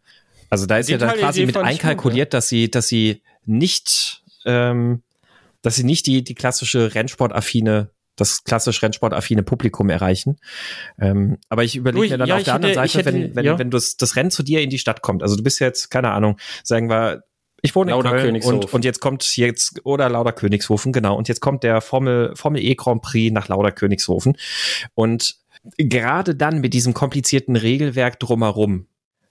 also 0.50 0.66
da 0.66 0.78
ist 0.78 0.88
die 0.88 0.92
ja 0.92 0.98
dann 0.98 1.16
quasi 1.16 1.44
mit 1.46 1.56
einkalkuliert, 1.56 2.34
dass 2.34 2.48
sie, 2.48 2.70
dass 2.70 2.88
sie 2.88 3.22
nicht, 3.44 4.22
ähm, 4.46 5.02
dass 5.62 5.76
sie 5.76 5.84
nicht 5.84 6.06
die, 6.06 6.24
die 6.24 6.34
klassische 6.34 6.94
Rennsportaffine 6.94 7.90
das 8.16 8.44
klassisch 8.44 8.82
Rennsportaffine 8.82 9.42
Publikum 9.42 9.90
erreichen. 9.90 10.36
Ähm, 10.98 11.38
aber 11.48 11.64
ich 11.64 11.76
überlege 11.76 12.10
mir 12.10 12.18
dann 12.18 12.28
ja, 12.28 12.36
auf 12.36 12.44
der 12.44 12.54
anderen 12.54 12.74
Seite, 12.74 12.98
hätte, 12.98 13.12
wenn, 13.12 13.34
wenn, 13.36 13.44
ja. 13.44 13.58
wenn 13.58 13.70
das, 13.70 13.96
das 13.96 14.16
Rennen 14.16 14.30
zu 14.30 14.42
dir 14.42 14.60
in 14.60 14.70
die 14.70 14.78
Stadt 14.78 15.02
kommt, 15.02 15.22
also 15.22 15.36
du 15.36 15.42
bist 15.42 15.60
jetzt, 15.60 15.90
keine 15.90 16.12
Ahnung, 16.12 16.38
sagen 16.62 16.88
wir, 16.88 17.24
ich 17.62 17.74
wohne 17.74 17.92
in 17.92 17.96
Lauder 17.96 18.10
Köln 18.10 18.42
und, 18.42 18.74
und 18.74 18.84
jetzt 18.84 19.00
kommt 19.00 19.36
jetzt, 19.36 19.80
oder 19.84 20.10
Lauder 20.10 20.32
Königshofen, 20.32 20.92
genau, 20.92 21.16
und 21.16 21.28
jetzt 21.28 21.40
kommt 21.40 21.62
der 21.62 21.80
Formel, 21.80 22.36
Formel 22.36 22.62
E 22.62 22.74
Grand 22.74 23.00
Prix 23.00 23.32
nach 23.32 23.48
Lauder 23.48 23.72
Königshofen 23.72 24.36
und 24.94 25.36
gerade 25.78 26.34
dann 26.34 26.60
mit 26.60 26.74
diesem 26.74 26.92
komplizierten 26.92 27.56
Regelwerk 27.56 28.20
drumherum, 28.20 28.86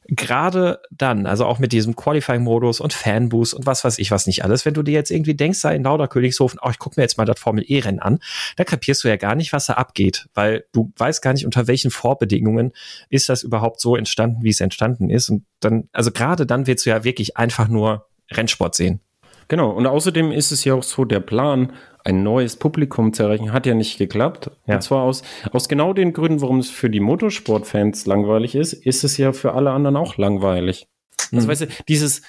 gerade 0.08 0.82
dann, 0.92 1.26
also 1.26 1.46
auch 1.46 1.60
mit 1.60 1.72
diesem 1.72 1.96
Qualifying-Modus 1.96 2.80
und 2.80 2.94
Fanboost 2.94 3.54
und 3.54 3.66
was 3.66 3.84
weiß 3.84 4.00
ich 4.00 4.12
was 4.12 4.28
nicht 4.28 4.44
alles, 4.44 4.66
wenn 4.66 4.74
du 4.74 4.84
dir 4.84 4.94
jetzt 4.94 5.12
irgendwie 5.12 5.36
denkst, 5.36 5.60
sei 5.60 5.76
in 5.76 5.84
Lauder 5.84 6.08
Königshofen, 6.08 6.60
oh, 6.62 6.70
ich 6.70 6.80
guck 6.80 6.98
mir 6.98 7.04
jetzt 7.04 7.18
mal 7.18 7.26
das 7.26 7.40
Formel 7.40 7.64
E-Rennen 7.68 8.00
an, 8.00 8.20
da 8.58 8.64
kapierst 8.64 9.04
du 9.04 9.08
ja 9.08 9.16
gar 9.16 9.36
nicht, 9.36 9.54
was 9.54 9.66
da 9.66 9.74
abgeht, 9.74 10.28
weil 10.34 10.66
du 10.72 10.92
weißt 10.98 11.22
gar 11.22 11.34
nicht, 11.34 11.46
unter 11.46 11.68
welchen 11.68 11.92
Vorbedingungen 11.92 12.72
ist 13.10 13.30
das 13.30 13.44
überhaupt 13.44 13.80
so 13.80 13.96
entstanden, 13.96 14.44
wie 14.44 14.50
es 14.50 14.62
entstanden 14.62 15.10
ist. 15.10 15.30
Und 15.30 15.46
dann, 15.60 15.90
also 15.94 16.12
gerade 16.12 16.46
dann 16.46 16.68
willst 16.68 16.86
du 16.86 16.90
ja 16.90 17.04
wirklich 17.04 17.38
einfach 17.38 17.68
nur 17.68 18.08
Rennsport 18.32 18.76
sehen. 18.76 19.00
Genau, 19.48 19.72
und 19.72 19.86
außerdem 19.86 20.32
ist 20.32 20.52
es 20.52 20.64
ja 20.64 20.74
auch 20.74 20.84
so 20.84 21.06
der 21.06 21.20
Plan, 21.20 21.74
ein 22.04 22.24
neues 22.24 22.58
Publikum 22.58 23.14
zu 23.14 23.24
erreichen, 23.24 23.54
hat 23.54 23.66
ja 23.66 23.74
nicht 23.74 23.98
geklappt. 23.98 24.52
Ja. 24.68 24.76
Und 24.76 24.82
zwar 24.82 25.04
aus, 25.04 25.24
aus 25.52 25.70
genau 25.70 25.94
den 25.94 26.14
Gründen, 26.14 26.42
warum 26.42 26.60
es 26.60 26.70
für 26.70 26.90
die 26.90 27.00
Motorsportfans 27.00 28.06
langweilig 28.06 28.56
ist, 28.56 28.74
ist 28.74 29.04
es 29.04 29.18
ja 29.18 29.32
für 29.32 29.54
alle 29.54 29.72
anderen 29.72 29.96
auch 29.96 30.18
langweilig. 30.18 30.88
Also, 31.18 31.28
mhm. 31.32 31.38
Also 31.38 31.50
weißt 31.50 31.62
du, 31.62 31.84
dieses, 31.88 32.22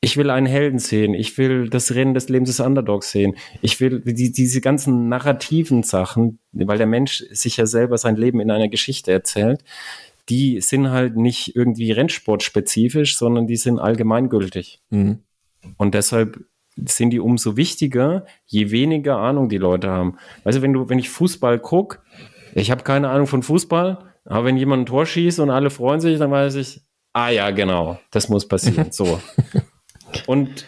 ich 0.00 0.16
will 0.16 0.30
einen 0.30 0.46
Helden 0.46 0.78
sehen, 0.78 1.14
ich 1.14 1.36
will 1.38 1.68
das 1.68 1.94
Rennen 1.94 2.14
des 2.14 2.28
Lebens 2.28 2.50
des 2.50 2.60
Underdogs 2.60 3.10
sehen, 3.10 3.36
ich 3.62 3.80
will 3.80 4.00
die, 4.00 4.32
diese 4.32 4.60
ganzen 4.60 5.08
narrativen 5.08 5.82
Sachen, 5.82 6.38
weil 6.52 6.78
der 6.78 6.86
Mensch 6.86 7.24
sich 7.30 7.56
ja 7.56 7.66
selber 7.66 7.98
sein 7.98 8.16
Leben 8.16 8.40
in 8.40 8.50
einer 8.50 8.68
Geschichte 8.68 9.12
erzählt, 9.12 9.64
die 10.28 10.60
sind 10.60 10.90
halt 10.90 11.16
nicht 11.16 11.54
irgendwie 11.54 11.92
rennsportspezifisch, 11.92 13.16
sondern 13.18 13.46
die 13.46 13.56
sind 13.56 13.78
allgemeingültig. 13.78 14.80
Mhm. 14.90 15.20
Und 15.76 15.94
deshalb 15.94 16.44
sind 16.76 17.10
die 17.10 17.20
umso 17.20 17.56
wichtiger, 17.56 18.26
je 18.46 18.70
weniger 18.70 19.18
Ahnung 19.18 19.48
die 19.48 19.58
Leute 19.58 19.88
haben. 19.88 20.16
Also 20.44 20.62
wenn 20.62 20.72
du, 20.72 20.88
wenn 20.88 20.98
ich 20.98 21.10
Fußball 21.10 21.58
gucke, 21.58 22.00
ich 22.54 22.70
habe 22.70 22.82
keine 22.82 23.08
Ahnung 23.08 23.26
von 23.26 23.42
Fußball, 23.42 23.98
aber 24.24 24.44
wenn 24.44 24.56
jemand 24.56 24.82
ein 24.82 24.86
Tor 24.86 25.06
schießt 25.06 25.40
und 25.40 25.50
alle 25.50 25.70
freuen 25.70 26.00
sich, 26.00 26.18
dann 26.18 26.30
weiß 26.30 26.54
ich, 26.56 26.80
ah 27.12 27.30
ja, 27.30 27.50
genau, 27.50 27.98
das 28.10 28.28
muss 28.28 28.48
passieren. 28.48 28.90
So. 28.90 29.20
und 30.26 30.64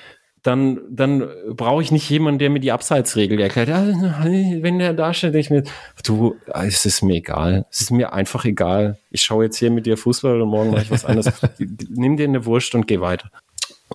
dann, 0.47 0.81
dann 0.89 1.29
brauche 1.55 1.83
ich 1.83 1.91
nicht 1.91 2.09
jemanden, 2.09 2.39
der 2.39 2.51
mir 2.51 2.61
die 2.61 2.71
Abseitsregel 2.71 3.41
erklärt. 3.41 3.69
Ja, 3.69 3.85
wenn 4.25 4.79
der 4.79 4.93
da 4.93 5.13
steht, 5.13 5.35
ich 5.35 5.51
mir, 5.51 5.65
du, 6.05 6.37
es 6.53 6.87
ist 6.87 7.03
mir 7.03 7.17
egal. 7.17 7.67
Es 7.71 7.81
ist 7.81 7.91
mir 7.91 8.13
einfach 8.13 8.45
egal. 8.45 8.99
Ich 9.11 9.23
schaue 9.23 9.45
jetzt 9.45 9.57
hier 9.57 9.73
mit 9.73 9.87
dir 9.87 9.97
Fußball 9.97 10.41
und 10.41 10.49
morgen 10.49 10.71
mache 10.71 10.83
ich 10.83 10.91
was 10.91 11.05
anderes. 11.05 11.33
Nimm 11.89 12.17
dir 12.17 12.25
eine 12.25 12.45
Wurst 12.47 12.77
und 12.77 12.87
geh 12.87 13.01
weiter. 13.01 13.31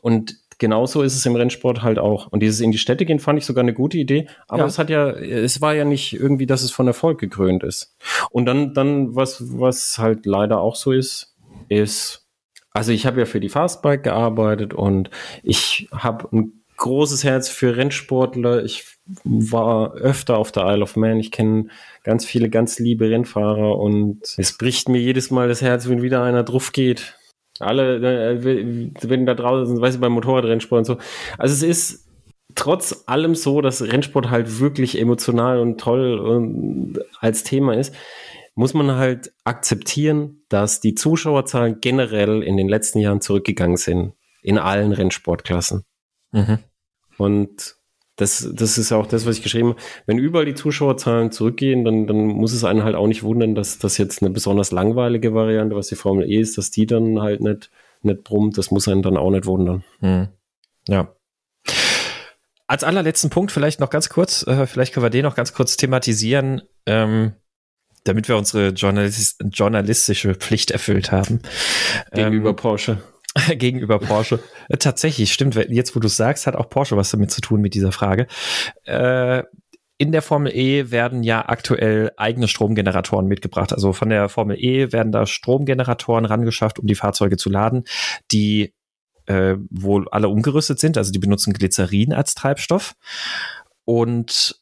Und 0.02 0.36
genauso 0.62 1.02
ist 1.02 1.16
es 1.16 1.26
im 1.26 1.36
Rennsport 1.36 1.82
halt 1.82 1.98
auch. 1.98 2.28
Und 2.28 2.42
dieses 2.42 2.62
in 2.62 2.72
die 2.72 2.78
Städte 2.78 3.06
gehen 3.06 3.20
fand 3.20 3.40
ich 3.40 3.46
sogar 3.46 3.64
eine 3.64 3.74
gute 3.74 3.98
Idee. 3.98 4.28
Aber 4.48 4.60
ja. 4.60 4.68
es 4.68 4.78
hat 4.78 4.92
ja, 4.92 5.10
es 5.10 5.60
war 5.60 5.74
ja 5.74 5.86
nicht 5.86 6.14
irgendwie, 6.14 6.46
dass 6.46 6.62
es 6.62 6.72
von 6.72 6.86
Erfolg 6.86 7.20
gekrönt 7.20 7.64
ist. 7.64 7.98
Und 8.30 8.46
dann, 8.46 8.76
dann, 8.76 9.16
was, 9.16 9.44
was 9.60 9.98
halt 9.98 10.28
leider 10.28 10.62
auch 10.62 10.76
so 10.76 10.92
ist, 10.92 11.36
ist, 11.68 12.28
also 12.74 12.92
ich 12.92 13.08
habe 13.08 13.20
ja 13.20 13.26
für 13.26 13.40
die 13.40 13.50
Fastbike 13.50 14.04
gearbeitet 14.04 14.74
und 14.76 15.10
ich 15.42 15.90
habe 15.92 16.30
ein 16.32 16.64
großes 16.78 17.24
Herz 17.24 17.50
für 17.50 17.76
Rennsportler. 17.76 18.64
Ich 18.64 18.86
war 19.24 19.94
öfter 19.96 20.38
auf 20.38 20.52
der 20.52 20.68
Isle 20.68 20.84
of 20.84 20.96
Man. 20.96 21.18
Ich 21.18 21.32
kenne 21.32 21.70
ganz 22.04 22.24
viele 22.24 22.52
ganz 22.52 22.78
liebe 22.78 23.10
Rennfahrer 23.10 23.78
und 23.80 24.22
es 24.38 24.58
bricht 24.58 24.90
mir 24.90 25.00
jedes 25.00 25.32
Mal 25.32 25.48
das 25.48 25.64
Herz, 25.64 25.90
wenn 25.90 26.04
wieder 26.04 26.24
einer 26.24 26.44
drauf 26.44 26.72
geht. 26.72 27.18
Alle, 27.62 27.98
äh, 27.98 28.92
wenn 29.02 29.26
da 29.26 29.34
draußen 29.34 29.68
sind, 29.68 29.82
weiß 29.82 29.96
ich, 29.96 30.02
beim 30.02 30.14
Motorradrennsport 30.14 30.80
und 30.80 30.86
so. 30.86 30.98
Also 31.38 31.54
es 31.54 31.64
ist 31.64 32.08
trotz 32.56 33.04
allem 33.08 33.36
so, 33.36 33.62
dass 33.62 33.82
Rennsport 33.82 34.30
halt 34.30 34.60
wirklich 34.60 35.00
emotional 35.00 35.60
und 35.60 35.80
toll 35.80 36.20
und 36.20 37.00
als 37.20 37.44
Thema 37.44 37.76
ist, 37.76 37.96
muss 38.56 38.74
man 38.74 38.92
halt 38.92 39.34
akzeptieren, 39.44 40.44
dass 40.50 40.82
die 40.82 40.96
Zuschauerzahlen 40.96 41.80
generell 41.82 42.44
in 42.44 42.58
den 42.58 42.68
letzten 42.68 43.00
Jahren 43.00 43.22
zurückgegangen 43.22 43.78
sind. 43.78 44.14
In 44.44 44.58
allen 44.58 44.92
Rennsportklassen. 44.92 45.86
Mhm. 46.32 46.58
Und 47.18 47.76
das, 48.16 48.50
das 48.54 48.78
ist 48.78 48.92
auch 48.92 49.08
das, 49.08 49.26
was 49.26 49.38
ich 49.38 49.44
geschrieben 49.44 49.70
habe. 49.70 49.80
Wenn 50.06 50.18
überall 50.18 50.46
die 50.46 50.54
Zuschauerzahlen 50.54 51.32
zurückgehen, 51.32 51.84
dann, 51.84 52.08
dann 52.08 52.28
muss 52.28 52.54
es 52.54 52.64
einen 52.64 52.84
halt 52.84 52.96
auch 52.96 53.08
nicht 53.08 53.24
wundern, 53.24 53.56
dass 53.56 53.80
das 53.80 53.98
jetzt 53.98 54.22
eine 54.22 54.32
besonders 54.32 54.72
langweilige 54.72 55.34
Variante, 55.34 55.76
was 55.76 55.88
die 55.88 55.96
Formel 55.96 56.30
E 56.30 56.40
ist, 56.40 56.58
dass 56.58 56.72
die 56.72 56.86
dann 56.86 57.22
halt 57.22 57.42
nicht, 57.42 57.72
nicht 58.02 58.24
brummt. 58.24 58.58
Das 58.58 58.70
muss 58.70 58.88
einen 58.88 59.02
dann 59.02 59.18
auch 59.18 59.32
nicht 59.32 59.46
wundern. 59.46 59.84
Hm. 60.00 60.28
Ja. 60.88 61.16
Als 62.68 62.84
allerletzten 62.84 63.30
Punkt 63.30 63.52
vielleicht 63.52 63.80
noch 63.80 63.90
ganz 63.90 64.10
kurz, 64.10 64.46
äh, 64.46 64.68
vielleicht 64.68 64.94
können 64.94 65.06
wir 65.06 65.10
den 65.10 65.24
noch 65.24 65.36
ganz 65.36 65.54
kurz 65.54 65.78
thematisieren. 65.78 66.62
Ähm, 66.86 67.34
damit 68.04 68.28
wir 68.28 68.38
unsere 68.38 68.70
Journalist 68.70 69.44
journalistische 69.52 70.34
Pflicht 70.36 70.72
erfüllt 70.72 71.12
haben. 71.12 71.42
Gegenüber 72.12 72.50
ähm, 72.50 72.56
Porsche. 72.56 72.98
gegenüber 73.56 74.00
Porsche. 74.00 74.40
Äh, 74.70 74.78
tatsächlich, 74.78 75.32
stimmt. 75.32 75.56
Jetzt, 75.56 75.96
wo 75.96 76.00
du 76.00 76.08
sagst, 76.08 76.48
hat 76.48 76.56
auch 76.56 76.70
Porsche 76.70 76.98
was 76.98 77.12
damit 77.12 77.32
zu 77.32 77.42
tun 77.42 77.62
mit 77.62 77.74
dieser 77.74 77.92
Frage. 77.92 78.28
Äh, 78.84 79.44
in 79.98 80.12
der 80.12 80.24
Formel 80.24 80.52
E 80.56 80.90
werden 80.90 81.22
ja 81.22 81.48
aktuell 81.48 82.12
eigene 82.18 82.48
Stromgeneratoren 82.48 83.28
mitgebracht. 83.28 83.72
Also 83.72 83.94
von 83.94 84.10
der 84.10 84.30
Formel 84.30 84.58
E 84.58 84.92
werden 84.92 85.12
da 85.12 85.28
Stromgeneratoren 85.28 86.26
rangeschafft, 86.26 86.80
um 86.80 86.88
die 86.88 86.96
Fahrzeuge 86.96 87.38
zu 87.38 87.52
laden, 87.52 87.84
die 88.32 88.74
äh, 89.28 89.58
wohl 89.70 90.10
alle 90.10 90.30
umgerüstet 90.30 90.80
sind. 90.80 90.98
Also 90.98 91.12
die 91.12 91.20
benutzen 91.20 91.54
Glycerin 91.54 92.14
als 92.14 92.34
Treibstoff. 92.34 92.96
Und 93.86 94.61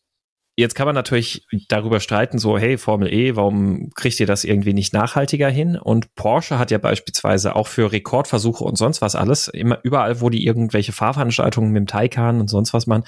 Jetzt 0.60 0.76
kann 0.76 0.88
man 0.88 0.96
natürlich 0.96 1.48
darüber 1.70 2.02
streiten, 2.02 2.38
so, 2.38 2.58
hey, 2.58 2.78
Formel 2.78 3.14
E, 3.14 3.38
warum 3.38 3.92
kriegt 3.96 4.20
ihr 4.20 4.26
das 4.26 4.44
irgendwie 4.44 4.74
nicht 4.74 4.92
nachhaltiger 4.92 5.48
hin? 5.48 5.78
Und 5.78 6.14
Porsche 6.16 6.60
hat 6.60 6.70
ja 6.70 6.78
beispielsweise 6.80 7.56
auch 7.56 7.68
für 7.68 7.94
Rekordversuche 7.94 8.66
und 8.66 8.78
sonst 8.78 9.02
was 9.02 9.16
alles, 9.16 9.48
immer 9.48 9.80
überall, 9.84 10.20
wo 10.20 10.30
die 10.30 10.46
irgendwelche 10.46 10.92
Fahrveranstaltungen 10.92 11.72
mit 11.72 11.80
dem 11.80 11.88
Taycan 11.88 12.42
und 12.42 12.50
sonst 12.50 12.74
was 12.74 12.88
machen, 12.88 13.06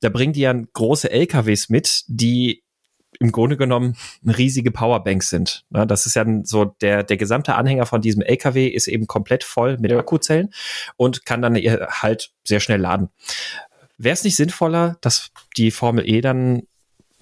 da 0.00 0.10
bringen 0.10 0.34
die 0.34 0.42
ja 0.42 0.52
große 0.52 1.10
LKWs 1.10 1.70
mit, 1.70 2.04
die 2.06 2.62
im 3.18 3.32
Grunde 3.32 3.56
genommen 3.56 3.96
riesige 4.22 4.70
Powerbanks 4.70 5.30
sind. 5.30 5.64
Das 5.70 6.04
ist 6.04 6.16
ja 6.16 6.26
so 6.42 6.66
der, 6.82 7.02
der 7.02 7.16
gesamte 7.16 7.54
Anhänger 7.54 7.86
von 7.86 8.02
diesem 8.02 8.20
LKW 8.20 8.66
ist 8.66 8.88
eben 8.88 9.06
komplett 9.06 9.42
voll 9.42 9.78
mit 9.78 9.90
Akkuzellen 9.90 10.50
und 10.98 11.24
kann 11.24 11.40
dann 11.40 11.54
halt 11.54 12.32
sehr 12.46 12.60
schnell 12.60 12.82
laden. 12.82 13.08
Wäre 13.96 14.12
es 14.12 14.24
nicht 14.24 14.36
sinnvoller, 14.36 14.98
dass 15.00 15.30
die 15.56 15.70
Formel 15.70 16.06
E 16.06 16.20
dann 16.20 16.64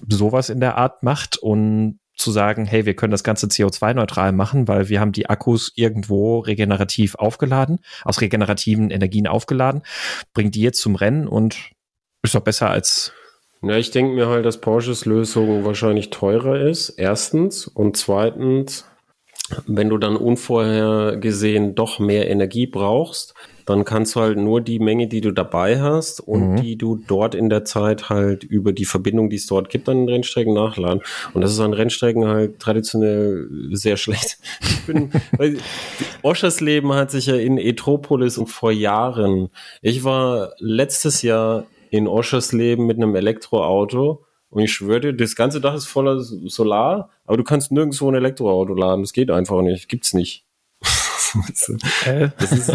sowas 0.09 0.51
in 0.51 0.61
der 0.61 0.77
Art 0.77 1.03
macht 1.03 1.37
und 1.37 1.99
zu 2.15 2.31
sagen, 2.31 2.67
hey, 2.67 2.85
wir 2.87 2.95
können 2.95 3.11
das 3.11 3.25
Ganze 3.25 3.47
CO2-neutral 3.47 4.33
machen, 4.33 4.69
weil 4.69 4.89
wir 4.89 5.01
haben 5.01 5.13
die 5.13 5.29
Akkus 5.29 5.73
irgendwo 5.75 6.41
regenerativ 6.41 7.15
aufgeladen, 7.15 7.81
aus 8.05 8.21
regenerativen 8.21 8.91
Energien 8.91 9.27
aufgeladen, 9.27 9.83
bringt 10.35 10.55
die 10.55 10.61
jetzt 10.61 10.81
zum 10.81 10.95
Rennen 10.95 11.27
und 11.27 11.71
ist 12.23 12.35
doch 12.35 12.41
besser 12.41 12.71
als 12.71 13.13
ja, 13.65 13.77
ich 13.77 13.93
denke 13.93 14.15
mir 14.17 14.27
halt, 14.27 14.45
dass 14.45 14.61
Porsches 14.61 15.05
Lösung 15.05 15.65
wahrscheinlich 15.65 16.11
teurer 16.11 16.61
ist, 16.61 16.91
erstens. 16.91 17.69
Und 17.69 17.97
zweitens, 17.97 18.87
wenn 19.69 19.89
du 19.89 19.99
dann 19.99 20.17
unvorhergesehen 20.17 21.77
doch 21.77 22.01
mehr 22.01 22.29
Energie 22.29 22.67
brauchst, 22.67 23.35
dann 23.67 23.85
kannst 23.85 24.17
du 24.17 24.21
halt 24.21 24.39
nur 24.39 24.61
die 24.61 24.79
Menge, 24.79 25.09
die 25.09 25.21
du 25.21 25.33
dabei 25.33 25.81
hast 25.81 26.21
und 26.21 26.53
mhm. 26.53 26.57
die 26.57 26.77
du 26.77 26.97
dort 27.07 27.35
in 27.35 27.49
der 27.49 27.65
Zeit 27.65 28.09
halt 28.09 28.45
über 28.45 28.73
die 28.73 28.85
Verbindung, 28.85 29.31
die 29.31 29.37
es 29.37 29.47
dort 29.47 29.69
gibt, 29.69 29.89
an 29.89 29.99
den 29.99 30.09
Rennstrecken 30.09 30.55
nachladen. 30.55 31.03
Und 31.35 31.43
das 31.43 31.53
ist 31.53 31.61
an 31.61 31.73
Rennstrecken 31.73 32.27
halt 32.27 32.59
traditionell 32.59 33.49
sehr 33.73 33.97
schlecht. 33.97 34.39
Ich 34.63 34.87
bin, 34.87 35.13
weil 35.37 35.59
Oschers 36.23 36.61
Leben 36.61 36.93
hat 36.93 37.11
sich 37.11 37.27
ja 37.27 37.37
in 37.37 37.57
Etropolis 37.57 38.39
und 38.39 38.49
vor 38.49 38.73
Jahren, 38.73 39.51
ich 39.81 40.03
war 40.03 40.53
letztes 40.59 41.23
Jahr 41.23 41.67
in 41.91 42.09
Oschers 42.09 42.53
Leben 42.53 42.87
mit 42.87 42.97
einem 42.97 43.15
Elektroauto 43.15 44.25
und 44.53 44.63
ich 44.63 44.73
schwöre 44.73 45.01
dir, 45.01 45.13
das 45.15 45.35
ganze 45.35 45.63
Dach 45.63 45.75
ist 45.75 45.87
voller 45.87 46.21
Solar, 46.21 47.11
aber 47.25 47.39
du 47.39 47.43
kannst 47.43 47.73
nirgendwo 47.73 48.11
ein 48.11 48.15
Elektroauto 48.15 48.75
laden. 48.75 49.03
Das 49.03 49.15
geht 49.15 49.31
einfach 49.31 49.63
nicht. 49.63 49.89
Gibt's 49.89 50.13
nicht. 50.13 50.45
Das 52.39 52.53
ist, 52.53 52.73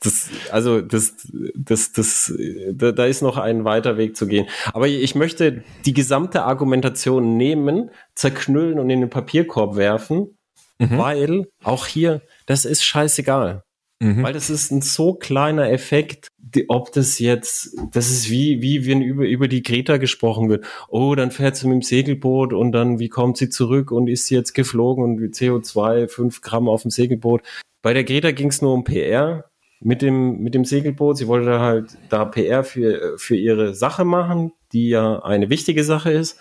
das, 0.00 0.30
also 0.50 0.80
das, 0.80 1.14
das, 1.54 1.92
das, 1.92 2.32
da, 2.72 2.92
da 2.92 3.06
ist 3.06 3.22
noch 3.22 3.36
ein 3.36 3.64
weiter 3.64 3.96
Weg 3.96 4.16
zu 4.16 4.26
gehen. 4.26 4.46
Aber 4.72 4.88
ich 4.88 5.14
möchte 5.14 5.62
die 5.84 5.94
gesamte 5.94 6.44
Argumentation 6.44 7.36
nehmen, 7.36 7.90
zerknüllen 8.14 8.78
und 8.78 8.90
in 8.90 9.00
den 9.00 9.10
Papierkorb 9.10 9.76
werfen, 9.76 10.38
mhm. 10.78 10.98
weil 10.98 11.46
auch 11.62 11.86
hier, 11.86 12.22
das 12.46 12.64
ist 12.64 12.84
scheißegal. 12.84 13.62
Mhm. 14.00 14.22
Weil 14.22 14.32
das 14.32 14.48
ist 14.48 14.70
ein 14.70 14.82
so 14.82 15.14
kleiner 15.14 15.70
Effekt, 15.70 16.28
die, 16.54 16.68
ob 16.68 16.92
das 16.92 17.18
jetzt, 17.18 17.76
das 17.92 18.10
ist 18.10 18.30
wie, 18.30 18.62
wie 18.62 18.86
wenn 18.86 19.02
über, 19.02 19.26
über 19.26 19.48
die 19.48 19.62
Greta 19.62 19.96
gesprochen 19.96 20.48
wird. 20.48 20.64
Oh, 20.88 21.14
dann 21.14 21.30
fährt 21.30 21.56
sie 21.56 21.66
mit 21.66 21.74
dem 21.74 21.82
Segelboot 21.82 22.52
und 22.52 22.72
dann, 22.72 22.98
wie 22.98 23.08
kommt 23.08 23.36
sie 23.36 23.48
zurück 23.48 23.90
und 23.90 24.08
ist 24.08 24.26
sie 24.26 24.34
jetzt 24.34 24.54
geflogen 24.54 25.04
und 25.04 25.20
CO2, 25.20 26.08
fünf 26.08 26.40
Gramm 26.40 26.68
auf 26.68 26.82
dem 26.82 26.90
Segelboot. 26.90 27.42
Bei 27.82 27.92
der 27.92 28.04
Greta 28.04 28.30
ging 28.30 28.48
es 28.48 28.62
nur 28.62 28.72
um 28.74 28.84
PR 28.84 29.50
mit 29.80 30.02
dem, 30.02 30.38
mit 30.38 30.54
dem 30.54 30.64
Segelboot. 30.64 31.18
Sie 31.18 31.28
wollte 31.28 31.60
halt 31.60 31.96
da 32.08 32.24
PR 32.24 32.64
für, 32.64 33.18
für 33.18 33.36
ihre 33.36 33.74
Sache 33.74 34.04
machen, 34.04 34.52
die 34.72 34.88
ja 34.88 35.20
eine 35.20 35.50
wichtige 35.50 35.84
Sache 35.84 36.10
ist, 36.10 36.38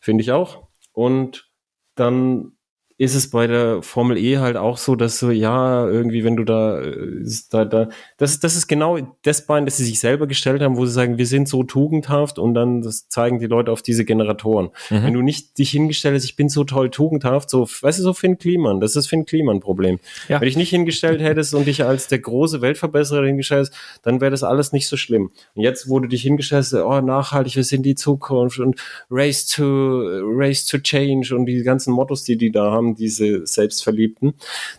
finde 0.00 0.22
ich 0.22 0.32
auch. 0.32 0.66
Und 0.92 1.50
dann 1.94 2.52
ist 2.96 3.16
es 3.16 3.30
bei 3.30 3.48
der 3.48 3.82
Formel 3.82 4.16
E 4.16 4.38
halt 4.38 4.56
auch 4.56 4.78
so, 4.78 4.94
dass 4.94 5.18
so, 5.18 5.32
ja, 5.32 5.84
irgendwie, 5.84 6.22
wenn 6.22 6.36
du 6.36 6.44
da, 6.44 6.80
äh, 6.80 7.24
da, 7.50 7.64
da 7.64 7.88
das, 8.18 8.38
das 8.38 8.54
ist 8.54 8.68
genau 8.68 8.98
das 9.22 9.46
Bein, 9.46 9.64
das 9.64 9.78
sie 9.78 9.84
sich 9.84 9.98
selber 9.98 10.28
gestellt 10.28 10.62
haben, 10.62 10.76
wo 10.76 10.86
sie 10.86 10.92
sagen, 10.92 11.18
wir 11.18 11.26
sind 11.26 11.48
so 11.48 11.64
tugendhaft 11.64 12.38
und 12.38 12.54
dann 12.54 12.82
das 12.82 13.08
zeigen 13.08 13.40
die 13.40 13.46
Leute 13.46 13.72
auf 13.72 13.82
diese 13.82 14.04
Generatoren. 14.04 14.70
Mhm. 14.90 15.02
Wenn 15.02 15.14
du 15.14 15.22
nicht 15.22 15.58
dich 15.58 15.70
hingestellt 15.70 16.14
hast, 16.14 16.24
ich 16.24 16.36
bin 16.36 16.48
so 16.48 16.62
toll 16.62 16.90
tugendhaft, 16.90 17.50
so, 17.50 17.66
weißt 17.66 17.98
du, 17.98 18.02
so 18.04 18.12
Finn 18.12 18.38
Kliman, 18.38 18.80
das 18.80 18.94
ist 18.94 19.08
Finn 19.08 19.24
Kliman 19.24 19.58
Problem. 19.58 19.98
Ja. 20.28 20.40
Wenn 20.40 20.46
dich 20.46 20.56
nicht 20.56 20.70
hingestellt 20.70 21.20
hättest 21.20 21.52
und 21.54 21.66
dich 21.66 21.84
als 21.84 22.06
der 22.06 22.20
große 22.20 22.60
Weltverbesserer 22.60 23.26
hingestellt 23.26 23.70
hast, 23.70 24.00
dann 24.02 24.20
wäre 24.20 24.30
das 24.30 24.44
alles 24.44 24.72
nicht 24.72 24.86
so 24.86 24.96
schlimm. 24.96 25.32
Und 25.54 25.62
jetzt, 25.62 25.88
wo 25.88 25.98
du 25.98 26.06
dich 26.06 26.22
hingestellt 26.22 26.60
hast, 26.60 26.74
oh, 26.74 27.00
nachhaltig, 27.00 27.56
wir 27.56 27.64
sind 27.64 27.82
die 27.82 27.96
Zukunft 27.96 28.60
und 28.60 28.80
Race 29.10 29.46
to, 29.46 29.64
Race 29.64 30.64
to 30.66 30.78
Change 30.78 31.34
und 31.34 31.46
die 31.46 31.62
ganzen 31.62 31.92
Mottos, 31.92 32.22
die 32.22 32.36
die 32.36 32.52
da 32.52 32.70
haben, 32.70 32.83
haben, 32.84 32.94
diese 32.94 33.46
Selbstverliebten, 33.46 34.34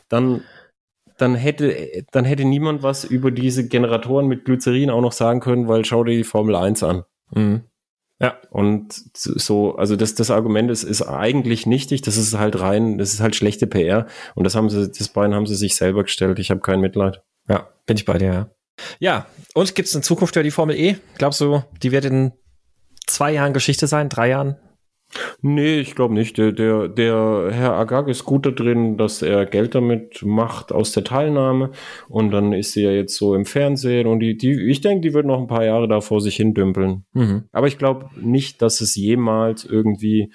dann 0.09 0.43
dann 1.17 1.35
hätte, 1.35 2.03
dann 2.11 2.25
hätte 2.25 2.43
niemand 2.43 2.83
was 2.83 3.05
über 3.05 3.31
diese 3.31 3.67
Generatoren 3.67 4.27
mit 4.27 4.43
Glycerin 4.43 4.89
auch 4.89 5.01
noch 5.01 5.13
sagen 5.13 5.39
können, 5.39 5.67
weil 5.67 5.85
schau 5.85 6.03
dir 6.03 6.17
die 6.17 6.23
Formel 6.23 6.55
1 6.55 6.83
an. 6.83 7.03
Mhm. 7.33 7.61
Ja. 8.19 8.37
Und 8.49 8.93
so, 9.13 9.75
also 9.75 9.95
das, 9.95 10.15
das 10.15 10.31
Argument 10.31 10.71
ist, 10.71 10.83
ist 10.83 11.01
eigentlich 11.01 11.65
nichtig, 11.65 12.01
das 12.01 12.17
ist 12.17 12.37
halt 12.37 12.59
rein, 12.59 12.97
das 12.97 13.13
ist 13.13 13.19
halt 13.19 13.35
schlechte 13.35 13.67
PR. 13.67 14.07
Und 14.35 14.45
das 14.45 14.55
haben 14.55 14.69
sie, 14.69 14.89
das 14.89 15.09
Bein 15.09 15.33
haben 15.33 15.45
sie 15.45 15.55
sich 15.55 15.75
selber 15.75 16.03
gestellt. 16.03 16.39
Ich 16.39 16.49
habe 16.51 16.61
kein 16.61 16.79
Mitleid. 16.79 17.21
Ja, 17.47 17.69
bin 17.85 17.97
ich 17.97 18.05
bei 18.05 18.17
dir, 18.17 18.33
ja. 18.33 18.49
Ja, 18.99 19.25
und 19.53 19.73
gibt 19.75 19.87
es 19.87 19.95
eine 19.95 20.01
Zukunft 20.01 20.33
für 20.33 20.43
die 20.43 20.51
Formel 20.51 20.75
E? 20.75 20.97
Glaubst 21.17 21.39
du, 21.39 21.63
die 21.81 21.91
wird 21.93 22.05
in 22.05 22.33
zwei 23.07 23.31
Jahren 23.31 23.53
Geschichte 23.53 23.87
sein, 23.87 24.09
drei 24.09 24.29
Jahren? 24.29 24.57
Nee, 25.41 25.79
ich 25.79 25.95
glaube 25.95 26.13
nicht. 26.13 26.37
Der, 26.37 26.51
der, 26.51 26.87
der 26.87 27.49
Herr 27.51 27.73
Agag 27.73 28.07
ist 28.07 28.25
gut 28.25 28.45
da 28.45 28.51
drin, 28.51 28.97
dass 28.97 29.21
er 29.21 29.45
Geld 29.45 29.75
damit 29.75 30.23
macht 30.23 30.71
aus 30.71 30.91
der 30.91 31.03
Teilnahme. 31.03 31.71
Und 32.09 32.31
dann 32.31 32.53
ist 32.53 32.73
sie 32.73 32.83
ja 32.83 32.91
jetzt 32.91 33.15
so 33.15 33.35
im 33.35 33.45
Fernsehen 33.45 34.07
und 34.07 34.19
die, 34.19 34.37
die 34.37 34.69
ich 34.69 34.81
denke, 34.81 35.01
die 35.01 35.13
wird 35.13 35.25
noch 35.25 35.39
ein 35.39 35.47
paar 35.47 35.65
Jahre 35.65 35.87
da 35.87 36.01
vor 36.01 36.21
sich 36.21 36.35
hin 36.35 36.53
dümpeln. 36.53 37.05
Mhm. 37.13 37.43
Aber 37.51 37.67
ich 37.67 37.77
glaube 37.77 38.09
nicht, 38.19 38.61
dass 38.61 38.81
es 38.81 38.95
jemals 38.95 39.65
irgendwie 39.65 40.31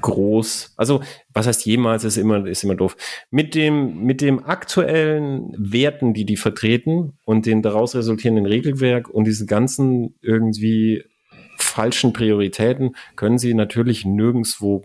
groß, 0.00 0.74
also 0.76 1.00
was 1.32 1.46
heißt 1.46 1.66
jemals, 1.66 2.04
ist 2.04 2.16
immer, 2.16 2.46
ist 2.46 2.64
immer 2.64 2.76
doof. 2.76 2.96
Mit 3.30 3.54
dem, 3.54 4.04
mit 4.04 4.20
dem 4.20 4.44
aktuellen 4.44 5.54
Werten, 5.58 6.14
die 6.14 6.24
die 6.24 6.36
vertreten 6.36 7.14
und 7.24 7.46
den 7.46 7.62
daraus 7.62 7.94
resultierenden 7.94 8.46
Regelwerk 8.46 9.08
und 9.08 9.24
diesen 9.24 9.46
ganzen 9.46 10.14
irgendwie 10.20 11.04
falschen 11.68 12.12
Prioritäten 12.12 12.96
können 13.16 13.38
sie 13.38 13.54
natürlich 13.54 14.04
nirgendswo 14.04 14.84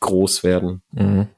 groß 0.00 0.44
werden. 0.44 0.82
Mhm. 0.92 1.28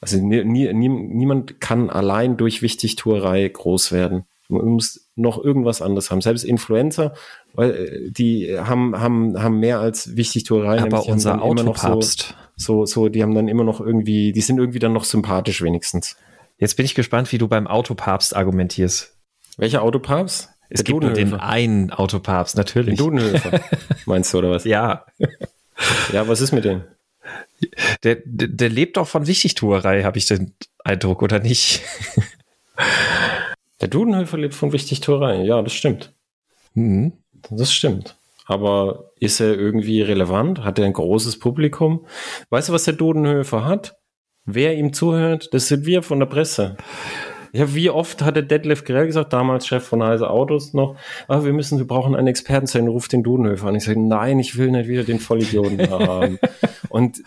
Also 0.00 0.18
nie, 0.18 0.44
nie, 0.44 0.88
niemand 0.88 1.60
kann 1.60 1.88
allein 1.88 2.36
durch 2.36 2.60
Wichtigtuerei 2.60 3.48
groß 3.48 3.92
werden. 3.92 4.24
Man 4.48 4.66
muss 4.66 5.08
noch 5.16 5.42
irgendwas 5.42 5.80
anderes 5.80 6.10
haben. 6.10 6.20
Selbst 6.20 6.44
Influencer, 6.44 7.14
weil 7.54 7.70
äh, 7.70 8.10
die 8.10 8.58
haben, 8.58 9.00
haben, 9.00 9.42
haben 9.42 9.58
mehr 9.58 9.80
als 9.80 10.16
Wichtigtuerei. 10.16 10.82
Aber 10.82 11.06
unser 11.06 11.42
Autopapst. 11.42 12.34
So, 12.56 12.84
so, 12.84 13.04
so, 13.04 13.08
die 13.08 13.22
haben 13.22 13.34
dann 13.34 13.48
immer 13.48 13.64
noch 13.64 13.80
irgendwie, 13.80 14.32
die 14.32 14.40
sind 14.42 14.58
irgendwie 14.58 14.78
dann 14.78 14.92
noch 14.92 15.04
sympathisch 15.04 15.62
wenigstens. 15.62 16.16
Jetzt 16.58 16.76
bin 16.76 16.84
ich 16.84 16.94
gespannt, 16.94 17.32
wie 17.32 17.38
du 17.38 17.48
beim 17.48 17.66
Autopapst 17.66 18.36
argumentierst. 18.36 19.16
Welcher 19.56 19.82
Autopapst? 19.82 20.50
Es 20.68 20.82
der 20.82 20.84
gibt 20.84 21.02
nur 21.02 21.12
den 21.12 21.34
einen 21.34 21.90
Autopapst, 21.90 22.56
natürlich. 22.56 22.96
Den 22.96 23.04
Dudenhöfer, 23.04 23.60
meinst 24.06 24.32
du, 24.32 24.38
oder 24.38 24.50
was? 24.50 24.64
Ja. 24.64 25.04
Ja, 26.12 26.26
was 26.26 26.40
ist 26.40 26.52
mit 26.52 26.64
dem? 26.64 26.82
Der, 28.02 28.16
der, 28.24 28.48
der 28.48 28.68
lebt 28.68 28.96
doch 28.96 29.06
von 29.06 29.26
Wichtigtuerei, 29.26 30.02
habe 30.02 30.18
ich 30.18 30.26
den 30.26 30.52
Eindruck, 30.82 31.22
oder 31.22 31.40
nicht? 31.40 31.82
Der 33.80 33.88
Dudenhöfer 33.88 34.38
lebt 34.38 34.54
von 34.54 34.72
Wichtigtuerei, 34.72 35.42
ja, 35.42 35.60
das 35.62 35.72
stimmt. 35.72 36.12
Mhm. 36.74 37.12
Das 37.50 37.72
stimmt. 37.72 38.16
Aber 38.46 39.10
ist 39.18 39.40
er 39.40 39.58
irgendwie 39.58 40.02
relevant? 40.02 40.64
Hat 40.64 40.78
er 40.78 40.84
ein 40.84 40.92
großes 40.92 41.38
Publikum? 41.38 42.06
Weißt 42.50 42.68
du, 42.68 42.72
was 42.72 42.84
der 42.84 42.94
Dudenhöfer 42.94 43.64
hat? 43.64 43.96
Wer 44.44 44.76
ihm 44.76 44.92
zuhört, 44.92 45.48
das 45.52 45.68
sind 45.68 45.86
wir 45.86 46.02
von 46.02 46.18
der 46.18 46.26
Presse. 46.26 46.76
Ja, 47.54 47.72
wie 47.72 47.88
oft 47.88 48.22
hatte 48.22 48.42
Detlef 48.42 48.82
Grell 48.82 49.06
gesagt, 49.06 49.32
damals 49.32 49.68
Chef 49.68 49.84
von 49.84 50.02
Heise 50.02 50.28
Autos 50.28 50.74
noch, 50.74 50.96
ah, 51.28 51.44
wir 51.44 51.52
müssen, 51.52 51.78
wir 51.78 51.86
brauchen 51.86 52.16
einen 52.16 52.26
Experten 52.26 52.66
sein, 52.66 52.88
ruft 52.88 53.12
den 53.12 53.22
Dudenhöfer 53.22 53.68
an. 53.68 53.76
Ich 53.76 53.84
sage, 53.84 54.00
nein, 54.00 54.40
ich 54.40 54.58
will 54.58 54.72
nicht 54.72 54.88
wieder 54.88 55.04
den 55.04 55.20
Vollidioten 55.20 55.78
da 55.78 56.00
haben. 56.04 56.40
Und 56.94 57.22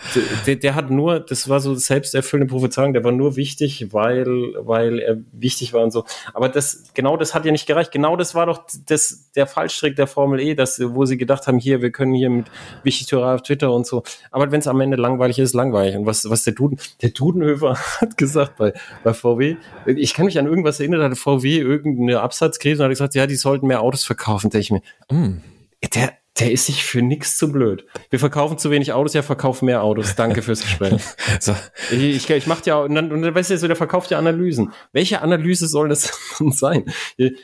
der, 0.45 0.55
der 0.55 0.75
hat 0.75 0.89
nur, 0.89 1.19
das 1.19 1.49
war 1.49 1.59
so 1.59 1.75
selbsterfüllende 1.75 2.49
Prophezeiung, 2.49 2.93
der 2.93 3.03
war 3.03 3.11
nur 3.11 3.35
wichtig, 3.35 3.91
weil, 3.91 4.53
weil 4.59 4.99
er 4.99 5.17
wichtig 5.33 5.73
war 5.73 5.83
und 5.83 5.91
so. 5.91 6.05
Aber 6.33 6.47
das, 6.47 6.85
genau 6.93 7.17
das 7.17 7.35
hat 7.35 7.43
ja 7.43 7.51
nicht 7.51 7.67
gereicht. 7.67 7.91
Genau 7.91 8.15
das 8.15 8.33
war 8.33 8.45
doch 8.45 8.65
das, 8.85 9.29
der 9.35 9.45
Fallstrick 9.45 9.97
der 9.97 10.07
Formel 10.07 10.39
E, 10.39 10.55
dass, 10.55 10.79
wo 10.81 11.03
sie 11.03 11.17
gedacht 11.17 11.47
haben, 11.47 11.59
hier, 11.59 11.81
wir 11.81 11.91
können 11.91 12.13
hier 12.13 12.29
mit 12.29 12.45
Wichtigtürer 12.83 13.35
auf 13.35 13.41
Twitter 13.41 13.73
und 13.73 13.85
so. 13.85 14.03
Aber 14.31 14.49
wenn 14.51 14.61
es 14.61 14.67
am 14.67 14.79
Ende 14.79 14.95
langweilig 14.95 15.37
ist, 15.37 15.53
langweilig. 15.53 15.97
Und 15.97 16.05
was, 16.05 16.29
was 16.29 16.45
der 16.45 16.53
Duden, 16.53 16.79
der 17.01 17.09
Dudenhöfer 17.09 17.75
hat 17.99 18.17
gesagt 18.17 18.55
bei, 18.55 18.71
bei 19.03 19.13
VW, 19.13 19.57
ich 19.85 20.13
kann 20.17 20.25
mich 20.25 20.39
an 20.39 20.47
irgendwas 20.47 20.79
erinnern, 20.79 21.03
hatte 21.03 21.15
VW 21.15 21.59
irgendeine 21.59 22.21
Absatzkrise 22.21 22.81
und 22.81 22.85
hat 22.85 22.89
gesagt, 22.89 23.13
ja, 23.13 23.27
die 23.27 23.35
sollten 23.35 23.67
mehr 23.67 23.83
Autos 23.83 24.03
verkaufen, 24.03 24.49
denke 24.49 24.61
ich 24.63 24.71
mir. 24.71 24.81
Mm. 25.11 25.43
Der, 25.93 26.13
der 26.39 26.51
ist 26.51 26.65
sich 26.65 26.83
für 26.83 27.03
nichts 27.03 27.37
zu 27.37 27.51
blöd. 27.51 27.85
Wir 28.09 28.17
verkaufen 28.17 28.57
zu 28.57 28.71
wenig 28.71 28.93
Autos, 28.93 29.13
ja, 29.13 29.21
verkaufen 29.21 29.65
mehr 29.65 29.83
Autos. 29.83 30.15
Danke 30.15 30.41
fürs 30.41 30.63
Gespräch. 30.63 30.99
so. 31.39 31.55
Ich, 31.91 32.01
ich, 32.01 32.29
ich 32.31 32.47
mach 32.47 32.65
ja, 32.65 32.79
und 32.79 32.95
dann, 32.95 33.11
und 33.11 33.21
dann 33.21 33.35
weißt 33.35 33.51
du, 33.51 33.57
so, 33.59 33.67
der 33.67 33.75
verkauft 33.75 34.09
ja 34.09 34.17
Analysen. 34.17 34.73
Welche 34.91 35.21
Analyse 35.21 35.67
soll 35.67 35.87
das 35.89 36.11
sein? 36.49 36.85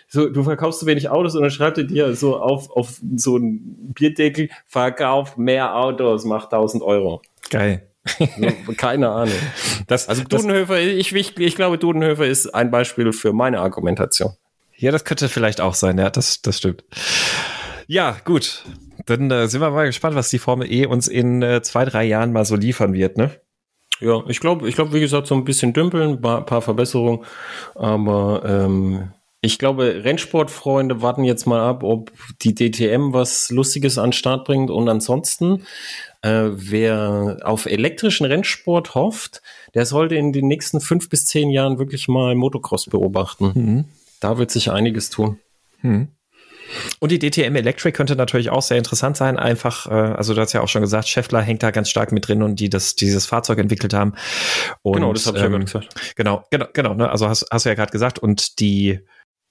So, 0.07 0.29
du 0.29 0.41
verkaufst 0.41 0.79
zu 0.79 0.87
wenig 0.87 1.09
Autos 1.09 1.35
und 1.35 1.43
dann 1.43 1.51
schreibt 1.51 1.77
er 1.77 1.83
dir 1.83 2.15
so 2.15 2.37
auf, 2.37 2.71
auf 2.71 2.99
so 3.15 3.35
einen 3.35 3.93
Bierdeckel, 3.93 4.49
verkauft 4.65 5.37
mehr 5.37 5.75
Autos, 5.75 6.25
macht 6.25 6.51
1000 6.51 6.81
Euro. 6.81 7.21
Geil. 7.51 7.92
Keine 8.77 9.09
Ahnung. 9.09 9.35
Das, 9.87 10.09
also 10.09 10.23
Dudenhöfer, 10.23 10.79
ich, 10.79 11.13
ich, 11.13 11.37
ich 11.39 11.55
glaube, 11.55 11.77
Dudenhöfer 11.77 12.25
ist 12.25 12.53
ein 12.53 12.69
Beispiel 12.71 13.13
für 13.13 13.33
meine 13.33 13.59
Argumentation. 13.59 14.33
Ja, 14.75 14.91
das 14.91 15.05
könnte 15.05 15.29
vielleicht 15.29 15.61
auch 15.61 15.73
sein, 15.73 15.97
ja, 15.97 16.09
das, 16.09 16.41
das 16.41 16.57
stimmt. 16.57 16.83
Ja, 17.87 18.17
gut. 18.25 18.63
Dann 19.05 19.31
äh, 19.31 19.47
sind 19.47 19.61
wir 19.61 19.69
mal 19.69 19.85
gespannt, 19.85 20.15
was 20.15 20.29
die 20.29 20.39
Formel 20.39 20.71
E 20.71 20.85
uns 20.85 21.07
in 21.07 21.41
äh, 21.41 21.61
zwei, 21.61 21.85
drei 21.85 22.03
Jahren 22.03 22.31
mal 22.31 22.45
so 22.45 22.55
liefern 22.55 22.93
wird, 22.93 23.17
ne? 23.17 23.31
Ja, 23.99 24.23
ich 24.27 24.39
glaube, 24.39 24.67
ich 24.67 24.75
glaube, 24.75 24.93
wie 24.93 24.99
gesagt, 24.99 25.27
so 25.27 25.35
ein 25.35 25.45
bisschen 25.45 25.71
dümpeln, 25.71 26.19
paar, 26.19 26.45
paar 26.45 26.61
Verbesserungen, 26.61 27.25
aber 27.75 28.43
ähm, 28.45 29.11
ich 29.41 29.59
glaube, 29.59 30.03
Rennsportfreunde 30.03 31.01
warten 31.01 31.23
jetzt 31.23 31.45
mal 31.45 31.61
ab, 31.61 31.83
ob 31.83 32.11
die 32.41 32.55
DTM 32.55 33.13
was 33.13 33.49
Lustiges 33.49 33.97
an 33.97 34.07
den 34.07 34.13
Start 34.13 34.45
bringt 34.45 34.71
und 34.71 34.89
ansonsten, 34.89 35.65
äh, 36.23 36.49
wer 36.53 37.37
auf 37.43 37.65
elektrischen 37.65 38.25
Rennsport 38.25 38.95
hofft, 38.95 39.41
der 39.73 39.85
sollte 39.85 40.15
in 40.15 40.31
den 40.31 40.47
nächsten 40.47 40.81
fünf 40.81 41.09
bis 41.09 41.25
zehn 41.25 41.49
Jahren 41.49 41.77
wirklich 41.77 42.07
mal 42.07 42.33
Motocross 42.33 42.85
beobachten. 42.85 43.51
Mhm. 43.53 43.85
Da 44.19 44.37
wird 44.37 44.49
sich 44.49 44.71
einiges 44.71 45.09
tun. 45.09 45.39
Mhm. 45.81 46.07
Und 46.99 47.11
die 47.11 47.19
DTM 47.19 47.55
Electric 47.55 47.91
könnte 47.91 48.15
natürlich 48.15 48.49
auch 48.49 48.61
sehr 48.61 48.77
interessant 48.77 49.17
sein. 49.17 49.37
Einfach, 49.37 49.85
äh, 49.87 49.93
also 49.93 50.33
du 50.33 50.41
hast 50.41 50.53
ja 50.53 50.61
auch 50.61 50.69
schon 50.69 50.81
gesagt, 50.81 51.07
Scheffler 51.07 51.41
hängt 51.41 51.61
da 51.61 51.71
ganz 51.71 51.89
stark 51.89 52.11
mit 52.11 52.27
drin 52.27 52.41
und 52.41 52.59
die 52.59 52.69
das 52.69 52.95
dieses 52.95 53.25
Fahrzeug 53.25 53.59
entwickelt 53.59 53.93
haben. 53.93 54.13
Und, 54.81 54.93
genau, 54.93 55.13
das 55.13 55.27
habe 55.27 55.37
ich 55.37 55.43
ähm, 55.43 55.51
ja 55.51 55.57
gar 55.57 55.59
nicht 55.59 55.73
gesagt. 55.73 56.15
Genau, 56.15 56.45
genau, 56.49 56.67
genau. 56.73 56.93
Ne? 56.93 57.09
Also 57.09 57.27
hast, 57.27 57.45
hast 57.51 57.65
du 57.65 57.69
ja 57.69 57.75
gerade 57.75 57.91
gesagt 57.91 58.17
und 58.17 58.59
die 58.59 59.01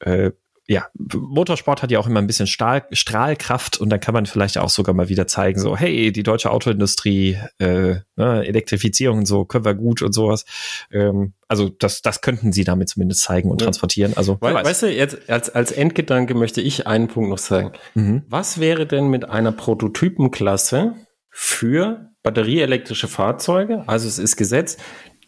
äh, 0.00 0.32
ja, 0.72 0.86
Motorsport 1.14 1.82
hat 1.82 1.90
ja 1.90 1.98
auch 1.98 2.06
immer 2.06 2.18
ein 2.18 2.26
bisschen 2.26 2.46
Stahl, 2.46 2.86
Strahlkraft 2.92 3.78
und 3.78 3.90
dann 3.90 4.00
kann 4.00 4.14
man 4.14 4.24
vielleicht 4.24 4.56
auch 4.56 4.70
sogar 4.70 4.94
mal 4.94 5.10
wieder 5.10 5.26
zeigen, 5.26 5.60
so, 5.60 5.76
hey, 5.76 6.10
die 6.12 6.22
deutsche 6.22 6.50
Autoindustrie, 6.50 7.36
äh, 7.58 7.96
ne, 8.16 8.46
Elektrifizierung 8.46 9.18
und 9.18 9.26
so, 9.26 9.44
können 9.44 9.66
wir 9.66 9.74
gut 9.74 10.00
und 10.00 10.14
sowas. 10.14 10.46
Ähm, 10.90 11.34
also 11.46 11.68
das, 11.68 12.00
das 12.00 12.22
könnten 12.22 12.52
sie 12.52 12.64
damit 12.64 12.88
zumindest 12.88 13.20
zeigen 13.20 13.50
und 13.50 13.60
ja. 13.60 13.66
transportieren. 13.66 14.16
Also, 14.16 14.38
We 14.40 14.54
weiß. 14.54 14.64
weißt 14.64 14.82
du, 14.84 14.90
jetzt 14.90 15.28
als, 15.28 15.50
als 15.50 15.72
Endgedanke 15.72 16.34
möchte 16.34 16.62
ich 16.62 16.86
einen 16.86 17.08
Punkt 17.08 17.28
noch 17.28 17.38
sagen. 17.38 17.72
Mhm. 17.92 18.22
Was 18.28 18.58
wäre 18.58 18.86
denn 18.86 19.08
mit 19.08 19.28
einer 19.28 19.52
Prototypenklasse 19.52 20.94
für 21.28 22.12
batterieelektrische 22.22 23.08
Fahrzeuge? 23.08 23.84
Also 23.86 24.08
es 24.08 24.18
ist 24.18 24.36
gesetzt, 24.36 24.80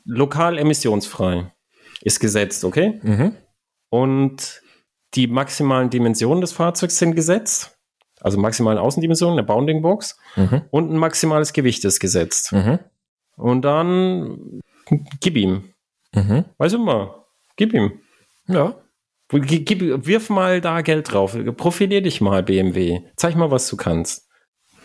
lokal 0.07 0.57
emissionsfrei. 0.57 1.53
Ist 2.01 2.21
gesetzt, 2.21 2.65
okay? 2.65 2.99
Mhm. 3.03 3.37
Und 3.91 4.64
die 5.15 5.27
maximalen 5.27 5.91
Dimensionen 5.91 6.41
des 6.41 6.53
Fahrzeugs 6.53 6.99
sind 6.99 7.15
gesetzt. 7.15 7.79
Also 8.21 8.39
maximalen 8.39 8.79
Außendimensionen, 8.79 9.39
eine 9.39 9.47
Bounding 9.47 9.83
Box. 9.83 10.19
Mhm. 10.37 10.63
Und 10.71 10.91
ein 10.91 10.97
maximales 10.97 11.53
Gewicht 11.53 11.85
ist 11.85 12.01
gesetzt. 12.01 12.53
Mhm. 12.53 12.79
Und 13.37 13.63
dann 13.63 14.61
gib 15.21 15.37
ihm. 15.37 15.75
Mhm. 16.15 16.45
Weißt 16.59 16.75
du 16.75 16.79
mal, 16.79 17.25
gib 17.57 17.75
ihm. 17.75 18.01
Ja. 18.47 18.75
Gib, 19.31 20.07
wirf 20.07 20.31
mal 20.31 20.61
da 20.61 20.83
Geld 20.83 21.13
drauf. 21.13 21.37
Profilier 21.57 22.03
dich 22.03 22.21
mal, 22.21 22.43
BMW. 22.43 23.01
Zeig 23.17 23.37
mal, 23.37 23.51
was 23.51 23.69
du 23.69 23.77
kannst. 23.77 24.29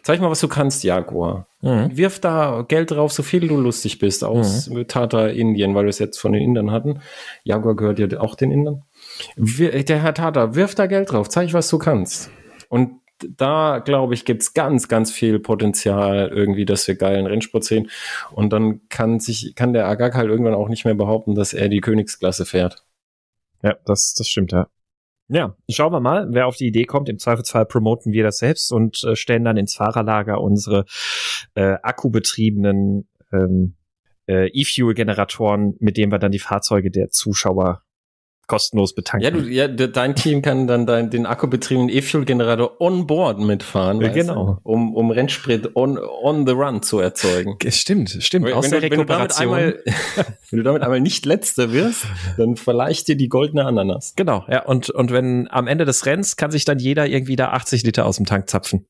Zeig 0.01 0.21
mal, 0.21 0.31
was 0.31 0.39
du 0.39 0.47
kannst, 0.47 0.83
Jaguar. 0.83 1.47
Mhm. 1.61 1.95
Wirf 1.95 2.19
da 2.19 2.65
Geld 2.67 2.91
drauf, 2.91 3.11
so 3.11 3.21
viel 3.21 3.47
du 3.47 3.57
lustig 3.57 3.99
bist, 3.99 4.23
aus 4.23 4.69
mhm. 4.69 4.87
Tata 4.87 5.27
Indien, 5.27 5.75
weil 5.75 5.85
wir 5.85 5.89
es 5.89 5.99
jetzt 5.99 6.19
von 6.19 6.33
den 6.33 6.41
Indern 6.41 6.71
hatten. 6.71 7.01
Jaguar 7.43 7.75
gehört 7.75 7.99
ja 7.99 8.19
auch 8.19 8.35
den 8.35 8.51
Indern. 8.51 8.83
Der 9.37 10.01
Herr 10.01 10.13
Tata, 10.13 10.55
wirf 10.55 10.75
da 10.75 10.87
Geld 10.87 11.11
drauf, 11.11 11.29
zeig, 11.29 11.53
was 11.53 11.69
du 11.69 11.77
kannst. 11.77 12.29
Und 12.69 12.99
da, 13.37 13.79
glaube 13.79 14.13
ich, 14.13 14.25
gibt's 14.25 14.53
ganz, 14.53 14.87
ganz 14.87 15.11
viel 15.11 15.39
Potenzial 15.39 16.29
irgendwie, 16.29 16.65
dass 16.65 16.87
wir 16.87 16.95
geilen 16.95 17.25
Rennsport 17.25 17.63
sehen. 17.63 17.89
Und 18.31 18.53
dann 18.53 18.87
kann 18.89 19.19
sich, 19.19 19.55
kann 19.55 19.73
der 19.73 19.87
Agag 19.87 20.15
halt 20.15 20.29
irgendwann 20.29 20.53
auch 20.53 20.69
nicht 20.69 20.85
mehr 20.85 20.95
behaupten, 20.95 21.35
dass 21.35 21.53
er 21.53 21.69
die 21.69 21.81
Königsklasse 21.81 22.45
fährt. 22.45 22.85
Ja, 23.61 23.75
das, 23.85 24.13
das 24.13 24.27
stimmt, 24.27 24.51
ja. 24.51 24.67
Ja, 25.31 25.55
schauen 25.69 25.93
wir 25.93 25.99
mal, 25.99 26.27
wer 26.31 26.47
auf 26.47 26.55
die 26.55 26.67
Idee 26.67 26.85
kommt. 26.85 27.07
Im 27.07 27.19
Zweifelsfall 27.19 27.65
promoten 27.65 28.13
wir 28.13 28.23
das 28.23 28.39
selbst 28.39 28.71
und 28.71 29.03
äh, 29.03 29.15
stellen 29.15 29.43
dann 29.43 29.57
ins 29.57 29.75
Fahrerlager 29.75 30.41
unsere 30.41 30.85
äh, 31.53 31.75
akkubetriebenen 31.83 33.07
ähm, 33.31 33.75
äh, 34.27 34.47
E-Fuel-Generatoren, 34.47 35.75
mit 35.79 35.97
denen 35.97 36.11
wir 36.11 36.17
dann 36.17 36.31
die 36.31 36.39
Fahrzeuge 36.39 36.89
der 36.89 37.09
Zuschauer 37.09 37.83
kostenlos 38.49 38.93
betanken. 38.93 39.23
Ja, 39.23 39.31
du, 39.31 39.47
ja, 39.47 39.67
dein 39.87 40.15
Team 40.15 40.41
kann 40.41 40.67
dann 40.67 40.85
dein, 40.85 41.09
den 41.09 41.25
akkubetriebenen 41.25 41.87
E-Fuel-Generator 41.87 42.81
on 42.81 43.07
board 43.07 43.39
mitfahren. 43.39 44.01
Ja, 44.01 44.09
genau. 44.09 44.59
Du, 44.65 44.69
um, 44.69 44.95
um 44.95 45.11
Rennsprit 45.11 45.75
on, 45.75 45.97
on 45.97 46.45
the 46.45 46.51
run 46.51 46.81
zu 46.81 46.99
erzeugen. 46.99 47.55
Stimmt, 47.69 48.17
stimmt. 48.19 48.47
Wenn, 48.47 48.53
Aus 48.53 48.69
der 48.69 48.81
du, 48.81 48.89
wenn, 48.89 48.99
du 48.99 49.05
damit 49.05 49.39
einmal, 49.39 49.81
wenn 50.49 50.57
du 50.57 50.63
damit 50.63 50.81
einmal 50.81 50.99
nicht 50.99 51.25
letzter 51.25 51.71
wirst, 51.71 52.07
dann 52.37 52.57
verleicht 52.57 53.07
dir 53.07 53.15
die 53.15 53.29
goldene 53.29 53.63
Ananas. 53.65 54.13
Genau, 54.17 54.43
ja. 54.49 54.65
Und, 54.65 54.89
und 54.89 55.11
wenn 55.11 55.47
am 55.49 55.67
Ende 55.67 55.85
des 55.85 56.05
Renns 56.05 56.35
kann 56.35 56.51
sich 56.51 56.65
dann 56.65 56.79
jeder 56.79 57.07
irgendwie 57.07 57.37
da 57.37 57.51
80 57.51 57.83
Liter 57.83 58.05
aus 58.05 58.17
dem 58.17 58.25
Tank 58.25 58.49
zapfen. 58.49 58.85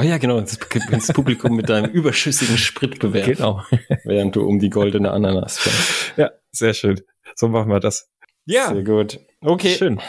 Oh 0.00 0.04
ja, 0.04 0.18
genau. 0.18 0.40
Das, 0.40 0.58
das 0.90 1.12
Publikum 1.12 1.56
mit 1.56 1.68
deinem 1.68 1.90
überschüssigen 1.90 2.56
Sprit 2.56 3.00
bewerfen. 3.00 3.34
Genau. 3.34 3.64
Während 4.04 4.36
du 4.36 4.46
um 4.46 4.60
die 4.60 4.70
goldene 4.70 5.10
Ananas 5.10 5.58
fährst. 5.58 6.12
Ja, 6.16 6.30
sehr 6.52 6.74
schön. 6.74 7.00
So 7.34 7.48
machen 7.48 7.70
wir 7.70 7.80
das. 7.80 8.08
Ja. 8.48 8.72
Sehr 8.72 8.82
gut. 8.82 9.20
Okay. 9.42 9.74
Schön. 9.76 10.00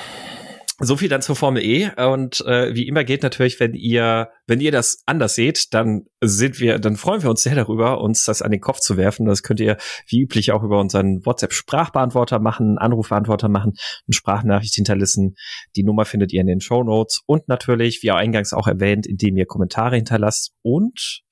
So 0.81 0.95
viel 0.95 1.09
dann 1.09 1.21
zur 1.21 1.35
Formel 1.35 1.61
E. 1.61 1.89
Und 1.97 2.39
äh, 2.45 2.73
wie 2.73 2.87
immer 2.87 3.03
geht 3.03 3.21
natürlich, 3.21 3.59
wenn 3.59 3.73
ihr, 3.73 4.29
wenn 4.47 4.61
ihr 4.61 4.71
das 4.71 5.03
anders 5.05 5.35
seht, 5.35 5.73
dann 5.73 6.05
sind 6.21 6.61
wir, 6.61 6.79
dann 6.79 6.95
freuen 6.95 7.21
wir 7.21 7.29
uns 7.29 7.43
sehr 7.43 7.55
darüber, 7.55 7.99
uns 7.99 8.23
das 8.23 8.41
an 8.41 8.51
den 8.51 8.61
Kopf 8.61 8.79
zu 8.79 8.95
werfen. 8.95 9.25
Das 9.25 9.43
könnt 9.43 9.59
ihr 9.59 9.77
wie 10.07 10.21
üblich 10.21 10.53
auch 10.53 10.63
über 10.63 10.79
unseren 10.79 11.25
WhatsApp-Sprachbeantworter 11.25 12.39
machen, 12.39 12.77
Anrufbeantworter 12.77 13.49
machen, 13.49 13.73
eine 14.07 14.13
Sprachnachricht 14.13 14.75
hinterlassen. 14.75 15.35
Die 15.75 15.83
Nummer 15.83 16.05
findet 16.05 16.31
ihr 16.31 16.39
in 16.39 16.47
den 16.47 16.61
Show 16.61 16.83
Notes 16.83 17.21
und 17.25 17.49
natürlich, 17.49 18.01
wie 18.01 18.11
eingangs 18.11 18.53
auch 18.53 18.67
erwähnt, 18.67 19.05
indem 19.05 19.35
ihr 19.35 19.45
Kommentare 19.45 19.97
hinterlasst. 19.97 20.53
Und 20.61 21.23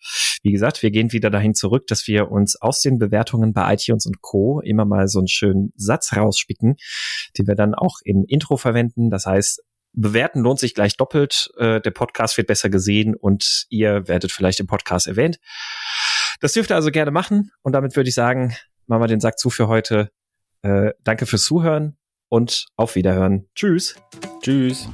wie 0.43 0.51
gesagt, 0.51 0.83
wir 0.83 0.91
gehen 0.91 1.11
wieder 1.11 1.29
dahin 1.29 1.53
zurück, 1.53 1.87
dass 1.87 2.07
wir 2.07 2.31
uns 2.31 2.55
aus 2.61 2.81
den 2.81 2.97
Bewertungen 2.97 3.53
bei 3.53 3.73
iTunes 3.73 4.05
und 4.05 4.21
Co. 4.21 4.61
immer 4.61 4.85
mal 4.85 5.07
so 5.07 5.19
einen 5.19 5.27
schönen 5.27 5.73
Satz 5.75 6.15
rausspicken, 6.15 6.75
den 7.37 7.47
wir 7.47 7.55
dann 7.55 7.73
auch 7.73 7.97
im 8.03 8.23
Intro 8.27 8.57
verwenden. 8.57 9.09
Das 9.09 9.25
heißt, 9.37 9.63
bewerten 9.93 10.41
lohnt 10.41 10.59
sich 10.59 10.73
gleich 10.73 10.97
doppelt. 10.97 11.49
Äh, 11.57 11.81
der 11.81 11.91
Podcast 11.91 12.37
wird 12.37 12.47
besser 12.47 12.69
gesehen 12.69 13.15
und 13.15 13.65
ihr 13.69 14.07
werdet 14.07 14.31
vielleicht 14.31 14.59
im 14.59 14.67
Podcast 14.67 15.07
erwähnt. 15.07 15.39
Das 16.39 16.53
dürft 16.53 16.71
ihr 16.71 16.75
also 16.75 16.91
gerne 16.91 17.11
machen. 17.11 17.51
Und 17.61 17.73
damit 17.73 17.95
würde 17.95 18.09
ich 18.09 18.15
sagen, 18.15 18.55
machen 18.85 19.01
wir 19.01 19.07
den 19.07 19.19
Sack 19.19 19.39
zu 19.39 19.49
für 19.49 19.67
heute. 19.67 20.11
Äh, 20.61 20.91
danke 21.03 21.25
fürs 21.25 21.43
Zuhören 21.43 21.97
und 22.29 22.65
auf 22.75 22.95
Wiederhören. 22.95 23.47
Tschüss. 23.55 23.95
Tschüss. 24.41 24.87